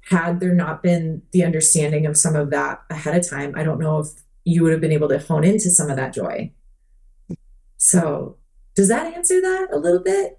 had 0.03 0.41
there 0.41 0.55
not 0.55 0.83
been 0.83 1.23
the 1.31 1.45
understanding 1.45 2.07
of 2.07 2.17
some 2.17 2.35
of 2.35 2.51
that 2.51 2.83
ahead 2.91 3.17
of 3.17 3.29
time, 3.29 3.55
I 3.57 3.63
don't 3.63 3.79
know 3.79 4.01
if 4.01 4.09
you 4.45 4.63
would 4.63 4.73
have 4.73 4.81
been 4.81 4.93
able 4.93 5.09
to 5.09 5.19
hone 5.19 5.45
into 5.45 5.71
some 5.71 5.89
of 5.89 5.97
that 5.97 6.13
joy. 6.13 6.51
So, 7.77 8.37
does 8.75 8.89
that 8.89 9.15
answer 9.15 9.41
that 9.41 9.69
a 9.73 9.79
little 9.79 10.01
bit? 10.01 10.39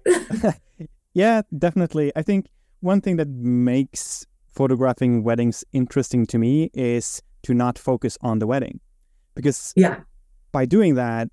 yeah, 1.14 1.42
definitely. 1.56 2.12
I 2.14 2.22
think 2.22 2.48
one 2.80 3.00
thing 3.00 3.16
that 3.16 3.28
makes 3.28 4.26
photographing 4.52 5.22
weddings 5.22 5.64
interesting 5.72 6.26
to 6.26 6.38
me 6.38 6.70
is 6.74 7.22
to 7.44 7.54
not 7.54 7.78
focus 7.78 8.18
on 8.20 8.38
the 8.38 8.46
wedding. 8.46 8.80
Because 9.34 9.72
yeah. 9.74 10.00
By 10.52 10.66
doing 10.66 10.94
that, 10.94 11.28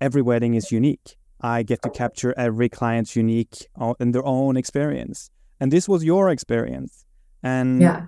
every 0.00 0.22
wedding 0.22 0.54
is 0.54 0.72
unique. 0.72 1.16
I 1.40 1.62
get 1.62 1.82
to 1.82 1.90
capture 1.90 2.34
every 2.36 2.68
client's 2.68 3.16
unique 3.16 3.66
in 3.98 4.12
their 4.12 4.24
own 4.24 4.56
experience. 4.56 5.30
And 5.58 5.72
this 5.72 5.88
was 5.88 6.04
your 6.04 6.28
experience. 6.30 7.04
And 7.42 7.80
yeah. 7.80 8.06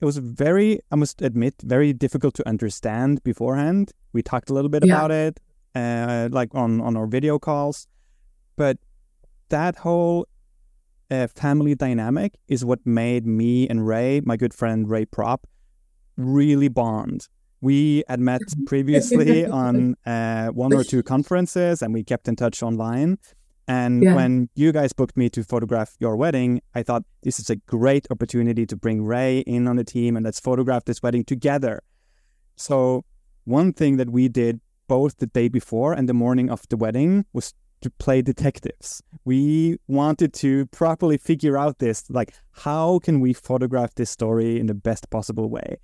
it 0.00 0.04
was 0.04 0.18
very, 0.18 0.80
I 0.90 0.96
must 0.96 1.22
admit, 1.22 1.54
very 1.62 1.92
difficult 1.92 2.34
to 2.34 2.48
understand 2.48 3.22
beforehand. 3.22 3.92
We 4.12 4.22
talked 4.22 4.50
a 4.50 4.54
little 4.54 4.68
bit 4.68 4.84
yeah. 4.84 4.94
about 4.94 5.10
it, 5.10 5.40
uh, 5.74 6.28
like 6.32 6.54
on, 6.54 6.80
on 6.80 6.96
our 6.96 7.06
video 7.06 7.38
calls. 7.38 7.86
But 8.56 8.78
that 9.50 9.76
whole 9.76 10.26
uh, 11.10 11.26
family 11.28 11.74
dynamic 11.74 12.34
is 12.48 12.64
what 12.64 12.80
made 12.84 13.26
me 13.26 13.68
and 13.68 13.86
Ray, 13.86 14.20
my 14.24 14.36
good 14.36 14.54
friend 14.54 14.88
Ray 14.88 15.04
Prop, 15.04 15.46
really 16.16 16.68
bond. 16.68 17.28
We 17.60 18.04
had 18.08 18.20
met 18.20 18.40
previously 18.66 19.46
on 19.62 19.96
uh, 20.06 20.48
one 20.48 20.72
or 20.72 20.84
two 20.84 21.02
conferences 21.02 21.82
and 21.82 21.92
we 21.92 22.02
kept 22.04 22.28
in 22.28 22.36
touch 22.36 22.62
online. 22.62 23.18
And 23.68 24.02
yeah. 24.02 24.14
when 24.14 24.48
you 24.56 24.72
guys 24.72 24.92
booked 24.92 25.16
me 25.16 25.30
to 25.30 25.44
photograph 25.44 25.94
your 26.00 26.16
wedding, 26.16 26.60
I 26.74 26.82
thought 26.82 27.04
this 27.22 27.38
is 27.38 27.50
a 27.50 27.56
great 27.56 28.06
opportunity 28.10 28.66
to 28.66 28.76
bring 28.76 29.04
Ray 29.04 29.40
in 29.40 29.68
on 29.68 29.76
the 29.76 29.84
team 29.84 30.16
and 30.16 30.24
let's 30.24 30.40
photograph 30.40 30.86
this 30.86 31.02
wedding 31.02 31.24
together. 31.24 31.80
So, 32.56 33.04
one 33.44 33.72
thing 33.72 33.96
that 33.96 34.10
we 34.10 34.28
did 34.28 34.60
both 34.88 35.18
the 35.18 35.26
day 35.26 35.48
before 35.48 35.92
and 35.92 36.08
the 36.08 36.14
morning 36.14 36.50
of 36.50 36.68
the 36.68 36.76
wedding 36.76 37.24
was 37.32 37.54
to 37.82 37.90
play 37.90 38.22
detectives. 38.22 39.02
We 39.24 39.78
wanted 39.86 40.34
to 40.34 40.66
properly 40.66 41.16
figure 41.16 41.56
out 41.56 41.78
this 41.78 42.10
like, 42.10 42.34
how 42.50 42.98
can 42.98 43.20
we 43.20 43.32
photograph 43.32 43.94
this 43.94 44.10
story 44.10 44.58
in 44.58 44.66
the 44.66 44.74
best 44.74 45.10
possible 45.10 45.48
way? 45.48 45.78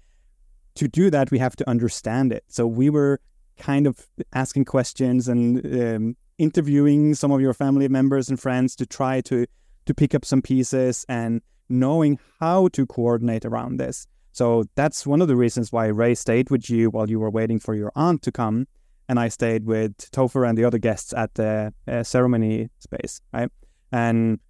To 0.77 0.89
do 0.89 1.11
that, 1.11 1.31
we 1.31 1.39
have 1.39 1.57
to 1.57 1.69
understand 1.69 2.33
it. 2.33 2.45
So, 2.49 2.67
we 2.67 2.91
were 2.91 3.21
kind 3.59 3.87
of 3.87 4.07
asking 4.33 4.67
questions 4.67 5.29
and 5.29 5.65
um, 5.83 6.17
interviewing 6.39 7.15
some 7.15 7.33
of 7.33 7.41
your 7.41 7.55
family 7.55 7.89
members 7.89 8.29
and 8.29 8.39
friends 8.39 8.77
to 8.77 8.87
try 8.87 9.21
to 9.23 9.47
to 9.87 9.95
pick 9.95 10.15
up 10.15 10.25
some 10.25 10.43
pieces 10.43 11.07
and 11.09 11.41
knowing 11.69 12.19
how 12.41 12.69
to 12.69 12.87
coordinate 12.87 13.45
around 13.45 13.79
this. 13.79 14.07
So 14.33 14.65
that's 14.75 15.07
one 15.07 15.23
of 15.23 15.29
the 15.29 15.37
reasons 15.37 15.73
why 15.73 15.87
Ray 15.87 16.15
stayed 16.15 16.51
with 16.51 16.69
you 16.69 16.91
while 16.91 17.09
you 17.09 17.19
were 17.19 17.31
waiting 17.31 17.59
for 17.59 17.75
your 17.75 17.93
aunt 17.95 18.23
to 18.23 18.33
come, 18.33 18.67
and 19.09 19.19
I 19.19 19.29
stayed 19.29 19.65
with 19.65 20.11
Topher 20.11 20.47
and 20.47 20.59
the 20.59 20.65
other 20.65 20.79
guests 20.79 21.15
at 21.15 21.35
the 21.35 21.73
uh, 21.89 22.03
ceremony 22.03 22.69
space, 22.79 23.21
right? 23.33 23.51
And 23.93 24.41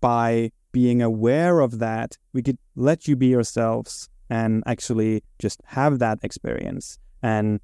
by 0.00 0.52
being 0.70 1.02
aware 1.02 1.60
of 1.60 1.78
that, 1.80 2.16
we 2.32 2.42
could 2.42 2.58
let 2.76 3.08
you 3.08 3.16
be 3.16 3.26
yourselves 3.26 4.08
and 4.30 4.62
actually 4.66 5.22
just 5.38 5.60
have 5.66 5.98
that 5.98 6.18
experience 6.22 6.98
and 7.22 7.60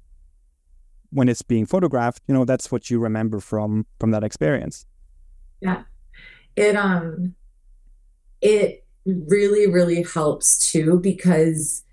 when 1.15 1.29
it's 1.29 1.41
being 1.41 1.65
photographed, 1.65 2.21
you 2.27 2.33
know, 2.33 2.43
that's 2.43 2.71
what 2.71 2.89
you 2.89 2.99
remember 2.99 3.39
from 3.39 3.85
from 3.99 4.11
that 4.11 4.23
experience. 4.23 4.85
Yeah. 5.61 5.83
It 6.55 6.75
um 6.75 7.35
it 8.41 8.85
really 9.05 9.71
really 9.71 10.03
helps 10.03 10.71
too 10.71 10.99
because 10.99 11.83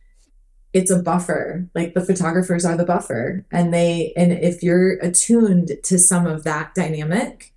it's 0.72 0.90
a 0.90 1.02
buffer 1.02 1.68
like 1.74 1.92
the 1.92 2.04
photographers 2.04 2.64
are 2.64 2.76
the 2.76 2.84
buffer 2.84 3.44
and 3.52 3.72
they 3.72 4.14
and 4.16 4.32
if 4.32 4.62
you're 4.62 4.92
attuned 5.00 5.72
to 5.84 5.98
some 5.98 6.26
of 6.26 6.44
that 6.44 6.74
dynamic 6.74 7.52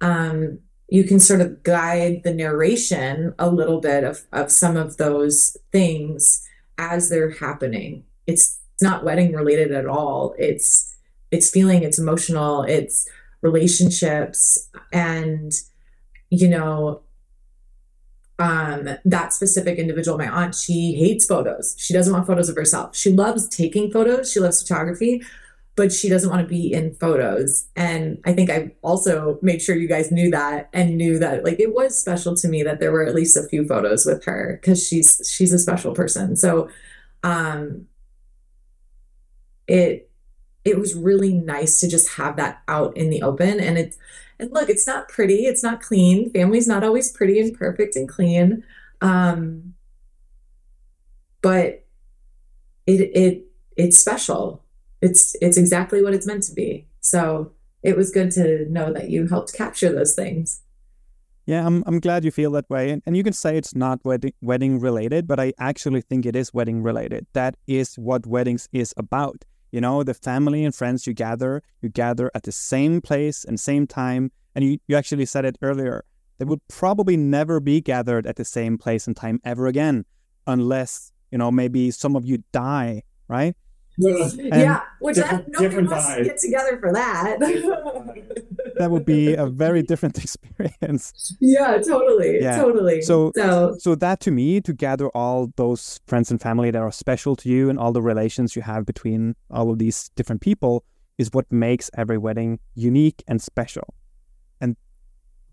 um 0.00 0.58
you 0.88 1.04
can 1.04 1.18
sort 1.18 1.40
of 1.40 1.62
guide 1.62 2.22
the 2.22 2.32
narration 2.32 3.34
a 3.38 3.50
little 3.50 3.80
bit 3.80 4.04
of 4.04 4.24
of 4.32 4.50
some 4.50 4.76
of 4.76 4.96
those 4.96 5.56
things 5.72 6.46
as 6.78 7.08
they're 7.08 7.30
happening 7.30 8.04
it's 8.26 8.58
not 8.82 9.04
wedding 9.04 9.32
related 9.32 9.72
at 9.72 9.86
all 9.86 10.34
it's 10.38 10.96
it's 11.30 11.50
feeling, 11.50 11.82
it's 11.82 11.98
emotional, 11.98 12.62
it's 12.62 13.08
relationships, 13.42 14.68
and 14.92 15.52
you 16.30 16.48
know, 16.48 17.02
um, 18.38 18.88
that 19.04 19.32
specific 19.32 19.78
individual, 19.78 20.18
my 20.18 20.28
aunt, 20.28 20.54
she 20.54 20.94
hates 20.94 21.24
photos. 21.26 21.74
She 21.78 21.94
doesn't 21.94 22.12
want 22.12 22.26
photos 22.26 22.48
of 22.48 22.56
herself. 22.56 22.94
She 22.94 23.10
loves 23.10 23.48
taking 23.48 23.90
photos. 23.90 24.30
She 24.30 24.40
loves 24.40 24.60
photography, 24.60 25.22
but 25.76 25.92
she 25.92 26.08
doesn't 26.08 26.30
want 26.30 26.42
to 26.42 26.48
be 26.48 26.72
in 26.72 26.94
photos. 26.94 27.68
And 27.76 28.18
I 28.24 28.32
think 28.32 28.50
I 28.50 28.72
also 28.82 29.38
made 29.42 29.62
sure 29.62 29.76
you 29.76 29.88
guys 29.88 30.10
knew 30.10 30.30
that 30.30 30.68
and 30.72 30.96
knew 30.96 31.18
that 31.18 31.44
like 31.44 31.60
it 31.60 31.74
was 31.74 31.98
special 31.98 32.34
to 32.36 32.48
me 32.48 32.62
that 32.62 32.80
there 32.80 32.92
were 32.92 33.04
at 33.04 33.14
least 33.14 33.36
a 33.36 33.46
few 33.48 33.66
photos 33.66 34.06
with 34.06 34.24
her 34.24 34.58
because 34.60 34.86
she's 34.86 35.30
she's 35.32 35.52
a 35.52 35.58
special 35.58 35.94
person. 35.94 36.34
So 36.34 36.68
um 37.22 37.86
it 39.68 40.06
it 40.66 40.80
was 40.80 40.96
really 40.96 41.32
nice 41.32 41.78
to 41.78 41.88
just 41.88 42.14
have 42.14 42.34
that 42.36 42.60
out 42.66 42.96
in 42.96 43.08
the 43.08 43.22
open. 43.22 43.60
And 43.60 43.78
it's, 43.78 43.96
and 44.40 44.50
look, 44.52 44.68
it's 44.68 44.84
not 44.84 45.08
pretty, 45.08 45.46
it's 45.46 45.62
not 45.62 45.80
clean. 45.80 46.28
Family's 46.32 46.66
not 46.66 46.82
always 46.82 47.12
pretty 47.12 47.38
and 47.38 47.56
perfect 47.56 47.94
and 47.94 48.08
clean. 48.08 48.64
Um, 49.00 49.74
but 51.40 51.86
it, 52.88 53.00
it, 53.00 53.46
it's 53.76 53.96
special. 53.96 54.64
It's, 55.06 55.22
it's 55.40 55.58
exactly 55.64 56.02
what 56.02 56.14
it's 56.16 56.26
meant 56.26 56.44
to 56.48 56.54
be. 56.62 56.70
So 57.00 57.52
it 57.82 57.96
was 57.96 58.10
good 58.10 58.30
to 58.32 58.66
know 58.76 58.92
that 58.92 59.10
you 59.12 59.28
helped 59.28 59.54
capture 59.62 59.92
those 59.92 60.14
things. 60.14 60.62
Yeah, 61.46 61.64
I'm 61.64 61.84
I'm 61.86 62.00
glad 62.00 62.24
you 62.24 62.32
feel 62.32 62.50
that 62.52 62.68
way. 62.68 62.90
And, 62.90 63.00
and 63.06 63.16
you 63.16 63.22
can 63.22 63.32
say 63.32 63.56
it's 63.56 63.74
not 63.74 64.04
wedding 64.04 64.34
wedding 64.40 64.80
related, 64.80 65.28
but 65.30 65.38
I 65.38 65.52
actually 65.70 66.02
think 66.08 66.26
it 66.26 66.34
is 66.34 66.52
wedding 66.52 66.82
related. 66.82 67.22
That 67.34 67.54
is 67.68 67.94
what 67.94 68.26
weddings 68.26 68.68
is 68.72 68.92
about. 68.96 69.44
You 69.70 69.80
know, 69.80 70.02
the 70.02 70.14
family 70.14 70.64
and 70.64 70.74
friends 70.74 71.06
you 71.06 71.14
gather, 71.14 71.62
you 71.82 71.88
gather 71.88 72.32
at 72.34 72.42
the 72.42 72.52
same 72.52 73.00
place 73.00 73.44
and 73.44 73.60
same 73.60 73.86
time. 73.86 74.32
And 74.54 74.64
you, 74.64 74.78
you 74.88 74.96
actually 74.96 75.26
said 75.26 75.44
it 75.44 75.56
earlier. 75.62 76.04
They 76.38 76.46
would 76.46 76.66
probably 76.66 77.16
never 77.16 77.60
be 77.60 77.80
gathered 77.80 78.26
at 78.26 78.36
the 78.36 78.44
same 78.44 78.76
place 78.76 79.06
and 79.06 79.16
time 79.16 79.38
ever 79.44 79.68
again, 79.68 80.04
unless, 80.46 81.12
you 81.30 81.38
know, 81.38 81.52
maybe 81.52 81.92
some 81.92 82.16
of 82.16 82.24
you 82.24 82.42
die, 82.52 83.02
right? 83.28 83.54
yeah, 84.38 84.82
which 85.00 85.16
different, 85.16 85.46
I, 85.56 85.62
nobody 85.62 85.86
wants 85.86 86.06
vibe. 86.06 86.16
to 86.18 86.24
get 86.24 86.38
together 86.38 86.78
for 86.78 86.92
that. 86.92 87.38
that 88.76 88.90
would 88.90 89.04
be 89.04 89.34
a 89.34 89.46
very 89.46 89.82
different 89.82 90.18
experience. 90.24 91.36
Yeah, 91.40 91.78
totally. 91.78 92.40
Yeah. 92.40 92.56
Totally. 92.60 93.02
So- 93.02 93.32
so 93.34 93.74
So 93.78 93.94
that 93.94 94.20
to 94.20 94.30
me, 94.30 94.60
to 94.60 94.72
gather 94.72 95.08
all 95.10 95.50
those 95.56 96.00
friends 96.06 96.30
and 96.30 96.40
family 96.40 96.70
that 96.70 96.82
are 96.82 96.92
special 96.92 97.36
to 97.36 97.48
you 97.48 97.70
and 97.70 97.78
all 97.78 97.92
the 97.92 98.02
relations 98.02 98.54
you 98.56 98.62
have 98.62 98.84
between 98.84 99.34
all 99.50 99.70
of 99.70 99.78
these 99.78 100.10
different 100.14 100.40
people 100.42 100.84
is 101.18 101.30
what 101.32 101.50
makes 101.50 101.90
every 101.96 102.18
wedding 102.18 102.58
unique 102.74 103.22
and 103.26 103.40
special. 103.40 103.94
And 104.60 104.76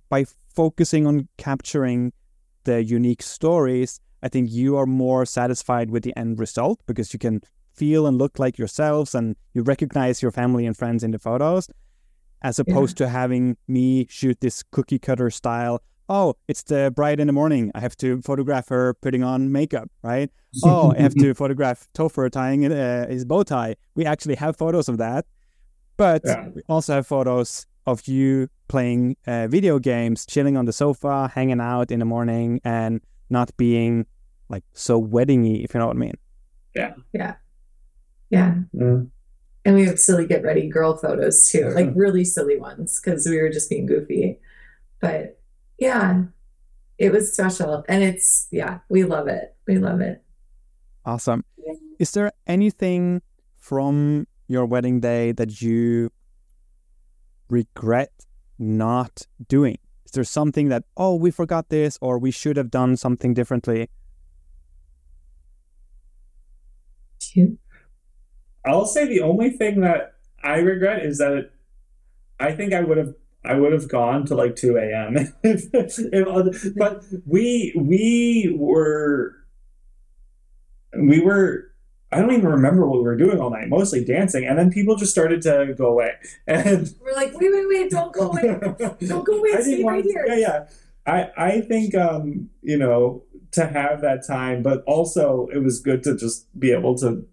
by 0.10 0.26
focusing 0.54 1.08
on 1.08 1.30
capturing 1.38 2.12
the 2.66 2.84
unique 2.84 3.22
stories, 3.24 4.00
I 4.22 4.28
think 4.30 4.52
you 4.52 4.76
are 4.78 4.86
more 4.86 5.26
satisfied 5.26 5.90
with 5.90 6.04
the 6.04 6.14
end 6.18 6.40
result 6.40 6.80
because 6.86 7.14
you 7.14 7.20
can 7.20 7.42
feel 7.74 8.06
and 8.08 8.18
look 8.18 8.40
like 8.40 8.58
yourselves 8.58 9.16
and 9.16 9.36
you 9.54 9.64
recognize 9.64 10.22
your 10.22 10.32
family 10.32 10.66
and 10.66 10.78
friends 10.78 11.04
in 11.04 11.12
the 11.12 11.20
photos 11.20 11.70
as 12.42 12.60
opposed 12.60 12.98
to 12.98 13.08
having 13.08 13.58
me 13.68 14.06
shoot 14.10 14.40
this 14.42 14.64
cookie 14.64 15.00
cutter 15.00 15.30
style 15.30 15.82
oh, 16.10 16.36
it's 16.48 16.64
the 16.64 16.92
bride 16.96 17.20
in 17.20 17.28
the 17.28 17.34
morning. 17.34 17.72
I 17.74 17.80
have 17.80 17.96
to 17.98 18.22
photograph 18.22 18.68
her 18.70 18.94
putting 18.96 19.24
on 19.24 19.52
makeup, 19.52 19.90
right? 20.02 20.30
Oh, 20.64 20.92
I 20.92 21.00
have 21.02 21.16
to 21.16 21.34
photograph 21.34 21.88
Topher 21.96 22.30
tying 22.30 22.72
uh, 22.72 23.08
his 23.08 23.26
bow 23.26 23.42
tie. 23.44 23.76
We 23.96 24.06
actually 24.06 24.36
have 24.36 24.56
photos 24.56 24.88
of 24.88 24.98
that, 25.00 25.26
but 25.98 26.22
Yeah. 26.26 26.50
we 26.54 26.62
also 26.70 26.94
have 26.96 27.08
photos 27.08 27.66
of 27.88 28.08
you 28.08 28.50
playing 28.68 29.16
uh, 29.26 29.48
video 29.48 29.80
games, 29.80 30.26
chilling 30.28 30.56
on 30.58 30.66
the 30.66 30.74
sofa, 30.74 31.32
hanging 31.34 31.60
out 31.60 31.90
in 31.90 32.00
the 32.00 32.06
morning, 32.06 32.62
and 32.64 33.02
not 33.32 33.50
being 33.58 34.06
like 34.50 34.64
so 34.74 35.02
weddingy, 35.02 35.64
if 35.64 35.74
you 35.74 35.80
know 35.80 35.88
what 35.88 35.96
I 35.96 36.00
mean. 36.00 36.18
Yeah. 36.76 36.94
Yeah. 37.14 37.36
Mm. 38.32 39.10
And 39.66 39.76
we 39.76 39.86
have 39.86 40.00
silly 40.00 40.26
get 40.26 40.44
ready 40.44 40.68
girl 40.68 40.98
photos 40.98 41.50
too, 41.50 41.70
like 41.70 41.92
really 41.96 42.26
silly 42.26 42.58
ones 42.58 43.00
because 43.00 43.26
we 43.26 43.42
were 43.42 43.50
just 43.50 43.70
being 43.70 43.86
goofy. 43.86 44.40
But 45.00 45.40
yeah, 45.78 46.24
it 46.98 47.12
was 47.12 47.34
special. 47.34 47.84
And 47.88 48.04
it's, 48.04 48.48
yeah, 48.52 48.80
we 48.90 49.04
love 49.04 49.28
it. 49.28 49.56
We 49.68 49.78
love 49.78 50.02
it. 50.02 50.24
Awesome. 51.06 51.44
Is 52.00 52.12
there 52.12 52.32
anything 52.48 53.22
from 53.58 54.28
your 54.48 54.66
wedding 54.66 55.00
day 55.00 55.32
that 55.32 55.62
you 55.62 56.12
regret 57.50 58.12
not 58.60 59.28
doing? 59.48 59.78
Is 60.06 60.12
there 60.12 60.24
something 60.24 60.70
that, 60.70 60.84
oh, 60.98 61.16
we 61.16 61.32
forgot 61.32 61.70
this 61.70 61.98
or 62.02 62.18
we 62.18 62.32
should 62.32 62.58
have 62.58 62.70
done 62.70 62.98
something 62.98 63.34
differently? 63.34 63.90
Cute. 67.20 67.58
I'll 68.66 68.86
say 68.86 69.06
the 69.08 69.22
only 69.22 69.50
thing 69.50 69.82
that 69.82 70.14
I 70.44 70.58
regret 70.60 71.06
is 71.06 71.18
that 71.18 71.34
it, 71.34 71.52
I 72.40 72.52
think 72.54 72.74
I 72.74 72.82
would 72.82 72.98
have 72.98 73.14
I 73.46 73.56
would 73.56 73.74
have 73.74 73.90
gone 73.90 74.26
to 74.28 74.36
like 74.36 74.56
two 74.56 74.78
a.m. 74.78 75.18
if, 75.44 75.66
if 75.74 76.28
other- 76.28 76.54
but 76.76 77.04
we 77.26 77.74
we 77.76 78.56
were 78.58 79.36
we 80.98 81.20
were 81.20 81.70
I 82.12 82.20
don't 82.22 82.32
even 82.34 82.46
remember 82.48 82.88
what 82.88 82.98
we 83.00 83.04
were 83.04 83.18
doing 83.18 83.40
all 83.40 83.50
night. 83.50 83.70
Mostly 83.70 84.06
dancing, 84.06 84.46
and 84.46 84.58
then 84.58 84.70
people 84.72 84.96
just 84.96 85.12
started 85.12 85.42
to 85.44 85.74
go 85.76 85.88
away. 85.88 86.12
And 86.48 86.94
We're 87.02 87.16
like, 87.16 87.34
wait, 87.40 87.52
wait, 87.52 87.66
wait, 87.68 87.90
don't 87.90 88.14
go 88.14 88.30
away. 88.30 88.44
Don't 89.08 89.26
go 89.26 89.40
away. 89.40 89.54
I 89.56 89.62
Stay 89.62 89.84
right 89.84 90.04
here. 90.04 90.24
Yeah, 90.28 90.36
yeah. 90.36 90.68
I 91.06 91.32
I 91.36 91.62
think 91.62 91.96
um 91.96 92.50
you 92.62 92.78
know 92.78 93.24
to 93.52 93.66
have 93.66 94.02
that 94.02 94.26
time, 94.26 94.62
but 94.64 94.84
also 94.86 95.48
it 95.54 95.60
was 95.60 95.80
good 95.80 96.04
to 96.04 96.16
just 96.16 96.48
be 96.60 96.72
able 96.72 96.96
to 97.00 97.28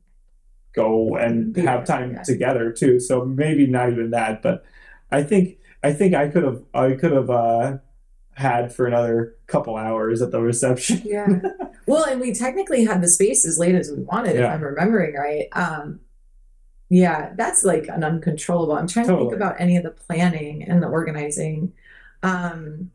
go 0.73 1.17
and 1.17 1.57
have 1.57 1.85
time 1.85 2.13
yeah. 2.13 2.23
together 2.23 2.73
too. 2.73 3.01
So 3.01 3.25
maybe 3.25 3.67
not 3.67 3.91
even 3.91 4.11
that, 4.11 4.43
but 4.43 4.65
I 5.11 5.23
think 5.23 5.59
I 5.83 5.93
think 5.93 6.15
I 6.15 6.29
could 6.29 6.45
have 6.45 6.63
I 6.75 6.93
could 6.93 7.13
have 7.13 7.31
uh 7.31 7.79
had 8.35 8.73
for 8.73 8.87
another 8.87 9.35
couple 9.47 9.77
hours 9.77 10.23
at 10.23 10.31
the 10.31 10.41
reception. 10.41 11.03
Yeah. 11.05 11.41
Well, 11.87 12.05
and 12.05 12.21
we 12.21 12.33
technically 12.33 12.85
had 12.85 13.03
the 13.03 13.09
space 13.09 13.45
as 13.45 13.59
late 13.59 13.75
as 13.75 13.91
we 13.91 14.03
wanted, 14.05 14.37
if 14.37 14.49
I'm 14.49 14.63
remembering 14.63 15.15
right. 15.15 15.49
Um, 15.53 16.01
yeah, 16.89 17.33
that's 17.37 17.65
like 17.65 17.89
an 17.89 18.05
uncontrollable. 18.05 18.75
I'm 18.75 18.87
trying 18.87 19.09
to 19.09 19.17
think 19.17 19.33
about 19.33 19.61
any 19.61 19.77
of 19.77 19.83
the 19.83 19.91
planning 19.91 20.63
and 20.63 20.83
the 20.83 20.87
organizing. 20.87 21.73
Um, 22.23 22.91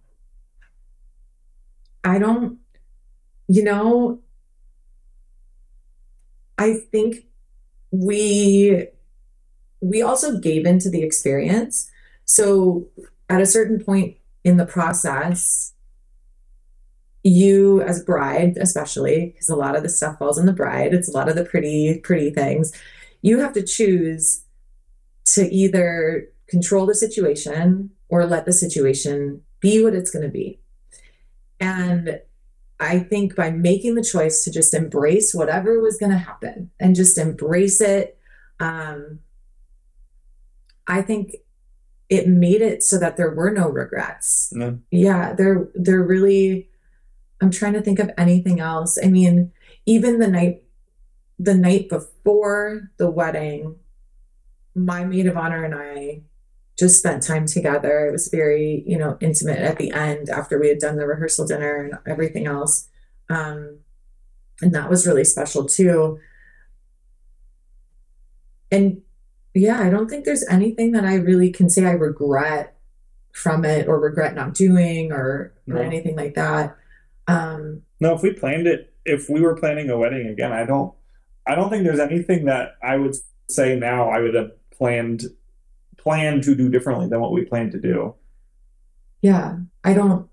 I 2.04 2.20
don't, 2.20 2.60
you 3.48 3.64
know, 3.64 4.20
I 6.58 6.76
think 6.92 7.26
we 8.04 8.88
we 9.82 10.02
also 10.02 10.40
gave 10.40 10.66
into 10.66 10.90
the 10.90 11.04
experience. 11.04 11.90
So 12.26 12.88
at 13.30 13.42
a 13.42 13.46
certain 13.46 13.84
point 13.84 14.18
in 14.44 14.58
the 14.58 14.66
process, 14.66 15.74
you 17.26 17.82
as 17.82 18.04
bride 18.04 18.56
especially 18.62 19.32
because 19.32 19.50
a 19.50 19.56
lot 19.56 19.76
of 19.76 19.82
the 19.82 19.90
stuff 19.90 20.20
falls 20.20 20.38
on 20.38 20.46
the 20.46 20.54
bride 20.54 20.94
it's 20.94 21.10
a 21.10 21.12
lot 21.12 21.28
of 21.28 21.36
the 21.36 21.44
pretty 21.44 22.00
pretty 22.04 22.30
things 22.30 22.72
you 23.24 23.40
have 23.40 23.52
to 23.52 23.64
choose 23.64 24.44
to 25.26 25.52
either 25.52 26.28
control 26.48 26.86
the 26.86 26.94
situation 26.94 27.90
or 28.10 28.28
let 28.28 28.46
the 28.46 28.54
situation 28.54 29.42
be 29.60 29.84
what 29.84 29.96
it's 29.96 30.12
going 30.12 30.22
to 30.22 30.30
be 30.30 30.60
and 31.60 32.22
i 32.80 33.00
think 33.00 33.36
by 33.36 33.50
making 33.52 33.96
the 33.96 34.04
choice 34.04 34.44
to 34.44 34.52
just 34.52 34.74
embrace 34.74 35.34
whatever 35.34 35.80
was 35.82 35.98
going 35.98 36.12
to 36.12 36.18
happen 36.18 36.70
and 36.80 36.96
just 36.96 37.18
embrace 37.18 37.80
it 37.82 38.18
um, 38.60 39.20
i 40.88 41.02
think 41.02 41.36
it 42.10 42.28
made 42.28 42.62
it 42.62 42.84
so 42.84 42.98
that 43.00 43.18
there 43.18 43.32
were 43.34 43.52
no 43.52 43.68
regrets 43.70 44.52
Yeah. 44.56 44.74
yeah 44.92 45.34
they're 45.34 45.68
they're 45.74 46.04
really 46.04 46.70
i'm 47.42 47.52
trying 47.52 47.74
to 47.74 47.82
think 47.82 48.00
of 48.00 48.12
anything 48.18 48.60
else 48.60 48.98
i 49.04 49.08
mean 49.08 49.52
even 49.86 50.20
the 50.20 50.28
night 50.28 50.64
the 51.40 51.56
night 51.56 51.90
before 51.90 52.92
the 52.98 53.10
wedding 53.10 53.76
my 54.76 55.04
maid 55.04 55.26
of 55.26 55.36
honor 55.38 55.64
and 55.64 55.74
i 55.76 56.22
just 56.78 57.00
spent 57.00 57.24
time 57.24 57.46
together. 57.46 58.08
It 58.08 58.12
was 58.12 58.28
very 58.28 58.84
you 58.86 58.98
know 58.98 59.18
intimate 59.22 59.60
at 59.60 59.78
the 59.78 59.92
end 59.92 60.30
after 60.30 60.60
we 60.60 60.70
had 60.70 60.80
done 60.80 60.98
the 60.98 61.08
rehearsal 61.08 61.48
dinner 61.48 61.84
and 61.84 61.94
everything 62.08 62.48
else. 62.48 62.88
Um 63.30 63.80
and 64.62 64.74
that 64.74 64.90
was 64.90 65.06
really 65.06 65.24
special 65.24 65.66
too. 65.66 66.20
And 68.72 69.02
yeah 69.58 69.80
i 69.80 69.90
don't 69.90 70.10
think 70.10 70.26
there's 70.26 70.46
anything 70.50 70.92
that 70.92 71.06
i 71.06 71.16
really 71.16 71.50
can 71.50 71.70
say 71.70 71.86
i 71.86 71.92
regret 71.92 72.76
from 73.36 73.66
it 73.66 73.88
or 73.88 74.00
regret 74.00 74.34
not 74.34 74.54
doing 74.54 75.12
or, 75.12 75.54
or 75.70 75.78
anything 75.80 76.16
like 76.16 76.36
that. 76.36 76.76
Um 77.28 77.82
No, 78.00 78.16
if 78.16 78.22
we 78.22 78.32
planned 78.32 78.66
it, 78.66 78.94
if 79.04 79.30
we 79.30 79.42
were 79.42 79.56
planning 79.56 79.90
a 79.90 79.98
wedding 79.98 80.28
again, 80.28 80.54
I 80.54 80.66
don't, 80.66 80.94
I 81.46 81.54
don't 81.54 81.70
think 81.70 81.84
there's 81.84 82.00
anything 82.00 82.46
that 82.46 82.78
I 82.82 82.96
would 82.96 83.16
say 83.50 83.78
now 83.78 84.10
I 84.10 84.20
would 84.20 84.36
have 84.36 84.52
planned, 84.72 85.24
planned 86.06 86.44
to 86.44 86.56
do 86.56 86.70
differently 86.70 87.08
than 87.10 87.20
what 87.20 87.32
we 87.34 87.44
plan 87.44 87.70
to 87.72 87.80
do. 87.80 88.14
yeah 89.22 89.58
i 89.84 89.92
don't 89.94 90.30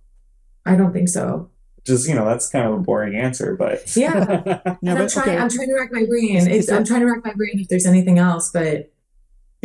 i 0.66 0.76
don't 0.76 0.92
think 0.92 1.08
so 1.08 1.48
Just 1.84 2.06
you 2.08 2.14
know, 2.14 2.24
that's 2.30 2.48
kind 2.54 2.64
of 2.68 2.72
a 2.74 2.82
boring 2.88 3.14
answer, 3.26 3.56
but 3.56 3.76
yeah 3.96 4.14
Yeah, 4.46 4.76
and 4.90 4.98
I'm 5.02 5.08
trying. 5.08 5.28
okay. 5.30 5.38
I'm 5.42 5.50
trying 5.56 5.70
to 5.72 5.74
rack 5.80 5.90
my 5.98 6.04
brain. 6.06 6.36
Is- 6.36 6.46
It's, 6.46 6.66
is 6.68 6.70
I'm 6.70 6.84
trying 6.90 7.00
to 7.04 7.08
rack 7.12 7.24
my 7.24 7.34
brain 7.40 7.56
if 7.62 7.66
there's 7.70 7.86
anything 7.94 8.18
else. 8.28 8.46
But 8.58 8.92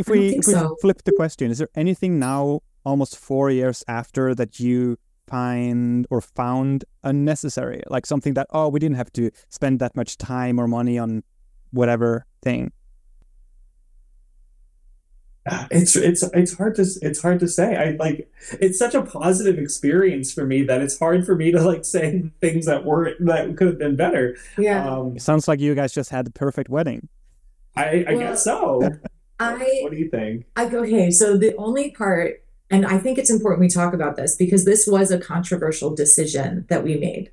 If 0.01 0.05
we 0.09 0.19
if 0.39 0.45
we 0.49 0.53
so. 0.57 0.75
flip 0.81 0.99
the 1.09 1.13
question, 1.21 1.45
is 1.53 1.57
there 1.61 1.69
anything 1.84 2.17
now, 2.29 2.61
almost 2.89 3.13
four 3.29 3.45
years 3.59 3.84
after, 3.99 4.34
that 4.39 4.51
you 4.65 4.97
find 5.29 6.07
or 6.09 6.19
found 6.21 6.85
unnecessary? 7.03 7.81
Like 7.95 8.05
something 8.13 8.34
that 8.38 8.47
oh, 8.57 8.67
we 8.73 8.79
didn't 8.84 8.97
have 9.03 9.11
to 9.19 9.29
spend 9.57 9.77
that 9.84 9.93
much 9.95 10.11
time 10.17 10.55
or 10.61 10.67
money 10.67 10.97
on 10.97 11.21
whatever 11.79 12.25
thing. 12.41 12.71
It's 15.72 15.95
it's 15.95 16.24
it's 16.34 16.53
hard 16.57 16.76
to 16.76 16.86
it's 17.02 17.22
hard 17.22 17.40
to 17.40 17.48
say. 17.48 17.76
I 17.76 17.95
like 17.98 18.30
it's 18.60 18.78
such 18.80 18.95
a 18.95 19.02
positive 19.03 19.57
experience 19.57 20.34
for 20.34 20.45
me 20.45 20.64
that 20.64 20.82
it's 20.82 20.98
hard 20.99 21.26
for 21.26 21.36
me 21.36 21.52
to 21.52 21.61
like 21.61 21.86
say 21.86 22.24
things 22.41 22.65
that 22.65 22.86
weren't 22.86 23.26
that 23.26 23.56
could 23.57 23.68
have 23.68 23.80
been 23.80 23.95
better. 23.95 24.36
yeah, 24.57 24.88
Um, 24.88 25.15
It 25.15 25.22
sounds 25.22 25.48
like 25.48 25.60
you 25.60 25.76
guys 25.76 25.94
just 25.94 26.10
had 26.10 26.26
the 26.26 26.32
perfect 26.32 26.69
wedding. 26.69 27.07
I, 27.76 28.06
I 28.07 28.14
Well, 28.14 28.19
guess 28.19 28.44
so. 28.44 28.82
I 29.40 29.80
What 29.84 29.91
do 29.91 29.98
you 29.98 30.10
think? 30.10 30.45
I 30.56 30.68
go. 30.68 30.80
Okay, 30.84 31.11
so 31.11 31.38
the 31.38 31.56
only 31.57 31.91
part, 31.91 32.44
and 32.72 32.86
I 32.86 32.98
think 32.98 33.18
it's 33.19 33.30
important 33.30 33.60
we 33.61 33.69
talk 33.69 33.94
about 33.94 34.15
this 34.15 34.36
because 34.36 34.65
this 34.65 34.88
was 34.88 35.11
a 35.11 35.19
controversial 35.19 35.94
decision 35.94 36.65
that 36.69 36.84
we 36.84 36.98
made, 36.98 37.32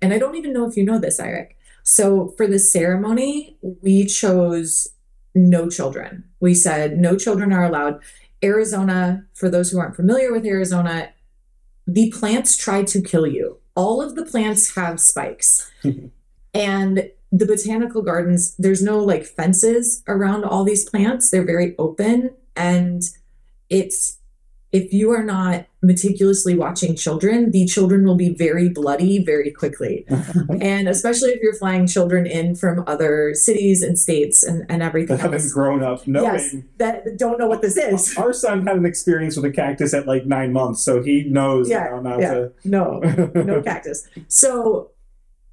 and 0.00 0.12
I 0.12 0.18
don't 0.18 0.34
even 0.34 0.52
know 0.52 0.68
if 0.68 0.76
you 0.76 0.84
know 0.84 0.98
this, 0.98 1.20
Eric. 1.20 1.56
So 1.84 2.28
for 2.36 2.46
the 2.46 2.58
ceremony, 2.58 3.56
we 3.60 4.04
chose 4.04 4.88
no 5.34 5.68
children. 5.68 6.24
We 6.40 6.54
said 6.54 6.98
no 6.98 7.16
children 7.16 7.52
are 7.52 7.64
allowed. 7.64 8.00
Arizona, 8.44 9.24
for 9.34 9.48
those 9.48 9.70
who 9.70 9.78
aren't 9.78 9.96
familiar 9.96 10.32
with 10.32 10.44
Arizona, 10.44 11.10
the 11.86 12.10
plants 12.10 12.56
try 12.56 12.82
to 12.84 13.00
kill 13.00 13.26
you. 13.26 13.58
All 13.74 14.02
of 14.02 14.14
the 14.14 14.24
plants 14.24 14.74
have 14.74 15.00
spikes. 15.00 15.70
and 16.54 17.10
the 17.30 17.46
botanical 17.46 18.02
gardens, 18.02 18.54
there's 18.56 18.82
no 18.82 18.98
like 18.98 19.24
fences 19.24 20.02
around 20.06 20.44
all 20.44 20.64
these 20.64 20.88
plants. 20.88 21.30
They're 21.30 21.44
very 21.44 21.74
open 21.78 22.34
and 22.56 23.02
it's 23.70 24.18
if 24.70 24.92
you 24.92 25.10
are 25.10 25.24
not 25.24 25.66
meticulously 25.82 26.56
watching 26.56 26.94
children, 26.94 27.50
the 27.50 27.66
children 27.66 28.04
will 28.04 28.14
be 28.14 28.32
very 28.32 28.68
bloody 28.68 29.22
very 29.22 29.50
quickly. 29.50 30.06
and 30.60 30.88
especially 30.88 31.30
if 31.30 31.42
you're 31.42 31.54
flying 31.54 31.86
children 31.86 32.24
in 32.24 32.54
from 32.54 32.84
other 32.86 33.34
cities 33.34 33.82
and 33.82 33.98
states 33.98 34.42
and, 34.44 34.64
and 34.68 34.82
everything 34.82 35.16
That 35.16 35.22
haven't 35.22 35.52
grown 35.52 35.82
up 35.82 36.06
knowing. 36.06 36.24
Yes, 36.24 36.56
that 36.78 37.18
don't 37.18 37.38
know 37.38 37.48
what 37.48 37.62
this 37.62 37.76
is. 37.76 38.16
Our 38.16 38.32
son 38.32 38.64
had 38.66 38.76
an 38.76 38.86
experience 38.86 39.36
with 39.36 39.44
a 39.44 39.50
cactus 39.50 39.92
at 39.92 40.06
like 40.06 40.24
nine 40.24 40.52
months, 40.52 40.82
so 40.82 41.02
he 41.02 41.24
knows 41.24 41.68
Yeah, 41.68 41.98
not 42.00 42.20
yeah. 42.20 42.46
No, 42.64 42.98
no 43.34 43.60
cactus. 43.62 44.08
So 44.28 44.92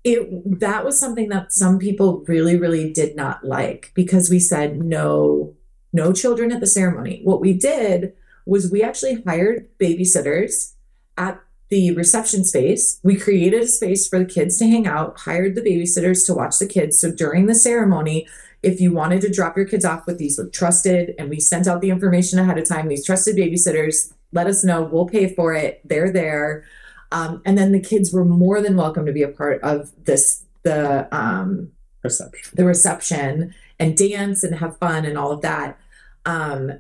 it 0.04 0.60
that 0.60 0.86
was 0.86 1.00
something 1.00 1.30
that 1.30 1.52
some 1.52 1.80
people 1.80 2.24
really, 2.28 2.56
really 2.58 2.94
did 2.94 3.16
not 3.16 3.44
like 3.44 3.92
because 3.96 4.30
we 4.30 4.40
said 4.40 4.80
no, 4.82 5.56
no 5.92 6.14
children 6.14 6.52
at 6.52 6.60
the 6.60 6.68
ceremony. 6.68 7.22
What 7.24 7.42
we 7.42 7.54
did 7.54 8.14
was 8.50 8.72
we 8.72 8.84
actually 8.84 9.22
hired 9.24 9.68
babysitters 9.78 10.74
at 11.18 11.40
the 11.70 11.94
reception 11.94 12.44
space. 12.44 13.00
We 13.04 13.16
created 13.16 13.62
a 13.62 13.68
space 13.68 14.08
for 14.08 14.20
the 14.20 14.26
kids 14.26 14.58
to 14.58 14.66
hang 14.66 14.88
out, 14.88 15.20
hired 15.20 15.56
the 15.56 15.62
babysitters 15.62 16.26
to 16.26 16.34
watch 16.34 16.58
the 16.58 16.66
kids. 16.66 17.00
So 17.00 17.12
during 17.12 17.46
the 17.46 17.56
ceremony, 17.56 18.28
if 18.64 18.82
you 18.82 18.92
wanted 18.92 19.22
to 19.22 19.32
drop 19.32 19.56
your 19.56 19.68
kids 19.68 19.86
off 19.86 20.08
with 20.08 20.18
these 20.18 20.40
trusted, 20.52 21.14
and 21.18 21.30
we 21.30 21.40
sent 21.40 21.68
out 21.68 21.82
the 21.82 21.92
information 21.92 22.40
ahead 22.40 22.58
of 22.58 22.68
time, 22.68 22.88
these 22.88 23.06
trusted 23.06 23.38
babysitters, 23.38 24.12
let 24.32 24.48
us 24.48 24.64
know. 24.64 24.84
We'll 24.84 25.08
pay 25.08 25.34
for 25.34 25.54
it. 25.54 25.82
They're 25.86 26.12
there. 26.12 26.66
Um, 27.12 27.42
and 27.46 27.58
then 27.58 27.72
the 27.72 27.80
kids 27.80 28.12
were 28.12 28.26
more 28.26 28.62
than 28.62 28.76
welcome 28.76 29.06
to 29.06 29.14
be 29.14 29.24
a 29.24 29.30
part 29.30 29.62
of 29.62 29.92
this, 30.06 30.44
the 30.64 31.08
um, 31.16 31.72
Perception. 32.02 32.54
the 32.56 32.66
reception 32.66 33.54
and 33.80 33.98
dance 33.98 34.44
and 34.44 34.56
have 34.56 34.78
fun 34.78 35.06
and 35.06 35.18
all 35.18 35.32
of 35.32 35.42
that. 35.42 35.78
Um, 36.26 36.80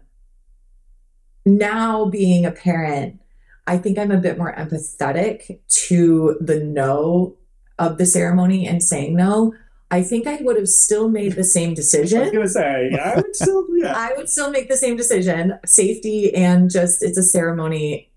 now 1.57 2.05
being 2.05 2.45
a 2.45 2.51
parent, 2.51 3.19
I 3.67 3.77
think 3.77 3.97
I'm 3.97 4.11
a 4.11 4.17
bit 4.17 4.37
more 4.37 4.53
empathetic 4.55 5.59
to 5.87 6.37
the 6.41 6.59
no 6.59 7.35
of 7.77 7.97
the 7.97 8.05
ceremony 8.05 8.67
and 8.67 8.83
saying 8.83 9.15
no. 9.15 9.53
I 9.91 10.03
think 10.03 10.27
I 10.27 10.37
would 10.41 10.55
have 10.57 10.67
still 10.67 11.09
made 11.09 11.33
the 11.33 11.43
same 11.43 11.69
I 11.69 11.71
was 11.71 11.77
decision. 11.77 12.31
gonna 12.31 12.47
say, 12.47 12.91
I 12.91 13.15
would 13.15 13.35
still, 13.35 13.65
yeah. 13.73 13.93
I 13.95 14.13
would 14.15 14.29
still 14.29 14.51
make 14.51 14.69
the 14.69 14.77
same 14.77 14.95
decision. 14.95 15.57
Safety 15.65 16.33
and 16.35 16.69
just 16.69 17.01
it's 17.01 17.17
a 17.17 17.23
ceremony. 17.23 18.11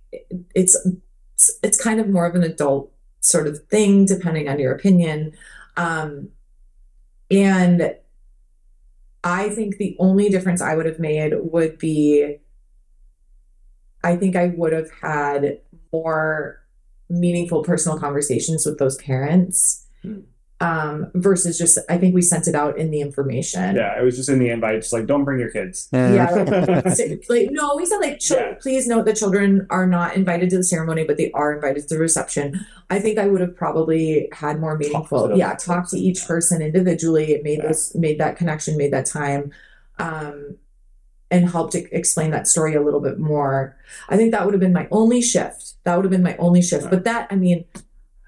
It's 0.54 0.76
it's, 1.34 1.58
it's 1.62 1.82
kind 1.82 2.00
of 2.00 2.08
more 2.08 2.26
of 2.26 2.34
an 2.34 2.42
adult 2.42 2.92
sort 3.20 3.46
of 3.46 3.62
thing, 3.66 4.04
depending 4.04 4.48
on 4.48 4.58
your 4.58 4.74
opinion. 4.74 5.32
Um, 5.76 6.28
and 7.30 7.94
I 9.24 9.48
think 9.50 9.76
the 9.76 9.96
only 9.98 10.28
difference 10.28 10.60
I 10.60 10.74
would 10.74 10.86
have 10.86 10.98
made 10.98 11.32
would 11.34 11.78
be 11.78 12.38
I 14.04 14.16
think 14.16 14.36
I 14.36 14.46
would 14.56 14.72
have 14.72 14.90
had 15.00 15.58
more 15.92 16.60
meaningful 17.08 17.62
personal 17.62 17.98
conversations 17.98 18.64
with 18.66 18.78
those 18.78 18.96
parents. 18.96 19.86
Hmm. 20.02 20.20
Um, 20.60 21.10
versus 21.14 21.58
just 21.58 21.76
I 21.90 21.98
think 21.98 22.14
we 22.14 22.22
sent 22.22 22.46
it 22.46 22.54
out 22.54 22.78
in 22.78 22.92
the 22.92 23.00
information. 23.00 23.74
Yeah, 23.74 23.98
it 24.00 24.04
was 24.04 24.14
just 24.14 24.28
in 24.28 24.38
the 24.38 24.48
invite, 24.48 24.80
just 24.82 24.92
like 24.92 25.06
don't 25.06 25.24
bring 25.24 25.40
your 25.40 25.50
kids. 25.50 25.88
Yeah, 25.92 26.30
like, 26.30 26.94
so, 26.94 27.04
like, 27.28 27.48
no, 27.50 27.74
we 27.74 27.84
said 27.84 27.98
like, 27.98 28.20
chil- 28.20 28.36
Yeah. 28.38 28.54
please 28.60 28.86
note 28.86 29.04
that 29.06 29.16
children 29.16 29.66
are 29.70 29.88
not 29.88 30.14
invited 30.14 30.50
to 30.50 30.58
the 30.58 30.62
ceremony, 30.62 31.02
but 31.02 31.16
they 31.16 31.32
are 31.32 31.52
invited 31.52 31.88
to 31.88 31.94
the 31.96 31.98
reception. 32.00 32.64
I 32.90 33.00
think 33.00 33.18
I 33.18 33.26
would 33.26 33.40
have 33.40 33.56
probably 33.56 34.28
had 34.32 34.60
more 34.60 34.78
meaningful, 34.78 35.26
them. 35.30 35.36
yeah, 35.36 35.54
talk 35.56 35.90
to 35.90 35.98
each 35.98 36.24
person 36.28 36.62
individually. 36.62 37.32
It 37.32 37.42
made 37.42 37.58
Yeah. 37.58 37.66
this, 37.66 37.92
made 37.96 38.20
that 38.20 38.36
connection, 38.36 38.76
made 38.76 38.92
that 38.92 39.06
time, 39.06 39.50
um, 39.98 40.58
and 41.32 41.48
helped 41.50 41.74
explain 41.74 42.30
that 42.30 42.46
story 42.46 42.74
a 42.74 42.82
little 42.82 43.00
bit 43.00 43.18
more. 43.18 43.74
I 44.10 44.16
think 44.16 44.30
that 44.32 44.44
would 44.44 44.52
have 44.52 44.60
been 44.60 44.74
my 44.74 44.86
only 44.90 45.22
shift. 45.22 45.74
That 45.84 45.96
would 45.96 46.04
have 46.04 46.12
been 46.12 46.22
my 46.22 46.36
only 46.36 46.60
shift. 46.60 46.90
But 46.90 47.04
that, 47.04 47.26
I 47.30 47.36
mean, 47.36 47.64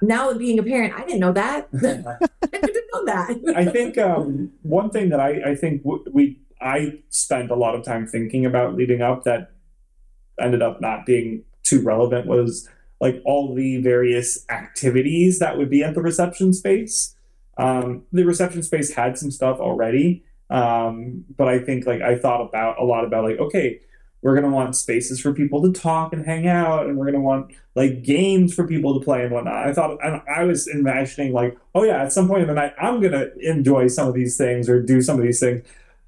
now 0.01 0.33
being 0.33 0.59
a 0.59 0.63
parent, 0.63 0.95
I 0.95 1.05
didn't 1.05 1.21
know 1.21 1.33
that. 1.33 1.69
I 1.75 2.59
didn't 2.59 2.87
know 2.95 3.05
that. 3.05 3.55
I 3.55 3.67
think 3.67 3.99
um, 3.99 4.51
one 4.63 4.89
thing 4.89 5.11
that 5.11 5.21
I, 5.21 5.51
I 5.51 5.55
think 5.55 5.85
w- 5.85 6.05
we 6.11 6.41
I 6.61 7.01
spent 7.11 7.51
a 7.51 7.55
lot 7.55 7.75
of 7.75 7.85
time 7.85 8.07
thinking 8.07 8.47
about 8.47 8.75
leading 8.75 9.03
up 9.03 9.25
that 9.25 9.51
ended 10.41 10.63
up 10.63 10.81
not 10.81 11.05
being 11.05 11.45
too 11.63 11.83
relevant 11.83 12.27
was 12.27 12.69
like 13.01 13.21
all 13.27 13.55
the 13.55 13.83
various 13.83 14.47
activities 14.49 15.41
that 15.41 15.59
would 15.59 15.69
be 15.69 15.85
at 15.85 15.95
the 15.95 16.01
reception 16.01 16.55
space. 16.55 17.15
Um, 17.59 18.05
the 18.13 18.25
reception 18.25 18.63
space 18.63 18.95
had 18.95 19.19
some 19.19 19.31
stuff 19.31 19.61
already, 19.61 20.25
um, 20.55 21.25
but 21.37 21.49
I 21.49 21.59
think 21.59 21.87
like 21.87 22.01
I 22.03 22.17
thought 22.17 22.41
about 22.49 22.81
a 22.81 22.85
lot 22.85 23.05
about 23.05 23.25
like 23.25 23.39
okay, 23.39 23.81
we're 24.23 24.35
gonna 24.35 24.51
want 24.51 24.75
spaces 24.77 25.21
for 25.21 25.33
people 25.35 25.63
to 25.63 25.73
talk 25.73 26.13
and 26.13 26.25
hang 26.25 26.47
out, 26.47 26.87
and 26.87 26.97
we're 26.97 27.07
gonna 27.07 27.21
want 27.21 27.53
like 27.75 28.03
games 28.03 28.55
for 28.55 28.67
people 28.67 28.99
to 28.99 29.05
play 29.05 29.23
and 29.25 29.33
whatnot. 29.33 29.67
I 29.69 29.73
thought 29.73 29.99
I, 30.03 30.23
I 30.29 30.45
was 30.45 30.67
imagining 30.69 31.33
like, 31.33 31.57
oh 31.75 31.83
yeah, 31.83 32.03
at 32.03 32.13
some 32.13 32.29
point 32.29 32.43
in 32.43 32.49
the 32.49 32.55
night, 32.55 32.73
I'm 32.81 33.01
gonna 33.01 33.27
enjoy 33.41 33.89
some 33.89 34.09
of 34.09 34.15
these 34.15 34.37
things 34.37 34.69
or 34.69 34.81
do 34.83 35.03
some 35.03 35.19
of 35.19 35.25
these 35.25 35.41
things. 35.41 35.67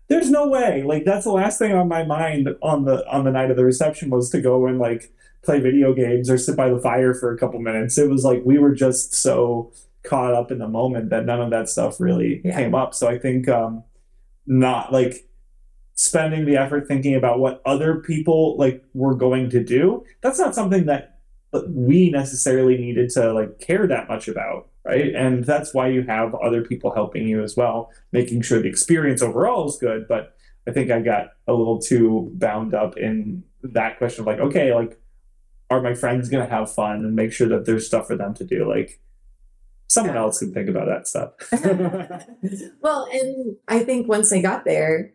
There's 0.09 0.31
no 0.31 0.47
way. 0.49 0.83
Like 0.85 1.05
that's 1.05 1.25
the 1.25 1.33
last 1.33 1.59
thing 1.59 1.73
on 1.73 1.89
my 1.89 2.05
mind 2.05 2.49
on 2.63 2.85
the 2.85 3.07
on 3.11 3.25
the 3.25 3.33
night 3.33 3.51
of 3.51 3.57
the 3.57 3.65
reception 3.65 4.09
was 4.11 4.31
to 4.31 4.41
go 4.41 4.67
and 4.67 4.79
like 4.79 5.13
play 5.43 5.61
video 5.61 5.93
games 5.93 6.31
or 6.31 6.39
sit 6.39 6.57
by 6.57 6.69
the 6.69 6.79
fire 6.79 7.13
for 7.15 7.33
a 7.33 7.39
couple 7.39 7.59
minutes. 7.61 7.99
It 7.99 8.09
was 8.09 8.25
like 8.25 8.43
we 8.45 8.59
were 8.59 8.73
just 8.75 9.15
so 9.15 9.73
caught 10.05 10.33
up 10.35 10.53
in 10.53 10.59
the 10.59 10.69
moment 10.69 11.11
that 11.11 11.25
none 11.25 11.41
of 11.41 11.51
that 11.51 11.69
stuff 11.69 11.99
really 12.01 12.41
Yeah. 12.45 12.55
came 12.57 12.75
up. 12.77 12.95
So 12.95 13.09
I 13.09 13.19
think 13.19 13.49
um 13.49 13.83
not 14.47 14.93
like 14.93 15.29
spending 15.95 16.45
the 16.45 16.57
effort 16.57 16.87
thinking 16.87 17.15
about 17.15 17.39
what 17.39 17.63
other 17.65 17.97
people 17.97 18.57
like 18.59 18.85
were 18.95 19.15
going 19.15 19.49
to 19.49 19.65
do 19.65 20.05
that's 20.21 20.39
not 20.39 20.55
something 20.55 20.87
that 20.87 21.19
we 21.69 22.11
necessarily 22.11 22.77
needed 22.77 23.09
to 23.09 23.33
like 23.33 23.59
care 23.59 23.87
that 23.87 24.09
much 24.09 24.29
about 24.29 24.69
right? 24.85 25.15
And 25.17 25.43
that's 25.43 25.75
why 25.75 25.89
you 25.89 26.03
have 26.03 26.35
other 26.37 26.63
people 26.63 26.95
helping 26.95 27.27
you 27.27 27.43
as 27.43 27.57
well 27.57 27.91
making 28.13 28.43
sure 28.43 28.61
the 28.61 28.69
experience 28.69 29.23
overall 29.23 29.69
is 29.69 29.77
good. 29.77 30.07
But 30.09 30.33
i 30.69 30.73
think 30.73 30.91
i 30.91 31.01
got 31.01 31.29
a 31.47 31.53
little 31.53 31.81
too 31.81 32.29
bound 32.35 32.75
up 32.75 32.97
in 32.97 33.45
that 33.63 33.99
question 33.99 34.23
of 34.23 34.27
like 34.27 34.41
okay 34.41 34.75
like 34.75 34.99
are 35.71 35.83
my 35.83 35.95
friends 35.95 36.29
going 36.29 36.47
to 36.47 36.53
have 36.53 36.73
fun 36.73 37.05
and 37.05 37.15
make 37.15 37.33
sure 37.33 37.49
that 37.49 37.65
there's 37.65 37.87
stuff 37.87 38.07
for 38.07 38.17
them 38.17 38.35
to 38.35 38.45
do? 38.45 38.69
Like 38.69 39.01
someone 39.89 40.17
else 40.17 40.39
can 40.41 40.53
think 40.53 40.69
about 40.69 40.87
that 40.87 41.07
stuff 41.07 41.31
well, 42.81 43.09
and 43.13 43.57
I 43.69 43.81
think 43.81 44.09
once 44.09 44.31
they 44.31 44.43
got 44.43 44.65
there, 44.65 45.13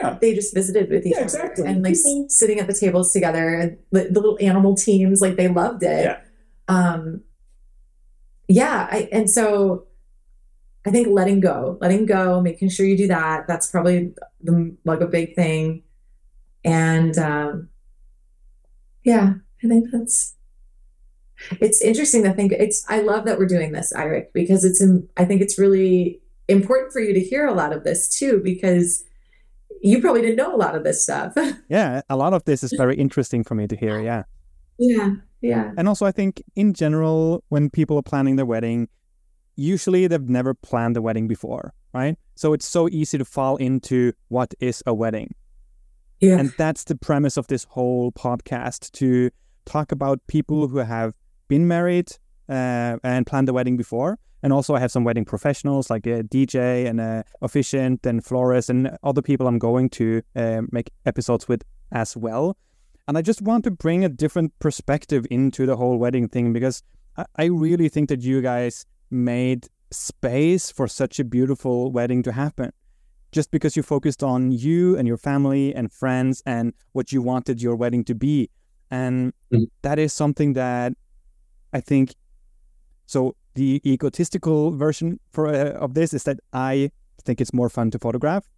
Yeah. 0.00 0.18
they 0.20 0.34
just 0.34 0.54
visited 0.54 0.90
with 0.90 1.06
each 1.06 1.14
Yeah, 1.16 1.24
other 1.24 1.54
and 1.66 1.82
like 1.82 1.94
People- 1.94 2.26
sitting 2.28 2.60
at 2.60 2.66
the 2.66 2.74
tables 2.74 3.12
together 3.12 3.54
and 3.54 3.78
the, 3.90 4.04
the 4.10 4.20
little 4.20 4.38
animal 4.40 4.74
teams, 4.76 5.20
like 5.20 5.36
they 5.36 5.48
loved 5.48 5.82
it. 5.82 6.04
Yeah. 6.04 6.20
Um, 6.68 7.22
yeah. 8.46 8.88
I, 8.90 9.08
and 9.10 9.28
so 9.30 9.86
I 10.86 10.90
think 10.90 11.08
letting 11.08 11.40
go, 11.40 11.78
letting 11.80 12.06
go, 12.06 12.40
making 12.40 12.68
sure 12.70 12.86
you 12.86 12.96
do 12.96 13.08
that. 13.08 13.46
That's 13.48 13.70
probably 13.70 14.14
the, 14.42 14.76
like 14.84 15.00
a 15.00 15.06
big 15.06 15.34
thing. 15.34 15.82
And, 16.64 17.16
um, 17.18 17.68
yeah, 19.04 19.34
I 19.64 19.68
think 19.68 19.90
that's, 19.90 20.34
it's 21.60 21.80
interesting 21.82 22.22
to 22.24 22.32
think 22.32 22.52
it's, 22.52 22.84
I 22.88 23.00
love 23.00 23.24
that 23.26 23.38
we're 23.38 23.46
doing 23.46 23.72
this, 23.72 23.92
Eric, 23.92 24.32
because 24.32 24.64
it's, 24.64 24.82
I 25.16 25.24
think 25.24 25.40
it's 25.40 25.58
really 25.58 26.20
important 26.48 26.92
for 26.92 27.00
you 27.00 27.12
to 27.14 27.20
hear 27.20 27.46
a 27.46 27.54
lot 27.54 27.72
of 27.72 27.84
this 27.84 28.08
too, 28.08 28.40
because 28.42 29.04
you 29.82 30.00
probably 30.00 30.22
didn't 30.22 30.36
know 30.36 30.54
a 30.54 30.56
lot 30.56 30.74
of 30.74 30.84
this 30.84 31.02
stuff. 31.02 31.34
Yeah, 31.68 32.00
a 32.08 32.16
lot 32.16 32.32
of 32.32 32.44
this 32.44 32.64
is 32.64 32.72
very 32.72 32.96
interesting 32.96 33.44
for 33.44 33.54
me 33.54 33.66
to 33.66 33.76
hear. 33.76 34.00
Yeah. 34.00 34.24
yeah. 34.78 35.14
Yeah. 35.40 35.72
And 35.76 35.86
also, 35.86 36.04
I 36.06 36.12
think 36.12 36.42
in 36.56 36.74
general, 36.74 37.44
when 37.48 37.70
people 37.70 37.96
are 37.96 38.02
planning 38.02 38.36
their 38.36 38.46
wedding, 38.46 38.88
usually 39.54 40.06
they've 40.06 40.28
never 40.28 40.54
planned 40.54 40.96
a 40.96 41.02
wedding 41.02 41.28
before, 41.28 41.74
right? 41.92 42.16
So 42.34 42.52
it's 42.52 42.66
so 42.66 42.88
easy 42.88 43.18
to 43.18 43.24
fall 43.24 43.56
into 43.56 44.12
what 44.28 44.54
is 44.60 44.82
a 44.86 44.94
wedding. 44.94 45.34
Yeah. 46.20 46.38
And 46.38 46.52
that's 46.56 46.84
the 46.84 46.96
premise 46.96 47.36
of 47.36 47.46
this 47.46 47.64
whole 47.64 48.10
podcast 48.10 48.90
to 48.92 49.30
talk 49.64 49.92
about 49.92 50.20
people 50.26 50.68
who 50.68 50.78
have 50.78 51.14
been 51.48 51.66
married 51.66 52.12
uh, 52.48 52.96
and 53.02 53.26
planned 53.26 53.48
a 53.48 53.52
wedding 53.52 53.76
before. 53.76 54.18
And 54.42 54.52
also, 54.52 54.74
I 54.74 54.80
have 54.80 54.92
some 54.92 55.02
wedding 55.02 55.24
professionals 55.24 55.90
like 55.90 56.06
a 56.06 56.22
DJ 56.22 56.86
and 56.86 57.00
a 57.00 57.24
officiant 57.42 58.06
and 58.06 58.24
florist 58.24 58.70
and 58.70 58.96
other 59.02 59.20
people 59.22 59.48
I'm 59.48 59.58
going 59.58 59.90
to 59.90 60.22
uh, 60.36 60.62
make 60.70 60.90
episodes 61.04 61.48
with 61.48 61.64
as 61.90 62.16
well. 62.16 62.56
And 63.08 63.18
I 63.18 63.22
just 63.22 63.42
want 63.42 63.64
to 63.64 63.70
bring 63.72 64.04
a 64.04 64.08
different 64.08 64.56
perspective 64.60 65.26
into 65.30 65.66
the 65.66 65.76
whole 65.76 65.98
wedding 65.98 66.28
thing 66.28 66.52
because 66.52 66.82
I, 67.16 67.24
I 67.36 67.44
really 67.46 67.88
think 67.88 68.10
that 68.10 68.20
you 68.20 68.40
guys 68.40 68.86
made 69.10 69.66
space 69.90 70.70
for 70.70 70.86
such 70.86 71.18
a 71.18 71.24
beautiful 71.24 71.90
wedding 71.90 72.22
to 72.22 72.32
happen 72.32 72.70
just 73.32 73.50
because 73.50 73.76
you 73.76 73.82
focused 73.82 74.22
on 74.22 74.52
you 74.52 74.96
and 74.96 75.08
your 75.08 75.16
family 75.16 75.74
and 75.74 75.90
friends 75.90 76.42
and 76.46 76.72
what 76.92 77.10
you 77.10 77.22
wanted 77.22 77.60
your 77.60 77.74
wedding 77.74 78.04
to 78.04 78.14
be. 78.14 78.50
And 78.90 79.32
Mhm. 79.52 79.66
that 79.82 79.98
is 79.98 80.12
something 80.12 80.52
that 80.52 80.92
I 81.72 81.80
think 81.80 82.14
so 83.06 83.34
the 83.54 83.80
egotistical 83.84 84.70
version 84.72 85.18
for 85.30 85.48
uh, 85.48 85.72
of 85.84 85.94
this 85.94 86.12
is 86.14 86.24
that 86.24 86.38
I 86.52 86.90
think 87.24 87.40
it's 87.40 87.52
more 87.52 87.68
fun 87.68 87.90
to 87.90 87.98
photograph. 87.98 88.48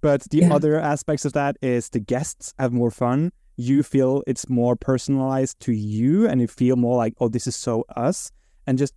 But 0.00 0.22
the 0.30 0.38
Yeah. 0.38 0.54
other 0.54 0.80
aspects 0.80 1.24
of 1.24 1.32
that 1.34 1.56
is 1.62 1.90
the 1.90 2.00
guests 2.00 2.54
have 2.58 2.72
more 2.72 2.90
fun. 2.90 3.32
you 3.56 3.82
feel 3.82 4.22
it's 4.26 4.48
more 4.48 4.74
personalized 4.74 5.60
to 5.60 5.70
you 5.72 6.26
and 6.26 6.40
you 6.40 6.46
feel 6.46 6.76
more 6.76 6.96
like, 6.96 7.12
oh, 7.20 7.28
this 7.28 7.46
is 7.46 7.54
so 7.54 7.84
us. 7.94 8.32
And 8.66 8.78
just, 8.78 8.94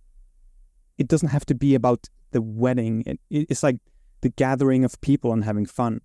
it 0.96 1.06
doesn't 1.06 1.28
have 1.28 1.44
to 1.46 1.54
be 1.54 1.74
about 1.74 2.08
the 2.30 2.40
wedding. 2.40 3.02
It, 3.04 3.20
it's 3.28 3.62
like 3.62 3.76
the 4.22 4.30
gathering 4.30 4.82
of 4.82 4.98
people 5.02 5.34
and 5.34 5.44
having 5.44 5.66
fun. 5.66 6.00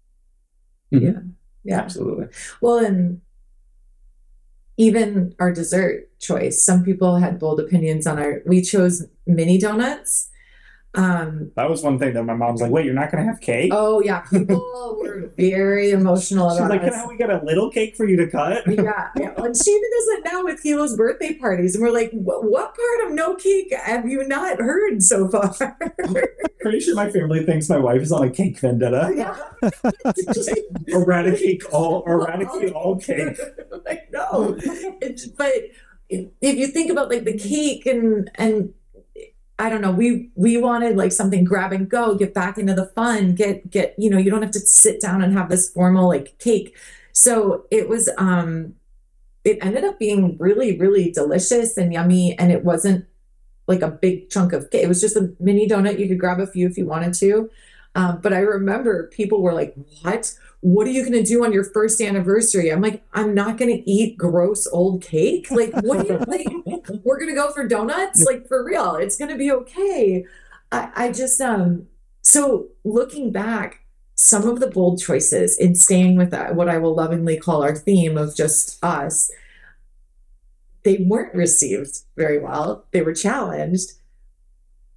Yeah. 0.91 1.22
Yeah. 1.64 1.80
Absolutely. 1.80 2.26
Well, 2.60 2.80
and 2.86 3.22
even 4.80 5.35
our 5.39 5.51
dessert 5.51 6.10
choice, 6.19 6.65
some 6.65 6.84
people 6.84 7.18
had 7.18 7.38
bold 7.38 7.60
opinions 7.60 8.07
on 8.07 8.18
our, 8.18 8.41
we 8.45 8.61
chose 8.61 9.06
mini 9.27 9.57
donuts 9.57 10.30
um, 10.95 11.52
that 11.56 11.70
was 11.70 11.84
one 11.84 11.99
thing 11.99 12.14
that 12.16 12.24
my 12.24 12.34
mom's 12.34 12.61
like, 12.61 12.72
"Wait, 12.72 12.84
you're 12.84 12.95
not 12.95 13.11
going 13.11 13.24
to 13.24 13.30
have 13.32 13.40
cake?" 13.40 13.72
Oh 13.74 14.02
yeah, 14.02 14.22
people 14.32 14.98
were 14.99 15.32
very 15.38 15.91
emotional 15.91 16.49
She's 16.49 16.57
about 16.57 16.70
like, 16.72 16.82
us. 16.82 16.95
"Can 16.95 17.07
we 17.07 17.16
get 17.16 17.30
a 17.30 17.44
little 17.44 17.70
cake 17.70 17.95
for 17.95 18.07
you 18.07 18.18
to 18.18 18.28
cut?" 18.28 18.64
yeah, 18.68 19.10
yeah. 19.16 19.34
And 19.38 19.56
she 19.56 19.70
even 19.70 19.90
does 19.91 20.07
it 20.07 20.26
now 20.26 20.44
with 20.44 20.64
Hilo's 20.64 20.98
birthday 20.98 21.36
parties, 21.36 21.76
and 21.76 21.84
we're 21.84 21.91
like, 21.91 22.10
"What 22.11 22.76
part 22.76 23.07
of 23.07 23.14
no 23.14 23.36
cake 23.36 23.72
have 23.76 24.07
you 24.07 24.28
not 24.28 24.60
heard 24.60 25.03
so 25.03 25.30
far?" 25.30 25.53
Pretty 26.60 26.80
sure 26.80 26.95
my 26.95 27.11
family 27.11 27.45
thinks 27.45 27.70
my 27.70 27.78
wife 27.78 28.02
is 28.02 28.11
on 28.11 28.28
a 28.28 28.32
cake 28.32 28.60
vendetta. 28.60 29.14
Yeah, 29.16 29.72
just 30.34 30.49
eradicate 30.88 31.64
all, 31.66 32.03
eradicate 32.06 32.74
all 32.74 32.95
cake. 32.99 33.38
like 33.86 34.11
no, 34.11 34.57
it's, 34.60 35.28
but 35.28 35.53
if 36.10 36.57
you 36.57 36.68
think 36.68 36.90
about 36.90 37.10
like 37.10 37.26
the 37.26 37.38
cake 37.38 37.86
and 37.86 38.32
and 38.36 38.74
I 39.60 39.69
don't 39.69 39.81
know. 39.81 39.91
We 39.91 40.30
we 40.36 40.57
wanted 40.57 40.95
like 40.95 41.11
something 41.11 41.44
grab 41.44 41.73
and 41.73 41.90
go, 41.90 42.15
get 42.15 42.34
back 42.34 42.57
into 42.57 42.73
the 42.73 42.88
fun, 42.95 43.36
get 43.36 43.69
get 43.69 43.94
you 43.98 44.10
know, 44.10 44.18
you 44.18 44.31
don't 44.31 44.41
have 44.41 44.52
to 44.52 44.60
sit 44.60 45.02
down 45.02 45.22
and 45.22 45.34
have 45.34 45.49
this 45.49 45.69
formal 45.69 46.07
like 46.07 46.40
cake. 46.40 46.77
So 47.11 47.65
it 47.69 47.90
was 47.90 48.10
um 48.18 48.76
it 49.44 49.57
ended 49.61 49.84
up 49.84 49.99
being 49.99 50.38
really 50.38 50.77
really 50.77 51.11
delicious 51.11 51.77
and 51.77 51.94
yummy 51.94 52.38
and 52.40 52.52
it 52.52 52.64
wasn't 52.64 53.06
like 53.68 53.81
a 53.81 53.91
big 53.91 54.30
chunk 54.30 54.53
of 54.53 54.72
cake. 54.72 54.84
It 54.84 54.88
was 54.88 55.02
just 55.02 55.18
a 55.18 55.34
mini 55.40 55.68
donut. 55.68 55.99
You 55.99 56.07
could 56.07 56.19
grab 56.19 56.40
a 56.40 56.48
few 56.48 56.68
if 56.68 56.77
you 56.77 56.86
wanted 56.86 57.14
to. 57.15 57.49
Um, 57.95 58.19
but 58.22 58.34
I 58.34 58.40
remember 58.40 59.07
people 59.07 59.41
were 59.41 59.53
like, 59.53 59.73
"What? 60.02 60.34
What 60.61 60.88
are 60.88 60.91
you 60.91 61.02
going 61.02 61.23
to 61.23 61.23
do 61.23 61.44
on 61.44 61.53
your 61.53 61.64
first 61.64 62.02
anniversary?" 62.02 62.72
I'm 62.72 62.81
like, 62.81 63.03
"I'm 63.14 63.34
not 63.34 63.57
going 63.57 63.72
to 63.76 63.90
eat 63.90 64.18
gross 64.18 64.68
old 64.68 65.02
cake. 65.02 65.49
Like, 65.52 65.73
what? 65.81 66.07
Do 66.07 66.14
you, 66.14 66.19
like, 66.27 66.48
we're 67.03 67.19
going 67.19 67.30
to 67.30 67.35
go 67.35 67.51
for 67.51 67.68
donuts? 67.68 68.26
Like, 68.26 68.47
for 68.47 68.64
real? 68.64 68.95
It's 68.95 69.18
going 69.18 69.31
to 69.31 69.38
be 69.38 69.51
okay." 69.51 70.26
I, 70.72 70.91
I 70.95 71.11
just 71.11 71.39
um. 71.41 71.88
So 72.22 72.68
looking 72.84 73.31
back, 73.31 73.85
some 74.15 74.47
of 74.47 74.60
the 74.60 74.68
bold 74.68 75.01
choices 75.01 75.57
in 75.57 75.76
staying 75.76 76.18
with 76.18 76.31
that, 76.31 76.56
what 76.56 76.68
I 76.68 76.77
will 76.77 76.93
lovingly 76.93 77.38
call 77.38 77.64
our 77.64 77.76
theme 77.76 78.18
of 78.18 78.35
just 78.35 78.84
us, 78.84 79.31
they 80.84 80.97
weren't 80.97 81.34
received 81.34 82.01
very 82.18 82.38
well. 82.38 82.85
They 82.91 83.01
were 83.01 83.14
challenged 83.14 83.93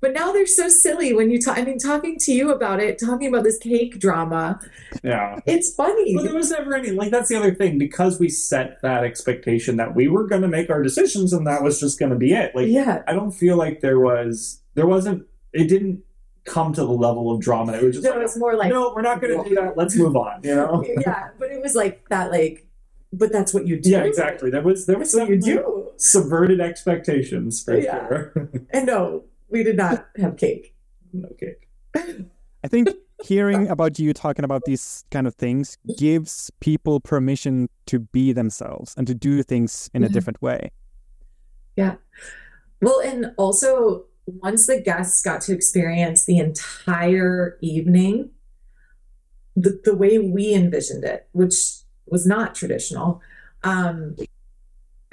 but 0.03 0.13
now 0.13 0.33
they're 0.33 0.47
so 0.47 0.69
silly 0.69 1.15
when 1.15 1.31
you 1.31 1.41
talk. 1.41 1.57
I 1.57 1.63
mean, 1.65 1.79
talking 1.79 2.19
to 2.19 2.33
you 2.33 2.53
about 2.53 2.81
it, 2.81 2.99
talking 2.99 3.29
about 3.29 3.45
this 3.45 3.57
cake 3.59 3.99
drama. 4.01 4.61
Yeah. 5.03 5.39
It's 5.47 5.73
funny. 5.75 6.15
But 6.17 6.25
there 6.25 6.35
was 6.35 6.51
never 6.51 6.75
any, 6.75 6.91
like, 6.91 7.11
that's 7.13 7.29
the 7.31 7.37
other 7.37 7.55
thing, 7.55 7.79
because 7.79 8.19
we 8.19 8.29
set 8.29 8.83
that 8.83 9.05
expectation 9.05 9.77
that 9.77 9.95
we 9.95 10.09
were 10.09 10.27
going 10.27 10.43
to 10.43 10.49
make 10.49 10.69
our 10.71 10.83
decisions 10.83 11.33
and 11.33 11.47
that 11.47 11.63
was 11.63 11.81
just 11.81 11.99
going 11.99 12.11
to 12.11 12.19
be 12.19 12.35
it. 12.35 12.55
Like, 12.55 12.67
yeah. 12.67 13.03
I 13.07 13.13
don't 13.15 13.31
feel 13.31 13.57
like 13.57 13.81
there 13.81 14.01
was, 14.01 14.61
there 14.75 14.87
wasn't, 14.87 15.25
it 15.53 15.69
didn't 15.69 16.03
come 16.45 16.73
to 16.75 16.81
the 16.81 16.91
level 16.91 17.31
of 17.33 17.41
drama. 17.41 17.75
It 17.75 17.85
was 17.85 17.95
just, 17.95 18.05
no, 18.05 18.11
like, 18.11 18.19
it 18.19 18.23
was 18.25 18.37
more 18.37 18.57
like, 18.57 18.71
no, 18.71 18.93
we're 18.95 19.03
not 19.03 19.21
going 19.21 19.41
to 19.43 19.49
do 19.49 19.55
that. 19.55 19.77
Let's 19.77 19.97
move 19.97 20.17
on, 20.17 20.41
you 20.43 20.55
know? 20.57 20.85
yeah. 21.07 21.29
But 21.39 21.53
it 21.53 21.63
was 21.63 21.77
like 21.77 22.09
that, 22.09 22.33
like, 22.33 22.67
but 23.13 23.31
that's 23.31 23.55
what 23.55 23.69
you 23.69 23.79
do. 23.81 23.91
Yeah, 23.91 24.03
exactly. 24.03 24.51
There 24.51 24.63
was, 24.63 24.87
there 24.87 24.99
was 24.99 25.13
That's 25.13 25.29
what 25.29 25.31
you 25.31 25.41
do. 25.41 25.91
subverted 25.97 26.61
expectations 26.61 27.63
for 27.63 27.79
Yeah. 27.79 28.09
sure. 28.09 28.51
And 28.71 28.87
no, 28.87 29.25
we 29.53 29.63
did 29.63 29.77
not 29.77 30.09
have 30.17 30.37
cake. 30.37 30.75
okay. 31.33 31.55
I 32.65 32.69
think 32.69 32.89
hearing 33.25 33.69
about 33.69 33.99
you 33.99 34.13
talking 34.13 34.45
about 34.45 34.63
these 34.65 35.05
kind 35.11 35.27
of 35.27 35.35
things 35.35 35.77
gives 35.99 36.51
people 36.61 36.99
permission 37.01 37.69
to 37.87 38.01
be 38.01 38.33
themselves 38.33 38.95
and 38.97 39.07
to 39.07 39.15
do 39.15 39.43
things 39.43 39.91
in 39.95 40.03
a 40.03 40.09
Mhm. 40.09 40.13
different 40.13 40.43
way. 40.43 40.71
Yeah. 41.77 41.97
Well, 42.81 43.01
and 43.01 43.33
also 43.37 44.07
once 44.27 44.67
the 44.67 44.81
guests 44.81 45.23
got 45.23 45.41
to 45.43 45.53
experience 45.53 46.25
the 46.25 46.39
entire 46.39 47.59
evening, 47.61 48.31
the, 49.55 49.81
the 49.85 49.95
way 49.95 50.19
we 50.19 50.55
envisioned 50.55 51.05
it, 51.05 51.29
which 51.33 51.55
was 52.07 52.27
not 52.27 52.55
traditional, 52.55 53.21
um, 53.65 54.17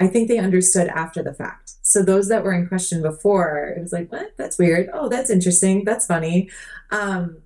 I 0.00 0.06
think 0.06 0.28
they 0.28 0.38
understood 0.38 0.88
after 0.88 1.22
the 1.22 1.34
fact. 1.34 1.74
So 1.82 2.02
those 2.02 2.28
that 2.28 2.42
were 2.42 2.52
in 2.52 2.66
question 2.66 3.02
before, 3.02 3.74
it 3.76 3.80
was 3.80 3.92
like, 3.92 4.10
what? 4.10 4.36
That's 4.36 4.58
weird. 4.58 4.88
Oh, 4.94 5.08
that's 5.08 5.28
interesting. 5.30 5.84
That's 5.84 6.06
funny. 6.06 6.48
Um, 6.90 7.38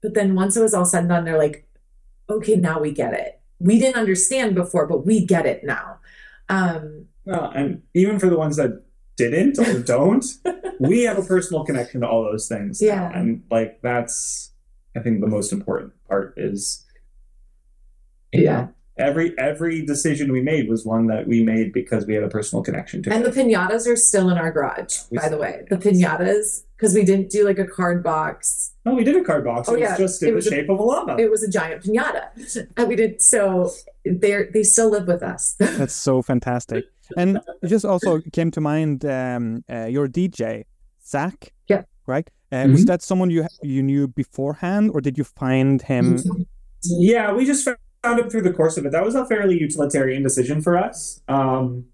but 0.00 0.14
then 0.14 0.34
once 0.34 0.56
it 0.56 0.62
was 0.62 0.72
all 0.74 0.84
said 0.84 1.00
and 1.00 1.08
done, 1.08 1.24
they're 1.24 1.38
like, 1.38 1.66
okay, 2.30 2.56
now 2.56 2.80
we 2.80 2.92
get 2.92 3.12
it. 3.14 3.40
We 3.58 3.78
didn't 3.78 3.96
understand 3.96 4.54
before, 4.54 4.86
but 4.86 5.04
we 5.04 5.24
get 5.24 5.46
it 5.46 5.64
now. 5.64 5.98
Um, 6.48 7.06
Well, 7.24 7.50
and 7.54 7.82
even 7.94 8.18
for 8.18 8.28
the 8.28 8.36
ones 8.36 8.56
that 8.56 8.82
didn't 9.16 9.58
or 9.58 9.80
don't, 9.82 10.24
we 10.78 11.02
have 11.02 11.18
a 11.18 11.22
personal 11.22 11.64
connection 11.64 12.02
to 12.02 12.08
all 12.08 12.22
those 12.22 12.48
things. 12.48 12.80
now. 12.80 12.88
Yeah. 12.88 13.18
And 13.18 13.42
like 13.50 13.80
that's 13.82 14.52
I 14.96 15.00
think 15.00 15.20
the 15.20 15.26
most 15.26 15.52
important 15.52 15.92
part 16.08 16.34
is 16.36 16.84
yeah. 18.32 18.68
Every 18.96 19.36
every 19.38 19.84
decision 19.84 20.30
we 20.32 20.40
made 20.40 20.68
was 20.68 20.84
one 20.84 21.06
that 21.08 21.26
we 21.26 21.42
made 21.42 21.72
because 21.72 22.06
we 22.06 22.14
had 22.14 22.22
a 22.22 22.28
personal 22.28 22.62
connection 22.62 23.02
to 23.02 23.12
And 23.12 23.24
the 23.24 23.30
pinatas 23.30 23.86
are 23.86 23.96
still 23.96 24.30
in 24.30 24.38
our 24.38 24.50
garage, 24.52 24.98
We 25.10 25.18
by 25.18 25.28
the 25.28 25.36
way. 25.38 25.64
The 25.68 25.76
pinatas, 25.76 26.62
because 26.76 26.94
we 26.94 27.04
didn't 27.04 27.30
do 27.30 27.44
like 27.44 27.58
a 27.58 27.66
card 27.66 28.02
box. 28.02 28.72
No, 28.84 28.94
we 28.94 29.02
did 29.04 29.16
a 29.16 29.24
card 29.24 29.44
box. 29.44 29.68
Oh, 29.68 29.72
it 29.74 29.80
was 29.80 29.88
yeah. 29.90 29.96
just 29.96 30.22
It 30.22 30.28
in 30.28 30.34
was 30.34 30.44
the 30.44 30.50
a- 30.50 30.54
shape 30.54 30.68
of 30.70 30.78
a 30.78 30.82
llama. 30.82 31.16
It 31.18 31.30
was 31.30 31.42
a 31.42 31.50
giant 31.50 31.82
pinata. 31.82 32.28
And 32.76 32.88
we 32.88 32.96
did 32.96 33.20
so 33.20 33.70
they're 34.04 34.48
they 34.52 34.62
still 34.62 34.90
live 34.90 35.06
with 35.08 35.22
us. 35.22 35.54
That's 35.58 35.94
so 35.94 36.22
fantastic. 36.22 36.84
And 37.16 37.38
it 37.62 37.68
just 37.68 37.84
also 37.84 38.20
came 38.32 38.50
to 38.52 38.60
mind 38.60 39.04
um, 39.04 39.64
uh, 39.70 39.86
your 39.86 40.06
DJ, 40.08 40.64
Zach. 41.04 41.52
Yeah. 41.68 41.82
Right? 42.06 42.28
Uh, 42.52 42.68
Was 42.70 42.82
Mhm. 42.84 42.86
that 42.86 43.02
someone 43.02 43.30
you 43.30 43.46
you 43.62 43.82
knew 43.82 44.06
beforehand, 44.06 44.90
or 44.94 45.00
did 45.00 45.18
you 45.18 45.24
find 45.24 45.82
him? 45.82 46.18
Yeah, 46.82 47.32
we 47.32 47.46
just 47.46 47.64
found 47.64 47.78
him 48.04 48.28
through 48.30 48.42
the 48.42 48.52
course 48.52 48.76
of 48.76 48.86
it. 48.86 48.92
That 48.92 49.04
was 49.04 49.14
a 49.14 49.26
fairly 49.26 49.58
utilitarian 49.58 50.22
decision 50.22 50.60
for 50.60 50.76
us. 50.76 51.20
Um, 51.28 51.86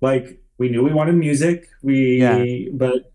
like 0.00 0.40
we 0.58 0.68
knew 0.68 0.82
we 0.84 0.92
wanted 0.92 1.14
music. 1.16 1.68
We, 1.82 2.20
Yeah. 2.20 2.68
but 2.72 3.12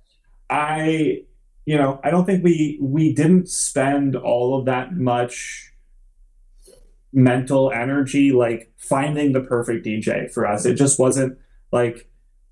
I, 0.49 1.23
you 1.65 1.77
know, 1.77 1.99
I 2.03 2.09
don't 2.11 2.25
think 2.25 2.43
we 2.43 2.77
we 2.81 3.13
didn't 3.13 3.49
spend 3.49 4.15
all 4.15 4.59
of 4.59 4.65
that 4.65 4.93
much 4.95 5.71
mental 7.13 7.71
energy 7.71 8.31
like 8.31 8.71
finding 8.77 9.31
the 9.31 9.41
perfect 9.41 9.85
DJ 9.85 10.31
for 10.31 10.45
us. 10.45 10.65
It 10.65 10.75
just 10.75 10.99
wasn't 10.99 11.37
like 11.71 12.07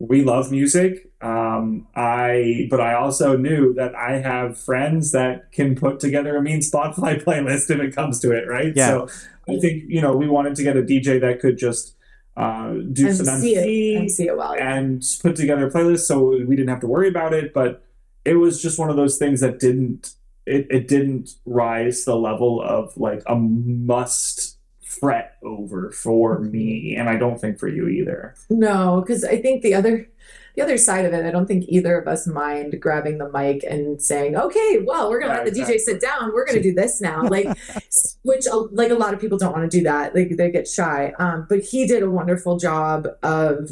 we 0.08 0.22
love 0.22 0.52
music. 0.52 1.10
Um, 1.22 1.88
I, 1.96 2.68
but 2.70 2.82
I 2.82 2.96
also 2.96 3.38
knew 3.38 3.74
that 3.76 3.96
I 3.96 4.20
have 4.20 4.60
friends 4.60 5.14
that 5.14 5.52
can 5.54 5.76
put 5.76 6.02
together 6.02 6.36
a 6.36 6.42
mean 6.42 6.60
Spotify 6.60 7.24
playlist 7.24 7.70
if 7.70 7.80
it 7.80 7.96
comes 7.96 8.20
to 8.20 8.32
it, 8.32 8.48
right? 8.48 8.74
Yeah. 8.76 8.88
So 8.88 9.08
I 9.48 9.58
think 9.60 9.84
you 9.88 10.02
know 10.02 10.16
we 10.16 10.28
wanted 10.28 10.56
to 10.56 10.64
get 10.64 10.76
a 10.76 10.82
DJ 10.82 11.22
that 11.22 11.40
could 11.40 11.58
just 11.58 11.96
uh, 12.36 12.74
do 12.92 13.14
some 13.14 13.30
MC 13.30 13.56
it, 13.56 13.60
MC 13.60 13.96
MC 13.96 14.28
it 14.28 14.38
well. 14.38 14.56
yeah. 14.56 14.76
and 14.76 15.04
put 15.22 15.36
together 15.38 15.68
a 15.68 15.72
playlist, 15.72 16.02
so 16.02 16.30
we 16.46 16.56
didn't 16.56 16.70
have 16.70 16.82
to 16.82 16.88
worry 16.88 17.08
about 17.08 17.34
it. 17.34 17.54
But 17.54 17.86
it 18.26 18.36
was 18.36 18.62
just 18.62 18.78
one 18.78 18.90
of 18.90 18.98
those 18.98 19.18
things 19.18 19.40
that 19.40 19.60
didn't 19.60 20.16
it, 20.46 20.68
it 20.70 20.88
didn't 20.90 21.36
rise 21.46 22.04
to 22.04 22.12
the 22.12 22.18
level 22.18 22.62
of 22.62 22.98
like 22.98 23.24
a 23.28 23.36
must 23.36 24.53
fret 25.00 25.38
over 25.44 25.92
for 25.92 26.40
me, 26.40 26.96
and 26.96 27.10
I 27.10 27.18
don't 27.18 27.40
think 27.40 27.60
for 27.60 27.68
you 27.68 27.88
either. 27.88 28.36
No, 28.50 29.02
because 29.02 29.24
I 29.24 29.42
think 29.42 29.62
the 29.64 29.74
other 29.74 30.08
the 30.56 30.62
other 30.62 30.78
side 30.78 31.06
of 31.06 31.14
it, 31.14 31.26
I 31.26 31.32
don't 31.32 31.48
think 31.48 31.66
either 31.68 31.98
of 31.98 32.08
us 32.08 32.28
mind 32.28 32.80
grabbing 32.80 33.18
the 33.18 33.30
mic 33.30 33.64
and 33.68 34.02
saying, 34.02 34.36
"Okay, 34.36 34.80
well, 34.86 35.10
we're 35.10 35.20
gonna 35.20 35.34
Yeah, 35.34 35.38
let 35.44 35.54
the 35.54 35.60
exactly. 35.62 35.76
DJ 35.78 35.80
sit 35.80 36.02
down. 36.02 36.32
We're 36.34 36.46
gonna 36.46 36.62
do 36.62 36.74
this 36.74 37.02
now." 37.02 37.24
Like, 37.24 37.48
which 38.24 38.46
uh, 38.48 38.66
like 38.72 38.92
a 38.92 38.96
lot 38.96 39.14
of 39.14 39.20
people 39.20 39.38
don't 39.38 39.52
want 39.52 39.70
to 39.70 39.78
do 39.78 39.84
that. 39.86 40.14
Like 40.16 40.38
they 40.38 40.52
get 40.52 40.68
shy. 40.68 41.14
Um, 41.20 41.48
but 41.50 41.60
he 41.62 41.88
did 41.88 42.04
a 42.04 42.10
wonderful 42.10 42.58
job 42.58 43.08
of 43.24 43.72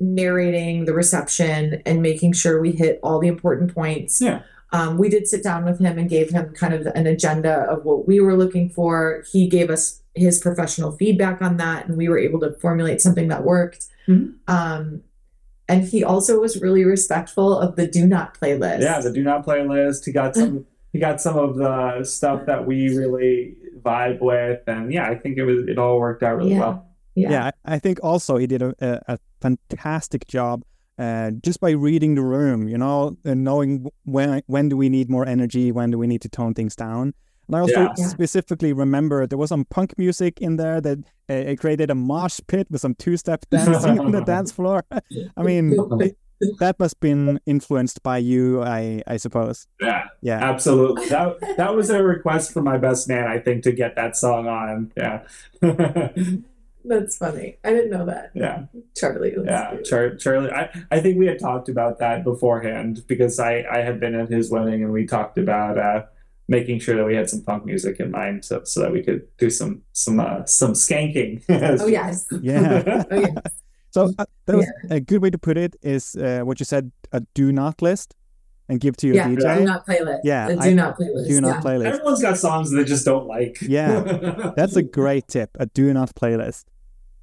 narrating 0.00 0.84
the 0.84 0.92
reception 0.94 1.82
and 1.86 2.02
making 2.02 2.32
sure 2.32 2.60
we 2.60 2.72
hit 2.72 3.00
all 3.02 3.18
the 3.18 3.28
important 3.28 3.74
points. 3.74 4.20
Yeah. 4.20 4.42
Um, 4.76 4.98
we 4.98 5.08
did 5.08 5.26
sit 5.26 5.42
down 5.42 5.64
with 5.64 5.78
him 5.80 5.98
and 5.98 6.08
gave 6.08 6.30
him 6.30 6.52
kind 6.52 6.74
of 6.74 6.86
an 6.94 7.06
agenda 7.06 7.54
of 7.72 7.84
what 7.84 8.06
we 8.06 8.20
were 8.20 8.36
looking 8.36 8.68
for. 8.68 9.24
He 9.32 9.48
gave 9.48 9.70
us 9.70 10.02
his 10.14 10.38
professional 10.38 10.92
feedback 10.92 11.40
on 11.40 11.56
that, 11.58 11.86
and 11.88 11.96
we 11.96 12.08
were 12.08 12.18
able 12.18 12.40
to 12.40 12.52
formulate 12.60 13.00
something 13.00 13.28
that 13.28 13.44
worked. 13.44 13.86
Mhm. 14.08 14.34
Um, 14.48 15.02
and 15.68 15.84
he 15.84 16.04
also 16.04 16.40
was 16.40 16.60
really 16.60 16.84
respectful 16.84 17.58
of 17.58 17.76
the 17.76 17.86
do 17.86 18.06
not 18.06 18.38
playlist. 18.38 18.80
Yeah, 18.80 19.00
the 19.00 19.12
do 19.12 19.22
not 19.22 19.44
playlist. 19.46 20.04
He 20.04 20.12
got 20.12 20.34
some. 20.34 20.64
he 20.92 20.98
got 20.98 21.20
some 21.20 21.36
of 21.36 21.56
the 21.56 22.04
stuff 22.04 22.46
that 22.46 22.66
we 22.66 22.96
really 22.96 23.56
vibe 23.82 24.20
with, 24.20 24.60
and 24.66 24.92
yeah, 24.92 25.08
I 25.08 25.14
think 25.14 25.38
it 25.38 25.44
was 25.44 25.66
it 25.68 25.78
all 25.78 25.98
worked 25.98 26.22
out 26.22 26.36
really 26.38 26.52
Yeah. 26.52 26.60
well. 26.60 26.86
Yeah. 27.14 27.30
yeah 27.30 27.50
I, 27.64 27.74
I 27.76 27.78
think 27.78 27.98
also 28.02 28.36
he 28.36 28.46
did 28.46 28.62
a, 28.62 28.74
a, 28.80 29.14
a 29.14 29.18
fantastic 29.40 30.26
job 30.26 30.62
uh, 30.98 31.30
just 31.42 31.60
by 31.60 31.70
reading 31.70 32.14
the 32.14 32.22
room, 32.22 32.68
you 32.68 32.78
know, 32.78 33.16
and 33.24 33.44
knowing 33.44 33.86
when 34.04 34.42
when 34.46 34.68
do 34.68 34.76
we 34.76 34.88
need 34.88 35.10
more 35.10 35.26
energy, 35.26 35.70
when 35.72 35.90
do 35.90 35.98
we 35.98 36.06
need 36.06 36.22
to 36.22 36.28
tone 36.28 36.54
things 36.54 36.74
down. 36.76 37.12
And 37.48 37.56
I 37.56 37.60
also 37.60 37.80
Yeah. 37.82 37.94
Specifically 37.94 38.72
remember 38.72 39.26
there 39.26 39.38
was 39.38 39.50
some 39.50 39.64
punk 39.66 39.96
music 39.98 40.40
in 40.40 40.56
there 40.56 40.80
that 40.80 40.98
uh, 41.30 41.50
it 41.50 41.56
created 41.60 41.90
a 41.90 41.94
mosh 41.94 42.40
pit 42.48 42.66
with 42.70 42.80
some 42.80 42.94
two-step 42.94 43.44
dancing 43.50 44.00
on 44.00 44.10
the 44.12 44.20
dance 44.22 44.50
floor. 44.52 44.84
I 45.36 45.42
mean, 45.42 45.74
it- 46.00 46.16
that 46.60 46.78
must 46.78 46.96
have 46.96 47.00
been 47.00 47.40
influenced 47.46 48.02
by 48.02 48.18
you, 48.18 48.62
I 48.62 49.00
I 49.06 49.16
suppose. 49.16 49.66
Yeah, 49.80 50.04
Yeah, 50.20 50.36
absolutely. 50.42 51.08
That 51.08 51.36
that 51.56 51.74
was 51.74 51.88
a 51.88 52.02
request 52.02 52.52
from 52.52 52.64
my 52.64 52.76
best 52.78 53.08
man, 53.08 53.26
I 53.26 53.38
think, 53.38 53.62
to 53.64 53.72
get 53.72 53.96
that 53.96 54.16
song 54.16 54.46
on. 54.46 54.92
Yeah. 54.96 55.22
That's 56.88 57.16
funny. 57.18 57.56
I 57.64 57.70
didn't 57.70 57.90
know 57.90 58.06
that. 58.06 58.30
yeah. 58.34 58.64
Charlie. 58.96 59.34
was 59.36 59.46
Yeah. 59.46 59.76
Char- 59.84 60.16
Charlie. 60.16 60.50
I, 60.50 60.70
I 60.90 61.00
think 61.00 61.18
we 61.18 61.26
had 61.26 61.38
talked 61.38 61.68
about 61.68 61.98
that 61.98 62.24
beforehand 62.24 63.04
because 63.08 63.38
I, 63.40 63.64
I 63.70 63.78
had 63.78 63.98
been 64.00 64.14
at 64.14 64.28
his 64.28 64.50
wedding 64.50 64.82
and 64.84 64.92
we 64.92 65.06
talked 65.06 65.36
about 65.38 65.78
uh, 65.78 66.02
making 66.48 66.78
sure 66.80 66.96
that 66.96 67.04
we 67.04 67.16
had 67.16 67.28
some 67.28 67.42
punk 67.42 67.64
music 67.64 67.98
in 67.98 68.10
mind 68.10 68.44
so, 68.44 68.62
so 68.64 68.80
that 68.82 68.92
we 68.92 69.02
could 69.02 69.26
do 69.38 69.50
some 69.50 69.82
some 69.92 70.20
uh, 70.20 70.44
some 70.44 70.72
skanking. 70.74 71.42
Oh 71.82 71.86
yes. 71.86 72.26
yeah. 72.40 73.04
Oh 73.10 73.20
yeah. 73.20 73.34
So 73.90 74.12
uh, 74.18 74.26
that 74.44 74.56
was 74.56 74.66
a 74.90 75.00
good 75.00 75.22
way 75.22 75.30
to 75.30 75.38
put 75.38 75.56
it 75.56 75.74
is 75.82 76.14
uh, 76.16 76.40
what 76.44 76.60
you 76.60 76.64
said: 76.66 76.92
a 77.12 77.20
do 77.34 77.50
not 77.50 77.80
list, 77.80 78.14
and 78.68 78.78
give 78.78 78.94
to 78.98 79.06
your 79.06 79.16
Yeah. 79.16 79.28
DJ. 79.28 79.58
Do 79.58 79.64
not 79.64 79.86
playlist. 79.86 80.20
Yeah, 80.22 80.48
The 80.48 80.58
I- 80.60 80.68
do 80.68 80.74
not 80.74 80.98
playlist. 80.98 81.28
do 81.28 81.40
not 81.40 81.54
yeah. 81.56 81.60
playlist. 81.62 81.86
Everyone's 81.86 82.22
got 82.22 82.36
songs 82.38 82.70
that 82.70 82.76
they 82.76 82.84
just 82.84 83.04
don't 83.06 83.26
like. 83.26 83.56
Yeah. 83.62 84.52
That's 84.56 84.76
a 84.76 84.82
great 84.82 85.28
tip. 85.28 85.50
A 85.58 85.64
do 85.66 85.92
not 85.94 86.14
playlist. 86.14 86.64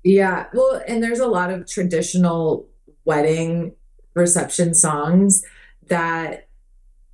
Yeah. 0.03 0.47
Well, 0.53 0.81
and 0.87 1.01
there's 1.01 1.19
a 1.19 1.27
lot 1.27 1.49
of 1.51 1.67
traditional 1.67 2.67
wedding 3.05 3.73
reception 4.15 4.73
songs 4.73 5.43
that 5.87 6.47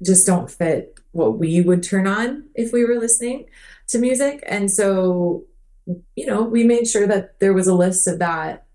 just 0.03 0.25
don't 0.25 0.49
fit 0.49 0.99
what 1.11 1.37
we 1.37 1.61
would 1.61 1.83
turn 1.83 2.07
on 2.07 2.45
if 2.55 2.71
we 2.71 2.85
were 2.85 2.99
listening 2.99 3.45
to 3.87 3.99
music. 3.99 4.43
And 4.47 4.71
so, 4.71 5.43
you 6.15 6.25
know, 6.25 6.43
we 6.43 6.63
made 6.63 6.87
sure 6.87 7.07
that 7.07 7.39
there 7.39 7.53
was 7.53 7.67
a 7.67 7.75
list 7.75 8.07
of 8.07 8.19
that 8.19 8.65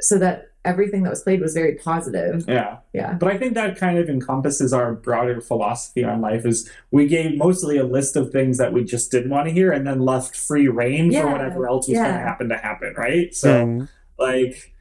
so 0.00 0.18
that 0.18 0.53
everything 0.64 1.02
that 1.02 1.10
was 1.10 1.22
played 1.22 1.40
was 1.40 1.52
very 1.54 1.74
positive. 1.74 2.44
yeah. 2.48 2.78
Yeah. 2.92 3.14
But 3.14 3.30
I 3.32 3.38
think 3.38 3.54
that 3.54 3.76
kind 3.76 3.98
of 3.98 4.08
encompasses 4.08 4.72
our 4.72 4.94
broader 4.94 5.40
philosophy 5.40 6.04
on 6.04 6.20
life 6.20 6.46
is 6.46 6.70
we 6.90 7.06
gave 7.06 7.36
mostly 7.36 7.76
a 7.76 7.84
list 7.84 8.16
of 8.16 8.30
things 8.30 8.58
that 8.58 8.72
we 8.72 8.82
just 8.84 9.10
didn't 9.10 9.30
want 9.30 9.46
to 9.48 9.52
hear 9.52 9.72
and 9.72 9.86
then 9.86 10.00
left 10.00 10.34
free 10.36 10.68
reign 10.68 11.10
Yeah, 11.12 11.22
for 11.22 11.32
whatever 11.32 11.68
else 11.68 11.88
was 11.88 11.98
going 11.98 12.12
to 12.12 12.18
happen 12.18 12.48
to 12.48 12.56
happen, 12.56 12.94
right? 12.96 13.34
So 13.34 13.62
Um, 13.62 13.88
like 14.18 14.72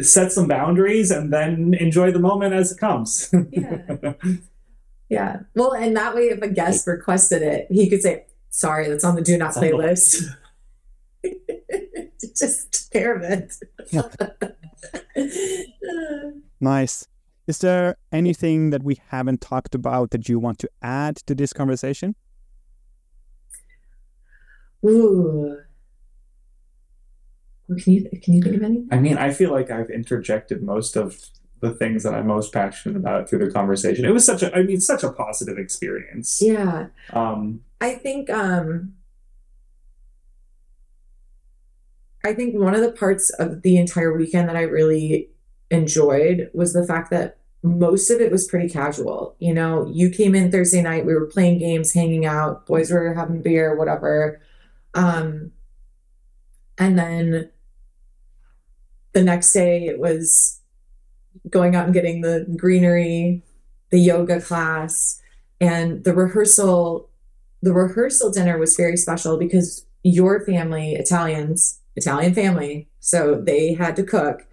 set 0.00 0.32
some 0.32 0.48
boundaries 0.48 1.10
and 1.10 1.32
then 1.32 1.74
enjoy 1.74 2.10
the 2.10 2.18
moment 2.18 2.54
as 2.54 2.72
it 2.72 2.78
comes. 2.78 3.32
Yeah. 3.52 4.14
Yeah. 5.08 5.40
Well, 5.56 5.72
and 5.72 5.96
that 5.96 6.14
way, 6.14 6.28
if 6.28 6.40
a 6.40 6.48
guest 6.48 6.86
requested 6.86 7.42
it, 7.42 7.66
he 7.68 7.90
could 7.90 8.00
say, 8.00 8.26
sorry, 8.50 8.88
that's 8.88 9.04
on 9.04 9.16
the 9.16 9.22
do 9.22 9.36
not 9.36 9.48
It's 9.48 9.56
on 9.56 9.62
playlist. 9.64 10.24
Just 12.36 12.90
take 12.90 13.02
care 13.02 13.14
of 13.14 13.22
it. 13.22 13.54
nice. 16.60 17.06
Is 17.46 17.58
there 17.58 17.96
anything 18.12 18.70
that 18.70 18.82
we 18.82 19.00
haven't 19.08 19.40
talked 19.40 19.74
about 19.74 20.10
that 20.10 20.28
you 20.28 20.38
want 20.38 20.58
to 20.60 20.70
add 20.82 21.16
to 21.26 21.34
this 21.34 21.52
conversation? 21.52 22.14
Ooh. 24.84 25.58
Well, 27.68 27.78
Can 27.78 27.92
you 27.92 28.08
can 28.22 28.34
you 28.34 28.42
think 28.42 28.56
of 28.56 28.62
anything? 28.62 28.88
I 28.90 28.98
mean, 28.98 29.18
I 29.18 29.32
feel 29.32 29.50
like 29.52 29.70
I've 29.70 29.90
interjected 29.90 30.62
most 30.62 30.96
of 30.96 31.18
the 31.60 31.72
things 31.72 32.02
that 32.04 32.14
I'm 32.14 32.26
most 32.26 32.52
passionate 32.52 32.96
about 32.96 33.28
through 33.28 33.44
the 33.44 33.50
conversation. 33.52 34.04
It 34.04 34.12
was 34.12 34.24
such 34.24 34.42
a 34.42 34.54
I 34.56 34.62
mean, 34.62 34.80
such 34.80 35.02
a 35.02 35.12
positive 35.12 35.58
experience. 35.58 36.40
Yeah. 36.42 36.86
Um 37.12 37.60
I 37.80 37.94
think 37.94 38.30
um 38.30 38.94
I 42.24 42.34
think 42.34 42.54
one 42.54 42.74
of 42.74 42.82
the 42.82 42.92
parts 42.92 43.30
of 43.30 43.62
the 43.62 43.78
entire 43.78 44.16
weekend 44.16 44.48
that 44.48 44.56
I 44.56 44.62
really 44.62 45.30
enjoyed 45.70 46.50
was 46.52 46.72
the 46.72 46.86
fact 46.86 47.10
that 47.10 47.38
most 47.62 48.10
of 48.10 48.20
it 48.20 48.32
was 48.32 48.48
pretty 48.48 48.68
casual. 48.68 49.36
You 49.38 49.54
know, 49.54 49.86
you 49.86 50.10
came 50.10 50.34
in 50.34 50.50
Thursday 50.50 50.82
night, 50.82 51.06
we 51.06 51.14
were 51.14 51.26
playing 51.26 51.58
games, 51.58 51.92
hanging 51.92 52.26
out, 52.26 52.66
boys 52.66 52.90
were 52.90 53.14
having 53.14 53.42
beer, 53.42 53.76
whatever. 53.76 54.40
Um 54.94 55.52
and 56.78 56.98
then 56.98 57.50
the 59.12 59.22
next 59.22 59.52
day 59.52 59.86
it 59.86 59.98
was 59.98 60.60
going 61.48 61.74
out 61.74 61.84
and 61.84 61.94
getting 61.94 62.22
the 62.22 62.46
greenery, 62.56 63.42
the 63.90 63.98
yoga 63.98 64.40
class, 64.40 65.20
and 65.60 66.04
the 66.04 66.14
rehearsal 66.14 67.08
the 67.62 67.72
rehearsal 67.74 68.30
dinner 68.30 68.56
was 68.56 68.76
very 68.76 68.96
special 68.96 69.36
because 69.38 69.84
your 70.02 70.44
family, 70.46 70.94
Italians, 70.94 71.79
Italian 71.96 72.34
family, 72.34 72.88
so 73.00 73.40
they 73.40 73.74
had 73.74 73.96
to 73.96 74.02
cook. 74.02 74.46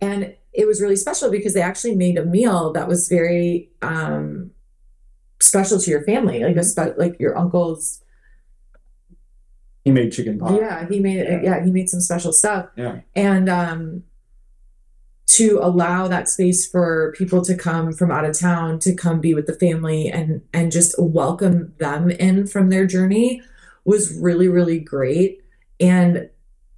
And 0.00 0.34
it 0.52 0.66
was 0.66 0.80
really 0.80 0.96
special 0.96 1.30
because 1.30 1.54
they 1.54 1.62
actually 1.62 1.94
made 1.94 2.18
a 2.18 2.24
meal 2.24 2.72
that 2.72 2.88
was 2.88 3.08
very 3.08 3.70
um, 3.82 4.50
special 5.40 5.78
to 5.78 5.90
your 5.90 6.02
family, 6.04 6.42
like 6.42 6.56
a 6.56 6.64
spe- 6.64 6.96
like 6.98 7.18
your 7.20 7.36
uncle's. 7.36 8.00
he 9.84 9.90
made 9.90 10.12
chicken 10.12 10.38
pot. 10.38 10.54
Yeah, 10.60 10.86
he 10.88 11.00
made 11.00 11.18
Yeah. 11.26 11.40
yeah, 11.42 11.64
he 11.64 11.70
made 11.70 11.88
some 11.88 12.00
special 12.00 12.32
stuff. 12.32 12.66
Yeah. 12.76 13.00
And 13.14 13.48
um, 13.48 14.02
to 15.28 15.60
allow 15.62 16.08
that 16.08 16.28
space 16.28 16.66
for 16.68 17.14
people 17.16 17.42
to 17.42 17.56
come 17.56 17.92
from 17.92 18.10
out 18.10 18.24
of 18.24 18.36
town 18.38 18.78
to 18.80 18.94
come 18.94 19.20
be 19.20 19.32
with 19.34 19.46
the 19.46 19.54
family 19.54 20.08
and 20.08 20.42
and 20.52 20.72
just 20.72 20.94
welcome 20.98 21.72
them 21.78 22.10
in 22.10 22.46
from 22.46 22.68
their 22.68 22.84
journey 22.86 23.40
was 23.84 24.12
really 24.18 24.48
really 24.48 24.78
great 24.80 25.40
and 25.78 26.28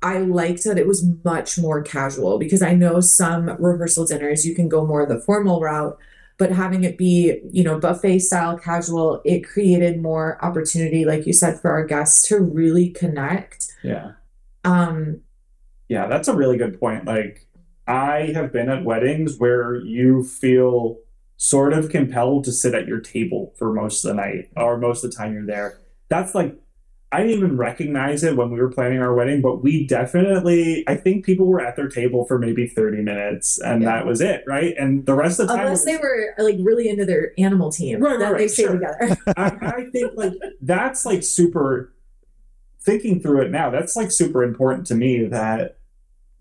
I 0.02 0.18
liked 0.18 0.64
that 0.64 0.78
it 0.78 0.86
was 0.86 1.04
much 1.24 1.58
more 1.58 1.82
casual 1.82 2.38
because 2.38 2.62
I 2.62 2.74
know 2.74 3.00
some 3.00 3.48
rehearsal 3.58 4.06
dinners 4.06 4.46
you 4.46 4.54
can 4.54 4.68
go 4.68 4.86
more 4.86 5.06
the 5.06 5.20
formal 5.20 5.60
route 5.60 5.98
but 6.38 6.50
having 6.50 6.82
it 6.84 6.98
be 6.98 7.40
you 7.50 7.62
know 7.62 7.78
buffet 7.78 8.18
style 8.20 8.58
casual 8.58 9.20
it 9.24 9.46
created 9.46 10.00
more 10.02 10.42
opportunity 10.44 11.04
like 11.04 11.26
you 11.26 11.32
said 11.32 11.60
for 11.60 11.70
our 11.70 11.84
guests 11.84 12.26
to 12.28 12.38
really 12.40 12.90
connect 12.90 13.66
Yeah. 13.82 14.12
um 14.64 15.20
Yeah, 15.88 16.06
that's 16.08 16.28
a 16.28 16.34
really 16.34 16.56
good 16.56 16.80
point. 16.80 17.04
Like, 17.04 17.46
I 17.86 18.32
have 18.34 18.50
been 18.52 18.70
at 18.70 18.84
weddings 18.84 19.36
where 19.38 19.76
you 19.76 20.24
feel 20.24 20.98
sort 21.36 21.72
of 21.74 21.90
compelled 21.90 22.44
to 22.44 22.52
sit 22.52 22.72
at 22.74 22.86
your 22.86 23.00
table 23.00 23.52
for 23.58 23.74
most 23.74 24.04
of 24.04 24.08
the 24.08 24.14
night 24.14 24.48
or 24.56 24.78
most 24.78 25.04
of 25.04 25.10
the 25.10 25.16
time 25.16 25.34
you're 25.34 25.44
there. 25.44 25.80
That's 26.08 26.34
like, 26.34 26.56
I 27.12 27.18
didn't 27.22 27.36
even 27.36 27.56
recognize 27.58 28.24
it 28.24 28.36
when 28.36 28.50
we 28.50 28.58
were 28.60 28.70
planning 28.70 28.98
our 29.00 29.14
wedding, 29.14 29.42
but 29.42 29.62
we 29.62 29.86
definitely, 29.86 30.82
I 30.88 30.96
think 30.96 31.24
people 31.26 31.46
were 31.46 31.60
at 31.60 31.76
their 31.76 31.88
table 31.88 32.24
for 32.24 32.38
maybe 32.38 32.66
30 32.66 33.02
minutes 33.02 33.60
and 33.60 33.82
Yeah. 33.82 33.90
that 33.96 34.06
was 34.06 34.20
it, 34.22 34.44
right? 34.46 34.74
And 34.78 35.04
the 35.06 35.14
rest 35.14 35.38
of 35.38 35.48
the 35.48 35.54
time, 35.54 35.66
Unless 35.66 35.82
it 35.82 35.86
they 35.92 35.96
were 35.98 36.34
like 36.38 36.56
really 36.60 36.88
into 36.88 37.04
their 37.04 37.32
animal 37.38 37.70
team 37.70 38.00
Right, 38.00 38.18
right, 38.18 38.18
that 38.18 38.36
they 38.38 38.44
right, 38.44 38.50
stay 38.50 38.62
sure. 38.64 38.72
together. 38.72 39.16
I, 39.36 39.46
I 39.78 39.84
think 39.90 40.12
like 40.16 40.32
that's 40.62 41.04
like 41.04 41.22
super 41.22 41.92
thinking 42.80 43.20
through 43.20 43.42
it 43.42 43.50
now 43.50 43.70
that's 43.70 43.96
like 43.96 44.10
super 44.10 44.42
important 44.42 44.86
to 44.88 44.94
me 44.94 45.24
that 45.26 45.78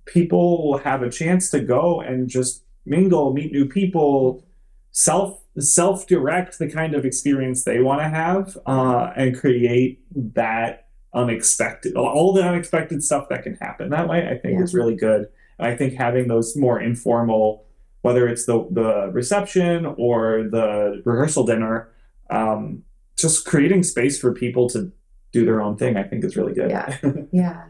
people 0.06 0.78
have 0.80 1.04
a 1.04 1.10
chance 1.12 1.50
to 1.52 1.60
go 1.62 2.02
and 2.02 2.30
just 2.30 2.64
mingle 2.86 3.34
meet 3.34 3.52
new 3.52 3.68
people 3.68 4.44
self 4.92 5.41
self 5.60 6.08
direct 6.08 6.60
the 6.60 6.70
kind 6.70 6.94
of 6.96 7.06
experience 7.06 7.64
they 7.64 7.80
want 7.82 8.02
to 8.02 8.08
have 8.10 8.58
uh, 8.66 9.12
and 9.16 9.38
create 9.38 10.02
that 10.36 10.88
unexpected 11.14 11.96
all 11.96 12.32
the 12.32 12.42
unexpected 12.42 13.04
stuff 13.04 13.28
that 13.30 13.44
can 13.44 13.54
happen 13.56 13.90
that 13.90 14.08
way 14.08 14.26
i 14.30 14.38
think 14.38 14.58
Yeah. 14.58 14.64
is 14.64 14.74
really 14.74 14.96
good 14.96 15.28
and 15.60 15.68
i 15.68 15.76
think 15.76 15.94
having 15.96 16.30
those 16.30 16.56
more 16.56 16.80
informal 16.80 17.66
whether 18.02 18.28
it's 18.30 18.46
the 18.46 18.66
the 18.72 19.12
reception 19.12 19.86
or 19.98 20.44
the 20.50 21.02
rehearsal 21.06 21.44
dinner 21.46 21.90
um, 22.30 22.84
just 23.18 23.46
creating 23.46 23.84
space 23.84 24.18
for 24.18 24.34
people 24.34 24.70
to 24.70 24.90
do 25.34 25.44
their 25.46 25.62
own 25.62 25.76
thing 25.76 25.98
i 25.98 26.04
think 26.04 26.24
is 26.24 26.38
really 26.38 26.54
good 26.54 26.70
Yeah. 26.70 26.98
Yeah. 27.34 27.64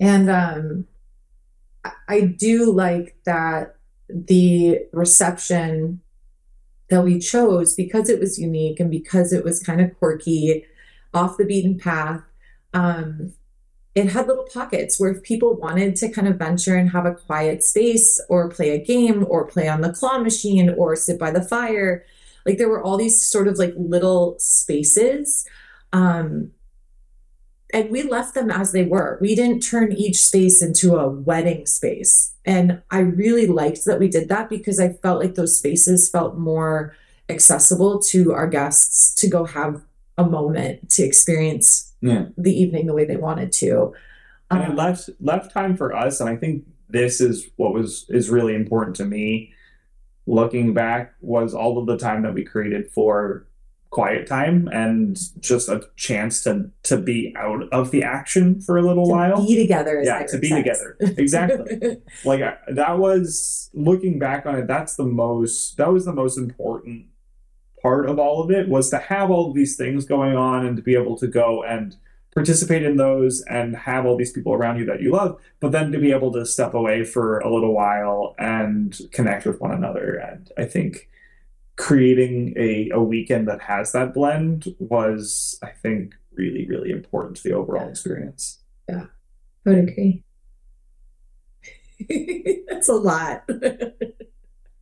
And 0.00 0.30
um 0.30 0.86
I- 1.84 1.92
I 2.08 2.20
do 2.22 2.72
like 2.72 3.14
that 3.26 3.76
the 4.08 4.80
reception 4.92 6.00
that 6.90 7.04
we 7.04 7.18
chose 7.18 7.74
because 7.74 8.08
it 8.08 8.20
was 8.20 8.38
unique 8.38 8.80
and 8.80 8.90
because 8.90 9.32
it 9.32 9.44
was 9.44 9.62
kind 9.62 9.80
of 9.80 9.96
quirky, 9.98 10.64
off 11.12 11.36
the 11.36 11.44
beaten 11.44 11.78
path. 11.78 12.22
Um 12.72 13.32
it 13.94 14.10
had 14.10 14.26
little 14.26 14.48
pockets 14.52 14.98
where 14.98 15.12
if 15.12 15.22
people 15.22 15.54
wanted 15.54 15.94
to 15.96 16.08
kind 16.08 16.26
of 16.26 16.36
venture 16.36 16.74
and 16.74 16.90
have 16.90 17.06
a 17.06 17.14
quiet 17.14 17.62
space 17.62 18.20
or 18.28 18.48
play 18.48 18.70
a 18.70 18.84
game 18.84 19.24
or 19.28 19.46
play 19.46 19.68
on 19.68 19.82
the 19.82 19.92
claw 19.92 20.18
machine 20.18 20.74
or 20.76 20.96
sit 20.96 21.18
by 21.18 21.30
the 21.30 21.42
fire, 21.42 22.04
like 22.44 22.58
there 22.58 22.68
were 22.68 22.82
all 22.82 22.96
these 22.96 23.22
sort 23.22 23.46
of 23.46 23.56
like 23.56 23.72
little 23.76 24.36
spaces. 24.38 25.46
Um, 25.92 26.50
and 27.74 27.90
we 27.90 28.02
left 28.04 28.34
them 28.34 28.50
as 28.50 28.72
they 28.72 28.84
were. 28.84 29.18
We 29.20 29.34
didn't 29.34 29.60
turn 29.60 29.92
each 29.92 30.24
space 30.24 30.62
into 30.62 30.96
a 30.96 31.08
wedding 31.10 31.66
space. 31.66 32.34
And 32.44 32.80
I 32.90 33.00
really 33.00 33.46
liked 33.46 33.84
that 33.84 33.98
we 33.98 34.08
did 34.08 34.28
that 34.28 34.48
because 34.48 34.78
I 34.80 34.90
felt 34.94 35.20
like 35.20 35.34
those 35.34 35.58
spaces 35.58 36.08
felt 36.08 36.38
more 36.38 36.94
accessible 37.28 37.98
to 38.12 38.32
our 38.32 38.46
guests 38.46 39.14
to 39.16 39.28
go 39.28 39.44
have 39.44 39.82
a 40.16 40.24
moment 40.24 40.88
to 40.90 41.02
experience 41.02 41.92
Yeah. 42.00 42.26
the 42.38 42.52
evening 42.52 42.86
the 42.86 42.94
way 42.94 43.04
they 43.04 43.16
wanted 43.16 43.50
to. 43.52 43.92
and 44.50 44.62
it 44.62 44.70
Um, 44.70 44.76
left 44.76 45.10
left 45.20 45.50
time 45.52 45.74
for 45.74 45.96
us 45.96 46.20
and 46.20 46.28
i 46.28 46.36
think 46.36 46.64
this 46.90 47.18
is 47.20 47.48
what 47.56 47.72
was 47.72 48.04
is 48.10 48.28
really 48.28 48.54
important 48.54 48.94
to 48.96 49.04
me 49.06 49.52
looking 50.26 50.74
back 50.74 51.14
was 51.22 51.54
all 51.54 51.78
of 51.78 51.86
the 51.86 51.96
time 51.96 52.22
that 52.22 52.34
we 52.34 52.44
created 52.44 52.90
for 52.90 53.46
quiet 53.94 54.26
time 54.26 54.68
and 54.72 55.16
just 55.40 55.68
a 55.68 55.80
chance 55.94 56.42
to 56.42 56.68
to 56.82 56.96
be 56.98 57.32
out 57.38 57.62
of 57.70 57.92
the 57.92 58.02
action 58.02 58.60
for 58.60 58.76
a 58.76 58.82
little 58.82 59.08
while. 59.08 59.30
to 59.30 59.36
while 59.38 59.46
be 59.46 59.54
together. 59.56 60.02
yeah 60.02 60.26
to 60.26 60.36
be 60.36 60.48
together 60.50 60.96
exactly 61.00 61.98
like 62.24 62.42
I- 62.42 62.56
that 62.72 62.98
was 62.98 63.70
looking 63.72 64.18
back 64.18 64.46
on 64.46 64.56
it 64.56 64.66
that's 64.66 64.96
the 64.96 65.04
most 65.04 65.76
that 65.76 65.92
was 65.92 66.04
the 66.06 66.12
most 66.12 66.36
important 66.36 67.06
part 67.80 68.08
of 68.10 68.18
all 68.18 68.42
of 68.42 68.50
it 68.50 68.68
was 68.68 68.90
to 68.90 68.98
have 68.98 69.30
all 69.30 69.48
of 69.50 69.54
these 69.54 69.76
things 69.76 70.04
going 70.06 70.34
on 70.36 70.66
and 70.66 70.76
to 70.76 70.82
be 70.82 70.94
able 70.96 71.16
to 71.18 71.28
go 71.28 71.62
and 71.62 71.94
participate 72.34 72.82
in 72.82 72.96
those 72.96 73.42
and 73.48 73.76
have 73.76 74.04
all 74.06 74.16
these 74.16 74.32
people 74.32 74.52
around 74.54 74.76
you 74.76 74.84
that 74.86 75.00
you 75.00 75.12
love 75.12 75.38
but 75.60 75.70
then 75.70 75.92
to 75.92 75.98
be 76.00 76.10
able 76.10 76.32
to 76.32 76.44
step 76.44 76.74
away 76.74 77.04
for 77.04 77.38
a 77.38 77.52
little 77.54 77.72
while 77.72 78.34
and 78.40 78.98
connect 79.12 79.46
with 79.46 79.60
one 79.60 79.70
another 79.70 80.14
and 80.16 80.50
i 80.58 80.64
think 80.64 81.08
creating 81.76 82.54
a, 82.56 82.90
a 82.90 83.02
weekend 83.02 83.48
that 83.48 83.60
has 83.60 83.92
that 83.92 84.14
blend 84.14 84.74
was 84.78 85.58
i 85.62 85.70
think 85.70 86.14
really 86.36 86.66
really 86.66 86.90
important 86.90 87.36
to 87.36 87.42
the 87.42 87.52
overall 87.52 87.88
experience. 87.88 88.62
Yeah. 88.88 89.06
I 89.66 89.70
would 89.70 89.78
agree. 89.88 90.24
That's 92.68 92.88
a 92.88 92.94
lot. 92.94 93.44
I 93.48 93.92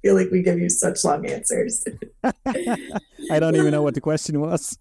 feel 0.03 0.17
like 0.17 0.31
we 0.33 0.43
give 0.43 0.59
you 0.59 0.69
such 0.69 1.05
long 1.05 1.25
answers. 1.27 1.85
I 2.25 3.39
don't 3.39 3.55
even 3.55 3.71
know 3.71 3.83
what 3.83 3.95
the 3.95 4.01
question 4.01 4.41
was. 4.41 4.77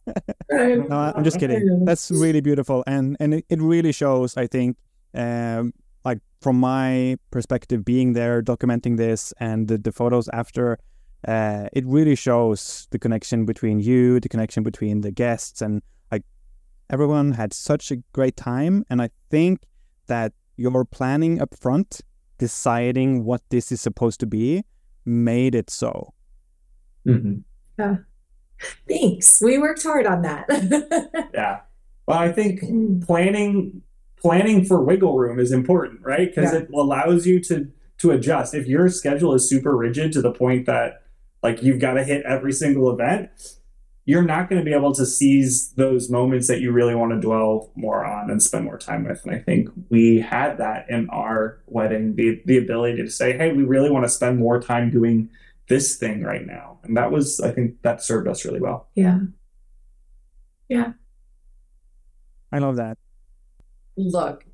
No, 0.50 1.14
I'm 1.16 1.24
just 1.24 1.40
kidding. 1.40 1.86
That's 1.86 2.10
really 2.10 2.42
beautiful, 2.42 2.84
and 2.88 3.16
and 3.20 3.36
it, 3.36 3.46
it 3.48 3.62
really 3.62 3.92
shows. 3.92 4.36
I 4.36 4.48
think, 4.48 4.78
um, 5.14 5.74
like 6.04 6.18
from 6.42 6.60
my 6.60 7.18
perspective, 7.30 7.86
being 7.86 8.14
there, 8.14 8.42
documenting 8.42 8.98
this, 8.98 9.32
and 9.40 9.68
the, 9.68 9.78
the 9.78 9.92
photos 9.92 10.28
after, 10.30 10.80
uh, 11.28 11.68
it 11.74 11.86
really 11.86 12.16
shows 12.16 12.88
the 12.92 13.00
connection 13.00 13.46
between 13.46 13.80
you, 13.80 14.20
the 14.20 14.30
connection 14.30 14.64
between 14.64 15.02
the 15.02 15.12
guests, 15.12 15.62
and 15.62 15.82
like 16.12 16.24
everyone 16.90 17.34
had 17.34 17.54
such 17.54 17.92
a 17.92 17.98
great 18.14 18.36
time. 18.36 18.84
And 18.90 19.02
I 19.02 19.10
think 19.30 19.60
that 20.08 20.34
your 20.58 20.84
planning 20.86 21.42
up 21.42 21.56
front, 21.56 22.02
deciding 22.38 23.24
what 23.24 23.42
this 23.50 23.72
is 23.72 23.82
supposed 23.82 24.20
to 24.22 24.26
be, 24.26 24.64
made 25.06 25.56
it 25.56 25.70
so. 25.70 26.14
Mhm. 27.08 27.44
Thanks. 28.88 29.42
We 29.42 29.58
worked 29.58 29.84
hard 29.84 30.06
on 30.06 30.22
that. 30.22 30.46
Yeah. 31.34 31.62
Well, 32.08 32.18
I 32.20 32.32
think 32.32 32.62
planning 33.06 33.82
planning 34.22 34.66
for 34.66 34.84
wiggle 34.84 35.18
room 35.18 35.40
is 35.40 35.52
important, 35.52 36.02
right? 36.04 36.30
Because 36.30 36.54
Yeah. 36.54 36.60
it 36.60 36.70
allows 36.74 37.26
you 37.26 37.40
to 37.42 37.68
to 38.00 38.12
adjust. 38.12 38.54
If 38.54 38.68
your 38.68 38.90
schedule 38.90 39.34
is 39.34 39.48
super 39.48 39.76
rigid 39.78 40.12
to 40.14 40.22
the 40.22 40.32
point 40.32 40.66
that 40.66 41.04
like 41.44 41.64
you've 41.64 41.80
got 41.80 41.94
to 41.94 42.04
hit 42.04 42.24
every 42.26 42.52
single 42.54 42.92
event, 42.92 43.30
you're 44.06 44.24
not 44.24 44.50
going 44.50 44.60
to 44.60 44.66
be 44.66 44.74
able 44.74 44.94
to 44.96 45.06
seize 45.06 45.72
those 45.74 46.10
moments 46.10 46.48
that 46.48 46.60
you 46.60 46.72
really 46.72 46.96
want 46.96 47.12
to 47.12 47.20
dwell 47.20 47.72
more 47.76 48.04
on 48.06 48.30
and 48.30 48.42
spend 48.42 48.66
more 48.66 48.78
time 48.78 49.06
with. 49.08 49.24
And 49.26 49.36
I 49.36 49.40
think 49.40 49.70
we 49.90 50.20
had 50.20 50.58
that 50.58 50.90
in 50.90 51.10
our 51.10 51.62
wedding, 51.68 52.16
the 52.16 52.42
the 52.46 52.58
ability 52.58 52.98
to 53.04 53.10
say, 53.10 53.38
"Hey, 53.38 53.54
we 53.54 53.64
really 53.64 53.90
want 53.92 54.06
to 54.06 54.10
spend 54.10 54.40
more 54.40 54.60
time 54.60 54.90
doing 54.90 55.30
this 55.68 55.98
thing 55.98 56.24
right 56.24 56.46
now." 56.46 56.80
And 56.84 56.98
that 56.98 57.12
was 57.12 57.40
I 57.40 57.52
think 57.52 57.82
that 57.84 58.04
served 58.04 58.28
us 58.28 58.44
really 58.46 58.62
well. 58.62 58.90
yeah. 58.96 59.20
Yeah. 60.70 60.94
I 62.52 62.60
love 62.60 62.78
that. 62.78 62.98
Look, 63.98 64.46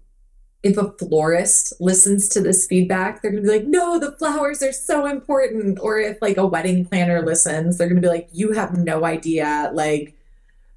if 0.63 0.77
a 0.77 0.91
florist 0.93 1.73
listens 1.79 2.27
to 2.29 2.41
this 2.41 2.65
feedback, 2.65 3.21
they're 3.21 3.31
going 3.31 3.43
to 3.43 3.49
be 3.49 3.57
like, 3.57 3.67
no, 3.67 3.99
the 3.99 4.11
flowers 4.13 4.61
are 4.63 4.71
so 4.71 5.05
important. 5.05 5.79
Or 5.81 5.99
if 5.99 6.21
like 6.21 6.37
a 6.37 6.45
wedding 6.45 6.85
planner 6.85 7.21
listens, 7.21 7.77
they're 7.77 7.87
going 7.87 8.01
to 8.01 8.07
be 8.07 8.11
like, 8.11 8.29
you 8.31 8.53
have 8.53 8.77
no 8.77 9.05
idea, 9.05 9.69
like 9.73 10.17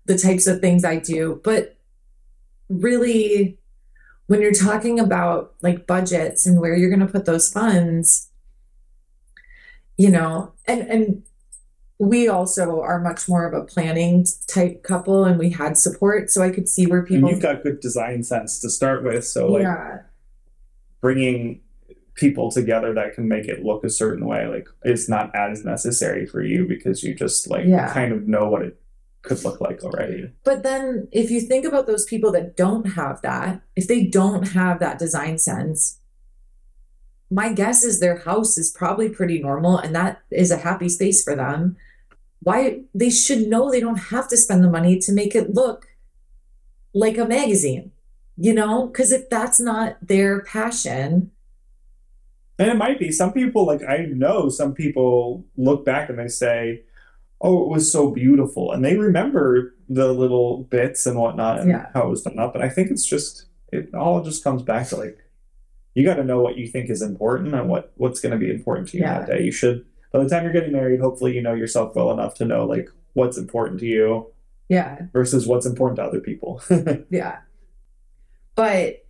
the 0.05 0.19
types 0.19 0.47
of 0.47 0.61
things 0.61 0.85
I 0.85 0.97
do. 0.97 1.41
But 1.43 1.77
really, 2.69 3.59
when 4.27 4.43
you're 4.43 4.53
talking 4.53 5.01
about 5.01 5.55
like 5.63 5.87
budgets 5.87 6.47
and 6.47 6.61
where 6.61 6.77
you're 6.77 6.91
going 6.91 7.01
to 7.01 7.13
put 7.13 7.25
those 7.25 7.51
funds, 7.51 8.29
you 9.97 10.11
know, 10.11 10.53
and, 10.67 10.83
and, 10.83 11.23
we 12.03 12.27
also 12.29 12.81
are 12.81 12.99
much 12.99 13.29
more 13.29 13.45
of 13.47 13.53
a 13.53 13.63
planning 13.63 14.25
type 14.47 14.83
couple 14.83 15.25
and 15.25 15.39
we 15.39 15.51
had 15.51 15.77
support 15.77 16.31
so 16.31 16.43
i 16.43 16.49
could 16.49 16.67
see 16.67 16.87
where 16.87 17.03
people 17.03 17.29
And 17.29 17.37
you've 17.37 17.43
got 17.43 17.63
good 17.63 17.81
design 17.81 18.23
sense 18.23 18.59
to 18.61 18.71
start 18.71 19.05
with. 19.05 19.25
So 19.27 19.47
like 19.53 19.63
yeah 19.63 19.99
bringing 21.01 21.61
people 22.15 22.51
together 22.51 22.93
that 22.95 23.15
can 23.15 23.27
make 23.27 23.47
it 23.47 23.65
look 23.65 23.83
a 23.85 23.89
certain 23.91 24.27
way, 24.27 24.47
like 24.47 24.69
is 24.85 25.09
not 25.09 25.35
as 25.35 25.65
necessary 25.65 26.27
for 26.27 26.43
you 26.43 26.67
because 26.67 27.03
you 27.03 27.15
just 27.15 27.49
like 27.49 27.65
Yeah. 27.65 27.93
kind 27.93 28.13
of 28.13 28.29
know 28.29 28.49
what 28.49 28.63
it 28.63 28.81
could 29.23 29.43
look 29.45 29.61
like 29.61 29.83
already. 29.83 30.31
But 30.45 30.63
then 30.63 31.09
if 31.13 31.31
you 31.31 31.41
think 31.41 31.65
about 31.65 31.87
those 31.87 32.05
people 32.05 32.31
that 32.33 32.57
don't 32.57 32.85
have 32.93 33.23
that, 33.23 33.63
if 33.77 33.89
they 33.89 34.05
don't 34.07 34.49
have 34.49 34.81
that 34.81 34.99
design 34.99 35.39
sense, 35.39 35.99
my 37.31 37.53
guess 37.53 37.85
is 37.85 38.01
their 38.01 38.19
house 38.19 38.59
is 38.59 38.71
probably 38.71 39.09
pretty 39.09 39.41
normal 39.41 39.79
and 39.79 39.95
that 39.95 40.21
is 40.31 40.51
a 40.51 40.59
happy 40.59 40.89
space 40.89 41.23
for 41.23 41.35
them. 41.35 41.77
Why 42.43 42.81
they 42.95 43.11
should 43.11 43.49
know 43.49 43.71
they 43.71 43.81
don't 43.81 43.97
have 43.97 44.29
to 44.29 44.37
spend 44.37 44.65
the 44.65 44.71
money 44.71 44.99
to 45.01 45.13
make 45.13 45.35
it 45.35 45.55
look 45.55 45.89
like 46.95 47.19
a 47.19 47.25
magazine, 47.27 47.93
you 48.37 48.55
know? 48.55 48.87
Because 48.87 49.13
if 49.13 49.29
that's 49.29 49.61
not 49.61 49.97
their 50.07 50.41
passion, 50.43 51.31
And 52.59 52.69
it 52.69 52.77
might 52.77 52.99
be 52.99 53.11
some 53.11 53.33
people 53.33 53.65
like 53.67 53.83
I 53.83 54.05
know 54.05 54.51
some 54.51 54.75
people 54.75 55.47
look 55.57 55.83
back 55.87 56.11
and 56.11 56.19
they 56.19 56.29
say, 56.29 56.83
"Oh, 57.41 57.63
it 57.65 57.69
was 57.71 57.91
so 57.91 58.11
beautiful," 58.11 58.71
and 58.73 58.85
they 58.85 58.97
remember 58.99 59.75
the 59.89 60.13
little 60.13 60.65
bits 60.65 61.07
and 61.07 61.17
whatnot 61.19 61.61
and 61.61 61.71
Yeah. 61.71 61.87
how 61.95 62.03
it 62.07 62.11
was 62.11 62.21
done 62.23 62.39
up. 62.39 62.55
And 62.55 62.63
I 62.63 62.69
think 62.69 62.91
it's 62.91 63.07
just 63.07 63.47
it 63.73 63.95
all 63.95 64.23
just 64.23 64.45
comes 64.45 64.63
back 64.63 64.89
to 64.89 64.97
like 64.97 65.17
you 65.95 66.05
got 66.05 66.17
to 66.17 66.25
know 66.25 66.41
what 66.43 66.59
you 66.59 66.67
think 66.69 66.91
is 66.91 67.01
important 67.03 67.55
and 67.55 67.67
what 67.69 67.93
what's 67.97 68.21
going 68.21 68.33
to 68.33 68.39
be 68.39 68.51
important 68.53 68.89
to 68.89 68.99
you 68.99 69.05
Yeah. 69.05 69.21
that 69.21 69.29
day. 69.29 69.43
You 69.43 69.53
should 69.53 69.87
by 70.13 70.23
the 70.23 70.29
time 70.29 70.45
you're 70.45 70.53
getting 70.53 70.73
married, 70.73 71.01
hopefully 71.01 71.35
you 71.35 71.43
know 71.43 71.55
yourself 71.55 71.95
well 71.95 72.11
enough 72.11 72.35
to 72.35 72.45
know 72.45 72.65
like 72.65 72.89
what's 73.15 73.39
important 73.39 73.81
to 73.81 73.87
you 73.87 74.27
yeah, 74.71 75.01
versus 75.13 75.49
what's 75.49 75.67
important 75.67 75.97
to 75.97 76.05
other 76.05 76.21
people. 76.21 76.63
Yeah. 77.11 77.39
But 78.55 79.07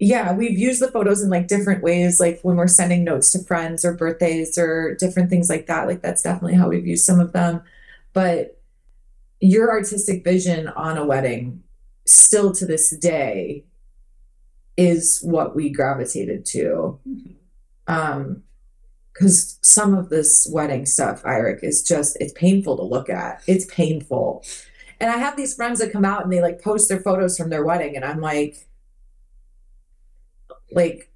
yeah, 0.00 0.32
we've 0.32 0.58
used 0.58 0.82
the 0.82 0.90
photos 0.90 1.22
in 1.22 1.30
like 1.30 1.46
different 1.46 1.82
ways, 1.82 2.18
like 2.18 2.40
when 2.42 2.56
we're 2.56 2.66
sending 2.66 3.04
notes 3.04 3.30
to 3.32 3.44
friends 3.44 3.84
or 3.84 3.94
birthdays 3.94 4.58
or 4.58 4.96
different 4.96 5.30
things 5.30 5.48
like 5.48 5.66
that. 5.66 5.86
Like 5.86 6.02
that's 6.02 6.22
definitely 6.22 6.54
how 6.54 6.68
we've 6.68 6.86
used 6.86 7.04
some 7.04 7.20
of 7.20 7.32
them. 7.32 7.62
But 8.12 8.60
your 9.40 9.70
artistic 9.70 10.24
vision 10.24 10.68
on 10.68 10.96
a 10.96 11.04
wedding, 11.06 11.62
still 12.04 12.52
to 12.52 12.66
this 12.66 12.96
day, 12.96 13.64
is 14.76 15.20
what 15.22 15.54
we 15.54 15.70
gravitated 15.70 16.44
to. 16.46 16.98
Um, 17.86 18.42
because 19.14 19.58
some 19.62 19.94
of 19.94 20.08
this 20.08 20.46
wedding 20.50 20.86
stuff, 20.86 21.22
Eric, 21.24 21.60
is 21.62 21.82
just 21.82 22.16
it's 22.20 22.32
painful 22.32 22.76
to 22.76 22.82
look 22.82 23.08
at. 23.08 23.42
It's 23.46 23.64
painful. 23.66 24.44
And 25.00 25.10
I 25.10 25.18
have 25.18 25.36
these 25.36 25.54
friends 25.54 25.78
that 25.78 25.92
come 25.92 26.04
out 26.04 26.24
and 26.24 26.32
they 26.32 26.40
like 26.40 26.60
post 26.60 26.88
their 26.88 27.00
photos 27.00 27.36
from 27.36 27.50
their 27.50 27.64
wedding, 27.64 27.96
and 27.96 28.04
I'm 28.04 28.20
like, 28.20 28.68
like, 30.72 31.10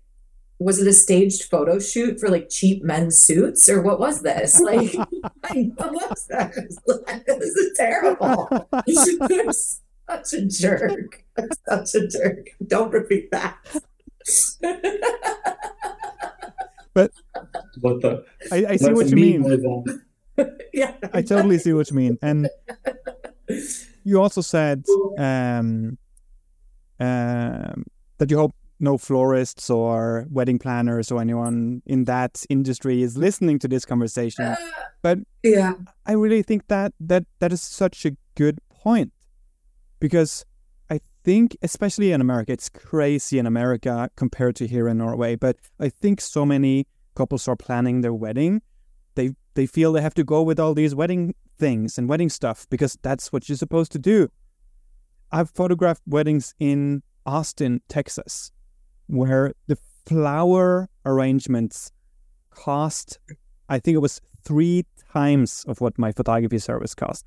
was 0.60 0.80
it 0.80 0.86
a 0.86 0.92
staged 0.92 1.44
photo 1.44 1.78
shoot 1.78 2.20
for 2.20 2.28
like 2.28 2.48
cheap 2.48 2.82
men's 2.84 3.20
suits, 3.20 3.68
or 3.68 3.82
what 3.82 4.00
was 4.00 4.22
this? 4.22 4.60
Like, 4.68 4.94
like, 4.94 5.72
what 5.76 5.92
was 5.92 6.26
this? 6.28 6.78
this 7.26 7.54
is 7.54 7.76
terrible. 7.76 8.48
I'm 8.72 8.84
such 9.52 10.32
a 10.34 10.46
jerk. 10.46 11.24
I'm 11.36 11.48
such 11.68 11.94
a 12.02 12.06
jerk. 12.06 12.50
Don't 12.66 12.92
repeat 12.92 13.30
that. 13.30 13.56
What 17.80 18.00
the 18.02 18.24
I, 18.52 18.66
I 18.70 18.76
see 18.76 18.92
what 18.92 19.08
you 19.08 19.16
mean. 19.16 19.88
yeah. 20.72 20.94
I 21.12 21.22
totally 21.22 21.58
see 21.58 21.72
what 21.72 21.90
you 21.90 21.96
mean. 21.96 22.18
And 22.22 22.48
you 24.04 24.20
also 24.20 24.40
said 24.40 24.84
um, 25.18 25.98
um, 27.00 27.84
that 28.18 28.30
you 28.30 28.36
hope 28.36 28.54
no 28.80 28.96
florists 28.96 29.70
or 29.70 30.26
wedding 30.30 30.58
planners 30.58 31.10
or 31.10 31.20
anyone 31.20 31.82
in 31.86 32.04
that 32.04 32.44
industry 32.48 33.02
is 33.02 33.16
listening 33.16 33.58
to 33.58 33.68
this 33.68 33.84
conversation. 33.84 34.56
But 35.02 35.18
yeah. 35.42 35.74
I 36.06 36.12
really 36.12 36.42
think 36.42 36.68
that 36.68 36.92
that 37.00 37.24
that 37.40 37.52
is 37.52 37.62
such 37.62 38.06
a 38.06 38.16
good 38.34 38.58
point 38.70 39.12
because 40.00 40.44
think, 41.28 41.58
especially 41.60 42.10
in 42.12 42.22
America, 42.22 42.52
it's 42.52 42.70
crazy 42.70 43.38
in 43.38 43.44
America 43.44 44.08
compared 44.16 44.56
to 44.56 44.66
here 44.66 44.88
in 44.88 44.96
Norway. 44.96 45.36
But 45.36 45.58
I 45.78 45.90
think 45.90 46.22
so 46.22 46.46
many 46.46 46.86
couples 47.14 47.46
are 47.46 47.54
planning 47.54 48.00
their 48.00 48.14
wedding. 48.14 48.62
They 49.14 49.34
they 49.52 49.66
feel 49.66 49.92
they 49.92 50.00
have 50.00 50.14
to 50.14 50.24
go 50.24 50.40
with 50.42 50.58
all 50.58 50.72
these 50.72 50.94
wedding 50.94 51.34
things 51.58 51.98
and 51.98 52.08
wedding 52.08 52.30
stuff 52.30 52.66
because 52.70 52.96
that's 53.02 53.30
what 53.30 53.46
you're 53.46 53.58
supposed 53.58 53.92
to 53.92 53.98
do. 53.98 54.28
I've 55.30 55.50
photographed 55.50 56.00
weddings 56.06 56.54
in 56.58 57.02
Austin, 57.26 57.82
Texas, 57.90 58.50
where 59.06 59.52
the 59.66 59.76
flower 60.06 60.88
arrangements 61.04 61.92
cost, 62.48 63.18
I 63.68 63.78
think 63.80 63.96
it 63.96 64.04
was 64.08 64.22
three 64.44 64.86
times 65.12 65.66
of 65.68 65.82
what 65.82 65.98
my 65.98 66.10
photography 66.10 66.58
service 66.58 66.94
cost. 66.94 67.26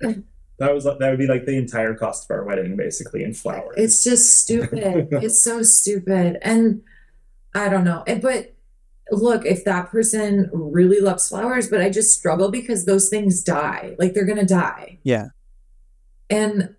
That 0.62 0.72
was 0.72 0.84
that 0.84 1.00
would 1.00 1.18
be 1.18 1.26
like 1.26 1.44
the 1.44 1.56
entire 1.56 1.92
cost 1.92 2.30
of 2.30 2.36
our 2.36 2.44
wedding, 2.44 2.76
basically, 2.76 3.24
in 3.24 3.34
flowers. 3.34 3.74
It's 3.76 4.04
just 4.04 4.40
stupid. 4.40 5.08
it's 5.10 5.42
so 5.42 5.64
stupid. 5.64 6.38
And 6.40 6.82
I 7.52 7.68
don't 7.68 7.82
know. 7.82 8.04
But 8.22 8.54
look, 9.10 9.44
if 9.44 9.64
that 9.64 9.90
person 9.90 10.48
really 10.52 11.00
loves 11.00 11.28
flowers, 11.28 11.68
but 11.68 11.80
I 11.80 11.90
just 11.90 12.16
struggle 12.16 12.48
because 12.48 12.84
those 12.84 13.08
things 13.08 13.42
die. 13.42 13.96
Like 13.98 14.14
they're 14.14 14.24
gonna 14.24 14.46
die. 14.46 15.00
Yeah. 15.02 15.30
And 16.30 16.76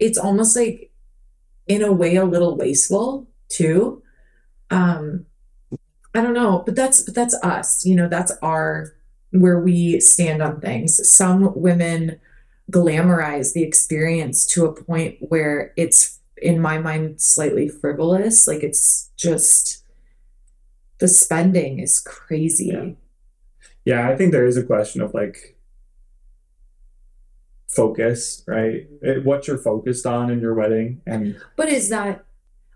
it's 0.00 0.18
almost 0.18 0.56
like 0.56 0.90
in 1.68 1.82
a 1.82 1.92
way 1.92 2.16
a 2.16 2.24
little 2.24 2.56
wasteful 2.56 3.28
too. 3.48 4.02
Um 4.72 5.26
I 6.12 6.22
don't 6.22 6.34
know, 6.34 6.64
but 6.66 6.74
that's 6.74 7.02
but 7.02 7.14
that's 7.14 7.34
us. 7.44 7.86
You 7.86 7.94
know, 7.94 8.08
that's 8.08 8.32
our 8.42 8.96
where 9.30 9.60
we 9.60 10.00
stand 10.00 10.42
on 10.42 10.60
things. 10.60 11.08
Some 11.08 11.52
women 11.54 12.18
glamorize 12.70 13.52
the 13.52 13.62
experience 13.62 14.46
to 14.46 14.64
a 14.64 14.72
point 14.72 15.16
where 15.20 15.72
it's 15.76 16.18
in 16.40 16.60
my 16.60 16.78
mind 16.78 17.20
slightly 17.20 17.68
frivolous. 17.68 18.46
Like 18.46 18.62
it's 18.62 19.10
just 19.16 19.84
the 20.98 21.08
spending 21.08 21.80
is 21.80 21.98
crazy. 21.98 22.66
Yeah. 22.66 22.90
yeah 23.84 24.08
i 24.08 24.16
think 24.16 24.32
there 24.32 24.46
is 24.46 24.56
a 24.56 24.62
question 24.62 25.00
of 25.00 25.14
like 25.14 25.56
focus 27.68 28.42
right? 28.46 28.86
It, 29.00 29.24
what 29.24 29.46
you're 29.46 29.56
focused 29.56 30.04
on 30.04 30.30
in 30.30 30.40
your 30.40 30.54
wedding 30.54 31.00
and 31.06 31.40
but 31.56 31.68
is 31.68 31.88
that 31.88 32.24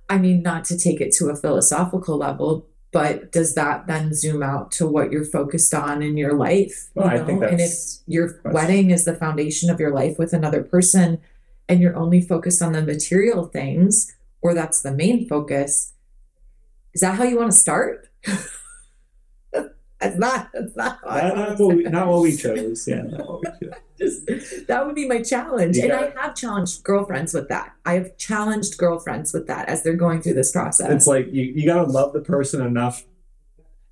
i 0.08 0.18
mean 0.18 0.42
not 0.42 0.64
to 0.66 0.78
take 0.78 1.00
it 1.00 1.12
to 1.16 1.28
a 1.28 1.36
philosophical 1.36 2.16
level 2.16 2.68
but 2.94 3.32
does 3.32 3.56
that 3.56 3.88
then 3.88 4.14
zoom 4.14 4.40
out 4.40 4.70
to 4.70 4.86
what 4.86 5.10
you're 5.10 5.24
focused 5.24 5.74
on 5.74 6.00
in 6.00 6.16
your 6.16 6.32
life 6.32 6.88
well, 6.94 7.08
you 7.08 7.16
know? 7.16 7.22
I 7.22 7.26
think 7.26 7.42
and 7.42 7.60
if 7.60 7.72
your 8.06 8.40
wedding 8.44 8.92
is 8.92 9.04
the 9.04 9.16
foundation 9.16 9.68
of 9.68 9.80
your 9.80 9.90
life 9.90 10.16
with 10.16 10.32
another 10.32 10.62
person 10.62 11.20
and 11.68 11.80
you're 11.80 11.96
only 11.96 12.22
focused 12.22 12.62
on 12.62 12.72
the 12.72 12.82
material 12.82 13.46
things 13.46 14.14
or 14.42 14.54
that's 14.54 14.80
the 14.80 14.92
main 14.92 15.28
focus 15.28 15.92
is 16.94 17.00
that 17.00 17.16
how 17.16 17.24
you 17.24 17.36
want 17.36 17.50
to 17.50 17.58
start 17.58 18.08
that's 20.00 20.16
not 20.16 20.50
that's 20.52 20.76
not, 20.76 20.98
not, 21.04 21.36
not, 21.36 21.58
what 21.58 21.76
we, 21.76 21.82
not 21.84 22.06
what 22.06 22.22
we 22.22 22.36
chose 22.36 22.86
yeah 22.86 23.02
not 23.02 23.28
what 23.28 23.40
we 23.60 23.66
chose. 23.66 23.74
Just, 23.96 24.26
that 24.66 24.84
would 24.84 24.96
be 24.96 25.06
my 25.06 25.22
challenge. 25.22 25.78
and 25.78 25.92
I 25.92 26.12
have 26.20 26.34
challenged 26.34 26.82
girlfriends 26.82 27.32
with 27.32 27.48
that. 27.48 27.74
I 27.84 27.94
have 27.94 28.16
challenged 28.16 28.76
girlfriends 28.76 29.32
with 29.32 29.46
that 29.46 29.68
as 29.68 29.84
they're 29.84 29.94
going 29.94 30.20
through 30.20 30.34
this 30.34 30.50
process. 30.50 30.90
It's 30.90 31.06
like 31.06 31.32
you, 31.32 31.44
you 31.44 31.64
got 31.64 31.84
to 31.84 31.90
love 31.90 32.12
the 32.12 32.20
person 32.20 32.60
enough 32.66 33.04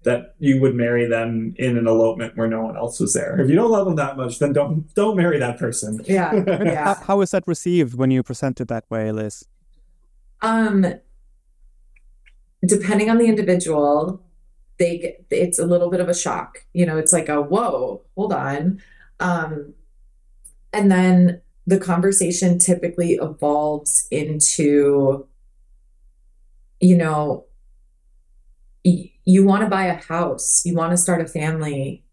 that 0.03 0.35
you 0.39 0.61
would 0.61 0.75
marry 0.75 1.07
them 1.07 1.55
in 1.57 1.77
an 1.77 1.87
elopement 1.87 2.37
where 2.37 2.49
no 2.49 2.63
one 2.63 2.77
else 2.77 2.99
was 2.99 3.13
there. 3.13 3.41
If 3.41 3.49
you 3.49 3.55
don't 3.55 3.71
love 3.71 3.87
them 3.87 3.97
that 3.97 4.17
much, 4.17 4.41
then 4.41 4.53
don't 4.53 4.93
don't 4.95 5.17
marry 5.17 5.39
that 5.39 5.59
person. 5.59 6.01
Yeah. 6.05 6.43
yeah. 6.47 6.85
how, 6.95 6.95
how 6.95 7.19
was 7.19 7.31
that 7.31 7.45
received 7.47 7.95
when 7.95 8.11
you 8.11 8.25
presented 8.25 8.67
that 8.69 8.91
way, 8.91 9.13
Liz? 9.13 9.45
Um, 10.41 10.85
depending 12.67 13.09
on 13.09 13.19
the 13.19 13.27
individual, 13.27 14.21
they 14.83 14.99
get 14.99 15.25
it's 15.31 15.59
a 15.61 15.67
little 15.67 15.91
bit 15.91 16.01
of 16.01 16.09
a 16.09 16.15
shock. 16.15 16.65
You 16.73 16.85
know, 16.85 16.99
it's 16.99 17.13
like 17.13 17.29
a 17.29 17.41
whoa, 17.41 18.03
hold 18.17 18.33
on. 18.33 18.83
Um, 19.21 19.75
and 20.73 20.91
then 20.91 21.41
the 21.67 21.79
conversation 21.79 22.59
typically 22.59 23.13
evolves 23.13 24.09
into, 24.11 25.27
you 26.81 26.97
know, 26.97 27.45
y- 28.85 29.13
you 29.25 29.45
want 29.45 29.63
to 29.63 29.71
buy 29.71 29.85
a 29.85 30.03
house, 30.03 30.63
you 30.67 30.75
want 30.75 30.91
to 30.91 30.97
start 30.97 31.21
a 31.21 31.27
family. 31.27 32.05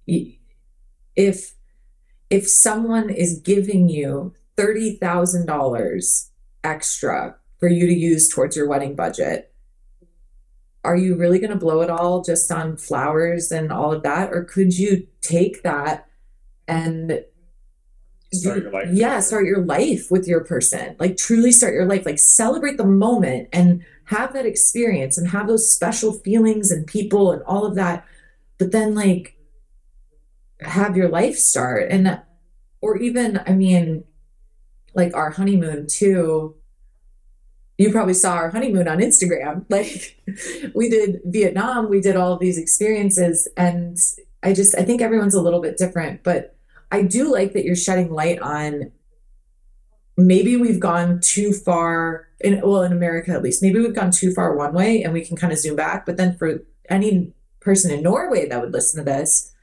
If 1.16 1.56
if 2.30 2.48
someone 2.48 3.10
is 3.10 3.40
giving 3.40 3.90
you 3.90 4.34
thirty 4.56 4.96
thousand 4.98 5.48
dollars 5.48 6.30
extra 6.64 7.36
for 7.58 7.68
you 7.68 7.88
to 7.88 7.94
use 7.94 8.30
towards 8.30 8.56
your 8.56 8.68
wedding 8.68 8.96
budget, 8.96 9.52
are 10.84 10.96
you 10.96 11.16
really 11.16 11.40
going 11.40 11.52
to 11.52 11.58
blow 11.58 11.82
it 11.82 11.90
all 11.90 12.24
just 12.24 12.52
on 12.52 12.78
flowers 12.78 13.52
and 13.52 13.72
all 13.72 13.92
of 13.92 14.04
that, 14.04 14.32
or 14.32 14.44
could 14.44 14.78
you 14.78 15.08
take 15.22 15.64
that 15.64 16.08
and 16.68 17.24
start 18.34 18.64
your 18.64 18.72
life. 18.72 18.88
Yeah, 18.92 19.20
start 19.20 19.46
your 19.46 19.64
life 19.64 20.12
with 20.12 20.28
your 20.28 20.44
person. 20.44 20.96
Like 21.00 21.18
truly 21.18 21.52
start 21.52 21.74
your 21.74 21.86
life. 21.86 22.06
Like 22.06 22.20
celebrate 22.20 22.78
the 22.78 22.86
moment 22.86 23.50
and 23.52 23.84
have 24.06 24.34
that 24.34 24.46
experience 24.46 25.18
and 25.18 25.30
have 25.30 25.48
those 25.48 25.72
special 25.72 26.14
feelings 26.14 26.72
and 26.72 26.86
people 26.86 27.32
and 27.32 27.42
all 27.44 27.66
of 27.66 27.76
that. 27.76 28.06
But 28.58 28.72
then 28.72 28.96
like 28.96 29.36
have 30.62 30.98
your 30.98 31.10
life 31.10 31.38
start 31.38 31.90
and 31.90 32.22
or 32.82 32.98
even 32.98 33.42
I 33.46 33.54
mean 33.54 34.04
like 34.94 35.16
our 35.16 35.32
honeymoon 35.32 35.88
too. 35.88 36.56
You 37.80 37.92
probably 37.92 38.14
saw 38.14 38.34
our 38.34 38.50
honeymoon 38.50 38.88
on 38.88 39.00
Instagram. 39.00 39.66
Like 39.70 40.22
we 40.76 40.90
did 40.90 41.22
Vietnam, 41.26 41.90
we 41.90 42.02
did 42.02 42.18
all 42.18 42.34
of 42.34 42.40
these 42.40 42.58
experiences 42.58 43.48
and 43.56 43.98
I 44.44 44.54
just 44.54 44.78
I 44.78 44.84
think 44.84 45.02
everyone's 45.02 45.34
a 45.34 45.42
little 45.42 45.62
bit 45.62 45.78
different, 45.78 46.24
but 46.24 46.56
I 46.92 47.04
do 47.04 47.32
like 47.32 47.54
that 47.54 47.64
you're 47.64 47.76
shedding 47.76 48.12
light 48.12 48.40
on 48.42 48.92
maybe 50.18 50.58
we've 50.58 50.80
gone 50.80 51.22
too 51.22 51.54
far 51.54 52.28
in 52.42 52.60
well 52.62 52.84
in 52.84 52.92
America 52.92 53.32
at 53.32 53.42
least 53.42 53.62
maybe 53.64 53.80
we've 53.80 53.96
gone 53.96 54.12
too 54.12 54.34
far 54.34 54.56
one 54.56 54.74
way 54.74 55.02
and 55.02 55.14
we 55.14 55.24
can 55.24 55.38
kind 55.38 55.54
of 55.54 55.60
zoom 55.60 55.78
back 55.78 56.06
but 56.06 56.18
then 56.18 56.36
for 56.38 56.62
any 56.90 57.32
person 57.62 57.92
in 57.92 58.04
Norway 58.04 58.48
that 58.48 58.60
would 58.60 58.74
listen 58.74 59.04
to 59.04 59.10
this 59.10 59.54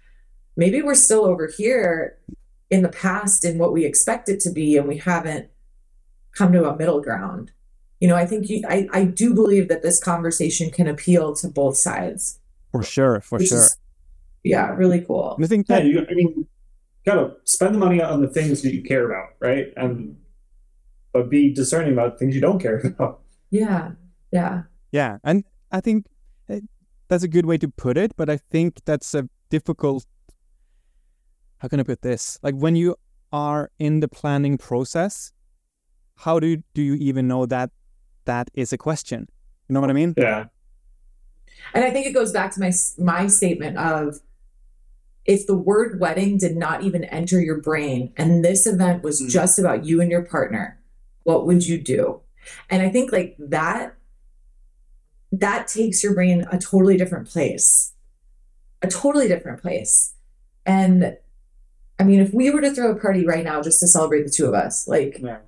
maybe 0.56 0.80
we're 0.80 0.94
still 0.94 1.26
over 1.26 1.46
here 1.46 2.16
in 2.70 2.82
the 2.82 2.88
past 2.88 3.44
in 3.44 3.58
what 3.58 3.72
we 3.72 3.84
expect 3.84 4.30
it 4.30 4.40
to 4.40 4.50
be 4.50 4.78
and 4.78 4.88
we 4.88 4.96
haven't 4.96 5.50
come 6.32 6.52
to 6.52 6.68
a 6.68 6.76
middle 6.76 7.02
ground 7.02 7.52
you 8.00 8.08
know 8.08 8.16
I 8.16 8.26
think 8.26 8.48
you, 8.48 8.62
I 8.68 8.88
I 8.92 9.04
do 9.04 9.34
believe 9.34 9.68
that 9.68 9.82
this 9.82 10.02
conversation 10.02 10.70
can 10.70 10.86
appeal 10.86 11.34
to 11.36 11.48
both 11.48 11.76
sides 11.76 12.38
for 12.72 12.82
sure 12.82 13.20
for 13.20 13.38
sure 13.40 13.58
is, 13.58 13.76
yeah 14.44 14.68
really 14.74 15.00
cool 15.00 15.36
I 15.42 15.46
think 15.46 15.66
that 15.68 15.84
yeah, 15.84 15.90
you, 15.90 16.06
I 16.08 16.14
mean 16.14 16.46
gotta 17.06 17.36
spend 17.44 17.74
the 17.74 17.78
money 17.78 18.02
on 18.02 18.20
the 18.20 18.28
things 18.28 18.60
that 18.62 18.74
you 18.74 18.82
care 18.82 19.06
about, 19.06 19.30
right? 19.40 19.72
And 19.76 20.16
but 21.12 21.30
be 21.30 21.54
discerning 21.54 21.92
about 21.92 22.18
things 22.18 22.34
you 22.34 22.40
don't 22.40 22.58
care 22.58 22.78
about. 22.84 23.22
Yeah, 23.50 23.92
yeah, 24.32 24.64
yeah. 24.90 25.18
And 25.24 25.44
I 25.70 25.80
think 25.80 26.06
eh, 26.50 26.60
that's 27.08 27.22
a 27.22 27.28
good 27.28 27.46
way 27.46 27.56
to 27.58 27.68
put 27.68 27.96
it. 27.96 28.14
But 28.16 28.28
I 28.28 28.36
think 28.36 28.84
that's 28.84 29.14
a 29.14 29.28
difficult. 29.48 30.04
How 31.58 31.68
can 31.68 31.80
I 31.80 31.84
put 31.84 32.02
this? 32.02 32.38
Like 32.42 32.54
when 32.56 32.76
you 32.76 32.96
are 33.32 33.70
in 33.78 34.00
the 34.00 34.08
planning 34.08 34.58
process, 34.58 35.32
how 36.16 36.40
do 36.40 36.62
do 36.74 36.82
you 36.82 36.94
even 36.94 37.28
know 37.28 37.46
that 37.46 37.70
that 38.26 38.50
is 38.54 38.72
a 38.72 38.78
question? 38.78 39.28
You 39.68 39.74
know 39.74 39.80
what 39.80 39.90
I 39.90 39.94
mean? 39.94 40.14
Yeah. 40.16 40.46
And 41.74 41.84
I 41.84 41.90
think 41.90 42.06
it 42.06 42.12
goes 42.12 42.32
back 42.32 42.52
to 42.52 42.60
my 42.60 42.72
my 42.98 43.26
statement 43.26 43.78
of 43.78 44.20
if 45.24 45.46
the 45.46 45.56
word 45.56 45.98
wedding 45.98 46.38
did 46.38 46.56
not 46.56 46.82
even 46.82 47.04
enter 47.04 47.40
your 47.40 47.60
brain 47.60 48.12
and 48.16 48.44
this 48.44 48.66
event 48.66 49.02
was 49.02 49.20
mm. 49.20 49.28
just 49.28 49.58
about 49.58 49.84
you 49.84 50.00
and 50.00 50.10
your 50.10 50.22
partner, 50.22 50.80
what 51.24 51.46
would 51.46 51.66
you 51.66 51.82
do? 51.82 52.20
And 52.70 52.82
I 52.82 52.88
think 52.88 53.10
like 53.10 53.36
that 53.38 53.96
that 55.32 55.66
takes 55.66 56.02
your 56.02 56.14
brain 56.14 56.46
a 56.50 56.58
totally 56.58 56.96
different 56.96 57.28
place. 57.28 57.92
A 58.82 58.88
totally 58.88 59.26
different 59.26 59.60
place. 59.60 60.14
And 60.64 61.16
I 61.98 62.04
mean, 62.04 62.20
if 62.20 62.32
we 62.32 62.50
were 62.50 62.60
to 62.60 62.74
throw 62.74 62.92
a 62.92 62.96
party 62.96 63.26
right 63.26 63.44
now 63.44 63.62
just 63.62 63.80
to 63.80 63.88
celebrate 63.88 64.24
the 64.24 64.30
two 64.30 64.46
of 64.46 64.54
us, 64.54 64.86
like 64.86 65.18
yeah. 65.20 65.38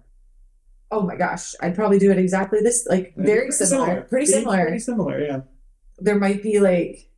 Oh 0.91 1.03
my 1.03 1.17
gosh, 1.17 1.55
I'd 1.61 1.75
probably 1.75 1.99
do 1.99 2.11
it 2.11 2.19
exactly 2.19 2.61
this 2.61 2.87
like 2.89 3.15
very 3.17 3.41
pretty 3.41 3.53
similar, 3.53 3.87
similar. 3.87 4.03
Pretty 4.03 4.27
similar. 4.27 4.63
Pretty 4.65 4.79
similar, 4.79 5.21
yeah. 5.21 5.41
There 5.99 6.19
might 6.19 6.43
be 6.43 6.61
like 6.61 7.09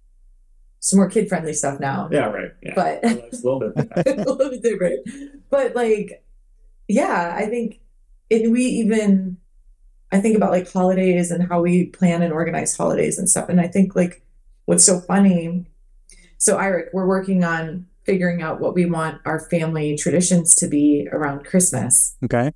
some 0.80 0.98
more 0.98 1.09
kid 1.09 1.28
friendly 1.28 1.52
stuff 1.52 1.78
now. 1.78 2.09
Yeah, 2.10 2.26
right. 2.26 2.52
Yeah. 2.62 2.72
But 2.74 3.01
it's 3.02 3.44
a 3.44 3.48
little 3.48 3.70
bit 3.70 3.88
a 4.06 4.30
little 4.30 4.51
bit 4.51 4.62
different. 4.62 5.09
But 5.51 5.76
like, 5.76 6.24
yeah, 6.88 7.34
I 7.36 7.47
think 7.47 7.80
and 8.30 8.52
we 8.52 8.64
even 8.64 9.36
I 10.12 10.20
think 10.20 10.36
about 10.36 10.51
like 10.51 10.70
holidays 10.70 11.30
and 11.30 11.48
how 11.48 11.60
we 11.60 11.86
plan 11.86 12.22
and 12.22 12.32
organize 12.32 12.76
holidays 12.76 13.18
and 13.18 13.28
stuff. 13.28 13.48
And 13.48 13.60
I 13.60 13.68
think 13.68 13.94
like 13.94 14.22
what's 14.64 14.84
so 14.84 15.01
funny. 15.01 15.66
So 16.38 16.56
Eirik, 16.56 16.88
we're 16.92 17.06
working 17.06 17.44
on 17.44 17.86
figuring 18.05 18.42
out 18.42 18.60
what 18.60 18.74
we 18.74 18.86
want 18.86 19.20
our 19.24 19.38
family 19.38 19.97
traditions 19.97 20.55
to 20.56 20.66
be 20.66 21.09
around 21.12 21.44
Christmas. 21.44 22.16
Okay. 22.24 22.51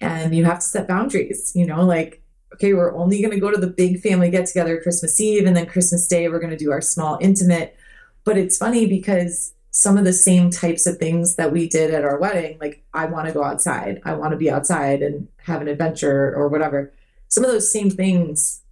And 0.00 0.34
you 0.34 0.44
have 0.44 0.60
to 0.60 0.64
set 0.64 0.88
boundaries, 0.88 1.52
you 1.54 1.66
know, 1.66 1.84
like, 1.84 2.22
okay, 2.54 2.72
we're 2.72 2.94
only 2.96 3.20
going 3.20 3.32
to 3.32 3.40
go 3.40 3.50
to 3.50 3.60
the 3.60 3.66
big 3.66 4.00
family 4.00 4.30
get 4.30 4.46
together 4.46 4.80
Christmas 4.80 5.20
Eve 5.20 5.46
and 5.46 5.56
then 5.56 5.66
Christmas 5.66 6.06
Day, 6.06 6.28
we're 6.28 6.40
going 6.40 6.50
to 6.50 6.56
do 6.56 6.72
our 6.72 6.80
small 6.80 7.18
intimate. 7.20 7.76
But 8.24 8.38
it's 8.38 8.56
funny 8.56 8.86
because 8.86 9.54
some 9.70 9.96
of 9.96 10.04
the 10.04 10.12
same 10.12 10.50
types 10.50 10.86
of 10.86 10.98
things 10.98 11.36
that 11.36 11.52
we 11.52 11.68
did 11.68 11.92
at 11.92 12.04
our 12.04 12.18
wedding, 12.18 12.58
like, 12.60 12.82
I 12.94 13.06
want 13.06 13.26
to 13.28 13.34
go 13.34 13.44
outside, 13.44 14.00
I 14.04 14.14
want 14.14 14.32
to 14.32 14.36
be 14.36 14.50
outside 14.50 15.02
and 15.02 15.28
have 15.38 15.60
an 15.60 15.68
adventure 15.68 16.34
or 16.34 16.48
whatever. 16.48 16.92
Some 17.28 17.44
of 17.44 17.50
those 17.50 17.72
same 17.72 17.90
things 17.90 18.62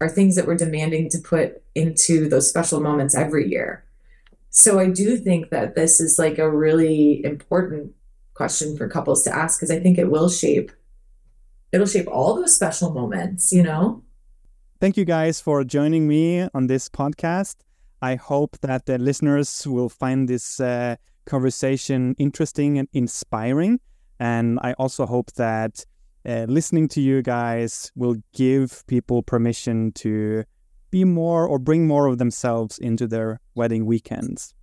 are 0.00 0.08
things 0.08 0.36
that 0.36 0.46
we're 0.46 0.56
demanding 0.56 1.08
to 1.10 1.18
put 1.18 1.62
into 1.74 2.28
those 2.28 2.48
special 2.48 2.80
moments 2.80 3.14
every 3.14 3.48
year. 3.48 3.84
So 4.50 4.78
I 4.78 4.88
do 4.88 5.16
think 5.16 5.50
that 5.50 5.74
this 5.74 6.00
is 6.00 6.18
like 6.18 6.38
a 6.38 6.50
really 6.50 7.24
important 7.24 7.94
question 8.36 8.76
for 8.76 8.88
couples 8.88 9.22
to 9.22 9.34
ask 9.34 9.58
because 9.58 9.70
I 9.70 9.80
think 9.80 9.98
it 9.98 10.10
will 10.10 10.28
shape 10.28 10.70
it'll 11.72 11.86
shape 11.86 12.08
all 12.08 12.34
those 12.34 12.54
special 12.54 12.92
moments, 12.92 13.52
you 13.52 13.62
know? 13.62 14.02
Thank 14.80 14.96
you 14.96 15.04
guys 15.04 15.40
for 15.40 15.64
joining 15.64 16.06
me 16.06 16.48
on 16.54 16.66
this 16.66 16.88
podcast. 16.88 17.56
I 18.02 18.14
hope 18.14 18.58
that 18.60 18.86
the 18.86 18.98
listeners 18.98 19.66
will 19.66 19.88
find 19.88 20.28
this 20.28 20.60
uh, 20.60 20.96
conversation 21.24 22.14
interesting 22.18 22.78
and 22.78 22.88
inspiring. 22.92 23.80
And 24.20 24.58
I 24.62 24.74
also 24.74 25.06
hope 25.06 25.32
that 25.32 25.84
uh, 26.26 26.46
listening 26.48 26.88
to 26.88 27.00
you 27.00 27.22
guys 27.22 27.90
will 27.94 28.16
give 28.32 28.86
people 28.86 29.22
permission 29.22 29.92
to 29.92 30.44
be 30.90 31.04
more 31.04 31.46
or 31.46 31.58
bring 31.58 31.86
more 31.86 32.06
of 32.06 32.18
themselves 32.18 32.78
into 32.78 33.06
their 33.06 33.40
wedding 33.54 33.86
weekends. 33.86 34.54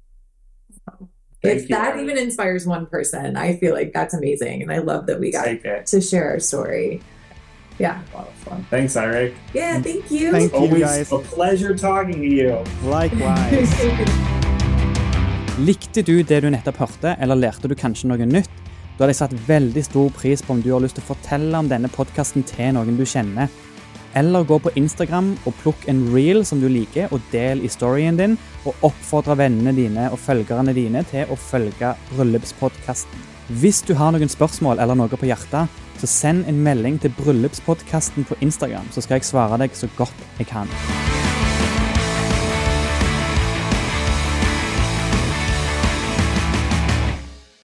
Thank 1.44 1.64
if 1.64 1.70
you, 1.70 1.76
that 1.76 2.00
even 2.00 2.18
inspires 2.18 2.66
one 2.66 2.86
person, 2.86 3.36
I 3.36 3.58
feel 3.58 3.74
like 3.74 3.92
that's 3.92 4.14
amazing. 4.14 4.62
And 4.62 4.72
I 4.72 4.78
love 4.78 5.08
that 5.08 5.20
we 5.20 5.30
got 5.30 5.46
to 5.86 6.02
share 6.02 6.32
our 6.32 6.40
story. 6.40 7.02
Yeah. 7.80 8.00
A 8.14 8.18
lot 8.18 8.28
of 8.28 8.34
fun. 8.36 8.66
Thanks, 8.70 8.96
Eric. 8.96 9.34
Yeah, 9.54 9.82
thank 9.82 10.10
you. 10.10 10.32
Thank 10.32 10.54
you, 10.54 10.60
Always 10.60 10.84
guys. 10.84 11.12
a 11.12 11.20
pleasure 11.20 11.76
talking 11.76 12.22
to 12.22 12.28
you. 12.28 12.64
Likewise. 12.84 13.74
Likte 15.60 16.02
du 16.02 16.24
det 16.24 16.40
du 16.42 16.50
nettopp 16.50 16.80
hørte, 16.80 17.18
eller 17.20 17.36
lærte 17.36 17.68
du 17.68 17.76
kanskje 17.76 18.08
noe 18.08 18.26
nytt? 18.26 18.50
Da 18.96 19.04
hadde 19.04 19.12
jeg 19.12 19.20
satt 19.20 19.36
veldig 19.50 19.84
stor 19.84 20.10
pris 20.16 20.42
på 20.42 20.54
om 20.56 20.62
du 20.64 20.72
har 20.72 20.82
lyst 20.82 20.96
til 20.96 21.04
å 21.04 21.12
fortelle 21.12 21.60
om 21.60 21.68
denne 21.68 21.92
podkasten 21.92 22.46
til 22.48 22.72
noen 22.78 22.96
du 22.98 23.04
kjenner. 23.04 23.52
Eller 24.16 24.46
gå 24.46 24.60
på 24.62 24.72
Instagram 24.78 25.34
og 25.48 25.56
plukk 25.64 25.88
en 25.90 26.04
reel 26.14 26.44
som 26.46 26.62
du 26.62 26.68
liker, 26.70 27.10
og 27.12 27.24
del 27.34 27.64
i 27.66 27.72
storyen 27.72 28.20
din. 28.20 28.38
Og 28.68 28.86
oppfordre 28.90 29.38
vennene 29.42 29.74
dine 29.76 30.10
og 30.12 30.22
følgerne 30.22 30.76
dine 30.78 31.06
til 31.10 31.30
å 31.32 31.40
følge 31.40 31.96
bryllupspodkasten. 32.14 33.30
Hvis 33.60 33.82
du 33.84 33.96
har 34.00 34.14
noen 34.16 34.32
spørsmål 34.32 34.80
eller 34.80 34.98
noe 34.98 35.20
på 35.20 35.28
hjertet, 35.28 35.82
så 36.00 36.10
send 36.10 36.48
en 36.48 36.64
melding 36.64 37.02
til 37.02 37.14
bryllupspodkasten 37.20 38.28
på 38.30 38.40
Instagram, 38.42 38.88
så 38.92 39.04
skal 39.04 39.20
jeg 39.20 39.30
svare 39.30 39.62
deg 39.62 39.76
så 39.78 39.92
godt 39.98 40.26
jeg 40.40 40.52
kan. 40.52 40.72